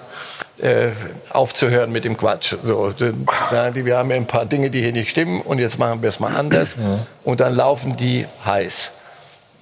äh, 0.61 0.89
aufzuhören 1.31 1.93
mit 1.93 2.05
dem 2.05 2.17
Quatsch. 2.17 2.55
So, 2.65 2.93
wir 2.99 3.97
haben 3.97 4.11
ja 4.11 4.17
ein 4.17 4.27
paar 4.27 4.47
Dinge, 4.47 4.71
die 4.71 4.81
hier 4.81 4.93
nicht 4.93 5.11
stimmen 5.11 5.41
und 5.41 5.59
jetzt 5.59 5.79
machen 5.79 6.03
wir 6.03 6.09
es 6.09 6.21
mal 6.21 6.35
anders. 6.35 6.71
Ja. 6.79 7.07
Und 7.25 7.41
dann 7.41 7.55
laufen 7.55 7.97
die 7.97 8.27
heiß. 8.45 8.91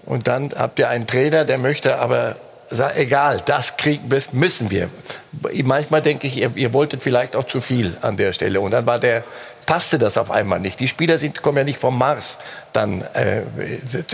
Und 0.07 0.29
dann 0.29 0.53
habt 0.57 0.79
ihr 0.79 0.89
einen 0.89 1.07
Trainer, 1.07 1.45
der 1.45 1.59
möchte 1.59 1.99
aber 1.99 2.37
sagen, 2.71 2.95
egal, 2.97 3.41
das 3.45 3.77
kriegen 3.77 4.09
müssen 4.33 4.71
wir. 4.71 4.89
Manchmal 5.65 6.03
denke 6.03 6.27
ich, 6.27 6.37
ihr, 6.37 6.53
ihr 6.55 6.73
wolltet 6.73 7.03
vielleicht 7.03 7.37
auch 7.37 7.45
zu 7.45 7.61
viel 7.61 7.97
an 8.01 8.17
der 8.17 8.33
Stelle. 8.33 8.61
Und 8.61 8.71
dann 8.71 8.87
war 8.87 8.99
der 8.99 9.25
passte 9.65 9.99
das 9.99 10.19
auf 10.19 10.31
einmal 10.31 10.61
nicht. 10.61 10.81
Die 10.81 10.89
Spieler 10.89 11.19
sind, 11.19 11.43
kommen 11.43 11.59
ja 11.59 11.65
nicht 11.65 11.79
vom 11.79 11.99
Mars 11.99 12.39
dann 12.75 13.03
äh, 13.15 13.43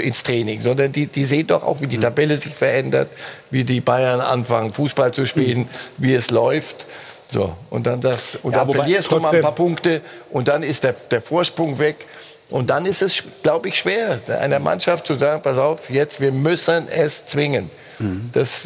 ins 0.00 0.22
Training, 0.22 0.62
sondern 0.62 0.92
die, 0.92 1.06
die 1.06 1.24
sehen 1.24 1.46
doch 1.46 1.62
auch, 1.64 1.80
wie 1.80 1.86
die 1.86 1.96
mhm. 1.96 2.02
Tabelle 2.02 2.36
sich 2.36 2.54
verändert, 2.54 3.08
wie 3.50 3.64
die 3.64 3.80
Bayern 3.80 4.20
anfangen, 4.20 4.72
Fußball 4.72 5.12
zu 5.12 5.26
spielen, 5.26 5.60
mhm. 5.60 5.68
wie 5.96 6.14
es 6.14 6.30
läuft. 6.30 6.86
So, 7.32 7.56
und 7.70 7.86
dann, 7.86 8.00
das, 8.00 8.36
und 8.42 8.52
ja, 8.52 8.64
dann 8.64 8.70
verlierst 8.70 9.10
du 9.10 9.18
mal 9.18 9.34
ein 9.34 9.40
paar 9.40 9.54
Punkte 9.54 10.02
und 10.30 10.48
dann 10.48 10.62
ist 10.62 10.84
der, 10.84 10.92
der 10.92 11.22
Vorsprung 11.22 11.78
weg. 11.78 12.06
Und 12.50 12.68
dann 12.68 12.84
ist 12.84 13.00
es, 13.00 13.22
glaube 13.44 13.68
ich, 13.68 13.78
schwer, 13.78 14.18
einer 14.40 14.58
Mannschaft 14.58 15.06
zu 15.06 15.14
sagen, 15.14 15.40
pass 15.40 15.56
auf, 15.56 15.88
jetzt, 15.88 16.20
wir 16.20 16.32
müssen 16.32 16.88
es 16.88 17.24
zwingen. 17.24 17.70
Mhm. 18.00 18.30
Das 18.32 18.62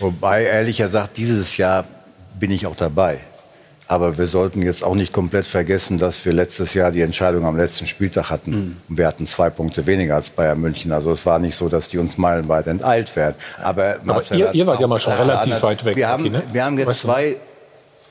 Wobei, 0.00 0.44
ehrlich 0.44 0.78
gesagt, 0.78 1.16
dieses 1.16 1.56
Jahr 1.56 1.84
bin 2.38 2.50
ich 2.50 2.66
auch 2.66 2.74
dabei. 2.74 3.20
Aber 3.88 4.18
wir 4.18 4.26
sollten 4.26 4.60
jetzt 4.60 4.84
auch 4.84 4.94
nicht 4.94 5.14
komplett 5.14 5.46
vergessen, 5.46 5.96
dass 5.96 6.22
wir 6.26 6.34
letztes 6.34 6.74
Jahr 6.74 6.92
die 6.92 7.00
Entscheidung 7.00 7.46
am 7.46 7.56
letzten 7.56 7.86
Spieltag 7.86 8.28
hatten. 8.28 8.50
Mhm. 8.50 8.76
Und 8.88 8.98
wir 8.98 9.06
hatten 9.06 9.26
zwei 9.26 9.48
Punkte 9.48 9.86
weniger 9.86 10.14
als 10.14 10.28
Bayern 10.28 10.60
München. 10.60 10.92
Also 10.92 11.10
es 11.10 11.24
war 11.24 11.38
nicht 11.38 11.56
so, 11.56 11.70
dass 11.70 11.88
die 11.88 11.96
uns 11.96 12.18
meilenweit 12.18 12.66
enteilt 12.66 13.16
werden. 13.16 13.36
Aber, 13.62 13.96
Aber 14.06 14.22
ihr, 14.30 14.54
ihr, 14.54 14.66
wart 14.66 14.80
ja 14.80 14.86
mal 14.86 15.00
schon 15.00 15.14
relativ 15.14 15.62
weit 15.62 15.84
weg. 15.86 15.96
Wir 15.96 16.06
haben, 16.06 16.24
ne? 16.30 16.42
wir 16.52 16.64
haben 16.64 16.76
jetzt 16.78 16.88
weißt 16.88 17.04
du? 17.04 17.08
zwei 17.08 17.36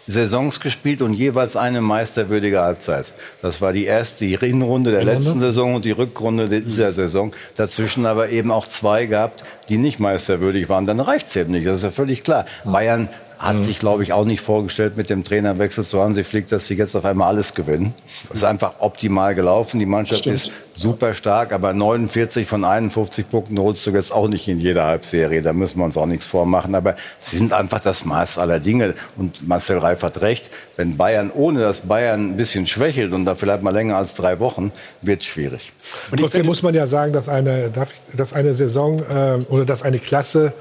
Saisons 0.08 0.62
gespielt 0.62 1.02
und 1.02 1.14
jeweils 1.14 1.56
eine 1.56 1.82
meisterwürdige 1.82 2.62
Halbzeit. 2.62 3.06
Das 3.41 3.62
war 3.62 3.74
die 3.74 3.86
erste, 3.86 4.26
die 4.26 4.38
Hinrunde 4.38 4.91
der 4.91 5.02
Hinrunde? 5.02 5.22
letzten 5.22 5.40
Saison 5.40 5.76
und 5.76 5.86
die 5.86 5.91
Rückrunde 5.91 6.48
dieser 6.48 6.94
Saison. 6.94 7.34
Dazwischen 7.56 8.06
aber 8.06 8.30
eben 8.30 8.49
auch 8.49 8.68
zwei 8.68 9.06
gehabt, 9.06 9.44
die 9.70 9.78
nicht 9.78 9.99
meisterwürdig 9.99 10.70
waren. 10.70 10.86
Dann 10.86 11.02
reicht's 11.02 11.36
eben 11.36 11.52
nicht. 11.52 11.68
Das 11.68 11.80
ist 11.80 11.84
ja 11.84 11.91
völlig 11.91 12.24
klar. 12.24 12.45
Bayern 12.64 13.10
hat 13.38 13.55
mhm. 13.55 13.64
sich, 13.64 13.80
glaube 13.80 14.03
ich, 14.03 14.14
auch 14.14 14.26
nicht 14.26 14.41
vorgestellt 14.41 14.97
mit 14.97 15.09
dem 15.09 15.23
Trainerwechsel 15.23 15.85
zu 15.85 16.01
Hansi 16.01 16.23
Flick, 16.23 16.47
dass 16.49 16.68
sie 16.68 16.76
jetzt 16.76 16.95
auf 16.95 17.05
einmal 17.05 17.30
alles 17.30 17.53
gewinnen. 17.53 17.93
Es 18.30 18.38
ist 18.38 18.43
einfach 18.43 18.76
optimal 18.80 19.35
gelaufen. 19.35 19.80
Die 19.80 19.85
Mannschaft 19.85 20.26
ist 20.26 20.51
super 20.73 21.14
stark, 21.14 21.51
aber 21.51 21.73
49 21.73 22.47
von 22.47 22.65
51 22.65 23.30
Punkten 23.30 23.59
holst 23.59 23.85
du 23.85 23.91
jetzt 23.91 24.11
auch 24.11 24.27
nicht 24.27 24.47
in 24.47 24.59
jeder 24.59 24.85
Halbserie. 24.85 25.41
Da 25.41 25.53
müssen 25.53 25.80
wir 25.80 25.85
uns 25.85 25.97
auch 25.97 26.07
nichts 26.07 26.26
vormachen. 26.26 26.73
Aber 26.73 26.95
sie 27.19 27.38
sind 27.38 27.53
einfach 27.53 27.80
das 27.80 28.05
Maß 28.05 28.39
aller 28.39 28.59
Dinge. 28.59 28.95
Und 29.15 29.47
Marcel 29.47 29.77
Reif 29.77 30.01
hat 30.01 30.22
recht. 30.22 30.49
Wenn 30.76 30.97
Bayern, 30.97 31.31
ohne 31.31 31.59
dass 31.59 31.81
Bayern 31.81 32.31
ein 32.31 32.38
bisschen 32.38 32.65
schwächelt 32.65 33.14
und 33.14 33.26
da 33.26 33.35
vielleicht 33.35 33.61
mal 33.61 33.73
länger 33.73 33.97
als 33.97 34.15
drei 34.15 34.39
Wochen, 34.39 34.72
wird 35.01 35.22
es 35.22 35.27
schwierig. 35.27 35.72
Und 36.11 36.19
trotzdem 36.19 36.45
muss 36.45 36.64
man 36.64 36.73
ja 36.73 36.88
sagen, 36.88 37.14
dass 37.14 37.30
eine, 37.30 37.72
dass 38.15 38.34
eine 38.34 38.53
Saison 38.55 38.99
äh, 38.99 39.39
oder 39.49 39.65
dass 39.65 39.84
eine 39.84 39.99
Klasse 39.99 40.53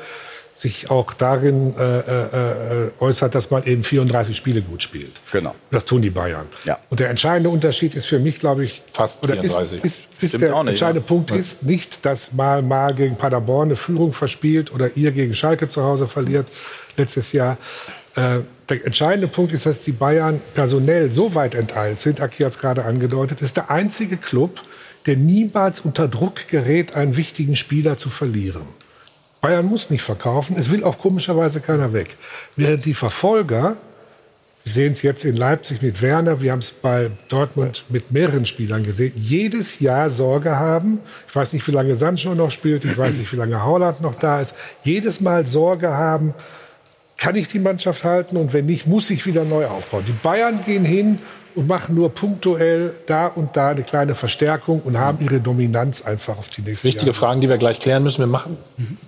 sich 0.57 0.91
auch 0.91 1.13
darin 1.13 1.75
äh, 1.79 1.99
äh, 1.99 2.87
äh, 2.87 2.91
äußert, 2.99 3.35
dass 3.35 3.51
man 3.51 3.65
eben 3.65 3.85
34 3.85 4.35
Spiele 4.35 4.63
gut 4.63 4.83
spielt. 4.83 5.13
Genau. 5.31 5.55
Das 5.71 5.85
tun 5.85 6.01
die 6.01 6.09
Bayern. 6.09 6.47
Ja. 6.65 6.79
Und 6.89 6.99
der 6.99 7.11
entscheidende 7.11 7.51
Unterschied 7.51 7.95
ist 7.95 8.07
für 8.07 8.19
mich, 8.19 8.41
glaube 8.41 8.65
ich, 8.65 8.83
fast 8.91 9.23
oder 9.23 9.35
34. 9.35 9.85
Ist, 9.85 10.09
ist, 10.15 10.23
ist 10.23 10.41
der 10.41 10.53
nicht, 10.53 10.71
entscheidende 10.71 11.03
ja. 11.03 11.07
Punkt 11.07 11.31
ist 11.31 11.63
nicht, 11.63 12.07
dass 12.07 12.33
mal 12.33 12.63
mal 12.63 12.95
gegen 12.95 13.17
Paderborn 13.17 13.69
eine 13.69 13.77
Führung 13.77 14.15
verspielt 14.15 14.73
oder 14.73 14.97
ihr 14.97 15.13
gegen 15.13 15.35
Schalke 15.35 15.69
zu 15.69 15.83
Hause 15.83 16.09
verliert 16.09 16.47
letztes 16.97 17.33
Jahr. 17.33 17.59
Äh, 18.15 18.39
der 18.71 18.87
entscheidende 18.87 19.29
Punkt 19.29 19.53
ist, 19.53 19.67
dass 19.67 19.83
die 19.83 19.93
Bayern 19.93 20.41
personell 20.55 21.13
so 21.13 21.35
weit 21.35 21.55
enteilt 21.55 22.01
sind. 22.01 22.23
Aki 22.23 22.45
hat 22.45 22.53
es 22.53 22.59
gerade 22.59 22.87
angedeutet, 22.87 23.43
ist 23.43 23.59
der 23.59 23.71
einzige 23.71 24.17
Club, 24.17 24.63
der 25.05 25.17
niemals 25.17 25.81
unter 25.81 26.09
Druck 26.09 26.49
gerät, 26.49 26.97
einen 26.97 27.19
wichtigen 27.19 27.57
Spieler 27.57 27.99
zu 27.99 28.09
verlieren. 28.09 28.63
Bayern 29.47 29.67
muss 29.67 29.91
nicht 29.91 30.03
verkaufen. 30.03 30.57
Es 30.59 30.73
will 30.73 30.83
auch 30.83 30.99
komischerweise 30.99 31.61
keiner 31.61 31.93
weg. 31.93 32.17
Während 32.57 32.85
die 32.85 32.95
Verfolger, 32.95 33.77
wir 34.65 34.73
sehen 34.73 34.93
es 34.93 35.03
jetzt 35.03 35.25
in 35.25 35.37
Leipzig 35.37 35.83
mit 35.83 36.03
Werner, 36.03 36.41
wir 36.41 36.51
haben 36.51 36.59
es 36.59 36.73
bei 36.73 37.13
Dortmund 37.29 37.85
mit 37.89 38.11
mehreren 38.11 38.45
Spielern 38.45 38.83
gesehen, 38.83 39.13
jedes 39.15 39.79
Jahr 39.79 40.11
Sorge 40.11 40.57
haben. 40.57 40.99
Ich 41.29 41.37
weiß 41.37 41.53
nicht, 41.53 41.65
wie 41.69 41.71
lange 41.71 41.95
Sancho 41.95 42.35
noch 42.35 42.51
spielt, 42.51 42.85
ich 42.85 42.99
weiß 42.99 43.19
nicht, 43.19 43.33
wie 43.33 43.37
lange 43.37 43.63
Haaland 43.63 44.01
noch 44.01 44.17
da 44.17 44.41
ist. 44.41 44.53
Jedes 44.83 45.21
Mal 45.21 45.47
Sorge 45.47 45.93
haben, 45.93 46.35
kann 47.17 47.37
ich 47.37 47.47
die 47.47 47.61
Mannschaft 47.61 48.03
halten 48.03 48.37
und 48.37 48.53
wenn 48.53 48.67
nicht, 48.67 48.89
muss 48.89 49.11
ich 49.11 49.27
wieder 49.27 49.45
neu 49.45 49.67
aufbauen. 49.67 50.03
Die 50.09 50.13
Bayern 50.25 50.65
gehen 50.65 50.85
hin 50.85 51.21
und 51.57 51.67
machen 51.67 51.95
nur 51.95 52.11
punktuell 52.11 52.95
da 53.07 53.27
und 53.27 53.57
da 53.57 53.71
eine 53.71 53.83
kleine 53.83 54.15
Verstärkung 54.15 54.81
und 54.83 54.99
haben 54.99 55.25
ihre 55.25 55.41
Dominanz 55.41 56.03
einfach 56.03 56.39
auf 56.39 56.49
die 56.49 56.61
nächste 56.61 56.85
Wichtige 56.85 57.07
Jahre. 57.07 57.15
Fragen, 57.15 57.41
die 57.41 57.49
wir 57.49 57.57
gleich 57.57 57.81
klären 57.81 58.03
müssen. 58.03 58.21
Wir 58.21 58.27
machen, 58.27 58.59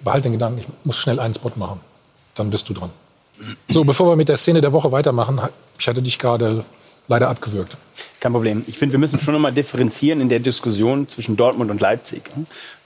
behalt 0.03 0.25
den 0.25 0.33
Gedanken, 0.33 0.59
ich 0.59 0.67
muss 0.83 0.97
schnell 0.97 1.21
einen 1.21 1.35
Spot 1.35 1.53
machen. 1.57 1.81
Dann 2.35 2.51
bist 2.51 2.69
du 2.69 2.73
dran. 2.73 2.91
So, 3.69 3.85
bevor 3.85 4.11
wir 4.11 4.17
mit 4.17 4.29
der 4.29 4.39
Szene 4.39 4.61
der 4.61 4.73
Woche 4.73 4.91
weitermachen, 4.91 5.41
ich 5.79 5.87
hatte 5.87 6.03
dich 6.03 6.19
gerade 6.19 6.65
leider 7.07 7.29
abgewürgt. 7.29 7.77
Kein 8.21 8.33
Problem. 8.33 8.65
Ich 8.67 8.79
finde, 8.79 8.93
wir 8.93 8.99
müssen 8.99 9.19
schon 9.19 9.35
nochmal 9.35 9.53
differenzieren 9.53 10.21
in 10.21 10.29
der 10.29 10.41
Diskussion 10.41 11.07
zwischen 11.07 11.37
Dortmund 11.37 11.71
und 11.71 11.81
Leipzig. 11.81 12.23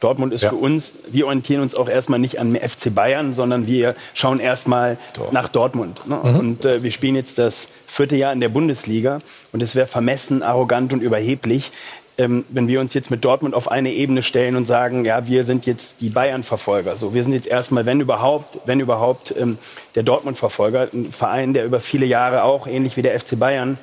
Dortmund 0.00 0.34
ist 0.34 0.42
ja. 0.42 0.50
für 0.50 0.56
uns, 0.56 0.92
wir 1.10 1.26
orientieren 1.26 1.62
uns 1.62 1.74
auch 1.74 1.88
erstmal 1.88 2.18
nicht 2.18 2.38
an 2.38 2.54
FC 2.54 2.94
Bayern, 2.94 3.32
sondern 3.32 3.66
wir 3.66 3.94
schauen 4.12 4.40
erstmal 4.40 4.98
nach 5.30 5.48
Dortmund. 5.48 6.06
Ne? 6.06 6.20
Mhm. 6.22 6.36
Und 6.36 6.64
äh, 6.64 6.82
wir 6.82 6.92
spielen 6.92 7.14
jetzt 7.14 7.38
das 7.38 7.70
vierte 7.92 8.16
Jahr 8.16 8.32
in 8.32 8.40
der 8.40 8.48
Bundesliga 8.48 9.20
und 9.52 9.62
es 9.62 9.74
wäre 9.74 9.86
vermessen, 9.86 10.42
arrogant 10.42 10.94
und 10.94 11.02
überheblich, 11.02 11.72
ähm, 12.16 12.44
wenn 12.48 12.66
wir 12.66 12.80
uns 12.80 12.94
jetzt 12.94 13.10
mit 13.10 13.22
Dortmund 13.22 13.54
auf 13.54 13.70
eine 13.70 13.92
Ebene 13.92 14.22
stellen 14.22 14.56
und 14.56 14.66
sagen, 14.66 15.04
ja, 15.04 15.26
wir 15.26 15.44
sind 15.44 15.66
jetzt 15.66 16.00
die 16.00 16.08
Bayern-Verfolger. 16.08 16.96
So, 16.96 17.12
wir 17.12 17.22
sind 17.22 17.34
jetzt 17.34 17.46
erstmal, 17.46 17.84
wenn 17.84 18.00
überhaupt, 18.00 18.60
wenn 18.64 18.80
überhaupt, 18.80 19.34
ähm, 19.38 19.58
der 19.94 20.04
Dortmund-Verfolger, 20.04 20.88
ein 20.92 21.12
Verein, 21.12 21.52
der 21.52 21.66
über 21.66 21.80
viele 21.80 22.06
Jahre 22.06 22.44
auch 22.44 22.66
ähnlich 22.66 22.96
wie 22.96 23.02
der 23.02 23.18
FC 23.18 23.38
Bayern 23.38 23.78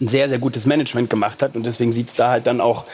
ein 0.00 0.08
sehr, 0.08 0.28
sehr 0.28 0.38
gutes 0.38 0.66
Management 0.66 1.08
gemacht 1.08 1.42
hat. 1.42 1.54
Und 1.54 1.64
deswegen 1.64 1.92
sieht 1.92 2.08
es 2.08 2.14
da 2.14 2.30
halt 2.30 2.46
dann 2.46 2.60
auch, 2.60 2.84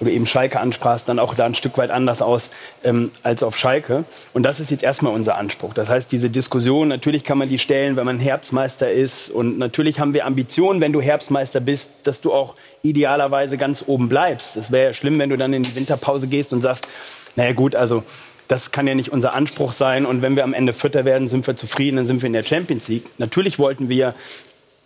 oder 0.00 0.10
eben 0.10 0.26
Schalke 0.26 0.60
ansprachst, 0.60 1.08
dann 1.08 1.18
auch 1.18 1.34
da 1.34 1.46
ein 1.46 1.54
Stück 1.54 1.78
weit 1.78 1.90
anders 1.90 2.22
aus 2.22 2.50
ähm, 2.82 3.10
als 3.22 3.42
auf 3.42 3.56
Schalke. 3.56 4.04
Und 4.32 4.42
das 4.42 4.60
ist 4.60 4.70
jetzt 4.70 4.82
erstmal 4.82 5.14
unser 5.14 5.36
Anspruch. 5.36 5.74
Das 5.74 5.88
heißt, 5.88 6.10
diese 6.10 6.30
Diskussion, 6.30 6.88
natürlich 6.88 7.24
kann 7.24 7.38
man 7.38 7.48
die 7.48 7.58
stellen, 7.58 7.96
wenn 7.96 8.06
man 8.06 8.18
Herbstmeister 8.18 8.90
ist. 8.90 9.30
Und 9.30 9.58
natürlich 9.58 10.00
haben 10.00 10.12
wir 10.12 10.26
Ambitionen, 10.26 10.80
wenn 10.80 10.92
du 10.92 11.00
Herbstmeister 11.00 11.60
bist, 11.60 11.90
dass 12.04 12.20
du 12.20 12.32
auch 12.32 12.56
idealerweise 12.82 13.56
ganz 13.56 13.84
oben 13.86 14.08
bleibst. 14.08 14.56
Das 14.56 14.70
wäre 14.70 14.86
ja 14.86 14.92
schlimm, 14.92 15.18
wenn 15.18 15.30
du 15.30 15.36
dann 15.36 15.52
in 15.52 15.62
die 15.62 15.74
Winterpause 15.74 16.26
gehst 16.26 16.52
und 16.52 16.62
sagst, 16.62 16.88
naja 17.36 17.52
gut, 17.52 17.74
also 17.74 18.04
das 18.48 18.72
kann 18.72 18.86
ja 18.86 18.94
nicht 18.94 19.10
unser 19.10 19.34
Anspruch 19.34 19.72
sein. 19.72 20.06
Und 20.06 20.22
wenn 20.22 20.36
wir 20.36 20.44
am 20.44 20.54
Ende 20.54 20.72
Vierter 20.72 21.04
werden, 21.04 21.28
sind 21.28 21.46
wir 21.46 21.56
zufrieden, 21.56 21.96
dann 21.96 22.06
sind 22.06 22.22
wir 22.22 22.26
in 22.26 22.34
der 22.34 22.44
Champions 22.44 22.88
League. 22.88 23.06
Natürlich 23.18 23.58
wollten 23.58 23.88
wir 23.88 24.14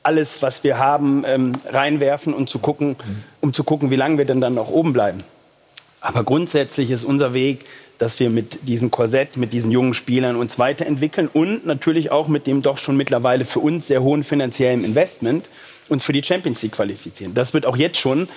alles, 0.08 0.40
was 0.40 0.64
wir 0.64 0.78
haben, 0.78 1.22
ähm, 1.26 1.52
reinwerfen 1.66 2.32
und 2.32 2.48
zu 2.48 2.58
gucken, 2.60 2.96
um 3.42 3.52
zu 3.52 3.62
gucken, 3.62 3.90
wie 3.90 3.96
lange 3.96 4.16
wir 4.16 4.24
denn 4.24 4.40
dann 4.40 4.54
noch 4.54 4.70
oben 4.70 4.94
bleiben. 4.94 5.22
Aber 6.00 6.24
grundsätzlich 6.24 6.90
ist 6.90 7.04
unser 7.04 7.34
Weg, 7.34 7.66
dass 7.98 8.18
wir 8.18 8.30
mit 8.30 8.66
diesem 8.66 8.90
Korsett, 8.90 9.36
mit 9.36 9.52
diesen 9.52 9.70
jungen 9.70 9.92
Spielern 9.92 10.36
uns 10.36 10.58
weiterentwickeln 10.58 11.28
und 11.30 11.66
natürlich 11.66 12.10
auch 12.10 12.26
mit 12.26 12.46
dem 12.46 12.62
doch 12.62 12.78
schon 12.78 12.96
mittlerweile 12.96 13.44
für 13.44 13.60
uns 13.60 13.88
sehr 13.88 14.02
hohen 14.02 14.24
finanziellen 14.24 14.82
Investment 14.82 15.50
uns 15.90 16.04
für 16.04 16.14
die 16.14 16.22
Champions 16.22 16.62
League 16.62 16.72
qualifizieren. 16.72 17.34
Das 17.34 17.52
wird 17.52 17.66
auch 17.66 17.76
jetzt 17.76 17.98
schon 17.98 18.28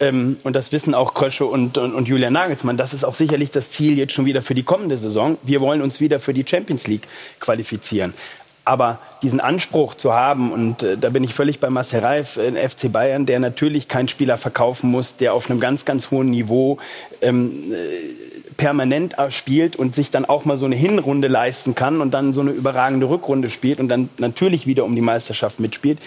ähm, 0.00 0.38
und 0.42 0.56
das 0.56 0.72
wissen 0.72 0.94
auch 0.94 1.12
Krösche 1.12 1.44
und, 1.44 1.76
und, 1.76 1.94
und 1.94 2.08
Julian 2.08 2.32
Nagelsmann, 2.32 2.78
das 2.78 2.94
ist 2.94 3.04
auch 3.04 3.14
sicherlich 3.14 3.50
das 3.50 3.70
Ziel 3.70 3.98
jetzt 3.98 4.14
schon 4.14 4.24
wieder 4.24 4.42
für 4.42 4.54
die 4.54 4.62
kommende 4.62 4.96
Saison. 4.96 5.36
Wir 5.42 5.60
wollen 5.60 5.82
uns 5.82 6.00
wieder 6.00 6.18
für 6.18 6.32
die 6.32 6.44
Champions 6.46 6.86
League 6.86 7.06
qualifizieren. 7.38 8.14
Aber 8.64 8.98
diesen 9.22 9.40
Anspruch 9.40 9.94
zu 9.94 10.12
haben, 10.12 10.52
und 10.52 10.82
äh, 10.82 10.96
da 10.96 11.08
bin 11.08 11.24
ich 11.24 11.34
völlig 11.34 11.60
bei 11.60 11.70
Marcel 11.70 12.00
Reif, 12.00 12.36
in 12.36 12.56
FC 12.56 12.92
Bayern, 12.92 13.26
der 13.26 13.40
natürlich 13.40 13.88
keinen 13.88 14.08
Spieler 14.08 14.36
verkaufen 14.36 14.90
muss, 14.90 15.16
der 15.16 15.34
auf 15.34 15.50
einem 15.50 15.60
ganz, 15.60 15.84
ganz 15.84 16.10
hohen 16.10 16.30
Niveau 16.30 16.78
ähm, 17.22 17.72
äh, 17.72 18.56
permanent 18.56 19.16
spielt 19.30 19.76
und 19.76 19.94
sich 19.94 20.10
dann 20.10 20.26
auch 20.26 20.44
mal 20.44 20.58
so 20.58 20.66
eine 20.66 20.76
Hinrunde 20.76 21.28
leisten 21.28 21.74
kann 21.74 22.02
und 22.02 22.12
dann 22.12 22.34
so 22.34 22.42
eine 22.42 22.50
überragende 22.50 23.08
Rückrunde 23.08 23.48
spielt 23.48 23.80
und 23.80 23.88
dann 23.88 24.10
natürlich 24.18 24.66
wieder 24.66 24.84
um 24.84 24.94
die 24.94 25.00
Meisterschaft 25.00 25.60
mitspielt. 25.60 25.98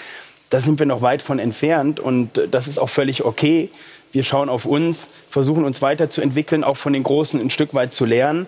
Da 0.51 0.59
sind 0.59 0.77
wir 0.77 0.85
noch 0.85 1.01
weit 1.01 1.23
von 1.23 1.39
entfernt 1.39 1.99
und 1.99 2.37
äh, 2.37 2.47
das 2.47 2.67
ist 2.67 2.77
auch 2.77 2.89
völlig 2.89 3.25
okay. 3.25 3.69
Wir 4.11 4.21
schauen 4.21 4.47
auf 4.47 4.65
uns, 4.65 5.07
versuchen 5.27 5.65
uns 5.65 5.81
weiterzuentwickeln, 5.81 6.63
auch 6.63 6.77
von 6.77 6.93
den 6.93 7.01
Großen 7.01 7.41
ein 7.41 7.49
Stück 7.49 7.73
weit 7.73 7.95
zu 7.95 8.05
lernen. 8.05 8.45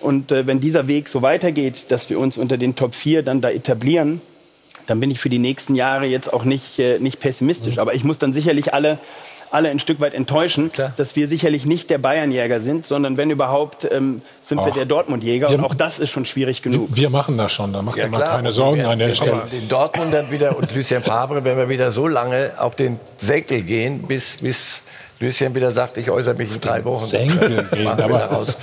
Und 0.00 0.32
äh, 0.32 0.46
wenn 0.46 0.60
dieser 0.60 0.88
Weg 0.88 1.08
so 1.08 1.22
weitergeht, 1.22 1.90
dass 1.90 2.10
wir 2.10 2.18
uns 2.18 2.38
unter 2.38 2.56
den 2.56 2.76
Top 2.76 2.94
4 2.94 3.22
dann 3.22 3.40
da 3.40 3.50
etablieren, 3.50 4.20
dann 4.86 5.00
bin 5.00 5.10
ich 5.10 5.20
für 5.20 5.28
die 5.28 5.38
nächsten 5.38 5.74
Jahre 5.74 6.06
jetzt 6.06 6.32
auch 6.32 6.44
nicht, 6.44 6.78
äh, 6.78 6.98
nicht 6.98 7.20
pessimistisch. 7.20 7.74
Mhm. 7.74 7.80
Aber 7.80 7.94
ich 7.94 8.04
muss 8.04 8.18
dann 8.18 8.32
sicherlich 8.32 8.72
alle 8.72 8.98
alle 9.50 9.70
ein 9.70 9.78
Stück 9.78 10.00
weit 10.00 10.14
enttäuschen, 10.14 10.72
Klar. 10.72 10.92
dass 10.96 11.16
wir 11.16 11.28
sicherlich 11.28 11.64
nicht 11.64 11.90
der 11.90 11.98
Bayernjäger 11.98 12.60
sind, 12.60 12.86
sondern 12.86 13.16
wenn 13.16 13.30
überhaupt, 13.30 13.88
ähm, 13.90 14.22
sind 14.42 14.58
Ach. 14.60 14.66
wir 14.66 14.72
der 14.72 14.84
Dortmundjäger. 14.86 15.50
Und 15.50 15.64
auch 15.64 15.74
das 15.74 15.98
ist 15.98 16.10
schon 16.10 16.24
schwierig 16.24 16.62
genug. 16.62 16.88
Wir 16.92 17.10
machen 17.10 17.38
das 17.38 17.52
schon, 17.52 17.72
da 17.72 17.82
macht 17.82 17.96
ja, 17.96 18.04
ihr 18.04 18.10
mal 18.10 18.20
keine 18.20 18.52
Sorgen 18.52 18.84
an 18.84 18.98
der 18.98 19.14
Stelle. 19.14 19.42
Den 19.50 19.68
Dortmundern 19.68 20.30
wieder 20.30 20.56
und 20.56 20.74
Lucien 20.74 21.02
Favre, 21.02 21.44
wenn 21.44 21.56
wir 21.56 21.68
wieder 21.68 21.90
so 21.90 22.06
lange 22.06 22.52
auf 22.58 22.74
den 22.74 22.98
Säckel 23.16 23.62
gehen, 23.62 24.02
bis, 24.06 24.36
bis 24.40 24.80
Lucien 25.20 25.54
wieder 25.54 25.72
sagt, 25.72 25.96
ich 25.96 26.10
äußere 26.10 26.34
mich 26.34 26.52
in 26.52 26.60
drei 26.60 26.84
Wochen. 26.84 27.04
Senkel 27.04 27.66
aber 27.86 28.24
raus. 28.24 28.56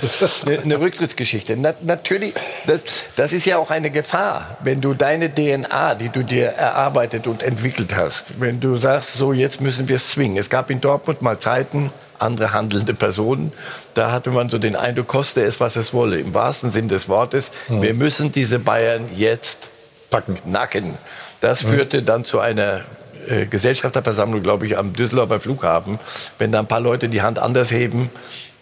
Eine, 0.46 0.60
eine 0.60 0.80
Rücktrittsgeschichte. 0.80 1.56
Na, 1.56 1.74
natürlich, 1.82 2.34
das, 2.66 2.82
das 3.16 3.32
ist 3.32 3.44
ja 3.44 3.58
auch 3.58 3.70
eine 3.70 3.90
Gefahr, 3.90 4.56
wenn 4.62 4.80
du 4.80 4.94
deine 4.94 5.32
DNA, 5.32 5.96
die 5.96 6.08
du 6.08 6.22
dir 6.22 6.46
erarbeitet 6.46 7.26
und 7.26 7.42
entwickelt 7.42 7.94
hast, 7.94 8.40
wenn 8.40 8.60
du 8.60 8.76
sagst, 8.76 9.14
so 9.18 9.32
jetzt 9.32 9.60
müssen 9.60 9.88
wir 9.88 9.96
es 9.96 10.10
zwingen. 10.10 10.38
Es 10.38 10.48
gab 10.48 10.70
in 10.70 10.80
Dortmund 10.80 11.20
mal 11.20 11.38
Zeiten, 11.38 11.92
andere 12.18 12.54
handelnde 12.54 12.94
Personen. 12.94 13.52
Da 13.92 14.10
hatte 14.10 14.30
man 14.30 14.48
so 14.48 14.58
den 14.58 14.76
Eindruck, 14.76 15.08
koste 15.08 15.42
es, 15.42 15.60
was 15.60 15.76
es 15.76 15.92
wolle. 15.92 16.18
Im 16.18 16.32
wahrsten 16.32 16.70
Sinn 16.70 16.88
des 16.88 17.08
Wortes, 17.08 17.50
mhm. 17.68 17.82
wir 17.82 17.92
müssen 17.92 18.32
diese 18.32 18.58
Bayern 18.58 19.08
jetzt 19.14 19.68
packen. 20.08 20.38
nacken. 20.46 20.94
Das 21.40 21.62
mhm. 21.62 21.68
führte 21.68 22.02
dann 22.02 22.24
zu 22.24 22.40
einer 22.40 22.84
äh, 23.28 23.46
Gesellschafterversammlung, 23.46 24.42
glaube 24.42 24.66
ich, 24.66 24.78
am 24.78 24.92
Düsseldorfer 24.92 25.40
Flughafen, 25.40 25.98
wenn 26.38 26.52
da 26.52 26.60
ein 26.60 26.66
paar 26.66 26.80
Leute 26.80 27.08
die 27.08 27.22
Hand 27.22 27.38
anders 27.38 27.70
heben, 27.70 28.10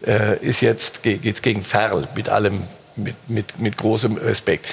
äh, 0.07 0.39
ist 0.39 0.61
jetzt 0.61 1.03
geht's 1.03 1.43
gegen 1.43 1.63
Ferl 1.63 2.07
mit 2.15 2.29
allem, 2.29 2.63
mit, 2.97 3.17
mit, 3.29 3.59
mit 3.59 3.77
großem 3.77 4.17
Respekt. 4.17 4.67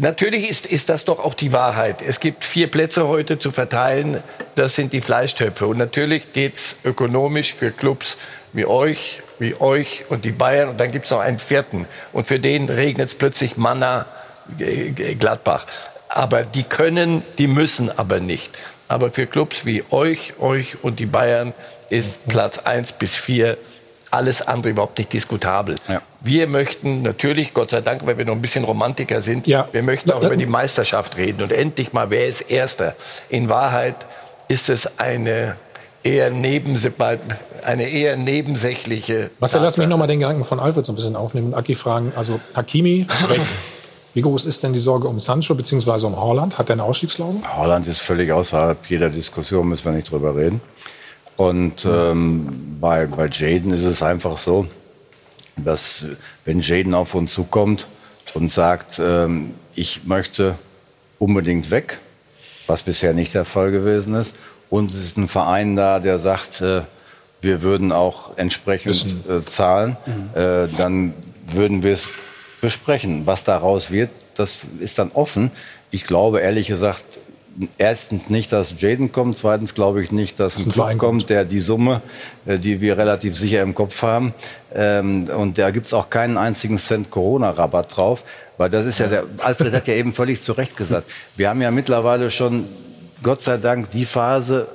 Natürlich 0.00 0.48
ist, 0.48 0.64
ist 0.66 0.88
das 0.90 1.04
doch 1.04 1.18
auch 1.18 1.34
die 1.34 1.52
Wahrheit. 1.52 2.02
Es 2.02 2.20
gibt 2.20 2.44
vier 2.44 2.68
Plätze 2.68 3.08
heute 3.08 3.40
zu 3.40 3.50
verteilen. 3.50 4.22
Das 4.54 4.76
sind 4.76 4.92
die 4.92 5.00
Fleischtöpfe. 5.00 5.66
Und 5.66 5.76
natürlich 5.76 6.32
geht's 6.32 6.76
ökonomisch 6.84 7.52
für 7.52 7.72
Clubs 7.72 8.16
wie 8.52 8.64
euch, 8.64 9.22
wie 9.40 9.60
euch 9.60 10.04
und 10.08 10.24
die 10.24 10.30
Bayern. 10.30 10.68
Und 10.68 10.78
dann 10.78 10.92
gibt's 10.92 11.10
noch 11.10 11.18
einen 11.18 11.40
vierten. 11.40 11.86
Und 12.12 12.28
für 12.28 12.38
den 12.38 12.68
regnet 12.68 13.08
es 13.08 13.14
plötzlich 13.16 13.56
Manna 13.56 14.06
Gladbach. 15.18 15.66
Aber 16.08 16.44
die 16.44 16.62
können, 16.62 17.24
die 17.38 17.48
müssen 17.48 17.90
aber 17.90 18.20
nicht. 18.20 18.56
Aber 18.88 19.10
für 19.10 19.26
Clubs 19.26 19.64
wie 19.64 19.84
euch, 19.90 20.34
euch 20.40 20.82
und 20.82 20.98
die 20.98 21.06
Bayern 21.06 21.52
ist 21.90 22.26
Platz 22.26 22.58
1 22.58 22.92
bis 22.92 23.14
4 23.14 23.56
alles 24.10 24.42
andere 24.42 24.70
überhaupt 24.70 24.98
nicht 24.98 25.12
diskutabel. 25.12 25.76
Ja. 25.86 26.00
Wir 26.22 26.46
möchten 26.46 27.02
natürlich, 27.02 27.52
Gott 27.52 27.70
sei 27.70 27.80
Dank, 27.80 28.06
weil 28.06 28.16
wir 28.16 28.24
noch 28.24 28.34
ein 28.34 28.42
bisschen 28.42 28.64
Romantiker 28.64 29.20
sind, 29.20 29.46
ja. 29.46 29.68
wir 29.70 29.82
möchten 29.82 30.10
auch 30.10 30.22
über 30.22 30.36
die 30.36 30.46
Meisterschaft 30.46 31.16
reden. 31.16 31.42
Und 31.42 31.52
endlich 31.52 31.92
mal, 31.92 32.10
wer 32.10 32.26
ist 32.26 32.50
Erster? 32.50 32.96
In 33.28 33.48
Wahrheit 33.48 33.94
ist 34.48 34.70
es 34.70 34.98
eine 34.98 35.56
eher, 36.02 36.26
eine 36.26 37.88
eher 37.88 38.16
nebensächliche. 38.16 39.30
Marcel, 39.40 39.60
lass 39.62 39.76
mich 39.76 39.88
noch 39.88 39.98
mal 39.98 40.06
den 40.06 40.20
Gedanken 40.20 40.44
von 40.44 40.58
Alfred 40.60 40.86
so 40.86 40.92
ein 40.92 40.96
bisschen 40.96 41.16
aufnehmen 41.16 41.48
und 41.48 41.54
Aki 41.54 41.74
fragen. 41.74 42.12
Also 42.16 42.40
Hakimi, 42.54 43.06
Wie 44.14 44.22
groß 44.22 44.46
ist 44.46 44.62
denn 44.62 44.72
die 44.72 44.80
Sorge 44.80 45.06
um 45.06 45.20
Sancho 45.20 45.54
bzw. 45.54 46.06
um 46.06 46.16
Holland? 46.16 46.58
Hat 46.58 46.70
er 46.70 46.74
eine 46.74 46.84
Ausstiegsklausel? 46.84 47.40
Holland 47.56 47.86
ist 47.86 48.00
völlig 48.00 48.32
außerhalb 48.32 48.84
jeder 48.86 49.10
Diskussion, 49.10 49.68
müssen 49.68 49.84
wir 49.84 49.92
nicht 49.92 50.10
drüber 50.10 50.34
reden. 50.34 50.60
Und 51.36 51.84
ähm, 51.84 52.76
bei, 52.80 53.06
bei 53.06 53.28
Jaden 53.28 53.72
ist 53.72 53.84
es 53.84 54.02
einfach 54.02 54.38
so, 54.38 54.66
dass 55.56 56.04
wenn 56.44 56.60
Jaden 56.60 56.94
auf 56.94 57.14
uns 57.14 57.32
zukommt 57.32 57.86
und 58.34 58.52
sagt, 58.52 58.98
ähm, 58.98 59.54
ich 59.74 60.04
möchte 60.04 60.56
unbedingt 61.18 61.70
weg, 61.70 61.98
was 62.66 62.82
bisher 62.82 63.14
nicht 63.14 63.34
der 63.34 63.44
Fall 63.44 63.70
gewesen 63.70 64.14
ist, 64.14 64.34
und 64.70 64.90
es 64.90 65.00
ist 65.00 65.16
ein 65.16 65.28
Verein 65.28 65.76
da, 65.76 65.98
der 65.98 66.18
sagt, 66.18 66.60
äh, 66.60 66.82
wir 67.40 67.62
würden 67.62 67.92
auch 67.92 68.36
entsprechend 68.36 69.14
äh, 69.28 69.44
zahlen, 69.44 69.96
mhm. 70.06 70.40
äh, 70.40 70.68
dann 70.76 71.14
würden 71.52 71.82
wir 71.82 71.92
es 71.92 72.08
besprechen. 72.60 73.26
Was 73.26 73.44
daraus 73.44 73.90
wird, 73.90 74.10
das 74.34 74.60
ist 74.80 74.98
dann 74.98 75.10
offen. 75.12 75.50
Ich 75.90 76.04
glaube 76.04 76.40
ehrlich 76.40 76.68
gesagt, 76.68 77.04
erstens 77.76 78.30
nicht, 78.30 78.52
dass 78.52 78.74
Jaden 78.80 79.10
kommt, 79.12 79.38
zweitens 79.38 79.74
glaube 79.74 80.02
ich 80.02 80.12
nicht, 80.12 80.38
dass 80.38 80.56
ein 80.56 80.68
Club 80.68 80.98
kommt, 80.98 81.30
der 81.30 81.44
die 81.44 81.60
Summe, 81.60 82.02
äh, 82.46 82.58
die 82.58 82.80
wir 82.80 82.96
relativ 82.98 83.36
sicher 83.36 83.62
im 83.62 83.74
Kopf 83.74 84.02
haben, 84.02 84.34
ähm, 84.74 85.28
und 85.28 85.58
da 85.58 85.70
gibt's 85.70 85.92
auch 85.92 86.10
keinen 86.10 86.36
einzigen 86.36 86.78
Cent 86.78 87.10
Corona-Rabatt 87.10 87.96
drauf, 87.96 88.24
weil 88.56 88.70
das 88.70 88.84
ist 88.86 88.98
ja 88.98 89.08
der, 89.08 89.24
Alfred 89.38 89.72
hat 89.72 89.88
ja 89.88 89.94
eben 89.94 90.12
völlig 90.12 90.42
zu 90.42 90.52
Recht 90.52 90.76
gesagt, 90.76 91.10
wir 91.36 91.48
haben 91.48 91.62
ja 91.62 91.70
mittlerweile 91.70 92.30
schon 92.30 92.66
Gott 93.22 93.42
sei 93.42 93.56
Dank 93.56 93.90
die 93.90 94.04
Phase 94.04 94.68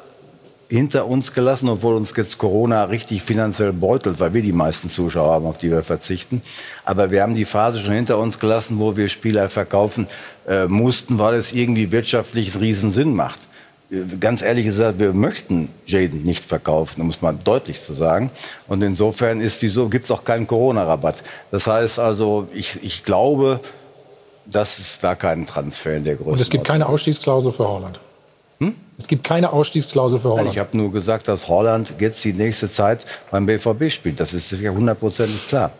hinter 0.73 1.07
uns 1.07 1.33
gelassen, 1.33 1.69
obwohl 1.69 1.95
uns 1.95 2.13
jetzt 2.17 2.39
Corona 2.39 2.85
richtig 2.85 3.21
finanziell 3.21 3.71
beutelt, 3.71 4.19
weil 4.19 4.33
wir 4.33 4.41
die 4.41 4.53
meisten 4.53 4.89
Zuschauer 4.89 5.31
haben, 5.31 5.45
auf 5.45 5.59
die 5.59 5.69
wir 5.69 5.83
verzichten. 5.83 6.41
Aber 6.83 7.11
wir 7.11 7.21
haben 7.21 7.35
die 7.35 7.45
Phase 7.45 7.77
schon 7.77 7.93
hinter 7.93 8.17
uns 8.17 8.39
gelassen, 8.39 8.79
wo 8.79 8.97
wir 8.97 9.07
Spieler 9.07 9.49
verkaufen 9.49 10.07
äh, 10.47 10.65
mussten, 10.65 11.19
weil 11.19 11.35
es 11.35 11.51
irgendwie 11.51 11.91
wirtschaftlich 11.91 12.55
einen 12.55 12.63
riesen 12.63 12.91
Sinn 12.91 13.13
macht. 13.13 13.39
Äh, 13.91 14.17
ganz 14.19 14.41
ehrlich 14.41 14.65
gesagt, 14.65 14.97
wir 14.97 15.13
möchten 15.13 15.69
Jaden 15.85 16.23
nicht 16.23 16.43
verkaufen, 16.43 17.01
um 17.01 17.09
es 17.11 17.21
mal 17.21 17.37
deutlich 17.43 17.83
zu 17.83 17.93
sagen. 17.93 18.31
Und 18.67 18.81
insofern 18.81 19.41
ist 19.41 19.61
die 19.61 19.67
so, 19.67 19.89
gibt 19.89 20.05
es 20.05 20.11
auch 20.11 20.23
keinen 20.23 20.47
Corona-Rabatt. 20.47 21.23
Das 21.51 21.67
heißt 21.67 21.99
also, 21.99 22.47
ich, 22.51 22.79
ich 22.81 23.03
glaube, 23.03 23.59
dass 24.47 24.79
es 24.79 24.97
da 24.99 25.13
keinen 25.13 25.45
Transfer 25.45 25.93
in 25.93 26.03
der 26.03 26.15
Größe 26.15 26.31
Und 26.31 26.41
es 26.41 26.49
gibt 26.49 26.63
keine 26.63 26.87
Ausstiegsklausel 26.87 27.51
für 27.51 27.67
Holland? 27.67 27.99
Hm? 28.67 28.75
Es 28.97 29.07
gibt 29.07 29.23
keine 29.23 29.51
Ausstiegsklausel 29.51 30.19
für 30.19 30.29
Holland. 30.29 30.49
Ich 30.49 30.59
habe 30.59 30.77
nur 30.77 30.91
gesagt, 30.91 31.27
dass 31.27 31.47
Holland 31.47 31.95
jetzt 31.99 32.23
die 32.23 32.33
nächste 32.33 32.69
Zeit 32.69 33.05
beim 33.31 33.45
BVB 33.45 33.91
spielt. 33.91 34.19
Das 34.19 34.33
ist 34.33 34.51
ja 34.51 34.71
hundertprozentig 34.71 35.47
klar. 35.47 35.71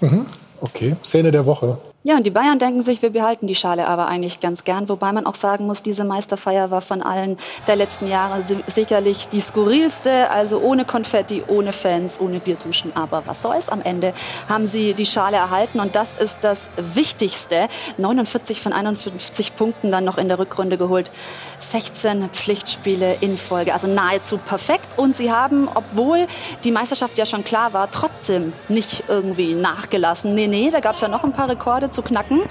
Mhm. 0.00 0.26
Okay, 0.60 0.96
Szene 1.02 1.30
der 1.30 1.46
Woche. 1.46 1.78
Ja, 2.06 2.16
und 2.16 2.24
die 2.24 2.30
Bayern 2.30 2.60
denken 2.60 2.84
sich, 2.84 3.02
wir 3.02 3.10
behalten 3.10 3.48
die 3.48 3.56
Schale 3.56 3.88
aber 3.88 4.06
eigentlich 4.06 4.38
ganz 4.38 4.62
gern. 4.62 4.88
Wobei 4.88 5.10
man 5.10 5.26
auch 5.26 5.34
sagen 5.34 5.66
muss, 5.66 5.82
diese 5.82 6.04
Meisterfeier 6.04 6.70
war 6.70 6.80
von 6.80 7.02
allen 7.02 7.36
der 7.66 7.74
letzten 7.74 8.06
Jahre 8.06 8.44
sicherlich 8.68 9.26
die 9.26 9.40
skurrilste. 9.40 10.30
Also 10.30 10.60
ohne 10.60 10.84
Konfetti, 10.84 11.42
ohne 11.48 11.72
Fans, 11.72 12.20
ohne 12.20 12.38
Bierduschen. 12.38 12.92
Aber 12.94 13.24
was 13.26 13.42
soll's? 13.42 13.68
Am 13.68 13.82
Ende 13.82 14.12
haben 14.48 14.68
sie 14.68 14.94
die 14.94 15.04
Schale 15.04 15.36
erhalten. 15.36 15.80
Und 15.80 15.96
das 15.96 16.14
ist 16.14 16.38
das 16.42 16.70
Wichtigste. 16.76 17.66
49 17.98 18.60
von 18.60 18.72
51 18.72 19.56
Punkten 19.56 19.90
dann 19.90 20.04
noch 20.04 20.16
in 20.16 20.28
der 20.28 20.38
Rückrunde 20.38 20.78
geholt. 20.78 21.10
16 21.58 22.30
Pflichtspiele 22.30 23.16
in 23.20 23.36
Folge. 23.36 23.72
Also 23.72 23.86
nahezu 23.86 24.38
perfekt. 24.38 24.98
Und 24.98 25.16
sie 25.16 25.32
haben, 25.32 25.68
obwohl 25.74 26.26
die 26.64 26.72
Meisterschaft 26.72 27.18
ja 27.18 27.26
schon 27.26 27.44
klar 27.44 27.72
war, 27.72 27.90
trotzdem 27.90 28.52
nicht 28.68 29.04
irgendwie 29.08 29.54
nachgelassen. 29.54 30.34
Nee, 30.34 30.46
nee, 30.46 30.70
da 30.70 30.80
gab's 30.80 31.00
ja 31.00 31.08
noch 31.08 31.24
ein 31.24 31.32
paar 31.32 31.48
Rekorde 31.48 31.90
zu 31.90 32.02
knacken. 32.02 32.42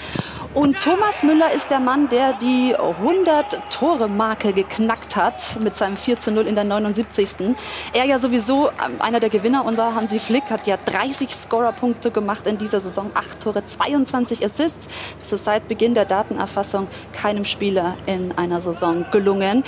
Und 0.56 0.80
Thomas 0.82 1.22
Müller 1.22 1.52
ist 1.52 1.70
der 1.70 1.82
Mann, 1.82 2.08
der 2.08 2.32
die 2.32 2.74
100-Tore-Marke 2.78 4.54
geknackt 4.54 5.18
hat 5.18 5.60
mit 5.62 5.76
seinem 5.76 5.98
4 5.98 6.18
zu 6.18 6.32
0 6.32 6.48
in 6.48 6.56
der 6.56 6.64
79. 6.64 7.56
Er 7.92 8.06
ja 8.06 8.20
sowieso 8.20 8.70
ähm, 8.70 8.96
einer 9.00 9.20
der 9.20 9.30
Gewinner, 9.30 9.66
unser 9.66 9.96
Hansi 9.96 10.18
Flick, 10.18 10.50
hat 10.50 10.66
ja 10.66 10.78
30 10.78 11.30
Scorerpunkte 11.30 12.10
gemacht 12.10 12.48
in 12.48 12.58
dieser 12.58 12.80
Saison, 12.80 13.12
8 13.14 13.42
Tore, 13.42 13.66
22 13.66 14.46
Assists. 14.46 14.88
Das 15.20 15.34
ist 15.34 15.44
seit 15.44 15.68
Beginn 15.68 15.94
der 15.94 16.06
Datenerfassung 16.06 16.88
keinem 17.12 17.44
Spieler 17.44 17.98
in 18.06 18.32
einer 18.38 18.62
Saison 18.62 18.95
gelungen. 19.12 19.64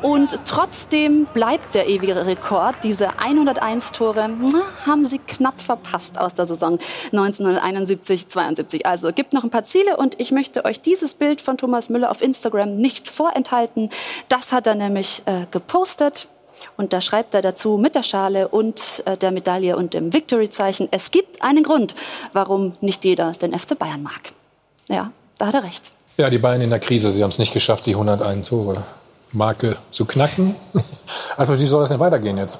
Und 0.00 0.40
trotzdem 0.44 1.26
bleibt 1.34 1.74
der 1.74 1.88
ewige 1.88 2.24
Rekord. 2.24 2.76
Diese 2.84 3.18
101 3.18 3.92
Tore 3.92 4.30
haben 4.86 5.04
sie 5.04 5.18
knapp 5.18 5.60
verpasst 5.60 6.20
aus 6.20 6.34
der 6.34 6.46
Saison 6.46 6.78
1971-72. 7.12 8.84
Also 8.84 9.12
gibt 9.12 9.32
noch 9.32 9.42
ein 9.42 9.50
paar 9.50 9.64
Ziele 9.64 9.96
und 9.96 10.20
ich 10.20 10.30
möchte 10.30 10.64
euch 10.64 10.80
dieses 10.80 11.14
Bild 11.14 11.40
von 11.40 11.58
Thomas 11.58 11.90
Müller 11.90 12.10
auf 12.10 12.22
Instagram 12.22 12.76
nicht 12.76 13.08
vorenthalten. 13.08 13.90
Das 14.28 14.52
hat 14.52 14.66
er 14.68 14.76
nämlich 14.76 15.22
äh, 15.26 15.46
gepostet. 15.50 16.28
Und 16.76 16.92
da 16.92 17.00
schreibt 17.00 17.34
er 17.34 17.42
dazu 17.42 17.76
mit 17.76 17.94
der 17.94 18.02
Schale 18.02 18.48
und 18.48 19.02
äh, 19.06 19.16
der 19.16 19.30
Medaille 19.30 19.76
und 19.76 19.94
dem 19.94 20.12
Victory-Zeichen, 20.12 20.88
es 20.90 21.10
gibt 21.10 21.42
einen 21.42 21.62
Grund, 21.62 21.94
warum 22.32 22.74
nicht 22.80 23.04
jeder 23.04 23.32
den 23.32 23.56
FC 23.56 23.78
Bayern 23.78 24.02
mag. 24.02 24.32
Ja, 24.88 25.12
da 25.38 25.46
hat 25.46 25.54
er 25.54 25.64
recht. 25.64 25.92
Ja, 26.20 26.30
die 26.30 26.38
Bayern 26.38 26.60
in 26.60 26.70
der 26.70 26.80
Krise, 26.80 27.12
sie 27.12 27.22
haben 27.22 27.30
es 27.30 27.38
nicht 27.38 27.52
geschafft, 27.52 27.86
die 27.86 27.92
101 27.92 28.48
Tore 28.48 28.82
Marke 29.32 29.76
zu 29.90 30.04
knacken. 30.04 30.56
Also 31.36 31.58
wie 31.60 31.66
soll 31.66 31.80
das 31.82 31.90
denn 31.90 32.00
weitergehen 32.00 32.36
jetzt 32.36 32.58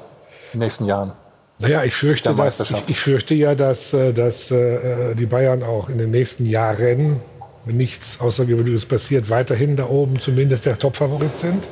in 0.52 0.60
den 0.60 0.66
nächsten 0.66 0.84
Jahren? 0.84 1.12
Naja, 1.58 1.82
ich 1.82 1.94
fürchte, 1.94 2.32
dass, 2.32 2.60
ich, 2.60 2.72
ich, 2.86 3.00
fürchte 3.00 3.34
ja, 3.34 3.56
dass, 3.56 3.92
äh, 3.92 4.12
dass 4.12 4.52
äh, 4.52 5.16
die 5.16 5.26
Bayern 5.26 5.64
auch 5.64 5.88
in 5.88 5.98
den 5.98 6.12
nächsten 6.12 6.46
Jahren, 6.46 7.20
wenn 7.64 7.76
nichts 7.76 8.20
Außergewöhnliches 8.20 8.86
passiert, 8.86 9.28
weiterhin 9.28 9.74
da 9.74 9.88
oben 9.88 10.20
zumindest 10.20 10.64
der 10.66 10.78
Topfavorit 10.78 11.36
sind. 11.36 11.66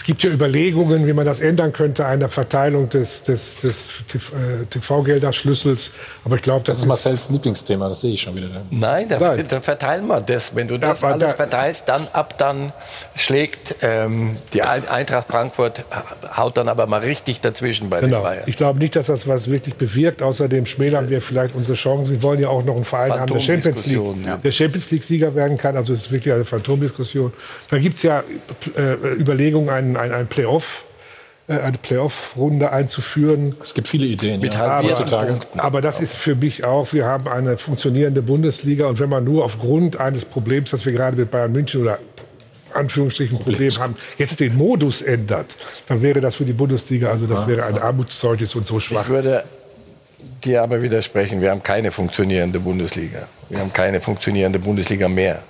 Es 0.00 0.04
gibt 0.04 0.22
ja 0.22 0.30
Überlegungen, 0.30 1.06
wie 1.06 1.12
man 1.12 1.26
das 1.26 1.42
ändern 1.42 1.74
könnte, 1.74 2.06
einer 2.06 2.30
Verteilung 2.30 2.88
des, 2.88 3.22
des, 3.22 3.60
des 3.60 3.90
TV-Gelderschlüssels. 4.70 5.90
Aber 6.24 6.36
ich 6.36 6.42
glaube, 6.42 6.60
das, 6.60 6.78
das 6.78 6.78
ist 6.78 6.86
Marcells 6.86 7.28
Lieblingsthema. 7.28 7.86
Das 7.86 8.00
sehe 8.00 8.14
ich 8.14 8.22
schon 8.22 8.34
wieder. 8.34 8.48
Nein, 8.70 9.10
da, 9.10 9.18
Nein. 9.18 9.44
da 9.46 9.60
verteilen 9.60 10.06
wir 10.06 10.22
das. 10.22 10.56
Wenn 10.56 10.68
du 10.68 10.78
das 10.78 11.02
ja, 11.02 11.08
alles 11.08 11.20
da, 11.20 11.28
verteilst, 11.34 11.86
dann 11.86 12.08
ab 12.14 12.38
dann 12.38 12.72
schlägt 13.14 13.76
ähm, 13.82 14.38
die 14.54 14.62
Eintracht 14.62 15.28
Frankfurt 15.28 15.84
haut 16.34 16.56
dann 16.56 16.68
aber 16.68 16.86
mal 16.86 17.00
richtig 17.00 17.42
dazwischen 17.42 17.90
bei 17.90 18.00
genau. 18.00 18.20
den 18.20 18.22
Bayern. 18.22 18.44
Ich 18.46 18.56
glaube 18.56 18.78
nicht, 18.78 18.96
dass 18.96 19.08
das 19.08 19.28
was 19.28 19.50
wirklich 19.50 19.74
bewirkt. 19.74 20.22
Außerdem 20.22 20.64
schmälern 20.64 21.10
wir 21.10 21.20
vielleicht 21.20 21.54
unsere 21.54 21.74
Chancen. 21.74 22.12
Wir 22.12 22.22
wollen 22.22 22.40
ja 22.40 22.48
auch 22.48 22.64
noch 22.64 22.76
einen 22.76 22.86
Verein 22.86 23.12
haben, 23.12 23.30
der 23.30 23.40
Champions 23.40 23.84
League, 23.84 24.00
ja. 24.24 24.38
der 24.38 24.50
Champions 24.50 24.90
League 24.90 25.04
Sieger 25.04 25.34
werden 25.34 25.58
kann. 25.58 25.76
Also 25.76 25.92
es 25.92 26.06
ist 26.06 26.10
wirklich 26.10 26.32
eine 26.32 26.46
Phantomdiskussion. 26.46 27.34
Da 27.68 27.78
gibt 27.78 27.98
es 27.98 28.04
ja 28.04 28.24
äh, 28.78 28.94
Überlegungen, 29.18 29.68
einen 29.68 29.89
ein, 29.96 30.12
ein, 30.12 30.26
Playoff 30.26 30.84
äh, 31.48 31.58
eine 31.58 31.78
Playoff-Runde 31.78 32.72
einzuführen. 32.72 33.56
Es 33.62 33.74
gibt 33.74 33.88
viele 33.88 34.06
Ideen 34.06 34.40
mit 34.40 34.54
ja, 34.54 34.82
heutzutage. 34.82 35.40
Aber 35.56 35.80
das 35.80 36.00
ist 36.00 36.14
für 36.14 36.34
mich 36.34 36.64
auch, 36.64 36.92
wir 36.92 37.06
haben 37.06 37.28
eine 37.28 37.56
funktionierende 37.56 38.22
Bundesliga 38.22 38.86
und 38.86 39.00
wenn 39.00 39.08
man 39.08 39.24
nur 39.24 39.44
aufgrund 39.44 39.98
eines 39.98 40.24
Problems, 40.24 40.70
das 40.70 40.86
wir 40.86 40.92
gerade 40.92 41.16
mit 41.16 41.30
Bayern 41.30 41.52
München 41.52 41.82
oder 41.82 41.98
Anführungsstrichen 42.72 43.38
Problem 43.38 43.72
haben, 43.78 43.96
jetzt 44.16 44.38
den 44.38 44.56
Modus 44.56 45.02
ändert, 45.02 45.56
dann 45.88 46.02
wäre 46.02 46.20
das 46.20 46.36
für 46.36 46.44
die 46.44 46.52
Bundesliga, 46.52 47.10
also 47.10 47.26
das 47.26 47.48
wäre 47.48 47.64
ein 47.64 47.78
Armutszeugnis 47.78 48.54
und 48.54 48.66
so 48.66 48.78
schwach. 48.78 49.02
Ich 49.02 49.08
würde 49.08 49.44
dir 50.44 50.62
aber 50.62 50.82
widersprechen, 50.82 51.40
wir 51.40 51.50
haben 51.50 51.62
keine 51.62 51.90
funktionierende 51.90 52.60
Bundesliga. 52.60 53.26
Wir 53.48 53.58
haben 53.58 53.72
keine 53.72 54.00
funktionierende 54.00 54.58
Bundesliga 54.58 55.08
mehr. 55.08 55.42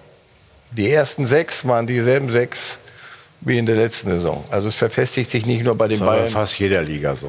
Die 0.73 0.91
ersten 0.91 1.27
sechs 1.27 1.67
waren 1.67 1.87
dieselben 1.87 2.31
sechs 2.31 2.79
wie 3.43 3.59
in 3.59 3.65
der 3.65 3.77
letzten 3.77 4.11
Saison. 4.11 4.45
Also 4.51 4.69
es 4.69 4.75
verfestigt 4.75 5.31
sich 5.31 5.47
nicht 5.47 5.65
nur 5.65 5.75
bei 5.75 5.89
den 5.89 5.99
das 5.99 6.07
Bayern. 6.07 6.29
fast 6.29 6.59
jeder 6.59 6.83
Liga 6.83 7.17
so. 7.17 7.29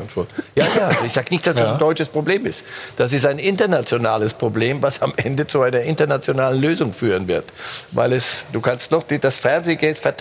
Ja, 0.56 0.66
ja. 0.78 0.90
Ich 1.06 1.14
sage 1.14 1.28
nicht, 1.32 1.48
dass 1.48 1.56
das 1.56 1.72
ein 1.72 1.80
deutsches 1.80 2.10
Problem 2.10 2.46
ist. 2.46 2.64
Das 2.98 3.14
ist 3.14 3.26
ein 3.26 3.40
internationales 3.40 4.34
Problem, 4.34 4.82
was 4.82 5.02
am 5.02 5.14
Ende 5.16 5.48
zu 5.48 5.62
einer 5.62 5.82
internationalen 5.82 6.60
Lösung 6.60 6.92
führen 6.92 7.28
wird. 7.28 7.46
Weil 7.92 8.14
es, 8.14 8.46
du 8.52 8.60
kannst 8.60 8.92
noch 8.92 9.04
das 9.04 9.38
Fernsehgeld 9.38 10.00
ver 10.00 10.14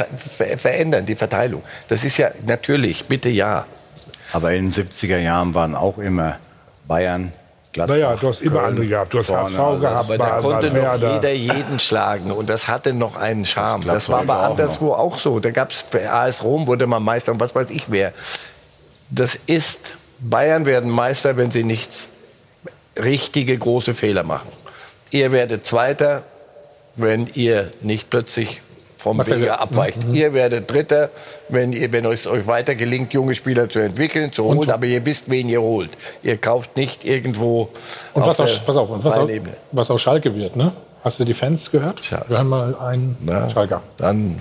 verändern, 0.57 1.07
die 1.07 1.17
Verteilung. 1.17 1.62
Das 1.89 2.05
ist 2.05 2.19
ja 2.19 2.31
natürlich, 2.47 3.07
bitte 3.07 3.29
ja. 3.29 3.67
Aber 4.33 4.53
in 4.53 4.71
den 4.71 4.87
70er 4.87 5.19
Jahren 5.19 5.55
waren 5.55 5.75
auch 5.75 5.99
immer 5.99 6.39
Bayern, 6.87 7.33
Gladbach, 7.73 7.95
naja, 7.95 8.17
du 8.17 8.29
hast 8.29 8.41
immer 8.41 8.65
andere 8.65 8.87
gehabt. 8.87 9.15
Du 9.15 9.19
hast 9.19 9.31
HSV 9.31 9.81
gehabt. 9.81 10.11
Aber 10.11 10.19
da 10.19 10.39
konnte 10.39 10.71
noch 10.71 10.97
jeder 10.97 11.33
jeden 11.33 11.79
schlagen. 11.79 12.33
Und 12.33 12.51
das 12.51 12.67
hatte 12.67 12.93
noch 12.93 13.17
einen 13.17 13.45
Charme. 13.45 13.85
Das, 13.85 13.95
das 13.95 14.09
war 14.09 14.21
aber 14.21 14.41
anderswo 14.41 14.93
auch, 14.93 15.15
auch 15.15 15.19
so. 15.19 15.39
Da 15.39 15.51
gab 15.53 15.71
es 15.71 15.85
AS 15.95 16.43
Rom, 16.43 16.67
wurde 16.67 16.87
man 16.89 17.03
Meister 17.03 17.31
und 17.31 17.39
was 17.39 17.55
weiß 17.55 17.71
ich 17.71 17.85
wer. 17.89 18.13
Das 19.09 19.39
ist, 19.47 19.97
Bayern 20.19 20.67
werden 20.67 20.91
Meister, 20.91 21.37
wenn 21.37 21.53
sie 21.53 21.63
nicht 21.63 21.91
richtige 22.97 23.57
große 23.57 23.95
Fehler 23.95 24.25
machen. 24.25 24.49
Ihr 25.11 25.31
werdet 25.31 25.65
Zweiter, 25.65 26.25
wenn 26.97 27.29
ihr 27.35 27.73
nicht 27.83 28.11
plötzlich 28.11 28.63
vom 29.01 29.16
Marcel, 29.16 29.40
Wege 29.40 29.59
abweicht. 29.59 30.05
Mhm. 30.05 30.14
Ihr 30.14 30.35
werdet 30.35 30.70
Dritter, 30.70 31.09
wenn, 31.48 31.72
ihr, 31.72 31.90
wenn 31.90 32.05
es 32.05 32.27
euch 32.27 32.47
weiter 32.47 32.74
gelingt, 32.74 33.14
junge 33.14 33.35
Spieler 33.35 33.68
zu 33.68 33.78
entwickeln, 33.78 34.31
zu 34.32 34.44
holen, 34.44 34.59
und, 34.59 34.70
aber 34.70 34.86
ihr 34.86 35.05
wisst, 35.06 35.31
wen 35.31 35.48
ihr 35.48 35.62
holt. 35.62 35.90
Ihr 36.22 36.36
kauft 36.36 36.77
nicht 36.77 37.05
irgendwo 37.05 37.70
und 38.12 38.27
was 38.27 38.39
auch, 38.40 38.66
pass 38.66 38.77
auf, 38.77 38.90
und 38.90 39.02
was 39.02 39.16
auch, 39.16 39.28
was 39.72 39.90
auch 39.90 39.98
Schalke 39.98 40.35
wird, 40.35 40.56
ne? 40.56 40.72
Hast 41.02 41.18
du 41.18 41.24
die 41.24 41.32
Fans 41.32 41.70
gehört? 41.70 42.05
Schalke. 42.05 42.28
Wir 42.28 42.39
haben 42.39 42.48
mal 42.51 42.77
einen 42.77 43.16
Na, 43.20 43.48
Schalker. 43.48 43.82
Dann. 43.97 44.39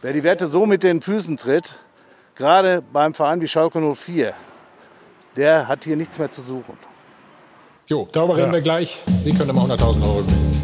Wer 0.00 0.14
die 0.14 0.24
Werte 0.24 0.48
so 0.48 0.64
mit 0.64 0.82
den 0.82 1.02
Füßen 1.02 1.36
tritt, 1.36 1.78
gerade 2.34 2.82
beim 2.90 3.12
Verein 3.12 3.42
wie 3.42 3.48
Schalke 3.48 3.80
04, 3.94 4.32
der 5.36 5.68
hat 5.68 5.84
hier 5.84 5.96
nichts 5.96 6.18
mehr 6.18 6.30
zu 6.32 6.40
suchen. 6.40 6.78
Jo, 7.86 8.08
darüber 8.10 8.36
reden 8.36 8.52
wir 8.52 8.62
gleich. 8.62 9.02
Sie 9.22 9.32
können 9.32 9.54
mal 9.54 9.66
100.000 9.66 10.02
Euro 10.02 10.22
gewinnen. 10.22 10.55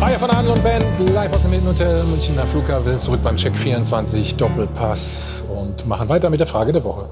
Hi 0.00 0.18
von 0.18 0.30
Adel 0.30 0.50
und 0.50 0.62
Ben, 0.62 0.82
live 1.14 1.32
aus 1.32 1.42
dem 1.42 1.52
Innenhotel 1.52 2.04
Münchner 2.04 2.44
Flughafen. 2.46 2.98
Zurück 2.98 3.20
beim 3.22 3.36
Check 3.36 3.56
24 3.56 4.36
Doppelpass 4.36 5.42
und 5.48 5.86
machen 5.86 6.08
weiter 6.08 6.30
mit 6.30 6.40
der 6.40 6.46
Frage 6.46 6.72
der 6.72 6.84
Woche 6.84 7.06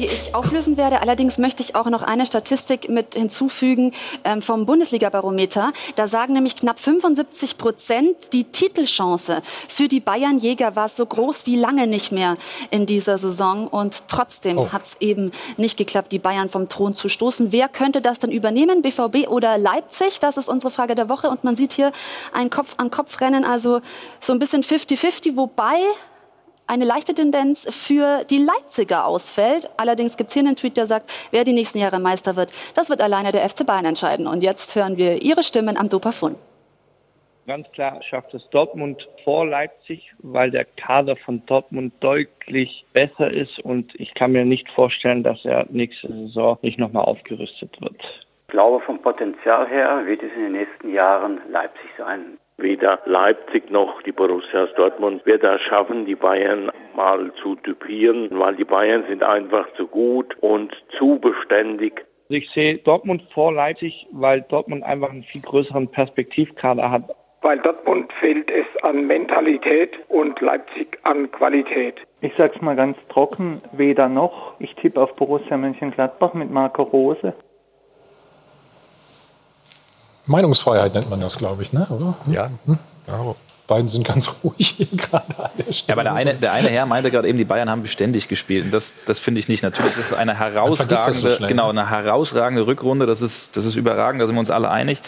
die 0.00 0.06
ich 0.06 0.34
auflösen 0.34 0.78
werde. 0.78 1.02
Allerdings 1.02 1.36
möchte 1.36 1.62
ich 1.62 1.74
auch 1.74 1.90
noch 1.90 2.02
eine 2.02 2.24
Statistik 2.24 2.88
mit 2.88 3.14
hinzufügen 3.14 3.92
ähm, 4.24 4.40
vom 4.40 4.64
Bundesliga-Barometer. 4.64 5.72
Da 5.94 6.08
sagen 6.08 6.32
nämlich 6.32 6.56
knapp 6.56 6.80
75 6.80 7.58
Prozent, 7.58 8.32
die 8.32 8.44
Titelchance 8.44 9.42
für 9.68 9.88
die 9.88 10.00
Bayern-Jäger 10.00 10.74
war 10.74 10.88
so 10.88 11.04
groß 11.04 11.44
wie 11.44 11.56
lange 11.56 11.86
nicht 11.86 12.12
mehr 12.12 12.38
in 12.70 12.86
dieser 12.86 13.18
Saison. 13.18 13.68
Und 13.68 14.04
trotzdem 14.08 14.56
oh. 14.56 14.72
hat 14.72 14.84
es 14.84 14.96
eben 15.00 15.32
nicht 15.58 15.76
geklappt, 15.76 16.12
die 16.12 16.18
Bayern 16.18 16.48
vom 16.48 16.70
Thron 16.70 16.94
zu 16.94 17.10
stoßen. 17.10 17.52
Wer 17.52 17.68
könnte 17.68 18.00
das 18.00 18.18
dann 18.18 18.32
übernehmen? 18.32 18.80
BVB 18.80 19.28
oder 19.28 19.58
Leipzig? 19.58 20.18
Das 20.18 20.38
ist 20.38 20.48
unsere 20.48 20.70
Frage 20.70 20.94
der 20.94 21.10
Woche. 21.10 21.28
Und 21.28 21.44
man 21.44 21.56
sieht 21.56 21.74
hier 21.74 21.92
ein 22.32 22.48
Kopf-an-Kopf-Rennen, 22.48 23.44
also 23.44 23.82
so 24.18 24.32
ein 24.32 24.38
bisschen 24.38 24.62
50-50, 24.62 25.36
wobei 25.36 25.76
eine 26.70 26.84
leichte 26.84 27.14
Tendenz 27.14 27.66
für 27.68 28.24
die 28.30 28.38
Leipziger 28.38 29.04
ausfällt. 29.04 29.68
Allerdings 29.76 30.16
gibt 30.16 30.28
es 30.28 30.34
hier 30.34 30.44
einen 30.44 30.54
Tweet, 30.54 30.76
der 30.76 30.86
sagt, 30.86 31.12
wer 31.32 31.42
die 31.42 31.52
nächsten 31.52 31.78
Jahre 31.78 31.98
Meister 31.98 32.36
wird, 32.36 32.52
das 32.76 32.88
wird 32.88 33.02
alleine 33.02 33.32
der 33.32 33.48
FC 33.48 33.66
Bayern 33.66 33.84
entscheiden. 33.84 34.28
Und 34.28 34.42
jetzt 34.42 34.76
hören 34.76 34.96
wir 34.96 35.20
Ihre 35.20 35.42
Stimmen 35.42 35.76
am 35.76 35.88
Dopafon. 35.88 36.36
Ganz 37.48 37.68
klar 37.72 38.00
schafft 38.08 38.32
es 38.34 38.48
Dortmund 38.50 39.08
vor 39.24 39.44
Leipzig, 39.44 40.12
weil 40.18 40.52
der 40.52 40.64
Kader 40.64 41.16
von 41.16 41.44
Dortmund 41.46 41.92
deutlich 41.98 42.84
besser 42.92 43.28
ist 43.32 43.58
und 43.58 43.92
ich 43.98 44.14
kann 44.14 44.30
mir 44.30 44.44
nicht 44.44 44.70
vorstellen, 44.70 45.24
dass 45.24 45.44
er 45.44 45.66
nächste 45.70 46.06
Saison 46.06 46.58
nicht 46.62 46.78
nochmal 46.78 47.06
aufgerüstet 47.06 47.80
wird. 47.80 48.00
Ich 48.46 48.52
glaube, 48.52 48.78
vom 48.84 49.02
Potenzial 49.02 49.66
her 49.68 50.02
wird 50.06 50.22
es 50.22 50.32
in 50.36 50.42
den 50.42 50.52
nächsten 50.52 50.92
Jahren 50.92 51.40
Leipzig 51.50 51.90
sein. 51.98 52.38
Weder 52.60 52.98
Leipzig 53.06 53.70
noch 53.70 54.02
die 54.02 54.12
Borussia 54.12 54.66
Dortmund 54.76 55.24
wird 55.24 55.42
das 55.42 55.62
schaffen, 55.62 56.04
die 56.04 56.14
Bayern 56.14 56.70
mal 56.94 57.32
zu 57.42 57.54
typieren, 57.56 58.28
weil 58.32 58.54
die 58.56 58.64
Bayern 58.64 59.04
sind 59.08 59.22
einfach 59.22 59.66
zu 59.74 59.86
gut 59.86 60.36
und 60.40 60.70
zu 60.98 61.18
beständig. 61.18 62.04
Ich 62.28 62.50
sehe 62.50 62.76
Dortmund 62.78 63.22
vor 63.32 63.52
Leipzig, 63.52 64.06
weil 64.12 64.42
Dortmund 64.42 64.84
einfach 64.84 65.10
einen 65.10 65.22
viel 65.22 65.40
größeren 65.40 65.88
Perspektivkader 65.88 66.90
hat. 66.90 67.04
Weil 67.42 67.58
Dortmund 67.60 68.12
fehlt 68.20 68.50
es 68.50 68.66
an 68.82 69.06
Mentalität 69.06 69.98
und 70.08 70.38
Leipzig 70.42 70.98
an 71.04 71.30
Qualität. 71.30 71.94
Ich 72.20 72.34
sag's 72.36 72.60
mal 72.60 72.76
ganz 72.76 72.98
trocken, 73.08 73.62
weder 73.72 74.10
noch. 74.10 74.60
Ich 74.60 74.74
tippe 74.74 75.00
auf 75.00 75.16
Borussia 75.16 75.56
Mönchengladbach 75.56 76.34
mit 76.34 76.50
Marco 76.50 76.82
Rose. 76.82 77.34
Meinungsfreiheit 80.30 80.94
nennt 80.94 81.10
man 81.10 81.20
das, 81.20 81.36
glaube 81.36 81.62
ich, 81.62 81.72
ne? 81.72 81.86
oder? 81.90 82.14
Ja. 82.26 82.50
Hm? 82.66 82.78
ja. 83.08 83.34
Beiden 83.66 83.88
sind 83.88 84.04
ganz 84.04 84.28
ruhig 84.44 84.74
hier 84.76 84.86
gerade 84.86 85.26
an 85.38 85.50
der 85.56 85.72
Stelle. 85.72 85.86
Ja, 85.88 85.94
aber 85.94 86.02
der 86.02 86.14
eine, 86.14 86.34
der 86.34 86.52
eine 86.52 86.68
Herr 86.68 86.86
meinte 86.86 87.10
gerade 87.10 87.28
eben, 87.28 87.38
die 87.38 87.44
Bayern 87.44 87.70
haben 87.70 87.82
beständig 87.82 88.26
gespielt. 88.26 88.64
Und 88.64 88.70
das, 88.72 88.94
das 89.06 89.20
finde 89.20 89.38
ich 89.38 89.48
nicht. 89.48 89.62
Natürlich 89.62 89.92
ist 89.92 90.10
es 90.10 90.12
eine 90.12 90.34
herausragende, 90.38 91.36
so 91.38 91.46
genau, 91.46 91.70
eine 91.70 91.88
herausragende 91.88 92.66
Rückrunde. 92.66 93.06
Das 93.06 93.20
ist, 93.22 93.56
das 93.56 93.64
ist 93.64 93.76
überragend, 93.76 94.20
da 94.20 94.26
sind 94.26 94.34
wir 94.34 94.40
uns 94.40 94.50
alle 94.50 94.70
einig. 94.70 95.00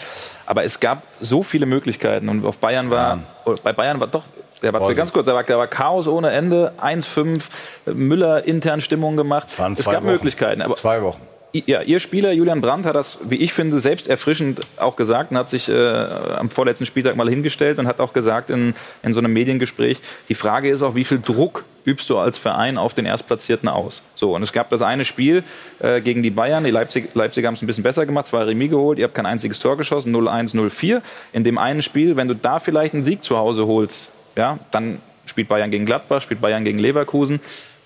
Aber 0.47 0.62
es 0.62 0.78
gab 0.78 1.03
so 1.20 1.43
viele 1.43 1.66
Möglichkeiten. 1.66 2.28
Und 2.28 2.47
auf 2.47 2.59
Bayern 2.59 2.90
war, 2.90 3.19
ja. 3.47 3.55
bei 3.62 3.73
Bayern 3.73 3.99
war 4.01 4.07
doch 4.07 4.24
der 4.62 4.73
war 4.73 4.81
zwar 4.81 4.94
ganz 4.94 5.12
kurz, 5.12 5.27
da 5.27 5.35
war, 5.35 5.43
da 5.43 5.59
war 5.59 5.66
Chaos 5.66 6.07
ohne 6.07 6.31
Ende, 6.31 6.73
1-5, 6.81 7.43
Müller 7.86 8.44
intern 8.44 8.81
Stimmung 8.81 9.16
gemacht. 9.16 9.49
Es 9.49 9.85
gab 9.85 9.97
Wochen. 9.97 10.07
Möglichkeiten. 10.07 10.62
Aber 10.62 10.77
zwei 10.77 11.03
Wochen. 11.03 11.20
Ja, 11.54 11.82
Ihr 11.82 12.00
Spieler 12.00 12.32
Julian 12.32 12.62
Brandt 12.62 12.86
hat 12.86 12.94
das, 12.94 13.18
wie 13.24 13.36
ich 13.36 13.52
finde, 13.52 13.78
selbst 13.78 14.08
erfrischend 14.08 14.60
auch 14.78 14.96
gesagt 14.96 15.32
und 15.32 15.36
hat 15.36 15.50
sich 15.50 15.68
äh, 15.68 15.74
am 15.74 16.48
vorletzten 16.48 16.86
Spieltag 16.86 17.14
mal 17.14 17.28
hingestellt 17.28 17.78
und 17.78 17.86
hat 17.86 18.00
auch 18.00 18.14
gesagt 18.14 18.48
in, 18.48 18.74
in 19.02 19.12
so 19.12 19.18
einem 19.18 19.34
Mediengespräch, 19.34 19.98
die 20.30 20.34
Frage 20.34 20.70
ist 20.70 20.82
auch, 20.82 20.94
wie 20.94 21.04
viel 21.04 21.20
Druck 21.20 21.66
übst 21.84 22.08
du 22.08 22.16
als 22.16 22.38
Verein 22.38 22.78
auf 22.78 22.94
den 22.94 23.04
Erstplatzierten 23.04 23.68
aus? 23.68 24.02
So, 24.14 24.34
und 24.34 24.42
es 24.42 24.52
gab 24.52 24.70
das 24.70 24.80
eine 24.80 25.04
Spiel 25.04 25.44
äh, 25.80 26.00
gegen 26.00 26.22
die 26.22 26.30
Bayern, 26.30 26.64
die 26.64 26.70
Leipzig, 26.70 27.14
Leipziger 27.14 27.48
haben 27.48 27.54
es 27.54 27.62
ein 27.62 27.66
bisschen 27.66 27.84
besser 27.84 28.06
gemacht, 28.06 28.28
zwei 28.28 28.44
Remis 28.44 28.70
geholt, 28.70 28.98
ihr 28.98 29.04
habt 29.04 29.14
kein 29.14 29.26
einziges 29.26 29.58
Tor 29.58 29.76
geschossen, 29.76 30.14
0-1, 30.16 30.56
0-4. 30.56 31.02
In 31.34 31.44
dem 31.44 31.58
einen 31.58 31.82
Spiel, 31.82 32.16
wenn 32.16 32.28
du 32.28 32.34
da 32.34 32.60
vielleicht 32.60 32.94
einen 32.94 33.02
Sieg 33.02 33.22
zu 33.22 33.36
Hause 33.36 33.66
holst, 33.66 34.08
ja, 34.36 34.58
dann 34.70 35.02
spielt 35.26 35.48
Bayern 35.48 35.70
gegen 35.70 35.84
Gladbach, 35.84 36.22
spielt 36.22 36.40
Bayern 36.40 36.64
gegen 36.64 36.78
Leverkusen. 36.78 37.40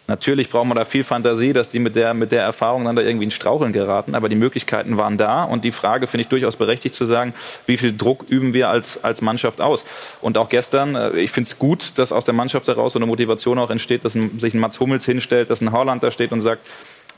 Natürlich 0.08 0.50
braucht 0.50 0.66
man 0.66 0.76
da 0.76 0.84
viel 0.84 1.02
Fantasie, 1.02 1.52
dass 1.52 1.68
die 1.68 1.80
mit 1.80 1.96
der, 1.96 2.14
mit 2.14 2.30
der 2.30 2.42
Erfahrung 2.42 2.84
dann 2.84 2.94
da 2.94 3.02
irgendwie 3.02 3.24
in 3.24 3.30
Straucheln 3.32 3.72
geraten. 3.72 4.14
Aber 4.14 4.28
die 4.28 4.36
Möglichkeiten 4.36 4.96
waren 4.96 5.18
da. 5.18 5.42
Und 5.42 5.64
die 5.64 5.72
Frage 5.72 6.06
finde 6.06 6.22
ich 6.22 6.28
durchaus 6.28 6.56
berechtigt 6.56 6.94
zu 6.94 7.04
sagen, 7.04 7.34
wie 7.66 7.76
viel 7.76 7.96
Druck 7.96 8.24
üben 8.28 8.54
wir 8.54 8.68
als, 8.68 9.02
als 9.02 9.20
Mannschaft 9.20 9.60
aus? 9.60 9.84
Und 10.20 10.38
auch 10.38 10.48
gestern, 10.48 10.94
äh, 10.94 11.18
ich 11.18 11.32
finde 11.32 11.48
es 11.48 11.58
gut, 11.58 11.92
dass 11.96 12.12
aus 12.12 12.24
der 12.24 12.34
Mannschaft 12.34 12.68
heraus 12.68 12.92
so 12.92 12.98
eine 12.98 13.06
Motivation 13.06 13.58
auch 13.58 13.70
entsteht, 13.70 14.04
dass 14.04 14.14
ein, 14.14 14.38
sich 14.38 14.54
ein 14.54 14.60
Mats 14.60 14.78
Hummels 14.78 15.04
hinstellt, 15.04 15.50
dass 15.50 15.60
ein 15.60 15.72
Holland 15.72 16.02
da 16.02 16.10
steht 16.10 16.30
und 16.30 16.40
sagt, 16.40 16.64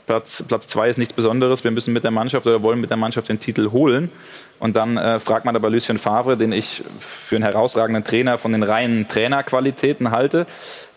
Platz, 0.09 0.43
Platz 0.47 0.67
zwei 0.67 0.89
ist 0.89 0.97
nichts 0.97 1.13
Besonderes. 1.13 1.63
Wir 1.63 1.69
müssen 1.69 1.93
mit 1.93 2.03
der 2.03 2.09
Mannschaft 2.09 2.47
oder 2.47 2.63
wollen 2.63 2.81
mit 2.81 2.89
der 2.89 2.97
Mannschaft 2.97 3.29
den 3.29 3.39
Titel 3.39 3.69
holen. 3.69 4.09
Und 4.57 4.75
dann 4.75 4.97
äh, 4.97 5.19
fragt 5.19 5.45
man 5.45 5.55
aber 5.55 5.69
Lucien 5.69 5.99
Favre, 5.99 6.35
den 6.35 6.51
ich 6.51 6.83
für 6.97 7.35
einen 7.35 7.43
herausragenden 7.43 8.03
Trainer 8.03 8.39
von 8.39 8.51
den 8.51 8.63
reinen 8.63 9.07
Trainerqualitäten 9.07 10.09
halte. 10.09 10.47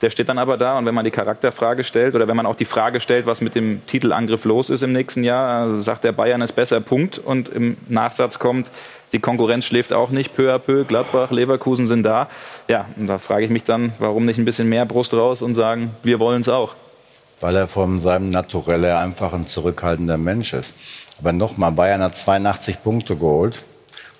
Der 0.00 0.08
steht 0.08 0.30
dann 0.30 0.38
aber 0.38 0.56
da 0.56 0.78
und 0.78 0.86
wenn 0.86 0.94
man 0.94 1.04
die 1.04 1.10
Charakterfrage 1.10 1.84
stellt 1.84 2.14
oder 2.14 2.26
wenn 2.26 2.36
man 2.36 2.46
auch 2.46 2.54
die 2.54 2.64
Frage 2.64 3.00
stellt, 3.00 3.26
was 3.26 3.42
mit 3.42 3.54
dem 3.54 3.84
Titelangriff 3.86 4.46
los 4.46 4.70
ist 4.70 4.82
im 4.82 4.94
nächsten 4.94 5.24
Jahr, 5.24 5.80
äh, 5.80 5.82
sagt 5.82 6.04
der 6.04 6.12
Bayern 6.12 6.40
ist 6.40 6.52
besser, 6.52 6.80
Punkt. 6.80 7.18
Und 7.18 7.50
im 7.50 7.76
Nachsatz 7.88 8.38
kommt, 8.38 8.70
die 9.12 9.18
Konkurrenz 9.18 9.66
schläft 9.66 9.92
auch 9.92 10.08
nicht, 10.08 10.34
peu 10.34 10.54
à 10.54 10.58
peu. 10.58 10.84
Gladbach, 10.84 11.30
Leverkusen 11.30 11.86
sind 11.86 12.02
da. 12.04 12.28
Ja, 12.66 12.86
und 12.96 13.08
da 13.08 13.18
frage 13.18 13.44
ich 13.44 13.50
mich 13.50 13.64
dann, 13.64 13.92
warum 13.98 14.24
nicht 14.24 14.38
ein 14.38 14.46
bisschen 14.46 14.70
mehr 14.70 14.86
Brust 14.86 15.12
raus 15.12 15.42
und 15.42 15.52
sagen, 15.52 15.90
wir 16.02 16.18
wollen 16.18 16.40
es 16.40 16.48
auch. 16.48 16.76
Weil 17.42 17.56
er 17.56 17.68
von 17.68 18.00
seinem 18.00 18.30
Naturell 18.30 18.84
einfach 18.86 19.34
ein 19.34 19.46
zurückhaltender 19.46 20.16
Mensch 20.16 20.54
ist. 20.54 20.72
Aber 21.18 21.32
nochmal, 21.32 21.72
Bayern 21.72 22.00
hat 22.00 22.16
82 22.16 22.82
Punkte 22.82 23.16
geholt. 23.16 23.58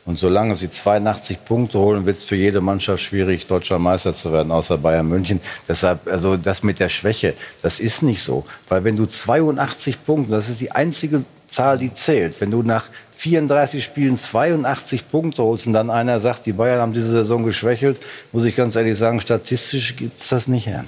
Und 0.05 0.19
solange 0.19 0.57
sie 0.57 0.69
82 0.69 1.44
Punkte 1.44 1.78
holen, 1.78 2.05
wird 2.05 2.16
es 2.16 2.24
für 2.24 2.35
jede 2.35 2.61
Mannschaft 2.61 3.01
schwierig, 3.01 3.47
deutscher 3.47 3.78
Meister 3.78 4.12
zu 4.12 4.32
werden, 4.32 4.51
außer 4.51 4.77
Bayern 4.77 5.09
München. 5.09 5.40
Deshalb, 5.69 6.09
also 6.09 6.36
das 6.36 6.65
mit 6.65 6.81
der 6.81 6.89
Schwäche, 6.89 7.35
das 7.62 7.78
ist 7.78 8.03
nicht 8.03 8.23
so. 8.23 8.44
Weil 8.69 8.82
wenn 8.82 8.97
du 8.97 9.07
82 9.07 10.05
Punkte, 10.05 10.32
das 10.32 10.49
ist 10.49 10.61
die 10.61 10.73
einzige 10.73 11.24
Zahl, 11.47 11.78
die 11.78 11.93
zählt. 11.93 12.40
Wenn 12.40 12.51
du 12.51 12.62
nach 12.62 12.86
34 13.12 13.85
Spielen 13.85 14.19
82 14.19 15.09
Punkte 15.09 15.44
holst 15.44 15.69
und 15.69 15.74
dann 15.74 15.90
einer 15.90 16.19
sagt, 16.19 16.47
die 16.47 16.53
Bayern 16.53 16.81
haben 16.81 16.93
diese 16.93 17.11
Saison 17.11 17.44
geschwächelt, 17.44 18.01
muss 18.32 18.43
ich 18.44 18.57
ganz 18.57 18.74
ehrlich 18.74 18.99
sagen, 18.99 19.20
statistisch 19.20 19.94
gibt 19.94 20.19
es 20.19 20.28
das 20.28 20.49
nicht 20.49 20.66
her. 20.66 20.85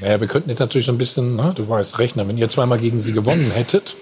Naja, 0.00 0.20
wir 0.20 0.26
könnten 0.26 0.50
jetzt 0.50 0.58
natürlich 0.58 0.86
so 0.86 0.92
ein 0.92 0.98
bisschen, 0.98 1.36
ne, 1.36 1.52
du 1.54 1.68
weißt, 1.68 1.98
rechnen. 1.98 2.28
Wenn 2.28 2.38
ihr 2.38 2.48
zweimal 2.48 2.78
gegen 2.78 3.00
sie 3.00 3.12
gewonnen 3.12 3.50
hättet, 3.54 3.94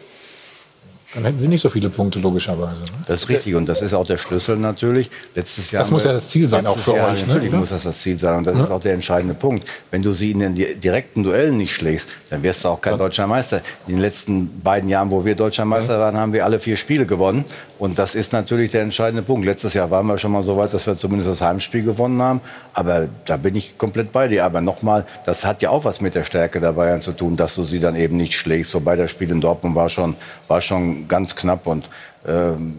dann 1.14 1.24
hätten 1.24 1.38
sie 1.38 1.48
nicht 1.48 1.60
so 1.60 1.68
viele 1.70 1.90
Punkte, 1.90 2.18
logischerweise. 2.20 2.82
Ne? 2.82 2.88
Das 3.06 3.22
ist 3.22 3.28
richtig 3.28 3.54
und 3.54 3.68
das 3.68 3.82
ist 3.82 3.92
auch 3.94 4.06
der 4.06 4.18
Schlüssel 4.18 4.56
natürlich. 4.56 5.10
Letztes 5.34 5.70
Jahr 5.70 5.80
das 5.82 5.90
muss 5.90 6.04
ja 6.04 6.12
das 6.12 6.28
Ziel 6.28 6.48
sein, 6.48 6.66
auch 6.66 6.78
für 6.78 6.96
Jahr, 6.96 7.12
euch. 7.12 7.26
Natürlich 7.26 7.50
ne? 7.52 7.58
muss 7.58 7.68
das 7.70 7.82
das 7.82 8.00
Ziel 8.00 8.18
sein 8.18 8.36
und 8.38 8.46
das 8.46 8.56
Ja. 8.56 8.64
ist 8.64 8.70
auch 8.70 8.80
der 8.80 8.94
entscheidende 8.94 9.34
Punkt. 9.34 9.66
Wenn 9.90 10.02
du 10.02 10.14
sie 10.14 10.30
in 10.30 10.38
den 10.38 10.54
di- 10.54 10.74
direkten 10.76 11.22
Duellen 11.22 11.56
nicht 11.58 11.74
schlägst, 11.74 12.08
dann 12.30 12.42
wirst 12.42 12.64
du 12.64 12.68
auch 12.68 12.80
kein 12.80 12.96
deutscher 12.98 13.26
Meister. 13.26 13.60
In 13.86 13.94
den 13.94 14.00
letzten 14.00 14.60
beiden 14.62 14.88
Jahren, 14.88 15.10
wo 15.10 15.24
wir 15.24 15.34
deutscher 15.34 15.64
Meister 15.64 15.98
waren, 16.00 16.16
haben 16.16 16.32
wir 16.32 16.44
alle 16.44 16.58
vier 16.58 16.76
Spiele 16.76 17.04
gewonnen 17.06 17.44
und 17.78 17.98
das 17.98 18.14
ist 18.14 18.32
natürlich 18.32 18.70
der 18.70 18.82
entscheidende 18.82 19.22
Punkt. 19.22 19.44
Letztes 19.44 19.74
Jahr 19.74 19.90
waren 19.90 20.06
wir 20.06 20.16
schon 20.18 20.32
mal 20.32 20.42
so 20.42 20.56
weit, 20.56 20.72
dass 20.72 20.86
wir 20.86 20.96
zumindest 20.96 21.28
das 21.30 21.40
Heimspiel 21.40 21.82
gewonnen 21.82 22.22
haben, 22.22 22.40
aber 22.72 23.08
da 23.26 23.36
bin 23.36 23.54
ich 23.54 23.76
komplett 23.76 24.12
bei 24.12 24.28
dir. 24.28 24.44
Aber 24.44 24.60
nochmal, 24.60 25.04
das 25.26 25.44
hat 25.44 25.62
ja 25.62 25.70
auch 25.70 25.84
was 25.84 26.00
mit 26.00 26.14
der 26.14 26.24
Stärke 26.24 26.60
der 26.60 26.72
Bayern 26.72 27.02
zu 27.02 27.12
tun, 27.12 27.36
dass 27.36 27.54
du 27.54 27.64
sie 27.64 27.80
dann 27.80 27.96
eben 27.96 28.16
nicht 28.16 28.34
schlägst. 28.34 28.72
Wobei 28.74 28.96
das 28.96 29.10
Spiel 29.10 29.30
in 29.30 29.40
Dortmund 29.40 29.74
war 29.74 29.88
schon, 29.88 30.14
war 30.48 30.60
schon 30.60 31.01
ganz 31.08 31.34
knapp 31.36 31.66
und 31.66 31.88
ähm, 32.26 32.76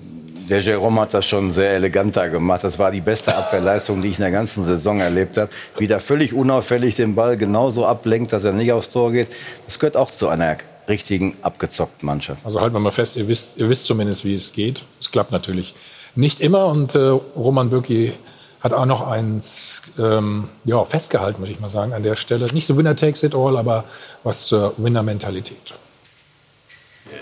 der 0.50 0.60
Jerome 0.60 1.02
hat 1.02 1.14
das 1.14 1.26
schon 1.26 1.54
sehr 1.54 1.72
elegant 1.72 2.18
da 2.18 2.28
gemacht. 2.28 2.64
Das 2.64 2.78
war 2.78 2.92
die 2.92 3.02
beste 3.02 3.36
Abwehrleistung, 3.36 4.02
die 4.02 4.10
ich 4.10 4.18
in 4.18 4.24
der 4.24 4.32
ganzen 4.32 4.66
Saison 4.66 5.00
erlebt 5.00 5.38
habe. 5.38 5.50
Wie 5.78 5.88
der 5.88 6.00
völlig 6.00 6.34
unauffällig 6.34 6.96
den 6.96 7.16
Ball 7.16 7.38
genauso 7.38 7.86
ablenkt, 7.86 8.34
dass 8.34 8.44
er 8.44 8.52
nicht 8.52 8.72
aufs 8.72 8.90
Tor 8.90 9.12
geht. 9.12 9.30
Das 9.66 9.80
gehört 9.80 9.96
auch 9.96 10.12
zu 10.12 10.28
einer 10.28 10.58
richtigen 10.90 11.38
abgezockten 11.42 12.06
Mannschaft. 12.06 12.46
Also 12.46 12.60
halten 12.60 12.76
wir 12.76 12.80
mal 12.80 12.92
fest, 12.92 13.16
ihr 13.16 13.28
wisst, 13.28 13.58
ihr 13.58 13.70
wisst 13.70 13.86
zumindest, 13.86 14.26
wie 14.26 14.36
es 14.36 14.52
geht. 14.52 14.84
Es 15.00 15.12
klappt 15.12 15.32
natürlich 15.32 15.76
nicht 16.16 16.42
immer 16.42 16.68
und 16.68 16.94
äh, 16.96 17.00
Roman 17.00 17.70
Bürki 17.70 18.14
hat 18.62 18.74
auch 18.74 18.86
noch 18.86 19.06
eins 19.08 19.82
ähm, 20.00 20.50
ja, 20.64 20.84
festgehalten, 20.86 21.42
muss 21.42 21.50
ich 21.50 21.60
mal 21.60 21.70
sagen, 21.70 21.94
an 21.94 22.04
der 22.04 22.16
Stelle. 22.16 22.46
Nicht 22.54 22.68
so 22.68 22.78
Winner 22.78 22.96
takes 22.96 23.24
it 23.24 23.36
all, 23.36 23.58
aber 23.58 23.84
was 24.24 24.46
zur 24.46 24.74
Winner-Mentalität. 24.78 25.74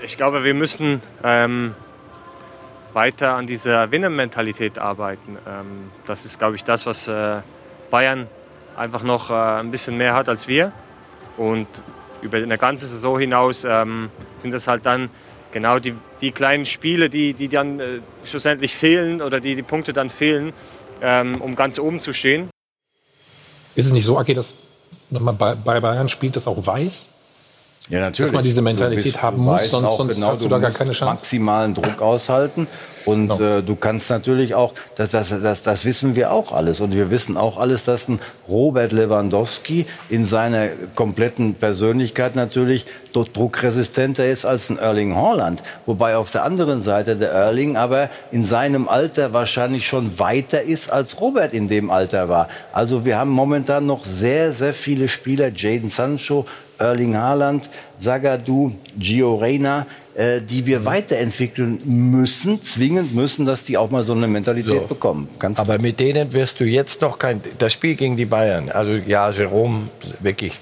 Ich 0.03 0.18
glaube, 0.18 0.43
wir 0.43 0.53
müssen 0.53 1.01
ähm, 1.23 1.76
weiter 2.93 3.34
an 3.34 3.47
dieser 3.47 3.91
Winner-Mentalität 3.91 4.80
arbeiten. 4.80 5.38
Ähm, 5.47 5.91
das 6.07 6.26
ist, 6.26 6.39
glaube 6.39 6.55
ich, 6.55 6.63
das, 6.63 6.85
was 6.85 7.07
äh, 7.07 7.38
Bayern 7.89 8.27
einfach 8.76 9.03
noch 9.03 9.30
äh, 9.30 9.34
ein 9.34 9.72
bisschen 9.72 9.97
mehr 9.97 10.13
hat 10.13 10.30
als 10.30 10.47
wir. 10.47 10.72
Und 11.38 11.68
über 12.22 12.38
eine 12.38 12.57
ganze 12.57 12.85
Saison 12.85 13.19
hinaus 13.19 13.65
ähm, 13.68 14.09
sind 14.38 14.51
das 14.51 14.68
halt 14.68 14.85
dann 14.85 15.09
genau 15.51 15.80
die, 15.80 15.95
die 16.22 16.31
kleinen 16.31 16.65
Spiele, 16.65 17.09
die, 17.09 17.34
die 17.34 17.47
dann 17.47 17.80
äh, 17.80 17.99
schlussendlich 18.23 18.76
fehlen 18.76 19.22
oder 19.22 19.39
die 19.39 19.55
die 19.55 19.63
Punkte 19.63 19.93
dann 19.93 20.09
fehlen, 20.09 20.53
ähm, 21.01 21.41
um 21.41 21.55
ganz 21.55 21.80
oben 21.80 21.99
zu 21.99 22.13
stehen. 22.13 22.49
Ist 23.76 23.85
es 23.85 23.91
nicht 23.93 24.05
so, 24.05 24.18
Aki, 24.18 24.34
dass 24.34 24.57
man 25.09 25.38
bei 25.38 25.55
Bayern 25.55 26.09
spielt, 26.09 26.35
das 26.35 26.47
auch 26.47 26.65
weiß? 26.65 27.09
Ja, 27.89 27.99
natürlich. 28.01 28.29
Dass 28.29 28.35
man 28.35 28.43
diese 28.43 28.61
Du 28.61 28.63
Mentalität 28.65 29.03
bist- 29.03 29.21
haben 29.21 29.37
du 29.37 29.43
muss, 29.43 29.69
sonst, 29.69 29.97
sonst 29.97 30.15
genau, 30.15 30.27
hast 30.29 30.43
du 30.43 30.47
da 30.47 30.59
gar 30.59 30.71
keine 30.71 30.91
Chance. 30.91 31.13
maximalen 31.13 31.73
Druck 31.73 32.01
aushalten. 32.01 32.67
Und 33.05 33.31
äh, 33.39 33.63
du 33.63 33.75
kannst 33.75 34.11
natürlich 34.11 34.53
auch, 34.53 34.73
das, 34.95 35.09
das, 35.09 35.29
das, 35.29 35.63
das 35.63 35.85
wissen 35.85 36.15
wir 36.15 36.31
auch 36.31 36.51
alles. 36.53 36.79
Und 36.79 36.93
wir 36.93 37.09
wissen 37.09 37.35
auch 37.35 37.57
alles, 37.57 37.83
dass 37.83 38.07
ein 38.07 38.19
Robert 38.47 38.91
Lewandowski 38.91 39.87
in 40.09 40.25
seiner 40.25 40.67
kompletten 40.95 41.55
Persönlichkeit 41.55 42.35
natürlich 42.35 42.85
dort 43.11 43.35
druckresistenter 43.35 44.27
ist 44.27 44.45
als 44.45 44.69
ein 44.69 44.77
Erling 44.77 45.15
Haaland. 45.15 45.63
Wobei 45.87 46.15
auf 46.15 46.29
der 46.29 46.43
anderen 46.43 46.83
Seite 46.83 47.15
der 47.15 47.31
Erling 47.31 47.75
aber 47.75 48.09
in 48.31 48.43
seinem 48.43 48.87
Alter 48.87 49.33
wahrscheinlich 49.33 49.87
schon 49.87 50.19
weiter 50.19 50.61
ist, 50.61 50.91
als 50.91 51.19
Robert 51.19 51.53
in 51.53 51.67
dem 51.67 51.89
Alter 51.89 52.29
war. 52.29 52.49
Also 52.71 53.03
wir 53.03 53.17
haben 53.17 53.31
momentan 53.31 53.87
noch 53.87 54.05
sehr, 54.05 54.53
sehr 54.53 54.75
viele 54.75 55.07
Spieler, 55.07 55.49
Jaden 55.53 55.89
Sancho, 55.89 56.45
Erling 56.81 57.15
Haaland, 57.15 57.69
Zagadou, 57.99 58.73
Gio 58.97 59.35
Reyna, 59.35 59.85
äh, 60.15 60.41
die 60.41 60.65
wir 60.65 60.83
weiterentwickeln 60.83 61.79
müssen, 61.85 62.61
zwingend 62.63 63.13
müssen, 63.15 63.45
dass 63.45 63.63
die 63.63 63.77
auch 63.77 63.91
mal 63.91 64.03
so 64.03 64.13
eine 64.13 64.27
Mentalität 64.27 64.87
bekommen. 64.87 65.29
Ganz 65.39 65.59
Aber 65.59 65.79
mit 65.79 65.99
denen 65.99 66.33
wirst 66.33 66.59
du 66.59 66.65
jetzt 66.65 67.01
noch 67.01 67.19
kein. 67.19 67.41
Das 67.59 67.73
Spiel 67.73 67.95
gegen 67.95 68.17
die 68.17 68.25
Bayern, 68.25 68.69
also 68.69 68.93
ja, 68.93 69.29
Jerome, 69.29 69.89
wirklich. 70.19 70.53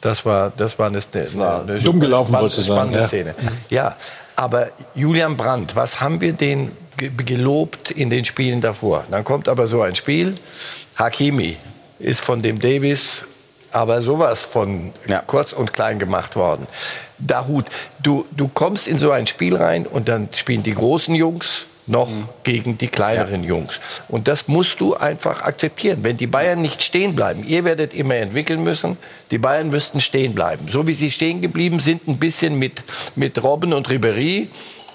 Das 0.00 0.24
war, 0.24 0.52
das 0.56 0.78
war 0.78 0.86
eine, 0.86 1.00
eine, 1.12 1.60
eine 1.60 1.78
dumm 1.80 2.00
gelaufen, 2.00 2.32
spannende, 2.32 2.54
du 2.54 2.62
sagen, 2.62 2.76
spannende 2.76 2.98
ja. 3.00 3.06
Szene. 3.06 3.34
Ja, 3.68 3.96
Aber 4.36 4.68
Julian 4.94 5.36
Brandt, 5.36 5.74
was 5.74 6.00
haben 6.00 6.20
wir 6.20 6.32
den 6.32 6.70
gelobt 6.96 7.90
in 7.90 8.08
den 8.08 8.24
Spielen 8.24 8.60
davor? 8.60 9.04
Dann 9.10 9.24
kommt 9.24 9.48
aber 9.48 9.66
so 9.66 9.82
ein 9.82 9.96
Spiel. 9.96 10.34
Hakimi 10.96 11.56
ist 11.98 12.20
von 12.20 12.42
dem 12.42 12.60
Davis 12.60 13.24
aber 13.72 14.02
sowas 14.02 14.42
von 14.42 14.92
ja. 15.06 15.22
kurz 15.26 15.52
und 15.52 15.72
klein 15.72 15.98
gemacht 15.98 16.36
worden. 16.36 16.66
Dahut, 17.18 17.66
du, 18.02 18.26
du 18.36 18.48
kommst 18.48 18.88
in 18.88 18.98
so 18.98 19.10
ein 19.10 19.26
Spiel 19.26 19.56
rein 19.56 19.86
und 19.86 20.08
dann 20.08 20.28
spielen 20.32 20.62
die 20.62 20.74
großen 20.74 21.14
Jungs 21.14 21.66
noch 21.88 22.08
mhm. 22.08 22.28
gegen 22.44 22.78
die 22.78 22.88
kleineren 22.88 23.42
ja. 23.42 23.50
Jungs. 23.50 23.80
Und 24.08 24.28
das 24.28 24.46
musst 24.46 24.80
du 24.80 24.94
einfach 24.94 25.42
akzeptieren. 25.42 26.00
Wenn 26.02 26.16
die 26.16 26.26
Bayern 26.26 26.60
nicht 26.60 26.82
stehen 26.82 27.16
bleiben, 27.16 27.44
ihr 27.44 27.64
werdet 27.64 27.94
immer 27.94 28.16
entwickeln 28.16 28.62
müssen, 28.62 28.98
die 29.30 29.38
Bayern 29.38 29.70
müssten 29.70 30.00
stehen 30.00 30.34
bleiben. 30.34 30.68
So 30.70 30.86
wie 30.86 30.94
sie 30.94 31.10
stehen 31.10 31.40
geblieben 31.40 31.80
sind, 31.80 32.06
ein 32.06 32.18
bisschen 32.18 32.58
mit, 32.58 32.82
mit 33.16 33.42
Robben 33.42 33.72
und 33.72 33.88
Ribéry 33.88 34.48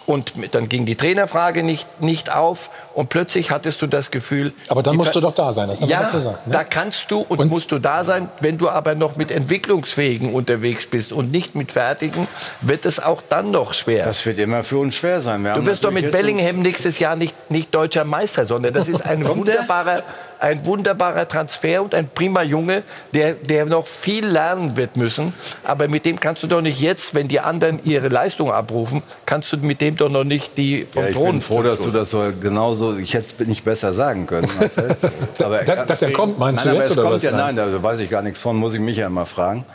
und 0.05 0.33
dann 0.53 0.69
ging 0.69 0.85
die 0.85 0.95
Trainerfrage 0.95 1.63
nicht, 1.63 2.01
nicht 2.01 2.33
auf 2.33 2.69
und 2.93 3.09
plötzlich 3.09 3.51
hattest 3.51 3.81
du 3.81 3.87
das 3.87 4.11
Gefühl. 4.11 4.53
Aber 4.69 4.83
dann 4.83 4.95
musst 4.95 5.15
du 5.15 5.19
doch 5.19 5.33
da 5.33 5.51
sein, 5.51 5.69
das 5.69 5.81
haben 5.81 5.89
ja, 5.89 5.99
wir 5.99 6.05
doch 6.05 6.13
gesagt. 6.13 6.47
Ne? 6.47 6.53
Da 6.53 6.63
kannst 6.63 7.09
du 7.11 7.19
und, 7.19 7.39
und, 7.39 7.49
musst 7.49 7.71
du 7.71 7.79
da 7.79 8.03
sein. 8.03 8.29
Wenn 8.39 8.57
du 8.57 8.69
aber 8.69 8.95
noch 8.95 9.15
mit 9.15 9.31
Entwicklungsfähigen 9.31 10.33
unterwegs 10.33 10.85
bist 10.85 11.11
und 11.11 11.31
nicht 11.31 11.55
mit 11.55 11.71
Fertigen, 11.71 12.27
wird 12.61 12.85
es 12.85 13.01
auch 13.01 13.21
dann 13.27 13.51
noch 13.51 13.73
schwer. 13.73 14.05
Das 14.05 14.25
wird 14.25 14.39
immer 14.39 14.63
für 14.63 14.77
uns 14.77 14.95
schwer 14.95 15.21
sein. 15.21 15.43
Wir 15.43 15.53
du 15.53 15.65
wirst 15.65 15.83
doch 15.83 15.91
mit 15.91 16.11
Bellingham 16.11 16.61
nächstes 16.61 16.99
Jahr 16.99 17.15
nicht, 17.15 17.49
nicht 17.49 17.73
deutscher 17.73 18.05
Meister, 18.05 18.45
sondern 18.45 18.73
das 18.73 18.87
ist 18.87 19.05
ein 19.05 19.25
wunderbarer, 19.27 20.03
ein 20.39 20.65
wunderbarer 20.65 21.27
Transfer 21.27 21.81
und 21.81 21.95
ein 21.95 22.09
prima 22.09 22.43
Junge, 22.43 22.83
der, 23.13 23.33
der 23.33 23.65
noch 23.65 23.87
viel 23.87 24.25
lernen 24.25 24.75
wird 24.75 24.97
müssen. 24.97 25.33
Aber 25.63 25.87
mit 25.87 26.05
dem 26.05 26.19
kannst 26.19 26.43
du 26.43 26.47
doch 26.47 26.61
nicht 26.61 26.79
jetzt, 26.79 27.15
wenn 27.15 27.27
die 27.27 27.39
anderen 27.39 27.79
ihre 27.85 28.09
Leistung 28.09 28.51
abrufen, 28.51 29.01
kannst 29.25 29.53
du 29.53 29.57
mit 29.57 29.81
dem 29.81 29.95
doch 29.95 30.09
noch 30.09 30.25
nicht 30.25 30.57
die 30.57 30.85
vom 30.91 31.03
ja. 31.03 31.09
Ich 31.09 31.17
bin 31.17 31.41
froh, 31.41 31.63
dass 31.63 31.81
du 31.81 31.91
das 31.91 32.09
so 32.09 32.23
genauso, 32.39 32.82
ich 32.97 33.13
hätte 33.13 33.25
es 33.39 33.47
nicht 33.47 33.63
besser 33.63 33.93
sagen 33.93 34.27
können. 34.27 34.47
aber, 35.39 35.63
dass, 35.63 35.87
dass 35.87 36.01
er 36.01 36.11
kommt, 36.11 36.39
meinst 36.39 36.65
nein, 36.65 36.75
du 36.75 36.79
jetzt? 36.81 36.91
Aber 36.97 37.15
es 37.15 37.21
kommt 37.21 37.23
ja, 37.23 37.31
nein, 37.31 37.55
da 37.55 37.81
weiß 37.81 37.99
ich 37.99 38.09
gar 38.09 38.21
nichts 38.21 38.39
von, 38.39 38.55
muss 38.55 38.73
ich 38.73 38.79
mich 38.79 38.97
ja 38.97 39.09
mal 39.09 39.25
fragen. 39.25 39.65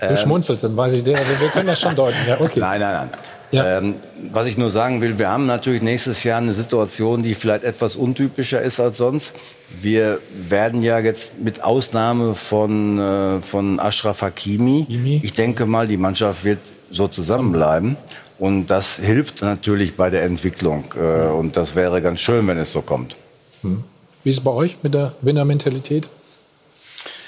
Du 0.00 0.06
ähm, 0.06 0.16
schmunzelst, 0.16 0.64
dann 0.64 0.76
weiß 0.76 0.92
ich, 0.94 1.06
wir 1.06 1.14
können 1.52 1.68
das 1.68 1.80
schon 1.80 1.94
deuten. 1.94 2.18
Ja, 2.28 2.40
okay. 2.40 2.60
Nein, 2.60 2.80
nein, 2.80 3.08
nein. 3.10 3.20
Ja. 3.54 3.78
Ähm, 3.78 3.94
was 4.32 4.48
ich 4.48 4.58
nur 4.58 4.70
sagen 4.70 5.00
will, 5.00 5.18
wir 5.18 5.28
haben 5.28 5.46
natürlich 5.46 5.80
nächstes 5.80 6.24
Jahr 6.24 6.38
eine 6.38 6.52
Situation, 6.52 7.22
die 7.22 7.34
vielleicht 7.34 7.62
etwas 7.62 7.94
untypischer 7.94 8.60
ist 8.60 8.80
als 8.80 8.96
sonst. 8.96 9.32
Wir 9.80 10.18
werden 10.32 10.82
ja 10.82 10.98
jetzt 10.98 11.38
mit 11.40 11.62
Ausnahme 11.62 12.34
von, 12.34 12.98
äh, 12.98 13.40
von 13.42 13.78
Ashraf 13.78 14.22
Hakimi, 14.22 14.86
Mimi. 14.88 15.20
ich 15.22 15.34
denke 15.34 15.66
mal, 15.66 15.86
die 15.86 15.96
Mannschaft 15.96 16.44
wird 16.44 16.58
so 16.90 17.06
zusammenbleiben. 17.06 17.96
Und 18.38 18.66
das 18.66 18.96
hilft 18.96 19.42
natürlich 19.42 19.96
bei 19.96 20.10
der 20.10 20.24
Entwicklung. 20.24 20.84
Äh, 20.96 21.26
und 21.26 21.56
das 21.56 21.74
wäre 21.74 22.02
ganz 22.02 22.20
schön, 22.20 22.46
wenn 22.46 22.58
es 22.58 22.72
so 22.72 22.82
kommt. 22.82 23.16
Hm. 23.62 23.84
Wie 24.24 24.30
ist 24.30 24.38
es 24.38 24.44
bei 24.44 24.50
euch 24.50 24.78
mit 24.82 24.94
der 24.94 25.12
Winnermentalität? 25.20 26.08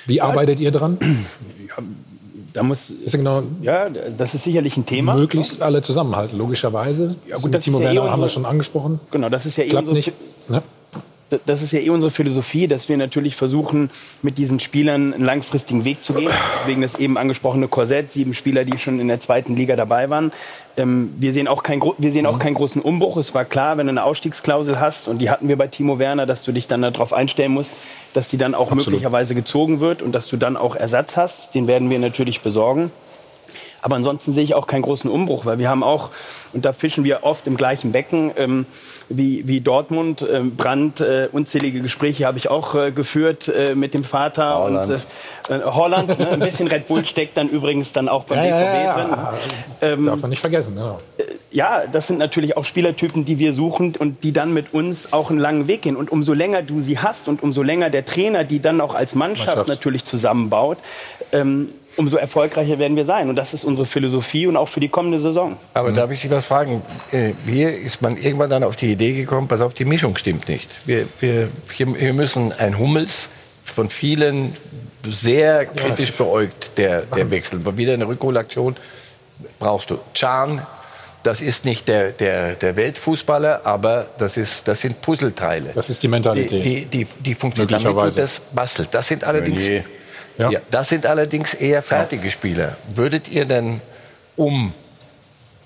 Wie 0.06 0.20
arbeitet 0.20 0.60
ihr 0.60 0.70
dran? 0.70 0.98
Ja, 1.68 1.82
da 2.52 2.62
muss, 2.62 2.90
ist 2.90 3.12
ja, 3.12 3.18
genau, 3.18 3.42
ja, 3.60 3.90
das 3.90 4.34
ist 4.34 4.44
sicherlich 4.44 4.76
ein 4.78 4.86
Thema. 4.86 5.14
Möglichst 5.14 5.60
alle 5.60 5.82
zusammenhalten, 5.82 6.38
logischerweise. 6.38 7.14
Ja, 7.26 7.36
gut, 7.36 7.52
das 7.52 7.64
Timo 7.64 7.80
ja 7.80 7.84
Werner 7.84 7.94
eh 7.94 7.98
unsere, 7.98 8.12
haben 8.12 8.22
wir 8.22 8.28
schon 8.28 8.46
angesprochen. 8.46 9.00
Genau, 9.10 9.28
das 9.28 9.44
ist 9.44 9.58
ja 9.58 9.64
eh 9.64 9.68
Klappt 9.68 9.88
unsere, 9.88 9.96
nicht. 9.96 10.12
Ja. 10.48 10.62
Das 11.44 11.62
ist 11.62 11.72
ja 11.72 11.80
eh 11.80 11.90
unsere 11.90 12.10
Philosophie, 12.10 12.68
dass 12.68 12.88
wir 12.88 12.96
natürlich 12.96 13.34
versuchen, 13.34 13.90
mit 14.22 14.38
diesen 14.38 14.60
Spielern 14.60 15.12
einen 15.12 15.24
langfristigen 15.24 15.84
Weg 15.84 16.04
zu 16.04 16.14
gehen. 16.14 16.30
Deswegen 16.60 16.82
das 16.82 16.96
eben 16.96 17.18
angesprochene 17.18 17.66
Korsett, 17.66 18.12
sieben 18.12 18.32
Spieler, 18.32 18.64
die 18.64 18.78
schon 18.78 19.00
in 19.00 19.08
der 19.08 19.18
zweiten 19.18 19.56
Liga 19.56 19.74
dabei 19.74 20.08
waren. 20.08 20.30
Ähm, 20.76 21.12
wir 21.18 21.32
sehen, 21.32 21.48
auch, 21.48 21.62
kein, 21.62 21.80
wir 21.98 22.12
sehen 22.12 22.26
auch 22.26 22.34
mhm. 22.34 22.38
keinen 22.38 22.54
großen 22.54 22.80
Umbruch. 22.80 23.16
Es 23.16 23.34
war 23.34 23.44
klar, 23.44 23.76
wenn 23.76 23.86
du 23.86 23.90
eine 23.90 24.04
Ausstiegsklausel 24.04 24.78
hast, 24.78 25.08
und 25.08 25.18
die 25.18 25.30
hatten 25.30 25.48
wir 25.48 25.56
bei 25.56 25.66
Timo 25.66 25.98
Werner, 25.98 26.26
dass 26.26 26.44
du 26.44 26.52
dich 26.52 26.68
dann 26.68 26.82
darauf 26.82 27.12
einstellen 27.12 27.52
musst, 27.52 27.74
dass 28.12 28.28
die 28.28 28.38
dann 28.38 28.54
auch 28.54 28.70
Absolut. 28.70 28.86
möglicherweise 28.86 29.34
gezogen 29.34 29.80
wird 29.80 30.02
und 30.02 30.12
dass 30.12 30.28
du 30.28 30.36
dann 30.36 30.56
auch 30.56 30.76
Ersatz 30.76 31.16
hast. 31.16 31.54
Den 31.54 31.66
werden 31.66 31.90
wir 31.90 31.98
natürlich 31.98 32.40
besorgen. 32.40 32.92
Aber 33.82 33.96
ansonsten 33.96 34.32
sehe 34.32 34.44
ich 34.44 34.54
auch 34.54 34.66
keinen 34.66 34.82
großen 34.82 35.10
Umbruch, 35.10 35.46
weil 35.46 35.58
wir 35.58 35.68
haben 35.68 35.82
auch, 35.82 36.10
und 36.52 36.64
da 36.64 36.72
fischen 36.72 37.04
wir 37.04 37.24
oft 37.24 37.46
im 37.46 37.56
gleichen 37.56 37.92
Becken 37.92 38.32
ähm, 38.36 38.66
wie, 39.08 39.46
wie 39.46 39.60
Dortmund, 39.60 40.26
ähm, 40.30 40.56
Brand, 40.56 41.00
äh, 41.00 41.28
unzählige 41.30 41.80
Gespräche 41.80 42.26
habe 42.26 42.38
ich 42.38 42.48
auch 42.48 42.74
äh, 42.74 42.90
geführt 42.90 43.48
äh, 43.48 43.74
mit 43.74 43.94
dem 43.94 44.04
Vater. 44.04 44.58
Holland. 44.58 44.90
Und, 44.90 45.54
äh, 45.56 45.58
äh, 45.58 45.64
Holland, 45.64 46.18
ne? 46.18 46.30
ein 46.30 46.40
bisschen 46.40 46.68
Red 46.68 46.88
Bull 46.88 47.04
steckt 47.04 47.36
dann 47.36 47.48
übrigens 47.48 47.92
dann 47.92 48.08
auch 48.08 48.24
beim 48.24 48.38
ja, 48.38 48.44
BVB 48.44 48.60
ja, 48.60 48.82
ja, 48.82 48.94
drin. 48.94 49.38
Ähm, 49.80 50.06
Darf 50.06 50.20
man 50.22 50.30
nicht 50.30 50.40
vergessen, 50.40 50.74
genau. 50.74 50.98
Ja, 51.50 51.84
das 51.90 52.08
sind 52.08 52.18
natürlich 52.18 52.56
auch 52.56 52.64
Spielertypen, 52.64 53.24
die 53.24 53.38
wir 53.38 53.52
suchen 53.52 53.94
und 53.96 54.24
die 54.24 54.32
dann 54.32 54.52
mit 54.52 54.74
uns 54.74 55.12
auch 55.12 55.30
einen 55.30 55.38
langen 55.38 55.68
Weg 55.68 55.82
gehen. 55.82 55.96
Und 55.96 56.10
umso 56.10 56.34
länger 56.34 56.62
du 56.62 56.80
sie 56.80 56.98
hast 56.98 57.28
und 57.28 57.42
umso 57.42 57.62
länger 57.62 57.88
der 57.88 58.04
Trainer 58.04 58.44
die 58.44 58.60
dann 58.60 58.80
auch 58.80 58.94
als 58.94 59.14
Mannschaft, 59.14 59.48
Mannschaft. 59.56 59.68
natürlich 59.68 60.04
zusammenbaut, 60.04 60.78
ähm, 61.32 61.70
umso 61.96 62.16
erfolgreicher 62.16 62.78
werden 62.78 62.96
wir 62.96 63.04
sein. 63.04 63.28
Und 63.28 63.36
das 63.36 63.54
ist 63.54 63.64
unsere 63.64 63.86
Philosophie 63.86 64.46
und 64.46 64.56
auch 64.56 64.68
für 64.68 64.80
die 64.80 64.88
kommende 64.88 65.18
Saison. 65.18 65.56
Aber 65.74 65.92
darf 65.92 66.10
ich 66.10 66.20
Sie 66.20 66.30
was 66.30 66.46
fragen? 66.46 66.82
Äh, 67.12 67.32
hier 67.46 67.76
ist 67.76 68.02
man 68.02 68.16
irgendwann 68.16 68.50
dann 68.50 68.62
auf 68.64 68.76
die 68.76 68.92
Idee 68.92 69.12
gekommen, 69.12 69.48
pass 69.48 69.60
auf, 69.60 69.74
die 69.74 69.84
Mischung 69.84 70.16
stimmt 70.16 70.48
nicht. 70.48 70.70
Wir, 70.86 71.06
wir, 71.20 71.48
wir 71.78 72.12
müssen 72.12 72.52
ein 72.52 72.78
Hummels 72.78 73.28
von 73.64 73.90
vielen 73.90 74.56
sehr 75.08 75.66
kritisch 75.66 76.12
beäugt, 76.12 76.72
der, 76.76 77.02
der 77.02 77.30
Wechsel. 77.30 77.60
Wieder 77.76 77.94
eine 77.94 78.08
Rückholaktion 78.08 78.76
brauchst 79.58 79.90
du. 79.90 79.98
Can, 80.14 80.66
das 81.22 81.42
ist 81.42 81.64
nicht 81.64 81.88
der, 81.88 82.12
der, 82.12 82.54
der 82.54 82.76
Weltfußballer, 82.76 83.66
aber 83.66 84.08
das, 84.18 84.36
ist, 84.36 84.66
das 84.68 84.80
sind 84.80 85.00
Puzzleteile. 85.00 85.70
Das 85.74 85.90
ist 85.90 86.02
die 86.02 86.08
Mentalität. 86.08 86.64
Die, 86.64 86.84
die, 86.86 87.04
die, 87.04 87.06
die 87.22 87.34
funktionieren, 87.34 87.82
damit 87.82 88.16
das 88.16 88.40
bastelt. 88.52 88.88
Das 88.92 89.08
sind 89.08 89.24
allerdings 89.24 89.62
ja. 90.38 90.50
ja. 90.50 90.60
das 90.70 90.88
sind 90.88 91.06
allerdings 91.06 91.54
eher 91.54 91.82
fertige 91.82 92.30
Spieler. 92.30 92.76
Würdet 92.94 93.28
ihr 93.28 93.44
denn, 93.44 93.80
um 94.36 94.72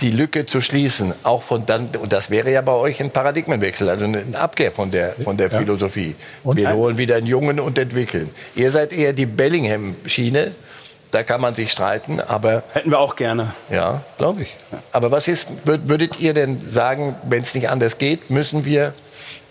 die 0.01 0.11
Lücke 0.11 0.47
zu 0.47 0.61
schließen, 0.61 1.13
auch 1.23 1.43
von 1.43 1.67
dann, 1.67 1.91
und 2.01 2.13
das 2.13 2.31
wäre 2.31 2.51
ja 2.51 2.61
bei 2.63 2.73
euch 2.73 3.01
ein 3.01 3.11
Paradigmenwechsel, 3.11 3.89
also 3.89 4.05
eine 4.05 4.25
Abkehr 4.35 4.73
von 4.73 4.91
der, 4.91 5.13
von 5.13 5.37
der 5.37 5.51
ja. 5.51 5.59
Philosophie. 5.59 6.15
Und 6.43 6.57
Wir 6.57 6.73
holen 6.73 6.97
wieder 6.97 7.17
einen 7.17 7.27
Jungen 7.27 7.61
und 7.61 7.77
entwickeln. 7.79 8.31
Ihr 8.55 8.71
seid 8.71 8.93
eher 8.93 9.13
die 9.13 9.27
Bellingham-Schiene. 9.27 10.53
Da 11.11 11.25
kann 11.25 11.41
man 11.41 11.55
sich 11.57 11.73
streiten, 11.73 12.21
aber. 12.21 12.63
Hätten 12.73 12.91
wir 12.91 13.01
auch 13.01 13.17
gerne. 13.17 13.53
Ja, 13.69 14.03
glaube 14.17 14.43
ich. 14.43 14.57
Aber 14.93 15.11
was 15.11 15.27
ist, 15.27 15.49
würdet 15.65 16.21
ihr 16.21 16.35
denn 16.35 16.65
sagen, 16.65 17.17
wenn 17.29 17.43
es 17.43 17.53
nicht 17.55 17.69
anders 17.69 17.99
geht, 17.99 18.31
müssen 18.31 18.65
wir 18.65 18.95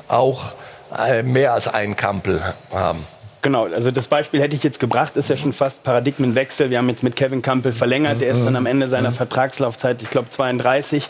auch 0.08 0.54
äh, 0.98 1.22
mehr 1.22 1.54
als 1.54 1.68
einen 1.68 1.98
Kampel 1.98 2.42
haben? 2.72 3.06
Genau, 3.42 3.66
also 3.66 3.92
das 3.92 4.08
Beispiel 4.08 4.42
hätte 4.42 4.56
ich 4.56 4.64
jetzt 4.64 4.80
gebracht, 4.80 5.16
ist 5.16 5.30
ja 5.30 5.38
schon 5.38 5.54
fast 5.54 5.84
Paradigmenwechsel. 5.84 6.70
Wir 6.70 6.78
haben 6.78 6.90
jetzt 6.90 7.04
mit 7.04 7.16
Kevin 7.16 7.42
Campbell 7.42 7.72
verlängert, 7.72 8.20
der 8.20 8.32
ist 8.32 8.44
dann 8.44 8.56
am 8.58 8.66
Ende 8.66 8.90
seiner 8.90 9.14
Vertragslaufzeit, 9.14 10.02
ich 10.02 10.10
glaube 10.10 10.30
32. 10.30 11.08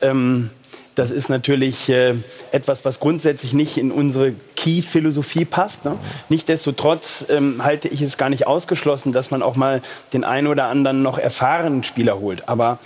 Ähm, 0.00 0.50
das 0.94 1.10
ist 1.10 1.28
natürlich 1.28 1.90
äh, 1.90 2.14
etwas, 2.52 2.86
was 2.86 3.00
grundsätzlich 3.00 3.52
nicht 3.52 3.76
in 3.76 3.92
unsere 3.92 4.32
Key-Philosophie 4.56 5.44
passt. 5.44 5.84
Ne? 5.84 5.98
Nichtsdestotrotz 6.30 7.26
ähm, 7.28 7.62
halte 7.62 7.88
ich 7.88 8.00
es 8.00 8.16
gar 8.16 8.30
nicht 8.30 8.46
ausgeschlossen, 8.46 9.12
dass 9.12 9.30
man 9.30 9.42
auch 9.42 9.56
mal 9.56 9.82
den 10.14 10.24
einen 10.24 10.46
oder 10.46 10.64
anderen 10.68 11.02
noch 11.02 11.18
erfahrenen 11.18 11.84
Spieler 11.84 12.18
holt. 12.18 12.48
Aber 12.48 12.78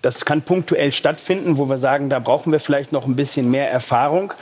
das 0.00 0.24
kann 0.24 0.40
punktuell 0.40 0.90
stattfinden, 0.92 1.58
wo 1.58 1.68
wir 1.68 1.76
sagen, 1.76 2.08
da 2.08 2.18
brauchen 2.18 2.50
wir 2.50 2.60
vielleicht 2.60 2.92
noch 2.92 3.04
ein 3.04 3.14
bisschen 3.14 3.50
mehr 3.50 3.70
Erfahrung. 3.70 4.32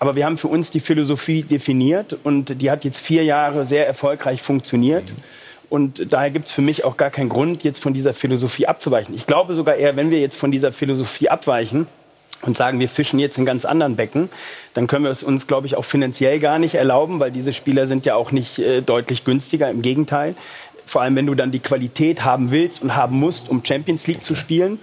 Aber 0.00 0.16
wir 0.16 0.24
haben 0.24 0.38
für 0.38 0.48
uns 0.48 0.70
die 0.70 0.80
Philosophie 0.80 1.42
definiert 1.42 2.16
und 2.24 2.62
die 2.62 2.70
hat 2.70 2.84
jetzt 2.84 2.98
vier 2.98 3.22
Jahre 3.22 3.66
sehr 3.66 3.86
erfolgreich 3.86 4.40
funktioniert. 4.40 5.12
Und 5.68 6.12
daher 6.12 6.30
gibt 6.30 6.48
es 6.48 6.54
für 6.54 6.62
mich 6.62 6.84
auch 6.84 6.96
gar 6.96 7.10
keinen 7.10 7.28
Grund, 7.28 7.62
jetzt 7.64 7.80
von 7.80 7.92
dieser 7.92 8.14
Philosophie 8.14 8.66
abzuweichen. 8.66 9.14
Ich 9.14 9.26
glaube 9.26 9.54
sogar 9.54 9.76
eher, 9.76 9.96
wenn 9.96 10.10
wir 10.10 10.18
jetzt 10.18 10.36
von 10.36 10.50
dieser 10.50 10.72
Philosophie 10.72 11.28
abweichen 11.28 11.86
und 12.40 12.56
sagen, 12.56 12.80
wir 12.80 12.88
fischen 12.88 13.18
jetzt 13.18 13.36
in 13.36 13.44
ganz 13.44 13.66
anderen 13.66 13.96
Becken, 13.96 14.30
dann 14.72 14.86
können 14.86 15.04
wir 15.04 15.10
es 15.10 15.22
uns, 15.22 15.46
glaube 15.46 15.66
ich, 15.66 15.76
auch 15.76 15.84
finanziell 15.84 16.40
gar 16.40 16.58
nicht 16.58 16.76
erlauben, 16.76 17.20
weil 17.20 17.30
diese 17.30 17.52
Spieler 17.52 17.86
sind 17.86 18.06
ja 18.06 18.14
auch 18.14 18.32
nicht 18.32 18.58
äh, 18.58 18.80
deutlich 18.80 19.24
günstiger. 19.24 19.70
Im 19.70 19.82
Gegenteil. 19.82 20.34
Vor 20.86 21.02
allem, 21.02 21.14
wenn 21.14 21.26
du 21.26 21.34
dann 21.34 21.50
die 21.50 21.60
Qualität 21.60 22.24
haben 22.24 22.50
willst 22.50 22.80
und 22.80 22.96
haben 22.96 23.20
musst, 23.20 23.50
um 23.50 23.62
Champions 23.62 24.06
League 24.06 24.24
zu 24.24 24.34
spielen. 24.34 24.78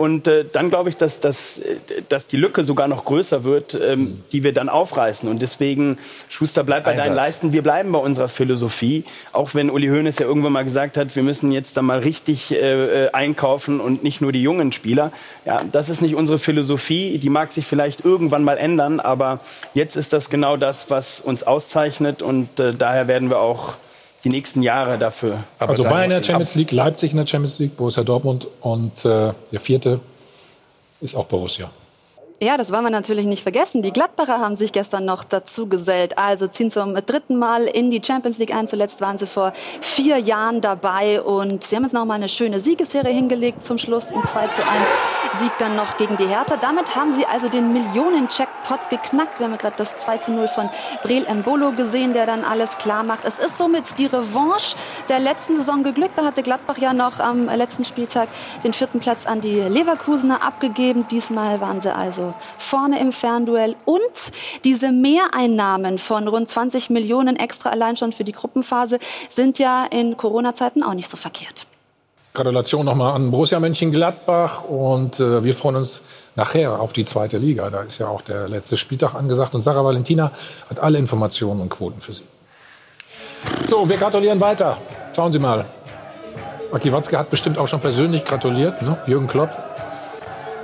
Und 0.00 0.28
äh, 0.28 0.46
dann 0.50 0.70
glaube 0.70 0.88
ich, 0.88 0.96
dass, 0.96 1.20
dass, 1.20 1.58
äh, 1.58 1.76
dass 2.08 2.26
die 2.26 2.38
Lücke 2.38 2.64
sogar 2.64 2.88
noch 2.88 3.04
größer 3.04 3.44
wird, 3.44 3.74
ähm, 3.74 4.24
die 4.32 4.42
wir 4.42 4.54
dann 4.54 4.70
aufreißen. 4.70 5.28
Und 5.28 5.42
deswegen, 5.42 5.98
Schuster, 6.30 6.64
bleib 6.64 6.84
bei 6.84 6.92
Einsatz. 6.92 7.06
deinen 7.06 7.16
Leisten. 7.16 7.52
Wir 7.52 7.62
bleiben 7.62 7.92
bei 7.92 7.98
unserer 7.98 8.28
Philosophie. 8.28 9.04
Auch 9.32 9.54
wenn 9.54 9.68
Uli 9.68 9.88
Hoeneß 9.88 10.18
ja 10.18 10.24
irgendwann 10.24 10.54
mal 10.54 10.64
gesagt 10.64 10.96
hat, 10.96 11.14
wir 11.16 11.22
müssen 11.22 11.52
jetzt 11.52 11.76
da 11.76 11.82
mal 11.82 11.98
richtig 11.98 12.50
äh, 12.50 13.08
äh, 13.08 13.10
einkaufen 13.10 13.78
und 13.78 14.02
nicht 14.02 14.22
nur 14.22 14.32
die 14.32 14.40
jungen 14.42 14.72
Spieler. 14.72 15.12
Ja, 15.44 15.60
das 15.70 15.90
ist 15.90 16.00
nicht 16.00 16.14
unsere 16.14 16.38
Philosophie. 16.38 17.18
Die 17.18 17.28
mag 17.28 17.52
sich 17.52 17.66
vielleicht 17.66 18.02
irgendwann 18.02 18.42
mal 18.42 18.56
ändern. 18.56 19.00
Aber 19.00 19.40
jetzt 19.74 19.96
ist 19.96 20.14
das 20.14 20.30
genau 20.30 20.56
das, 20.56 20.88
was 20.88 21.20
uns 21.20 21.42
auszeichnet. 21.42 22.22
Und 22.22 22.58
äh, 22.58 22.72
daher 22.72 23.06
werden 23.06 23.28
wir 23.28 23.38
auch 23.38 23.74
die 24.24 24.28
nächsten 24.28 24.62
Jahre 24.62 24.98
dafür. 24.98 25.44
Aber 25.58 25.70
also 25.70 25.84
Bayern 25.84 26.04
in 26.04 26.10
der 26.10 26.22
Champions 26.22 26.54
League, 26.54 26.72
Leipzig 26.72 27.12
in 27.12 27.16
der 27.16 27.26
Champions 27.26 27.58
League, 27.58 27.76
Borussia 27.76 28.02
Dortmund 28.02 28.46
und 28.60 29.04
äh, 29.04 29.32
der 29.52 29.60
vierte 29.60 30.00
ist 31.00 31.14
auch 31.14 31.26
Borussia. 31.26 31.70
Ja, 32.42 32.56
das 32.56 32.72
wollen 32.72 32.84
wir 32.84 32.90
natürlich 32.90 33.26
nicht 33.26 33.42
vergessen. 33.42 33.82
Die 33.82 33.92
Gladbacher 33.92 34.40
haben 34.40 34.56
sich 34.56 34.72
gestern 34.72 35.04
noch 35.04 35.24
dazu 35.24 35.66
gesellt. 35.66 36.16
Also 36.16 36.46
ziehen 36.46 36.70
zum 36.70 36.94
dritten 36.94 37.36
Mal 37.36 37.64
in 37.64 37.90
die 37.90 38.00
Champions 38.02 38.38
League 38.38 38.54
ein. 38.54 38.66
Zuletzt 38.66 39.02
waren 39.02 39.18
sie 39.18 39.26
vor 39.26 39.52
vier 39.82 40.16
Jahren 40.16 40.62
dabei 40.62 41.20
und 41.20 41.64
sie 41.64 41.76
haben 41.76 41.82
jetzt 41.82 41.92
noch 41.92 42.06
mal 42.06 42.14
eine 42.14 42.30
schöne 42.30 42.58
Siegesserie 42.58 43.12
hingelegt 43.12 43.66
zum 43.66 43.76
Schluss. 43.76 44.10
Ein 44.10 44.24
2 44.24 44.48
zu 44.48 44.62
1 44.62 44.88
Sieg 45.34 45.52
dann 45.58 45.76
noch 45.76 45.98
gegen 45.98 46.16
die 46.16 46.26
Hertha. 46.26 46.56
Damit 46.56 46.96
haben 46.96 47.12
sie 47.12 47.26
also 47.26 47.50
den 47.50 47.74
Millionen-Jackpot 47.74 48.88
geknackt. 48.88 49.38
Wir 49.38 49.46
haben 49.46 49.58
gerade 49.58 49.76
das 49.76 49.98
2 49.98 50.16
zu 50.16 50.30
0 50.30 50.48
von 50.48 50.70
Breel 51.02 51.26
Embolo 51.26 51.72
gesehen, 51.72 52.14
der 52.14 52.24
dann 52.24 52.42
alles 52.42 52.78
klar 52.78 53.02
macht. 53.02 53.26
Es 53.26 53.38
ist 53.38 53.58
somit 53.58 53.98
die 53.98 54.06
Revanche 54.06 54.76
der 55.10 55.20
letzten 55.20 55.56
Saison 55.56 55.82
geglückt. 55.82 56.16
Da 56.16 56.24
hatte 56.24 56.42
Gladbach 56.42 56.78
ja 56.78 56.94
noch 56.94 57.18
am 57.18 57.48
letzten 57.54 57.84
Spieltag 57.84 58.30
den 58.64 58.72
vierten 58.72 59.00
Platz 59.00 59.26
an 59.26 59.42
die 59.42 59.60
Leverkusener 59.60 60.42
abgegeben. 60.42 61.06
Diesmal 61.10 61.60
waren 61.60 61.82
sie 61.82 61.94
also 61.94 62.29
vorne 62.58 63.00
im 63.00 63.12
Fernduell. 63.12 63.76
Und 63.84 64.00
diese 64.64 64.92
Mehreinnahmen 64.92 65.98
von 65.98 66.28
rund 66.28 66.48
20 66.48 66.90
Millionen 66.90 67.36
extra 67.36 67.70
allein 67.70 67.96
schon 67.96 68.12
für 68.12 68.24
die 68.24 68.32
Gruppenphase 68.32 68.98
sind 69.28 69.58
ja 69.58 69.86
in 69.90 70.16
Corona-Zeiten 70.16 70.82
auch 70.82 70.94
nicht 70.94 71.08
so 71.08 71.16
verkehrt. 71.16 71.66
Gratulation 72.32 72.86
nochmal 72.86 73.14
an 73.14 73.30
Borussia 73.32 73.58
Mönchengladbach 73.58 74.64
und 74.64 75.18
äh, 75.18 75.42
wir 75.42 75.56
freuen 75.56 75.76
uns 75.76 76.02
nachher 76.36 76.80
auf 76.80 76.92
die 76.92 77.04
zweite 77.04 77.38
Liga. 77.38 77.70
Da 77.70 77.82
ist 77.82 77.98
ja 77.98 78.06
auch 78.06 78.22
der 78.22 78.48
letzte 78.48 78.76
Spieltag 78.76 79.14
angesagt 79.14 79.54
und 79.54 79.62
Sarah 79.62 79.84
Valentina 79.84 80.30
hat 80.68 80.78
alle 80.78 80.98
Informationen 80.98 81.60
und 81.60 81.70
Quoten 81.70 82.00
für 82.00 82.12
Sie. 82.12 82.22
So, 83.66 83.88
wir 83.88 83.96
gratulieren 83.96 84.40
weiter. 84.40 84.76
Schauen 85.14 85.32
Sie 85.32 85.40
mal. 85.40 85.64
Aki 86.72 86.92
Watzke 86.92 87.18
hat 87.18 87.30
bestimmt 87.30 87.58
auch 87.58 87.66
schon 87.66 87.80
persönlich 87.80 88.24
gratuliert, 88.24 88.80
ne? 88.80 88.96
Jürgen 89.06 89.26
Klopp. 89.26 89.50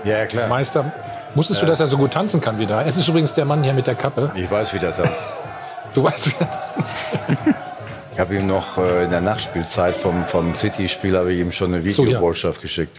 Ja, 0.05 0.25
klar. 0.27 0.47
Meister 0.47 0.93
Wusstest 1.37 1.61
du, 1.61 1.67
dass 1.67 1.81
er 1.81 1.87
so 1.87 1.99
gut 1.99 2.13
tanzen 2.13 2.41
kann 2.41 2.59
wie 2.59 2.65
da? 2.65 2.83
Es 2.83 2.97
ist 2.97 3.07
übrigens 3.09 3.35
der 3.35 3.45
Mann 3.45 3.63
hier 3.63 3.75
mit 3.75 3.87
der 3.87 3.95
Kappe. 3.95 4.33
Ich 4.35 4.51
weiß, 4.51 4.73
wie 4.73 4.79
der 4.79 4.97
tanzt. 4.97 5.13
Du 5.95 6.03
weißt, 6.03 6.27
wie 6.27 6.35
der 6.39 6.51
tanzt. 6.51 7.19
ich 8.13 8.19
habe 8.21 8.37
ihm 8.37 8.47
noch 8.47 8.77
äh, 8.77 9.05
in 9.05 9.11
der 9.11 9.23
Nachspielzeit 9.23 9.95
vom, 9.95 10.27
vom 10.27 10.55
City-Spiel 10.55 11.17
habe 11.17 11.33
ich 11.33 11.41
ihm 11.41 11.53
schon 11.53 11.73
eine 11.73 11.83
Videobotschaft 11.85 12.57
so, 12.57 12.61
ja. 12.61 12.63
geschickt. 12.63 12.99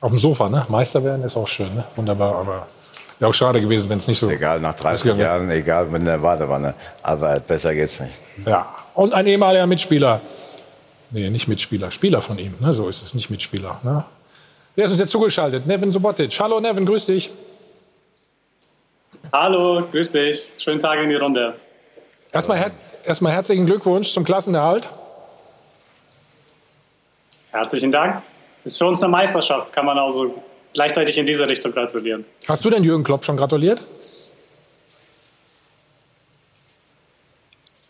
Auf 0.00 0.10
dem 0.10 0.18
Sofa, 0.18 0.48
ne? 0.50 0.62
Meister 0.68 1.02
werden 1.04 1.22
ist 1.24 1.36
auch 1.36 1.48
schön, 1.48 1.74
ne? 1.74 1.84
Wunderbar, 1.96 2.34
aber 2.36 2.66
wäre 3.18 3.30
auch 3.30 3.34
schade 3.34 3.60
gewesen, 3.60 3.88
wenn 3.88 3.98
es 3.98 4.08
nicht 4.08 4.18
so. 4.18 4.28
Ist 4.28 4.36
egal, 4.36 4.60
nach 4.60 4.74
30 4.74 5.16
Jahren, 5.16 5.50
egal, 5.50 5.90
wenn 5.92 6.04
der 6.04 6.22
war, 6.22 6.58
ne? 6.58 6.74
Aber 7.02 7.40
besser 7.40 7.74
geht's 7.74 8.00
nicht. 8.00 8.14
Ja. 8.44 8.66
Und 8.94 9.14
ein 9.14 9.26
ehemaliger 9.26 9.66
Mitspieler. 9.66 10.20
Nee, 11.10 11.30
nicht 11.30 11.48
Mitspieler, 11.48 11.90
Spieler 11.90 12.20
von 12.20 12.38
ihm, 12.38 12.54
ne? 12.60 12.72
So 12.72 12.88
ist 12.88 13.02
es, 13.02 13.14
nicht 13.14 13.30
Mitspieler. 13.30 13.80
Ne? 13.82 14.04
Wer 14.80 14.86
ist 14.86 14.92
uns 14.92 15.00
jetzt 15.00 15.10
zugeschaltet? 15.10 15.66
Nevin 15.66 15.92
Subotic. 15.92 16.40
Hallo 16.40 16.58
Nevin, 16.58 16.86
grüß 16.86 17.04
dich. 17.04 17.30
Hallo, 19.30 19.86
grüß 19.92 20.08
dich. 20.08 20.54
Schönen 20.56 20.78
Tag 20.78 20.98
in 21.00 21.10
die 21.10 21.16
Runde. 21.16 21.54
Erstmal, 22.32 22.56
her 22.56 22.70
erstmal 23.04 23.34
herzlichen 23.34 23.66
Glückwunsch 23.66 24.10
zum 24.10 24.24
Klassenerhalt. 24.24 24.88
Herzlichen 27.50 27.92
Dank. 27.92 28.22
Ist 28.64 28.78
für 28.78 28.86
uns 28.86 29.02
eine 29.02 29.12
Meisterschaft, 29.12 29.70
kann 29.74 29.84
man 29.84 29.98
also 29.98 30.42
gleichzeitig 30.72 31.18
in 31.18 31.26
diese 31.26 31.46
Richtung 31.46 31.72
gratulieren. 31.72 32.24
Hast 32.48 32.64
du 32.64 32.70
denn 32.70 32.82
Jürgen 32.82 33.04
Klopp 33.04 33.26
schon 33.26 33.36
gratuliert? 33.36 33.84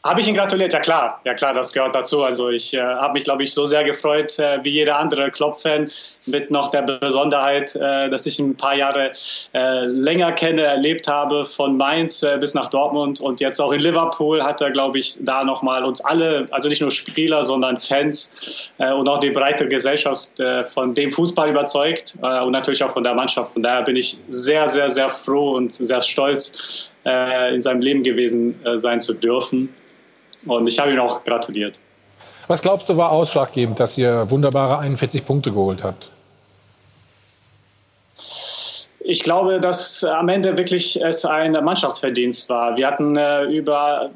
Habe 0.02 0.22
ich 0.22 0.28
ihn 0.28 0.34
gratuliert? 0.34 0.72
Ja 0.72 0.80
klar, 0.80 1.20
ja 1.26 1.34
klar, 1.34 1.52
das 1.52 1.74
gehört 1.74 1.94
dazu. 1.94 2.22
Also 2.22 2.48
ich 2.48 2.72
äh, 2.72 2.80
habe 2.80 3.12
mich, 3.12 3.24
glaube 3.24 3.42
ich, 3.42 3.52
so 3.52 3.66
sehr 3.66 3.84
gefreut 3.84 4.38
äh, 4.38 4.64
wie 4.64 4.70
jeder 4.70 4.96
andere 4.98 5.30
Klopp-Fan 5.30 5.90
mit 6.24 6.50
noch 6.50 6.70
der 6.70 6.80
Besonderheit, 6.80 7.76
äh, 7.76 8.08
dass 8.08 8.24
ich 8.24 8.38
ein 8.38 8.56
paar 8.56 8.74
Jahre 8.74 9.12
äh, 9.52 9.84
länger 9.84 10.32
kenne, 10.32 10.62
erlebt 10.62 11.06
habe 11.06 11.44
von 11.44 11.76
Mainz 11.76 12.22
äh, 12.22 12.38
bis 12.38 12.54
nach 12.54 12.68
Dortmund 12.68 13.20
und 13.20 13.40
jetzt 13.40 13.60
auch 13.60 13.72
in 13.72 13.80
Liverpool 13.80 14.42
hat 14.42 14.62
er, 14.62 14.70
glaube 14.70 14.96
ich, 14.96 15.18
da 15.20 15.44
nochmal 15.44 15.84
uns 15.84 16.02
alle, 16.02 16.48
also 16.50 16.70
nicht 16.70 16.80
nur 16.80 16.90
Spieler, 16.90 17.42
sondern 17.42 17.76
Fans 17.76 18.72
äh, 18.78 18.90
und 18.94 19.06
auch 19.06 19.18
die 19.18 19.30
breite 19.30 19.68
Gesellschaft 19.68 20.30
von 20.72 20.94
dem 20.94 21.10
Fußball 21.10 21.50
überzeugt 21.50 22.14
und 22.20 22.52
natürlich 22.52 22.82
auch 22.82 22.90
von 22.90 23.02
der 23.02 23.14
Mannschaft. 23.14 23.52
Von 23.52 23.62
daher 23.62 23.82
bin 23.82 23.96
ich 23.96 24.18
sehr, 24.28 24.68
sehr, 24.68 24.88
sehr 24.88 25.08
froh 25.08 25.52
und 25.56 25.72
sehr 25.72 26.00
stolz, 26.00 26.90
in 27.04 27.62
seinem 27.62 27.80
Leben 27.80 28.02
gewesen 28.02 28.54
sein 28.76 29.00
zu 29.00 29.14
dürfen. 29.14 29.68
Und 30.46 30.66
ich 30.66 30.78
habe 30.78 30.92
ihm 30.92 31.00
auch 31.00 31.24
gratuliert. 31.24 31.78
Was 32.48 32.62
glaubst 32.62 32.88
du 32.88 32.96
war 32.96 33.10
ausschlaggebend, 33.10 33.78
dass 33.78 33.96
ihr 33.96 34.30
wunderbare 34.30 34.78
41 34.78 35.24
Punkte 35.24 35.52
geholt 35.52 35.84
habt? 35.84 36.10
Ich 39.10 39.24
glaube, 39.24 39.58
dass 39.58 40.04
am 40.04 40.28
Ende 40.28 40.56
wirklich 40.56 41.02
es 41.02 41.24
ein 41.24 41.50
Mannschaftsverdienst 41.50 42.48
war. 42.48 42.76
Wir 42.76 42.86
hatten 42.86 43.16
äh, 43.16 43.42
über 43.46 44.08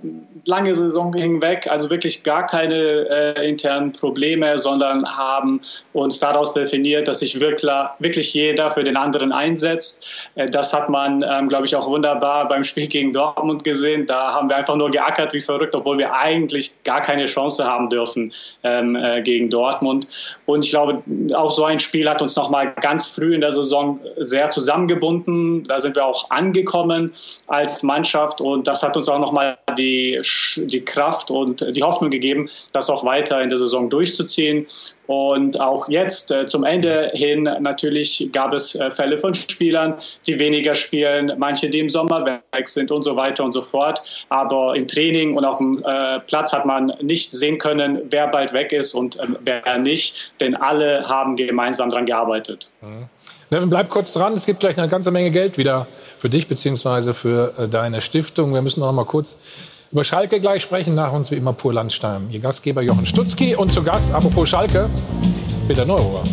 lange 0.46 0.72
Saison 0.72 1.12
hinweg 1.12 1.66
also 1.68 1.90
wirklich 1.90 2.22
gar 2.22 2.46
keine 2.46 3.08
äh, 3.10 3.48
internen 3.48 3.90
Probleme, 3.90 4.56
sondern 4.56 5.04
haben 5.04 5.60
uns 5.94 6.20
daraus 6.20 6.54
definiert, 6.54 7.08
dass 7.08 7.18
sich 7.18 7.40
wirklich, 7.40 8.34
jeder 8.34 8.70
für 8.70 8.84
den 8.84 8.96
anderen 8.96 9.32
einsetzt. 9.32 10.28
Äh, 10.36 10.46
das 10.46 10.72
hat 10.72 10.88
man, 10.88 11.24
ähm, 11.28 11.48
glaube 11.48 11.66
ich, 11.66 11.74
auch 11.74 11.88
wunderbar 11.88 12.46
beim 12.46 12.62
Spiel 12.62 12.86
gegen 12.86 13.12
Dortmund 13.12 13.64
gesehen. 13.64 14.06
Da 14.06 14.32
haben 14.32 14.48
wir 14.48 14.54
einfach 14.54 14.76
nur 14.76 14.92
geackert 14.92 15.32
wie 15.32 15.40
verrückt, 15.40 15.74
obwohl 15.74 15.98
wir 15.98 16.14
eigentlich 16.14 16.70
gar 16.84 17.02
keine 17.02 17.24
Chance 17.24 17.64
haben 17.64 17.90
dürfen 17.90 18.32
ähm, 18.62 18.94
äh, 18.94 19.22
gegen 19.22 19.50
Dortmund. 19.50 20.06
Und 20.46 20.64
ich 20.64 20.70
glaube, 20.70 21.02
auch 21.34 21.50
so 21.50 21.64
ein 21.64 21.80
Spiel 21.80 22.08
hat 22.08 22.22
uns 22.22 22.36
noch 22.36 22.48
mal 22.48 22.72
ganz 22.80 23.08
früh 23.08 23.34
in 23.34 23.40
der 23.40 23.52
Saison 23.52 23.98
sehr 24.18 24.50
zusammen 24.50 24.83
zusammengebunden. 24.84 25.64
Da 25.64 25.80
sind 25.80 25.96
wir 25.96 26.04
auch 26.04 26.30
angekommen 26.30 27.12
als 27.46 27.82
Mannschaft 27.82 28.40
und 28.40 28.66
das 28.66 28.82
hat 28.82 28.96
uns 28.96 29.08
auch 29.08 29.18
nochmal 29.18 29.56
die, 29.76 30.20
die 30.56 30.80
Kraft 30.80 31.30
und 31.30 31.64
die 31.76 31.82
Hoffnung 31.82 32.10
gegeben, 32.10 32.48
das 32.72 32.90
auch 32.90 33.04
weiter 33.04 33.40
in 33.40 33.48
der 33.48 33.58
Saison 33.58 33.90
durchzuziehen. 33.90 34.66
Und 35.06 35.60
auch 35.60 35.88
jetzt 35.90 36.30
äh, 36.30 36.46
zum 36.46 36.64
Ende 36.64 37.10
hin 37.12 37.42
natürlich 37.60 38.30
gab 38.32 38.54
es 38.54 38.74
äh, 38.74 38.90
Fälle 38.90 39.18
von 39.18 39.34
Spielern, 39.34 39.96
die 40.26 40.38
weniger 40.38 40.74
spielen, 40.74 41.32
manche, 41.36 41.68
die 41.68 41.80
im 41.80 41.90
Sommer 41.90 42.24
weg 42.24 42.68
sind 42.68 42.90
und 42.90 43.02
so 43.02 43.14
weiter 43.14 43.44
und 43.44 43.52
so 43.52 43.60
fort. 43.60 44.26
Aber 44.30 44.74
im 44.74 44.88
Training 44.88 45.36
und 45.36 45.44
auf 45.44 45.58
dem 45.58 45.82
äh, 45.84 46.20
Platz 46.20 46.54
hat 46.54 46.64
man 46.64 46.92
nicht 47.02 47.34
sehen 47.34 47.58
können, 47.58 48.00
wer 48.08 48.28
bald 48.28 48.54
weg 48.54 48.72
ist 48.72 48.94
und 48.94 49.18
ähm, 49.20 49.36
wer 49.40 49.76
nicht, 49.76 50.32
denn 50.40 50.54
alle 50.54 51.04
haben 51.06 51.36
gemeinsam 51.36 51.90
daran 51.90 52.06
gearbeitet. 52.06 52.68
Mhm. 52.80 53.08
Nevin, 53.54 53.70
bleib 53.70 53.88
kurz 53.88 54.12
dran. 54.12 54.32
Es 54.34 54.46
gibt 54.46 54.58
gleich 54.58 54.76
eine 54.78 54.88
ganze 54.88 55.12
Menge 55.12 55.30
Geld 55.30 55.58
wieder 55.58 55.86
für 56.18 56.28
dich 56.28 56.48
bzw. 56.48 57.12
für 57.12 57.54
äh, 57.56 57.68
deine 57.68 58.00
Stiftung. 58.00 58.52
Wir 58.52 58.62
müssen 58.62 58.80
noch 58.80 58.90
mal 58.90 59.04
kurz 59.04 59.36
über 59.92 60.02
Schalke 60.02 60.40
gleich 60.40 60.60
sprechen. 60.60 60.96
Nach 60.96 61.12
uns 61.12 61.30
wie 61.30 61.36
immer 61.36 61.52
Pur 61.52 61.72
Landstein. 61.72 62.26
Ihr 62.32 62.40
Gastgeber 62.40 62.82
Jochen 62.82 63.06
Stutzki 63.06 63.54
und 63.54 63.72
zu 63.72 63.84
Gast, 63.84 64.12
apropos 64.12 64.48
Schalke, 64.48 64.90
Peter 65.68 65.84
Neurohr. 65.84 66.24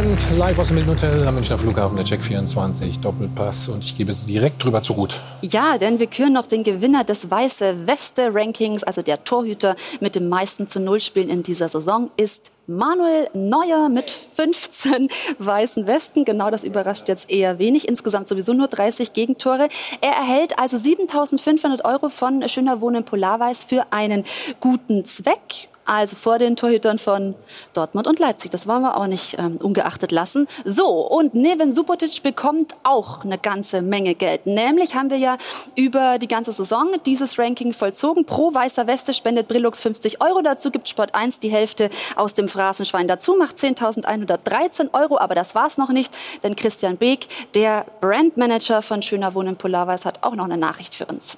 Band, 0.00 0.18
live 0.38 0.58
aus 0.58 0.68
dem 0.68 0.76
Milton 0.76 0.94
Hotel 0.94 1.28
am 1.28 1.34
Münchner 1.34 1.58
Flughafen, 1.58 1.94
der 1.94 2.06
Check 2.06 2.22
24, 2.22 3.00
Doppelpass. 3.00 3.68
Und 3.68 3.84
ich 3.84 3.98
gebe 3.98 4.12
es 4.12 4.24
direkt 4.24 4.64
drüber 4.64 4.82
zu 4.82 4.94
Ruth. 4.94 5.20
Ja, 5.42 5.76
denn 5.76 5.98
wir 5.98 6.06
küren 6.06 6.32
noch 6.32 6.46
den 6.46 6.64
Gewinner 6.64 7.04
des 7.04 7.30
Weiße 7.30 7.86
Weste-Rankings, 7.86 8.82
also 8.82 9.02
der 9.02 9.24
Torhüter 9.24 9.76
mit 10.00 10.14
dem 10.14 10.30
meisten 10.30 10.68
zu 10.68 10.80
Null-Spielen 10.80 11.28
in 11.28 11.42
dieser 11.42 11.68
Saison, 11.68 12.10
ist 12.16 12.50
Manuel 12.66 13.28
Neuer 13.34 13.90
mit 13.90 14.10
15 14.10 15.10
weißen 15.38 15.86
Westen. 15.86 16.24
Genau 16.24 16.50
das 16.50 16.64
überrascht 16.64 17.06
jetzt 17.08 17.30
eher 17.30 17.58
wenig. 17.58 17.86
Insgesamt 17.86 18.26
sowieso 18.26 18.54
nur 18.54 18.68
30 18.68 19.12
Gegentore. 19.12 19.68
Er 20.00 20.12
erhält 20.12 20.58
also 20.58 20.78
7.500 20.78 21.84
Euro 21.84 22.08
von 22.08 22.48
Schöner 22.48 22.80
Wohnen 22.80 23.04
Polarweiß 23.04 23.64
für 23.64 23.84
einen 23.90 24.24
guten 24.60 25.04
Zweck 25.04 25.68
also 25.90 26.14
vor 26.14 26.38
den 26.38 26.54
Torhütern 26.54 26.98
von 26.98 27.34
Dortmund 27.74 28.06
und 28.06 28.20
Leipzig. 28.20 28.52
Das 28.52 28.68
wollen 28.68 28.82
wir 28.82 28.96
auch 28.96 29.08
nicht 29.08 29.36
ähm, 29.38 29.56
ungeachtet 29.56 30.12
lassen. 30.12 30.46
So, 30.64 30.86
und 30.86 31.34
Neven 31.34 31.72
Subotic 31.72 32.22
bekommt 32.22 32.74
auch 32.84 33.24
eine 33.24 33.38
ganze 33.38 33.82
Menge 33.82 34.14
Geld. 34.14 34.46
Nämlich 34.46 34.94
haben 34.94 35.10
wir 35.10 35.16
ja 35.16 35.36
über 35.74 36.18
die 36.18 36.28
ganze 36.28 36.52
Saison 36.52 36.92
dieses 37.06 37.40
Ranking 37.40 37.72
vollzogen. 37.72 38.24
Pro 38.24 38.54
weißer 38.54 38.86
Weste 38.86 39.12
spendet 39.12 39.48
Brillux 39.48 39.80
50 39.80 40.22
Euro. 40.22 40.42
Dazu 40.42 40.70
gibt 40.70 40.88
Sport 40.88 41.14
1 41.16 41.40
die 41.40 41.50
Hälfte 41.50 41.90
aus 42.14 42.34
dem 42.34 42.48
Phrasenschwein 42.48 43.08
dazu, 43.08 43.34
macht 43.34 43.56
10.113 43.56 44.94
Euro. 44.94 45.18
Aber 45.18 45.34
das 45.34 45.56
war's 45.56 45.76
noch 45.76 45.90
nicht, 45.90 46.14
denn 46.44 46.54
Christian 46.54 46.98
Beek, 46.98 47.26
der 47.54 47.84
Brandmanager 48.00 48.82
von 48.82 49.02
Schöner 49.02 49.34
Wohnen 49.34 49.56
Polarweiß, 49.56 50.04
hat 50.04 50.22
auch 50.22 50.36
noch 50.36 50.44
eine 50.44 50.56
Nachricht 50.56 50.94
für 50.94 51.06
uns. 51.06 51.36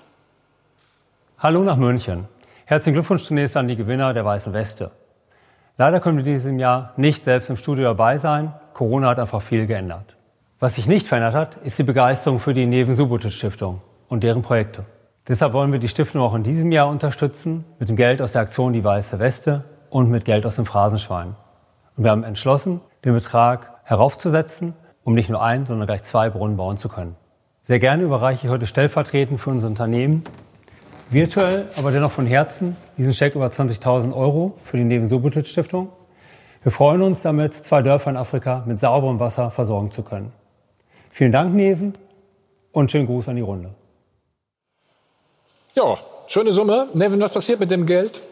Hallo 1.38 1.62
nach 1.64 1.76
München. 1.76 2.28
Herzlichen 2.64 2.94
Glückwunsch 2.94 3.24
zunächst 3.24 3.56
an 3.56 3.66
die 3.66 3.74
Gewinner 3.74 4.14
der 4.14 4.24
Weißen 4.24 4.52
Weste. 4.52 4.92
Leider 5.78 5.98
können 5.98 6.18
wir 6.18 6.24
diesem 6.24 6.60
Jahr 6.60 6.92
nicht 6.96 7.24
selbst 7.24 7.50
im 7.50 7.56
Studio 7.56 7.84
dabei 7.84 8.18
sein. 8.18 8.52
Corona 8.72 9.08
hat 9.08 9.18
einfach 9.18 9.42
viel 9.42 9.66
geändert. 9.66 10.16
Was 10.60 10.76
sich 10.76 10.86
nicht 10.86 11.08
verändert 11.08 11.34
hat, 11.34 11.56
ist 11.64 11.78
die 11.80 11.82
Begeisterung 11.82 12.38
für 12.38 12.54
die 12.54 12.66
Neven 12.66 12.94
Subotic 12.94 13.32
Stiftung 13.32 13.82
und 14.08 14.22
deren 14.22 14.42
Projekte. 14.42 14.84
Deshalb 15.26 15.54
wollen 15.54 15.72
wir 15.72 15.80
die 15.80 15.88
Stiftung 15.88 16.20
auch 16.20 16.34
in 16.34 16.44
diesem 16.44 16.70
Jahr 16.70 16.88
unterstützen, 16.88 17.64
mit 17.80 17.88
dem 17.88 17.96
Geld 17.96 18.22
aus 18.22 18.32
der 18.32 18.42
Aktion 18.42 18.72
Die 18.72 18.84
Weiße 18.84 19.18
Weste 19.18 19.64
und 19.90 20.08
mit 20.08 20.24
Geld 20.24 20.46
aus 20.46 20.54
dem 20.54 20.64
Phrasenschwein. 20.64 21.34
Und 21.96 22.04
wir 22.04 22.12
haben 22.12 22.22
entschlossen, 22.22 22.80
den 23.04 23.14
Betrag 23.14 23.70
heraufzusetzen, 23.82 24.74
um 25.02 25.14
nicht 25.14 25.28
nur 25.28 25.42
ein, 25.42 25.66
sondern 25.66 25.86
gleich 25.86 26.04
zwei 26.04 26.30
Brunnen 26.30 26.56
bauen 26.56 26.78
zu 26.78 26.88
können. 26.88 27.16
Sehr 27.64 27.80
gerne 27.80 28.04
überreiche 28.04 28.46
ich 28.46 28.52
heute 28.52 28.66
stellvertretend 28.66 29.40
für 29.40 29.50
unser 29.50 29.66
Unternehmen 29.66 30.22
virtuell, 31.12 31.68
aber 31.76 31.90
dennoch 31.90 32.12
von 32.12 32.26
Herzen 32.26 32.76
diesen 32.96 33.12
Scheck 33.14 33.34
über 33.34 33.46
20.000 33.46 34.14
Euro 34.14 34.58
für 34.62 34.76
die 34.76 34.84
Neven 34.84 35.06
Subotic 35.06 35.46
Stiftung. 35.46 35.90
Wir 36.62 36.72
freuen 36.72 37.02
uns 37.02 37.22
damit, 37.22 37.54
zwei 37.54 37.82
Dörfer 37.82 38.10
in 38.10 38.16
Afrika 38.16 38.62
mit 38.66 38.80
sauberem 38.80 39.18
Wasser 39.18 39.50
versorgen 39.50 39.90
zu 39.90 40.02
können. 40.02 40.32
Vielen 41.10 41.32
Dank, 41.32 41.54
Neven, 41.54 41.94
und 42.72 42.90
schönen 42.90 43.06
Gruß 43.06 43.28
an 43.28 43.36
die 43.36 43.42
Runde. 43.42 43.70
Ja, 45.74 45.98
schöne 46.26 46.52
Summe. 46.52 46.88
Neven, 46.94 47.20
was 47.20 47.32
passiert 47.32 47.60
mit 47.60 47.70
dem 47.70 47.86
Geld? 47.86 48.22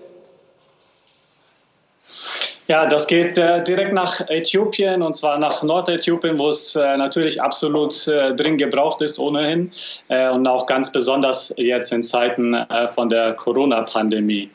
Ja, 2.71 2.87
das 2.87 3.09
geht 3.09 3.37
äh, 3.37 3.65
direkt 3.65 3.93
nach 3.93 4.21
Äthiopien 4.29 5.03
und 5.03 5.13
zwar 5.15 5.37
nach 5.41 5.61
Nordäthiopien, 5.65 6.39
wo 6.39 6.51
es 6.51 6.77
äh, 6.77 6.97
natürlich 6.97 7.43
absolut 7.43 8.07
äh, 8.07 8.33
dringend 8.37 8.61
gebraucht 8.61 9.03
ist 9.03 9.19
ohnehin 9.19 9.73
äh, 10.07 10.31
und 10.31 10.47
auch 10.47 10.67
ganz 10.67 10.93
besonders 10.93 11.53
jetzt 11.57 11.93
in 11.93 12.05
Zeiten 12.05 12.55
äh, 12.55 12.87
von 12.87 13.09
der 13.09 13.33
Corona-Pandemie. 13.33 14.49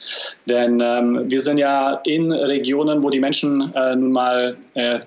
Denn 0.45 0.79
ähm, 0.79 1.29
wir 1.29 1.41
sind 1.41 1.57
ja 1.57 1.99
in 2.05 2.31
Regionen, 2.31 3.03
wo 3.03 3.09
die 3.09 3.19
Menschen 3.19 3.73
äh, 3.75 3.97
nun 3.97 4.13
mal, 4.13 4.55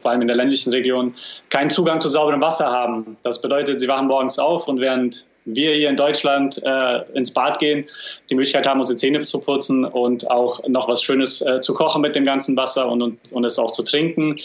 vor 0.02 0.10
allem 0.10 0.20
in 0.20 0.28
der 0.28 0.36
ländlichen 0.36 0.70
Region, 0.70 1.14
keinen 1.48 1.70
Zugang 1.70 2.02
zu 2.02 2.10
sauberem 2.10 2.42
Wasser 2.42 2.70
haben. 2.70 3.16
Das 3.22 3.40
bedeutet, 3.40 3.80
sie 3.80 3.88
wachen 3.88 4.08
morgens 4.08 4.38
auf 4.38 4.68
und 4.68 4.80
während 4.80 5.24
wir 5.54 5.74
hier 5.74 5.88
in 5.88 5.96
Deutschland 5.96 6.60
äh, 6.64 7.02
ins 7.14 7.32
Bad 7.32 7.58
gehen, 7.58 7.84
die 8.30 8.34
Möglichkeit 8.34 8.66
haben, 8.66 8.80
unsere 8.80 8.96
Zähne 8.96 9.20
zu 9.20 9.40
putzen 9.40 9.84
und 9.84 10.30
auch 10.30 10.66
noch 10.68 10.88
was 10.88 11.02
Schönes 11.02 11.40
äh, 11.42 11.60
zu 11.60 11.74
kochen 11.74 12.02
mit 12.02 12.14
dem 12.14 12.24
ganzen 12.24 12.56
Wasser 12.56 12.88
und, 12.88 13.02
und, 13.02 13.32
und 13.32 13.44
es 13.44 13.58
auch 13.58 13.70
zu 13.70 13.82
trinken, 13.82 14.36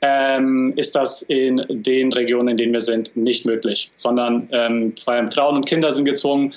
ähm, 0.00 0.72
ist 0.76 0.94
das 0.94 1.22
in 1.22 1.64
den 1.68 2.12
Regionen, 2.12 2.48
in 2.48 2.56
denen 2.56 2.72
wir 2.72 2.80
sind, 2.80 3.14
nicht 3.16 3.46
möglich. 3.46 3.90
Sondern 3.94 4.48
ähm, 4.52 4.94
vor 5.02 5.14
allem 5.14 5.30
Frauen 5.30 5.56
und 5.56 5.66
Kinder 5.66 5.92
sind 5.92 6.04
gezwungen, 6.04 6.52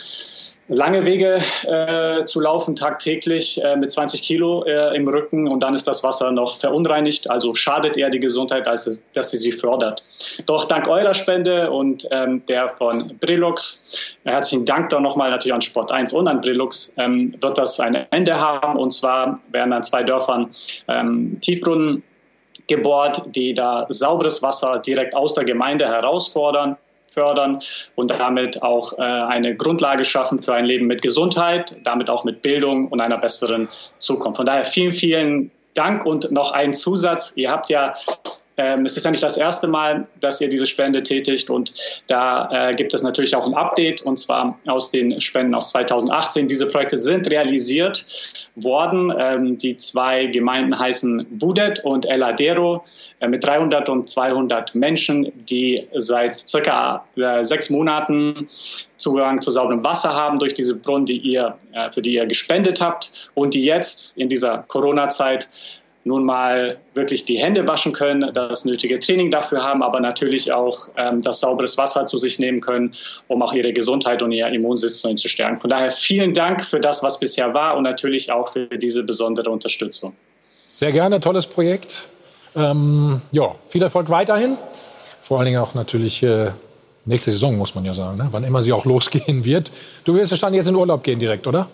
lange 0.68 1.06
Wege 1.06 1.42
äh, 1.64 2.26
zu 2.26 2.42
laufen, 2.42 2.76
tagtäglich 2.76 3.64
äh, 3.64 3.76
mit 3.76 3.92
20 3.92 4.22
Kilo 4.22 4.64
äh, 4.64 4.96
im 4.96 5.08
Rücken 5.08 5.48
und 5.48 5.62
dann 5.62 5.74
ist 5.74 5.88
das 5.88 6.04
Wasser 6.04 6.32
noch 6.32 6.58
verunreinigt, 6.58 7.30
also 7.30 7.54
schadet 7.54 7.98
eher 7.98 8.10
die 8.10 8.20
Gesundheit, 8.20 8.68
als 8.68 8.88
es, 8.88 9.12
dass 9.12 9.32
sie 9.32 9.38
sie 9.38 9.52
fördert. 9.52 10.04
Doch 10.46 10.66
dank 10.66 10.88
eurer 10.88 11.14
Spende 11.14 11.70
und 11.72 12.08
ähm, 12.12 12.44
der 12.48 12.70
von 12.70 13.16
Brillux, 13.20 14.16
äh, 14.24 14.32
herzlichen 14.32 14.66
Dank 14.66 14.90
dann 14.90 15.04
nochmal 15.04 15.30
natürlich 15.30 15.54
an 15.54 15.62
Sport 15.62 15.92
1 15.92 16.14
und 16.14 16.28
an 16.28 16.42
Brillux, 16.42 16.94
ähm, 16.98 17.36
wird 17.42 17.58
das 17.58 17.80
ein 17.80 17.96
Ende 18.10 18.40
haben. 18.40 18.78
Und 18.78 18.92
zwar 18.92 19.40
werden 19.52 19.72
an 19.74 19.84
zwei 19.84 20.04
Dörfern 20.04 20.50
ähm, 20.88 21.38
Tiefbrunnen 21.42 22.04
gebohrt, 22.68 23.22
die 23.28 23.54
da 23.54 23.86
sauberes 23.90 24.42
Wasser 24.42 24.80
direkt 24.80 25.16
aus 25.16 25.36
der 25.36 25.46
Gemeinde 25.46 25.88
herausfordern 25.88 26.78
fördern 27.16 27.60
und 27.96 28.12
damit 28.12 28.62
auch 28.62 28.94
äh, 28.94 29.02
eine 29.02 29.56
Grundlage 29.56 30.04
schaffen 30.04 30.40
für 30.40 30.54
ein 30.54 30.66
Leben 30.66 30.86
mit 30.86 31.02
Gesundheit, 31.02 31.76
damit 31.84 32.10
auch 32.10 32.26
mit 32.26 32.42
Bildung 32.42 32.90
und 32.90 33.02
einer 33.02 33.18
besseren 33.18 33.68
Zukunft. 33.98 34.38
Von 34.38 34.46
daher 34.46 34.66
vielen, 34.66 34.92
vielen 34.92 35.52
Dank 35.74 36.06
und 36.06 36.32
noch 36.32 36.52
ein 36.52 36.74
Zusatz. 36.74 37.34
Ihr 37.36 37.50
habt 37.50 37.70
ja 37.70 37.94
ähm, 38.58 38.86
es 38.86 38.96
ist 38.96 39.04
ja 39.04 39.12
nicht 39.12 39.24
das 39.24 39.38
erste 39.38 39.68
Mal, 39.68 40.04
dass 40.22 40.40
ihr 40.40 40.50
diese 40.50 40.66
Spende 40.66 41.04
tätigt 41.04 41.50
und 41.50 41.74
da 42.08 42.70
äh, 42.70 42.74
gibt 42.74 42.94
es 42.94 43.04
natürlich 43.04 43.36
auch 43.36 43.46
ein 43.46 43.54
Update 43.54 44.02
und 44.02 44.18
zwar 44.18 44.58
aus 44.68 44.92
den 44.92 45.20
Spenden 45.20 45.54
aus 45.54 45.70
2018. 45.72 46.48
Diese 46.48 46.68
Projekte 46.68 46.98
sind 46.98 47.30
realisiert 47.30 48.06
worden. 48.56 49.14
Ähm, 49.18 49.58
die 49.58 49.76
zwei 49.78 50.28
Gemeinden 50.28 50.78
heißen 50.78 51.28
Budet 51.32 51.84
und 51.84 52.08
El 52.08 52.24
Adero 52.24 52.86
äh, 53.20 53.28
mit 53.28 53.44
300 53.44 53.90
und 53.90 54.10
200 54.10 54.74
Menschen, 54.76 55.32
die 55.50 55.88
seit 55.96 56.36
circa 56.36 57.06
äh, 57.18 57.44
sechs 57.44 57.70
Monaten 57.70 58.48
Zugang 58.96 59.42
zu 59.42 59.52
sauberem 59.52 59.84
Wasser 59.84 60.14
haben 60.14 60.40
durch 60.40 60.54
diese 60.54 60.76
Brunnen, 60.76 61.06
die 61.06 61.18
ihr, 61.18 61.56
äh, 61.74 61.92
für 61.92 62.02
die 62.02 62.14
ihr 62.14 62.26
gespendet 62.26 62.80
habt 62.80 63.30
und 63.34 63.54
die 63.54 63.64
jetzt 63.64 64.14
in 64.16 64.30
dieser 64.30 64.64
Corona-Zeit 64.68 65.50
nun 66.06 66.24
mal 66.24 66.78
wirklich 66.94 67.26
die 67.26 67.40
Hände 67.40 67.68
waschen 67.68 67.92
können, 67.92 68.32
das 68.34 68.64
nötige 68.64 69.00
Training 69.00 69.32
dafür 69.32 69.64
haben, 69.64 69.82
aber 69.82 70.00
natürlich 70.00 70.54
auch 70.54 70.88
ähm, 70.98 71.22
das 71.22 71.40
sauberes 71.40 71.78
Wasser 71.78 72.06
zu 72.06 72.20
sich 72.20 72.38
nehmen 72.38 72.62
können, 72.62 72.92
um 73.28 73.42
auch 73.42 73.54
ihre 73.54 73.74
Gesundheit 73.74 74.22
und 74.22 74.32
ihr 74.32 74.48
Immunsystem 74.48 75.18
zu 75.18 75.28
stärken. 75.28 75.58
Von 75.58 75.72
daher 75.72 75.90
vielen 75.90 76.34
Dank 76.34 76.64
für 76.64 76.80
das, 76.80 77.02
was 77.02 77.20
bisher 77.20 77.54
war 77.56 77.76
und 77.76 77.84
natürlich 77.84 78.32
auch 78.32 78.54
für 78.54 78.68
diese 78.68 79.04
besondere 79.04 79.50
Unterstützung. 79.50 80.14
Sehr 80.76 80.92
gerne, 80.92 81.20
tolles 81.20 81.48
Projekt. 81.48 82.04
Ähm, 82.56 83.22
ja, 83.32 83.56
viel 83.66 83.82
Erfolg 83.82 84.10
weiterhin. 84.10 84.58
Vor 85.22 85.40
allen 85.40 85.46
Dingen 85.46 85.60
auch 85.60 85.74
natürlich 85.74 86.22
äh, 86.22 86.52
nächste 87.06 87.32
Saison, 87.32 87.58
muss 87.58 87.74
man 87.74 87.84
ja 87.84 87.94
sagen, 87.94 88.18
ne? 88.18 88.28
wann 88.30 88.44
immer 88.44 88.62
sie 88.62 88.74
auch 88.74 88.86
losgehen 88.86 89.44
wird. 89.44 89.72
Du 90.04 90.14
wirst 90.14 90.32
wahrscheinlich 90.32 90.60
jetzt 90.60 90.68
in 90.68 90.76
Urlaub 90.76 91.04
gehen 91.04 91.18
direkt, 91.18 91.48
oder? 91.48 91.68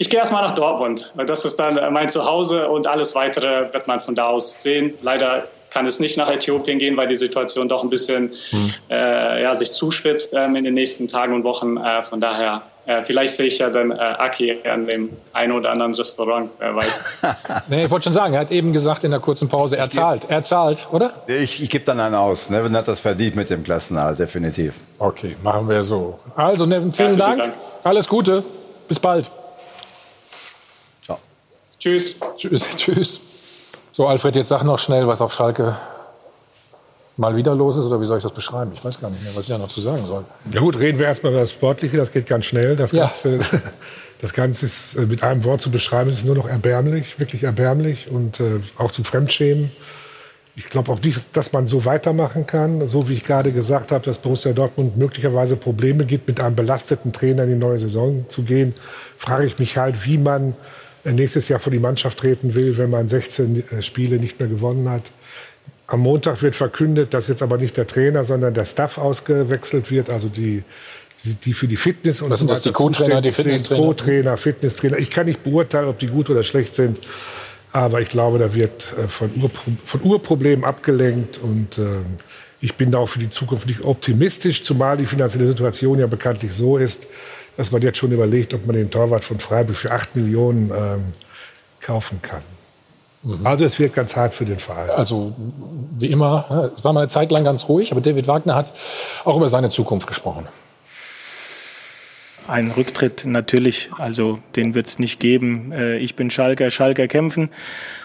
Ich 0.00 0.08
gehe 0.08 0.18
erstmal 0.18 0.42
nach 0.42 0.52
Dortmund. 0.52 1.12
Das 1.26 1.44
ist 1.44 1.60
dann 1.60 1.92
mein 1.92 2.08
Zuhause 2.08 2.70
und 2.70 2.86
alles 2.86 3.14
weitere 3.14 3.70
wird 3.70 3.86
man 3.86 4.00
von 4.00 4.14
da 4.14 4.28
aus 4.28 4.56
sehen. 4.58 4.94
Leider 5.02 5.44
kann 5.68 5.86
es 5.86 6.00
nicht 6.00 6.16
nach 6.16 6.30
Äthiopien 6.30 6.78
gehen, 6.78 6.96
weil 6.96 7.06
die 7.06 7.16
Situation 7.16 7.68
doch 7.68 7.82
ein 7.82 7.90
bisschen 7.90 8.32
hm. 8.48 8.72
äh, 8.88 9.42
ja, 9.42 9.54
sich 9.54 9.72
zuspitzt 9.72 10.32
ähm, 10.32 10.56
in 10.56 10.64
den 10.64 10.72
nächsten 10.72 11.06
Tagen 11.06 11.34
und 11.34 11.44
Wochen. 11.44 11.76
Äh, 11.76 12.02
von 12.02 12.18
daher, 12.18 12.62
äh, 12.86 13.02
vielleicht 13.02 13.34
sehe 13.34 13.44
ich 13.44 13.58
ja 13.58 13.68
dann 13.68 13.90
äh, 13.90 13.96
Aki 13.96 14.60
an 14.64 14.86
dem 14.86 15.10
einen 15.34 15.52
oder 15.52 15.70
anderen 15.70 15.94
Restaurant, 15.94 16.50
wer 16.58 16.74
weiß. 16.74 17.04
nee, 17.68 17.84
ich 17.84 17.90
wollte 17.90 18.04
schon 18.04 18.14
sagen, 18.14 18.32
er 18.32 18.40
hat 18.40 18.50
eben 18.50 18.72
gesagt 18.72 19.04
in 19.04 19.10
der 19.10 19.20
kurzen 19.20 19.48
Pause, 19.50 19.76
er 19.76 19.90
zahlt. 19.90 20.30
Er 20.30 20.42
zahlt, 20.42 20.88
oder? 20.92 21.12
Ich, 21.26 21.62
ich 21.62 21.68
gebe 21.68 21.84
dann 21.84 22.00
einen 22.00 22.14
aus. 22.14 22.48
Nevin 22.48 22.74
hat 22.74 22.88
das 22.88 23.00
verdient 23.00 23.36
mit 23.36 23.50
dem 23.50 23.62
Klassenhalt, 23.62 24.18
definitiv. 24.18 24.76
Okay, 24.98 25.36
machen 25.42 25.68
wir 25.68 25.82
so. 25.82 26.18
Also, 26.36 26.64
Nevin, 26.64 26.90
vielen 26.90 27.18
Dank. 27.18 27.42
Dank. 27.42 27.52
Alles 27.84 28.08
Gute. 28.08 28.42
Bis 28.88 28.98
bald. 28.98 29.30
Tschüss. 31.80 32.20
Tschüss. 32.36 32.66
Tschüss. 32.76 33.20
So, 33.92 34.06
Alfred, 34.06 34.36
jetzt 34.36 34.48
sag 34.48 34.62
noch 34.62 34.78
schnell, 34.78 35.08
was 35.08 35.20
auf 35.22 35.32
Schalke 35.32 35.76
mal 37.16 37.34
wieder 37.36 37.54
los 37.54 37.76
ist 37.76 37.86
oder 37.86 38.00
wie 38.00 38.04
soll 38.04 38.18
ich 38.18 38.22
das 38.22 38.32
beschreiben? 38.32 38.70
Ich 38.74 38.84
weiß 38.84 39.00
gar 39.00 39.10
nicht 39.10 39.22
mehr, 39.22 39.34
was 39.34 39.44
ich 39.44 39.48
da 39.48 39.58
noch 39.58 39.68
zu 39.68 39.80
sagen 39.80 40.04
soll. 40.04 40.24
Ja 40.52 40.60
gut, 40.60 40.78
reden 40.78 40.98
wir 40.98 41.06
erstmal 41.06 41.32
über 41.32 41.40
das 41.40 41.52
Sportliche, 41.52 41.96
das 41.96 42.12
geht 42.12 42.26
ganz 42.26 42.44
schnell. 42.44 42.76
Das, 42.76 42.92
ja. 42.92 43.04
Ganze, 43.04 43.40
das 44.20 44.32
Ganze 44.34 44.66
ist 44.66 44.94
äh, 44.94 45.02
mit 45.02 45.22
einem 45.22 45.44
Wort 45.44 45.62
zu 45.62 45.70
beschreiben, 45.70 46.10
ist 46.10 46.24
nur 46.24 46.36
noch 46.36 46.48
erbärmlich, 46.48 47.18
wirklich 47.18 47.44
erbärmlich 47.44 48.10
und 48.10 48.40
äh, 48.40 48.60
auch 48.76 48.90
zum 48.90 49.06
Fremdschämen. 49.06 49.72
Ich 50.56 50.66
glaube 50.66 50.92
auch 50.92 51.00
nicht, 51.00 51.18
dass 51.34 51.52
man 51.52 51.66
so 51.66 51.86
weitermachen 51.86 52.46
kann. 52.46 52.86
So 52.86 53.08
wie 53.08 53.14
ich 53.14 53.24
gerade 53.24 53.52
gesagt 53.52 53.92
habe, 53.92 54.04
dass 54.04 54.18
Borussia 54.18 54.52
Dortmund 54.52 54.98
möglicherweise 54.98 55.56
Probleme 55.56 56.04
gibt, 56.04 56.28
mit 56.28 56.40
einem 56.40 56.56
belasteten 56.56 57.12
Trainer 57.12 57.44
in 57.44 57.50
die 57.50 57.56
neue 57.56 57.78
Saison 57.78 58.26
zu 58.28 58.42
gehen, 58.42 58.74
frage 59.16 59.46
ich 59.46 59.58
mich 59.58 59.78
halt, 59.78 60.04
wie 60.04 60.18
man 60.18 60.54
nächstes 61.04 61.48
Jahr 61.48 61.60
vor 61.60 61.72
die 61.72 61.78
Mannschaft 61.78 62.18
treten 62.18 62.54
will, 62.54 62.76
wenn 62.78 62.90
man 62.90 63.08
16 63.08 63.64
äh, 63.70 63.82
Spiele 63.82 64.16
nicht 64.16 64.38
mehr 64.38 64.48
gewonnen 64.48 64.88
hat. 64.88 65.12
Am 65.86 66.00
Montag 66.00 66.42
wird 66.42 66.54
verkündet, 66.54 67.14
dass 67.14 67.28
jetzt 67.28 67.42
aber 67.42 67.56
nicht 67.56 67.76
der 67.76 67.86
Trainer, 67.86 68.22
sondern 68.22 68.54
der 68.54 68.64
Staff 68.64 68.96
ausgewechselt 68.98 69.90
wird, 69.90 70.08
also 70.08 70.28
die, 70.28 70.62
die 71.44 71.52
für 71.52 71.66
die 71.66 71.76
Fitness 71.76 72.22
und 72.22 72.30
das 72.30 72.40
so 72.40 72.48
weiter 72.48 72.62
die 72.62 72.72
Co-Trainer, 72.72 73.20
die 73.20 73.32
Fitnesstrainer. 73.32 73.86
Co-Trainer, 73.86 74.36
Fitnesstrainer. 74.36 74.98
Ich 74.98 75.10
kann 75.10 75.26
nicht 75.26 75.42
beurteilen, 75.42 75.88
ob 75.88 75.98
die 75.98 76.06
gut 76.06 76.30
oder 76.30 76.44
schlecht 76.44 76.76
sind, 76.76 76.98
aber 77.72 78.00
ich 78.00 78.08
glaube, 78.08 78.38
da 78.38 78.54
wird 78.54 78.92
äh, 78.96 79.08
von, 79.08 79.30
Urpro 79.34 79.72
von 79.84 80.02
Urproblemen 80.02 80.64
abgelenkt 80.64 81.38
und 81.38 81.78
äh, 81.78 81.82
ich 82.60 82.74
bin 82.74 82.90
da 82.90 82.98
auch 82.98 83.08
für 83.08 83.18
die 83.18 83.30
Zukunft 83.30 83.66
nicht 83.66 83.82
optimistisch, 83.82 84.62
zumal 84.62 84.96
die 84.96 85.06
finanzielle 85.06 85.46
Situation 85.46 85.98
ja 85.98 86.06
bekanntlich 86.06 86.52
so 86.52 86.76
ist, 86.76 87.06
dass 87.60 87.72
man 87.72 87.82
jetzt 87.82 87.98
schon 87.98 88.10
überlegt, 88.10 88.54
ob 88.54 88.66
man 88.66 88.74
den 88.74 88.90
Torwart 88.90 89.22
von 89.22 89.38
Freiburg 89.38 89.76
für 89.76 89.90
8 89.90 90.16
Millionen 90.16 90.72
ähm, 90.74 91.12
kaufen 91.82 92.22
kann. 92.22 92.40
Mhm. 93.22 93.46
Also 93.46 93.66
es 93.66 93.78
wird 93.78 93.92
ganz 93.92 94.16
hart 94.16 94.32
für 94.32 94.46
den 94.46 94.58
Verein. 94.58 94.88
Also 94.88 95.34
wie 95.98 96.06
immer, 96.06 96.72
es 96.74 96.82
war 96.82 96.94
mal 96.94 97.00
eine 97.00 97.08
Zeit 97.08 97.30
lang 97.30 97.44
ganz 97.44 97.68
ruhig, 97.68 97.92
aber 97.92 98.00
David 98.00 98.26
Wagner 98.26 98.54
hat 98.54 98.72
auch 99.26 99.36
über 99.36 99.50
seine 99.50 99.68
Zukunft 99.68 100.06
gesprochen. 100.06 100.48
Ein 102.48 102.70
Rücktritt 102.70 103.26
natürlich, 103.26 103.90
also 103.98 104.38
den 104.56 104.74
wird 104.74 104.86
es 104.86 104.98
nicht 104.98 105.20
geben. 105.20 105.70
Äh, 105.70 105.98
ich 105.98 106.16
bin 106.16 106.30
Schalker, 106.30 106.70
Schalker 106.70 107.08
kämpfen. 107.08 107.50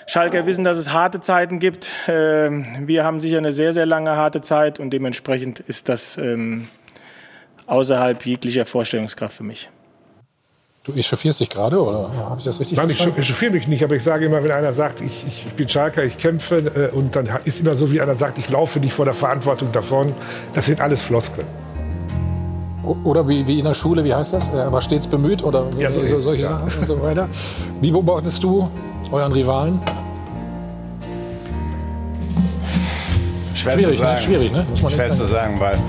Schalker 0.06 0.46
wissen, 0.46 0.66
dass 0.66 0.78
es 0.78 0.92
harte 0.92 1.22
Zeiten 1.22 1.60
gibt. 1.60 1.92
Ähm, 2.10 2.66
wir 2.82 3.06
haben 3.06 3.22
sicher 3.22 3.38
eine 3.38 3.54
sehr, 3.54 3.72
sehr 3.72 3.86
lange 3.86 4.18
harte 4.18 4.42
Zeit 4.42 4.82
und 4.82 4.90
dementsprechend 4.90 5.62
ist 5.62 5.88
das 5.88 6.18
ähm, 6.18 6.68
außerhalb 7.68 8.26
jeglicher 8.26 8.66
Vorstellungskraft 8.66 9.38
für 9.38 9.44
mich. 9.44 9.70
Du 10.86 10.92
echauffierst 10.92 11.40
dich 11.40 11.50
gerade, 11.50 11.82
oder 11.82 12.12
habe 12.16 12.36
ich 12.38 12.46
das 12.46 12.60
richtig 12.60 12.78
Nein, 12.78 12.90
verstanden? 12.90 13.20
ich 13.20 13.28
echauffiere 13.28 13.52
mich 13.52 13.68
nicht, 13.68 13.84
aber 13.84 13.96
ich 13.96 14.04
sage 14.04 14.26
immer, 14.26 14.44
wenn 14.44 14.52
einer 14.52 14.72
sagt, 14.72 15.02
ich, 15.02 15.26
ich, 15.26 15.46
bin 15.56 15.68
Schalker, 15.68 16.04
ich 16.04 16.20
kämpfe, 16.20 16.92
äh, 16.94 16.96
und 16.96 17.16
dann 17.16 17.28
ist 17.44 17.60
immer 17.60 17.74
so, 17.74 17.92
wie 17.92 18.00
einer 18.02 18.14
sagt, 18.14 18.38
ich 18.38 18.52
laufe 18.52 18.80
nicht 18.80 18.94
vor 18.94 19.06
der 19.06 19.16
Verantwortung 19.16 19.72
davon, 19.72 20.14
das 20.54 20.68
sind 20.68 20.82
alles 20.82 21.02
Floskeln. 21.02 21.48
Oder 23.04 23.28
wie, 23.28 23.48
wie 23.48 23.58
in 23.58 23.66
der 23.66 23.74
Schule, 23.74 24.04
wie 24.04 24.14
heißt 24.14 24.34
das? 24.34 24.50
Er 24.50 24.72
war 24.72 24.80
stets 24.80 25.08
bemüht 25.08 25.44
oder 25.44 25.66
ja, 25.80 25.92
so, 25.92 26.06
so, 26.06 26.20
solche 26.20 26.44
ja. 26.44 26.60
Sachen 26.60 26.82
und 26.82 26.86
so 26.86 27.02
weiter. 27.02 27.28
Wie 27.82 27.90
beobachtest 27.90 28.44
du 28.44 28.70
euren 29.12 29.32
Rivalen? 29.32 29.82
Schwer 33.56 33.74
schwierig, 33.74 33.86
zu 33.86 33.92
ne? 33.92 33.98
sagen. 33.98 34.16
Ne? 34.16 34.22
Schwierig, 34.22 34.52
ne? 34.52 34.66
Muss 34.70 34.82
man 34.84 34.92
Schwer 34.92 35.12
zu 35.16 35.24
sagen, 35.24 35.60
weil 35.60 35.80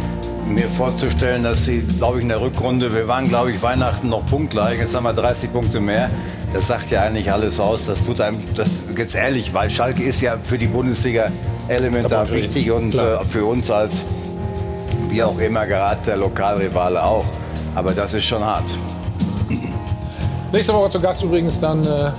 mir 0.48 0.68
vorzustellen, 0.68 1.42
dass 1.42 1.64
sie, 1.64 1.80
glaube 1.98 2.18
ich, 2.18 2.22
in 2.22 2.28
der 2.28 2.40
Rückrunde, 2.40 2.94
wir 2.94 3.08
waren, 3.08 3.28
glaube 3.28 3.50
ich, 3.50 3.62
Weihnachten 3.62 4.08
noch 4.08 4.26
punktgleich, 4.26 4.78
jetzt 4.78 4.94
haben 4.94 5.04
wir 5.04 5.12
30 5.12 5.52
Punkte 5.52 5.80
mehr. 5.80 6.10
Das 6.52 6.68
sagt 6.68 6.90
ja 6.90 7.02
eigentlich 7.02 7.30
alles 7.30 7.60
aus. 7.60 7.86
Das 7.86 8.04
tut 8.04 8.20
einem, 8.20 8.38
das 8.54 8.78
jetzt 8.96 9.14
ehrlich, 9.14 9.52
weil 9.52 9.70
Schalke 9.70 10.02
ist 10.02 10.20
ja 10.20 10.36
für 10.42 10.56
die 10.56 10.68
Bundesliga 10.68 11.28
elementar 11.68 12.30
wichtig 12.30 12.70
und 12.70 12.94
äh, 12.94 13.24
für 13.24 13.44
uns 13.44 13.70
als, 13.70 14.04
wie 15.08 15.22
auch 15.22 15.38
immer, 15.38 15.66
gerade 15.66 16.00
der 16.06 16.16
Lokalrivale 16.16 17.02
auch. 17.02 17.24
Aber 17.74 17.92
das 17.92 18.14
ist 18.14 18.24
schon 18.24 18.44
hart. 18.44 18.64
Nächste 20.52 20.72
Woche 20.72 20.90
zu 20.90 21.00
Gast 21.00 21.22
übrigens 21.22 21.58
dann 21.60 21.84
äh, 21.84 22.12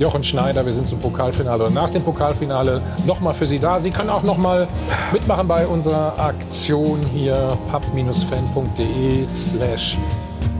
Jochen 0.00 0.24
Schneider. 0.24 0.64
Wir 0.64 0.72
sind 0.72 0.88
zum 0.88 0.98
Pokalfinale 0.98 1.64
und 1.64 1.74
nach 1.74 1.90
dem 1.90 2.02
Pokalfinale 2.02 2.80
nochmal 3.06 3.34
für 3.34 3.46
Sie 3.46 3.58
da. 3.58 3.78
Sie 3.78 3.90
können 3.90 4.08
auch 4.08 4.22
nochmal 4.22 4.66
mitmachen 5.12 5.46
bei 5.46 5.66
unserer 5.66 6.18
Aktion 6.18 7.00
hier 7.14 7.56
pub-fan.de 7.70 9.28
slash 9.28 9.98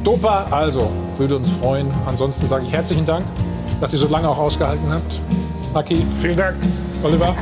Dopa. 0.05 0.47
Also, 0.51 0.91
würde 1.17 1.37
uns 1.37 1.49
freuen. 1.49 1.91
Ansonsten 2.07 2.47
sage 2.49 2.67
ich 2.67 2.73
herzlichen 2.73 3.07
Dank, 3.07 3.25
dass 3.81 3.95
ihr 3.95 3.99
so 3.99 4.09
lange 4.09 4.29
auch 4.29 4.39
ausgehalten 4.39 4.93
habt. 4.93 5.21
Aki, 5.73 5.97
vielen 6.21 6.37
Dank. 6.37 6.57
Oliver. 7.03 7.35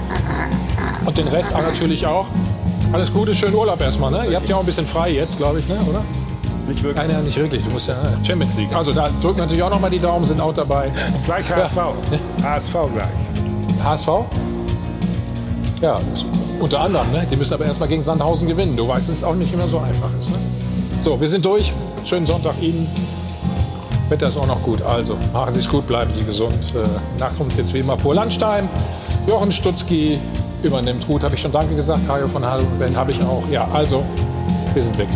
Und 1.05 1.19
den 1.19 1.27
Rest 1.27 1.53
natürlich 1.53 2.07
auch. 2.07 2.27
Alles 2.93 3.12
Gute, 3.12 3.35
schönen 3.35 3.57
Urlaub 3.57 3.81
erstmal. 3.81 4.12
Ne? 4.12 4.31
Ihr 4.31 4.37
habt 4.37 4.49
ja 4.49 4.55
auch 4.55 4.61
ein 4.61 4.66
bisschen 4.66 4.87
frei 4.87 5.11
jetzt, 5.11 5.37
glaube 5.37 5.59
ich, 5.59 5.66
ne? 5.66 5.77
oder? 5.89 6.05
Nicht 6.69 6.82
wirklich. 6.82 6.97
Nein, 6.97 7.11
nein, 7.11 7.24
nicht 7.24 7.36
wirklich. 7.39 7.65
Du 7.65 7.70
musst 7.70 7.89
ja 7.89 7.95
äh, 7.95 8.24
Champions 8.24 8.57
League. 8.57 8.74
Also 8.74 8.93
da 8.93 9.09
drücken 9.23 9.39
natürlich 9.39 9.62
auch 9.62 9.70
noch 9.70 9.81
mal 9.81 9.90
die 9.90 9.99
Daumen, 9.99 10.24
sind 10.27 10.40
auch 10.40 10.55
dabei. 10.55 10.90
Gleich 11.24 11.49
HSV. 11.51 11.77
Ja. 11.77 11.93
HSV 12.43 12.73
gleich. 12.95 13.85
HSV? 13.85 14.09
Ja, 15.81 15.99
unter 16.61 16.81
anderem. 16.81 17.11
Ne? 17.12 17.27
Die 17.31 17.36
müssen 17.36 17.55
aber 17.55 17.65
erstmal 17.65 17.89
gegen 17.89 18.03
Sandhausen 18.03 18.47
gewinnen. 18.47 18.77
Du 18.77 18.86
weißt, 18.86 19.09
dass 19.09 19.16
es 19.16 19.24
auch 19.24 19.35
nicht 19.35 19.53
immer 19.53 19.66
so 19.66 19.78
einfach 19.78 20.11
ist. 20.20 20.31
Ne? 20.31 20.36
So, 21.03 21.19
wir 21.20 21.28
sind 21.28 21.45
durch. 21.45 21.73
Schönen 22.05 22.27
Sonntag 22.27 22.61
Ihnen. 22.61 22.86
Wetter 24.09 24.28
ist 24.28 24.36
auch 24.36 24.47
noch 24.47 24.62
gut. 24.62 24.82
Also 24.82 25.16
machen 25.32 25.55
Sie 25.55 25.61
es 25.61 25.69
gut, 25.69 25.86
bleiben 25.86 26.11
Sie 26.11 26.23
gesund. 26.24 26.57
Äh, 26.74 26.86
nach 27.19 27.39
uns 27.39 27.57
jetzt 27.57 27.73
wie 27.73 27.78
immer 27.78 27.97
Pur 27.97 28.15
Landstein. 28.15 28.69
Jochen 29.27 29.53
Stutzki 29.53 30.19
übernimmt. 30.62 31.07
Gut, 31.07 31.23
habe 31.23 31.35
ich 31.35 31.40
schon 31.40 31.53
Danke 31.53 31.74
gesagt. 31.74 32.01
Hajo 32.09 32.28
von 32.28 32.45
Hallenband 32.45 32.97
habe 32.97 33.12
ich 33.12 33.23
auch. 33.23 33.43
Ja, 33.51 33.69
also, 33.73 34.03
wir 34.74 34.82
sind 34.82 34.99
weg. 34.99 35.09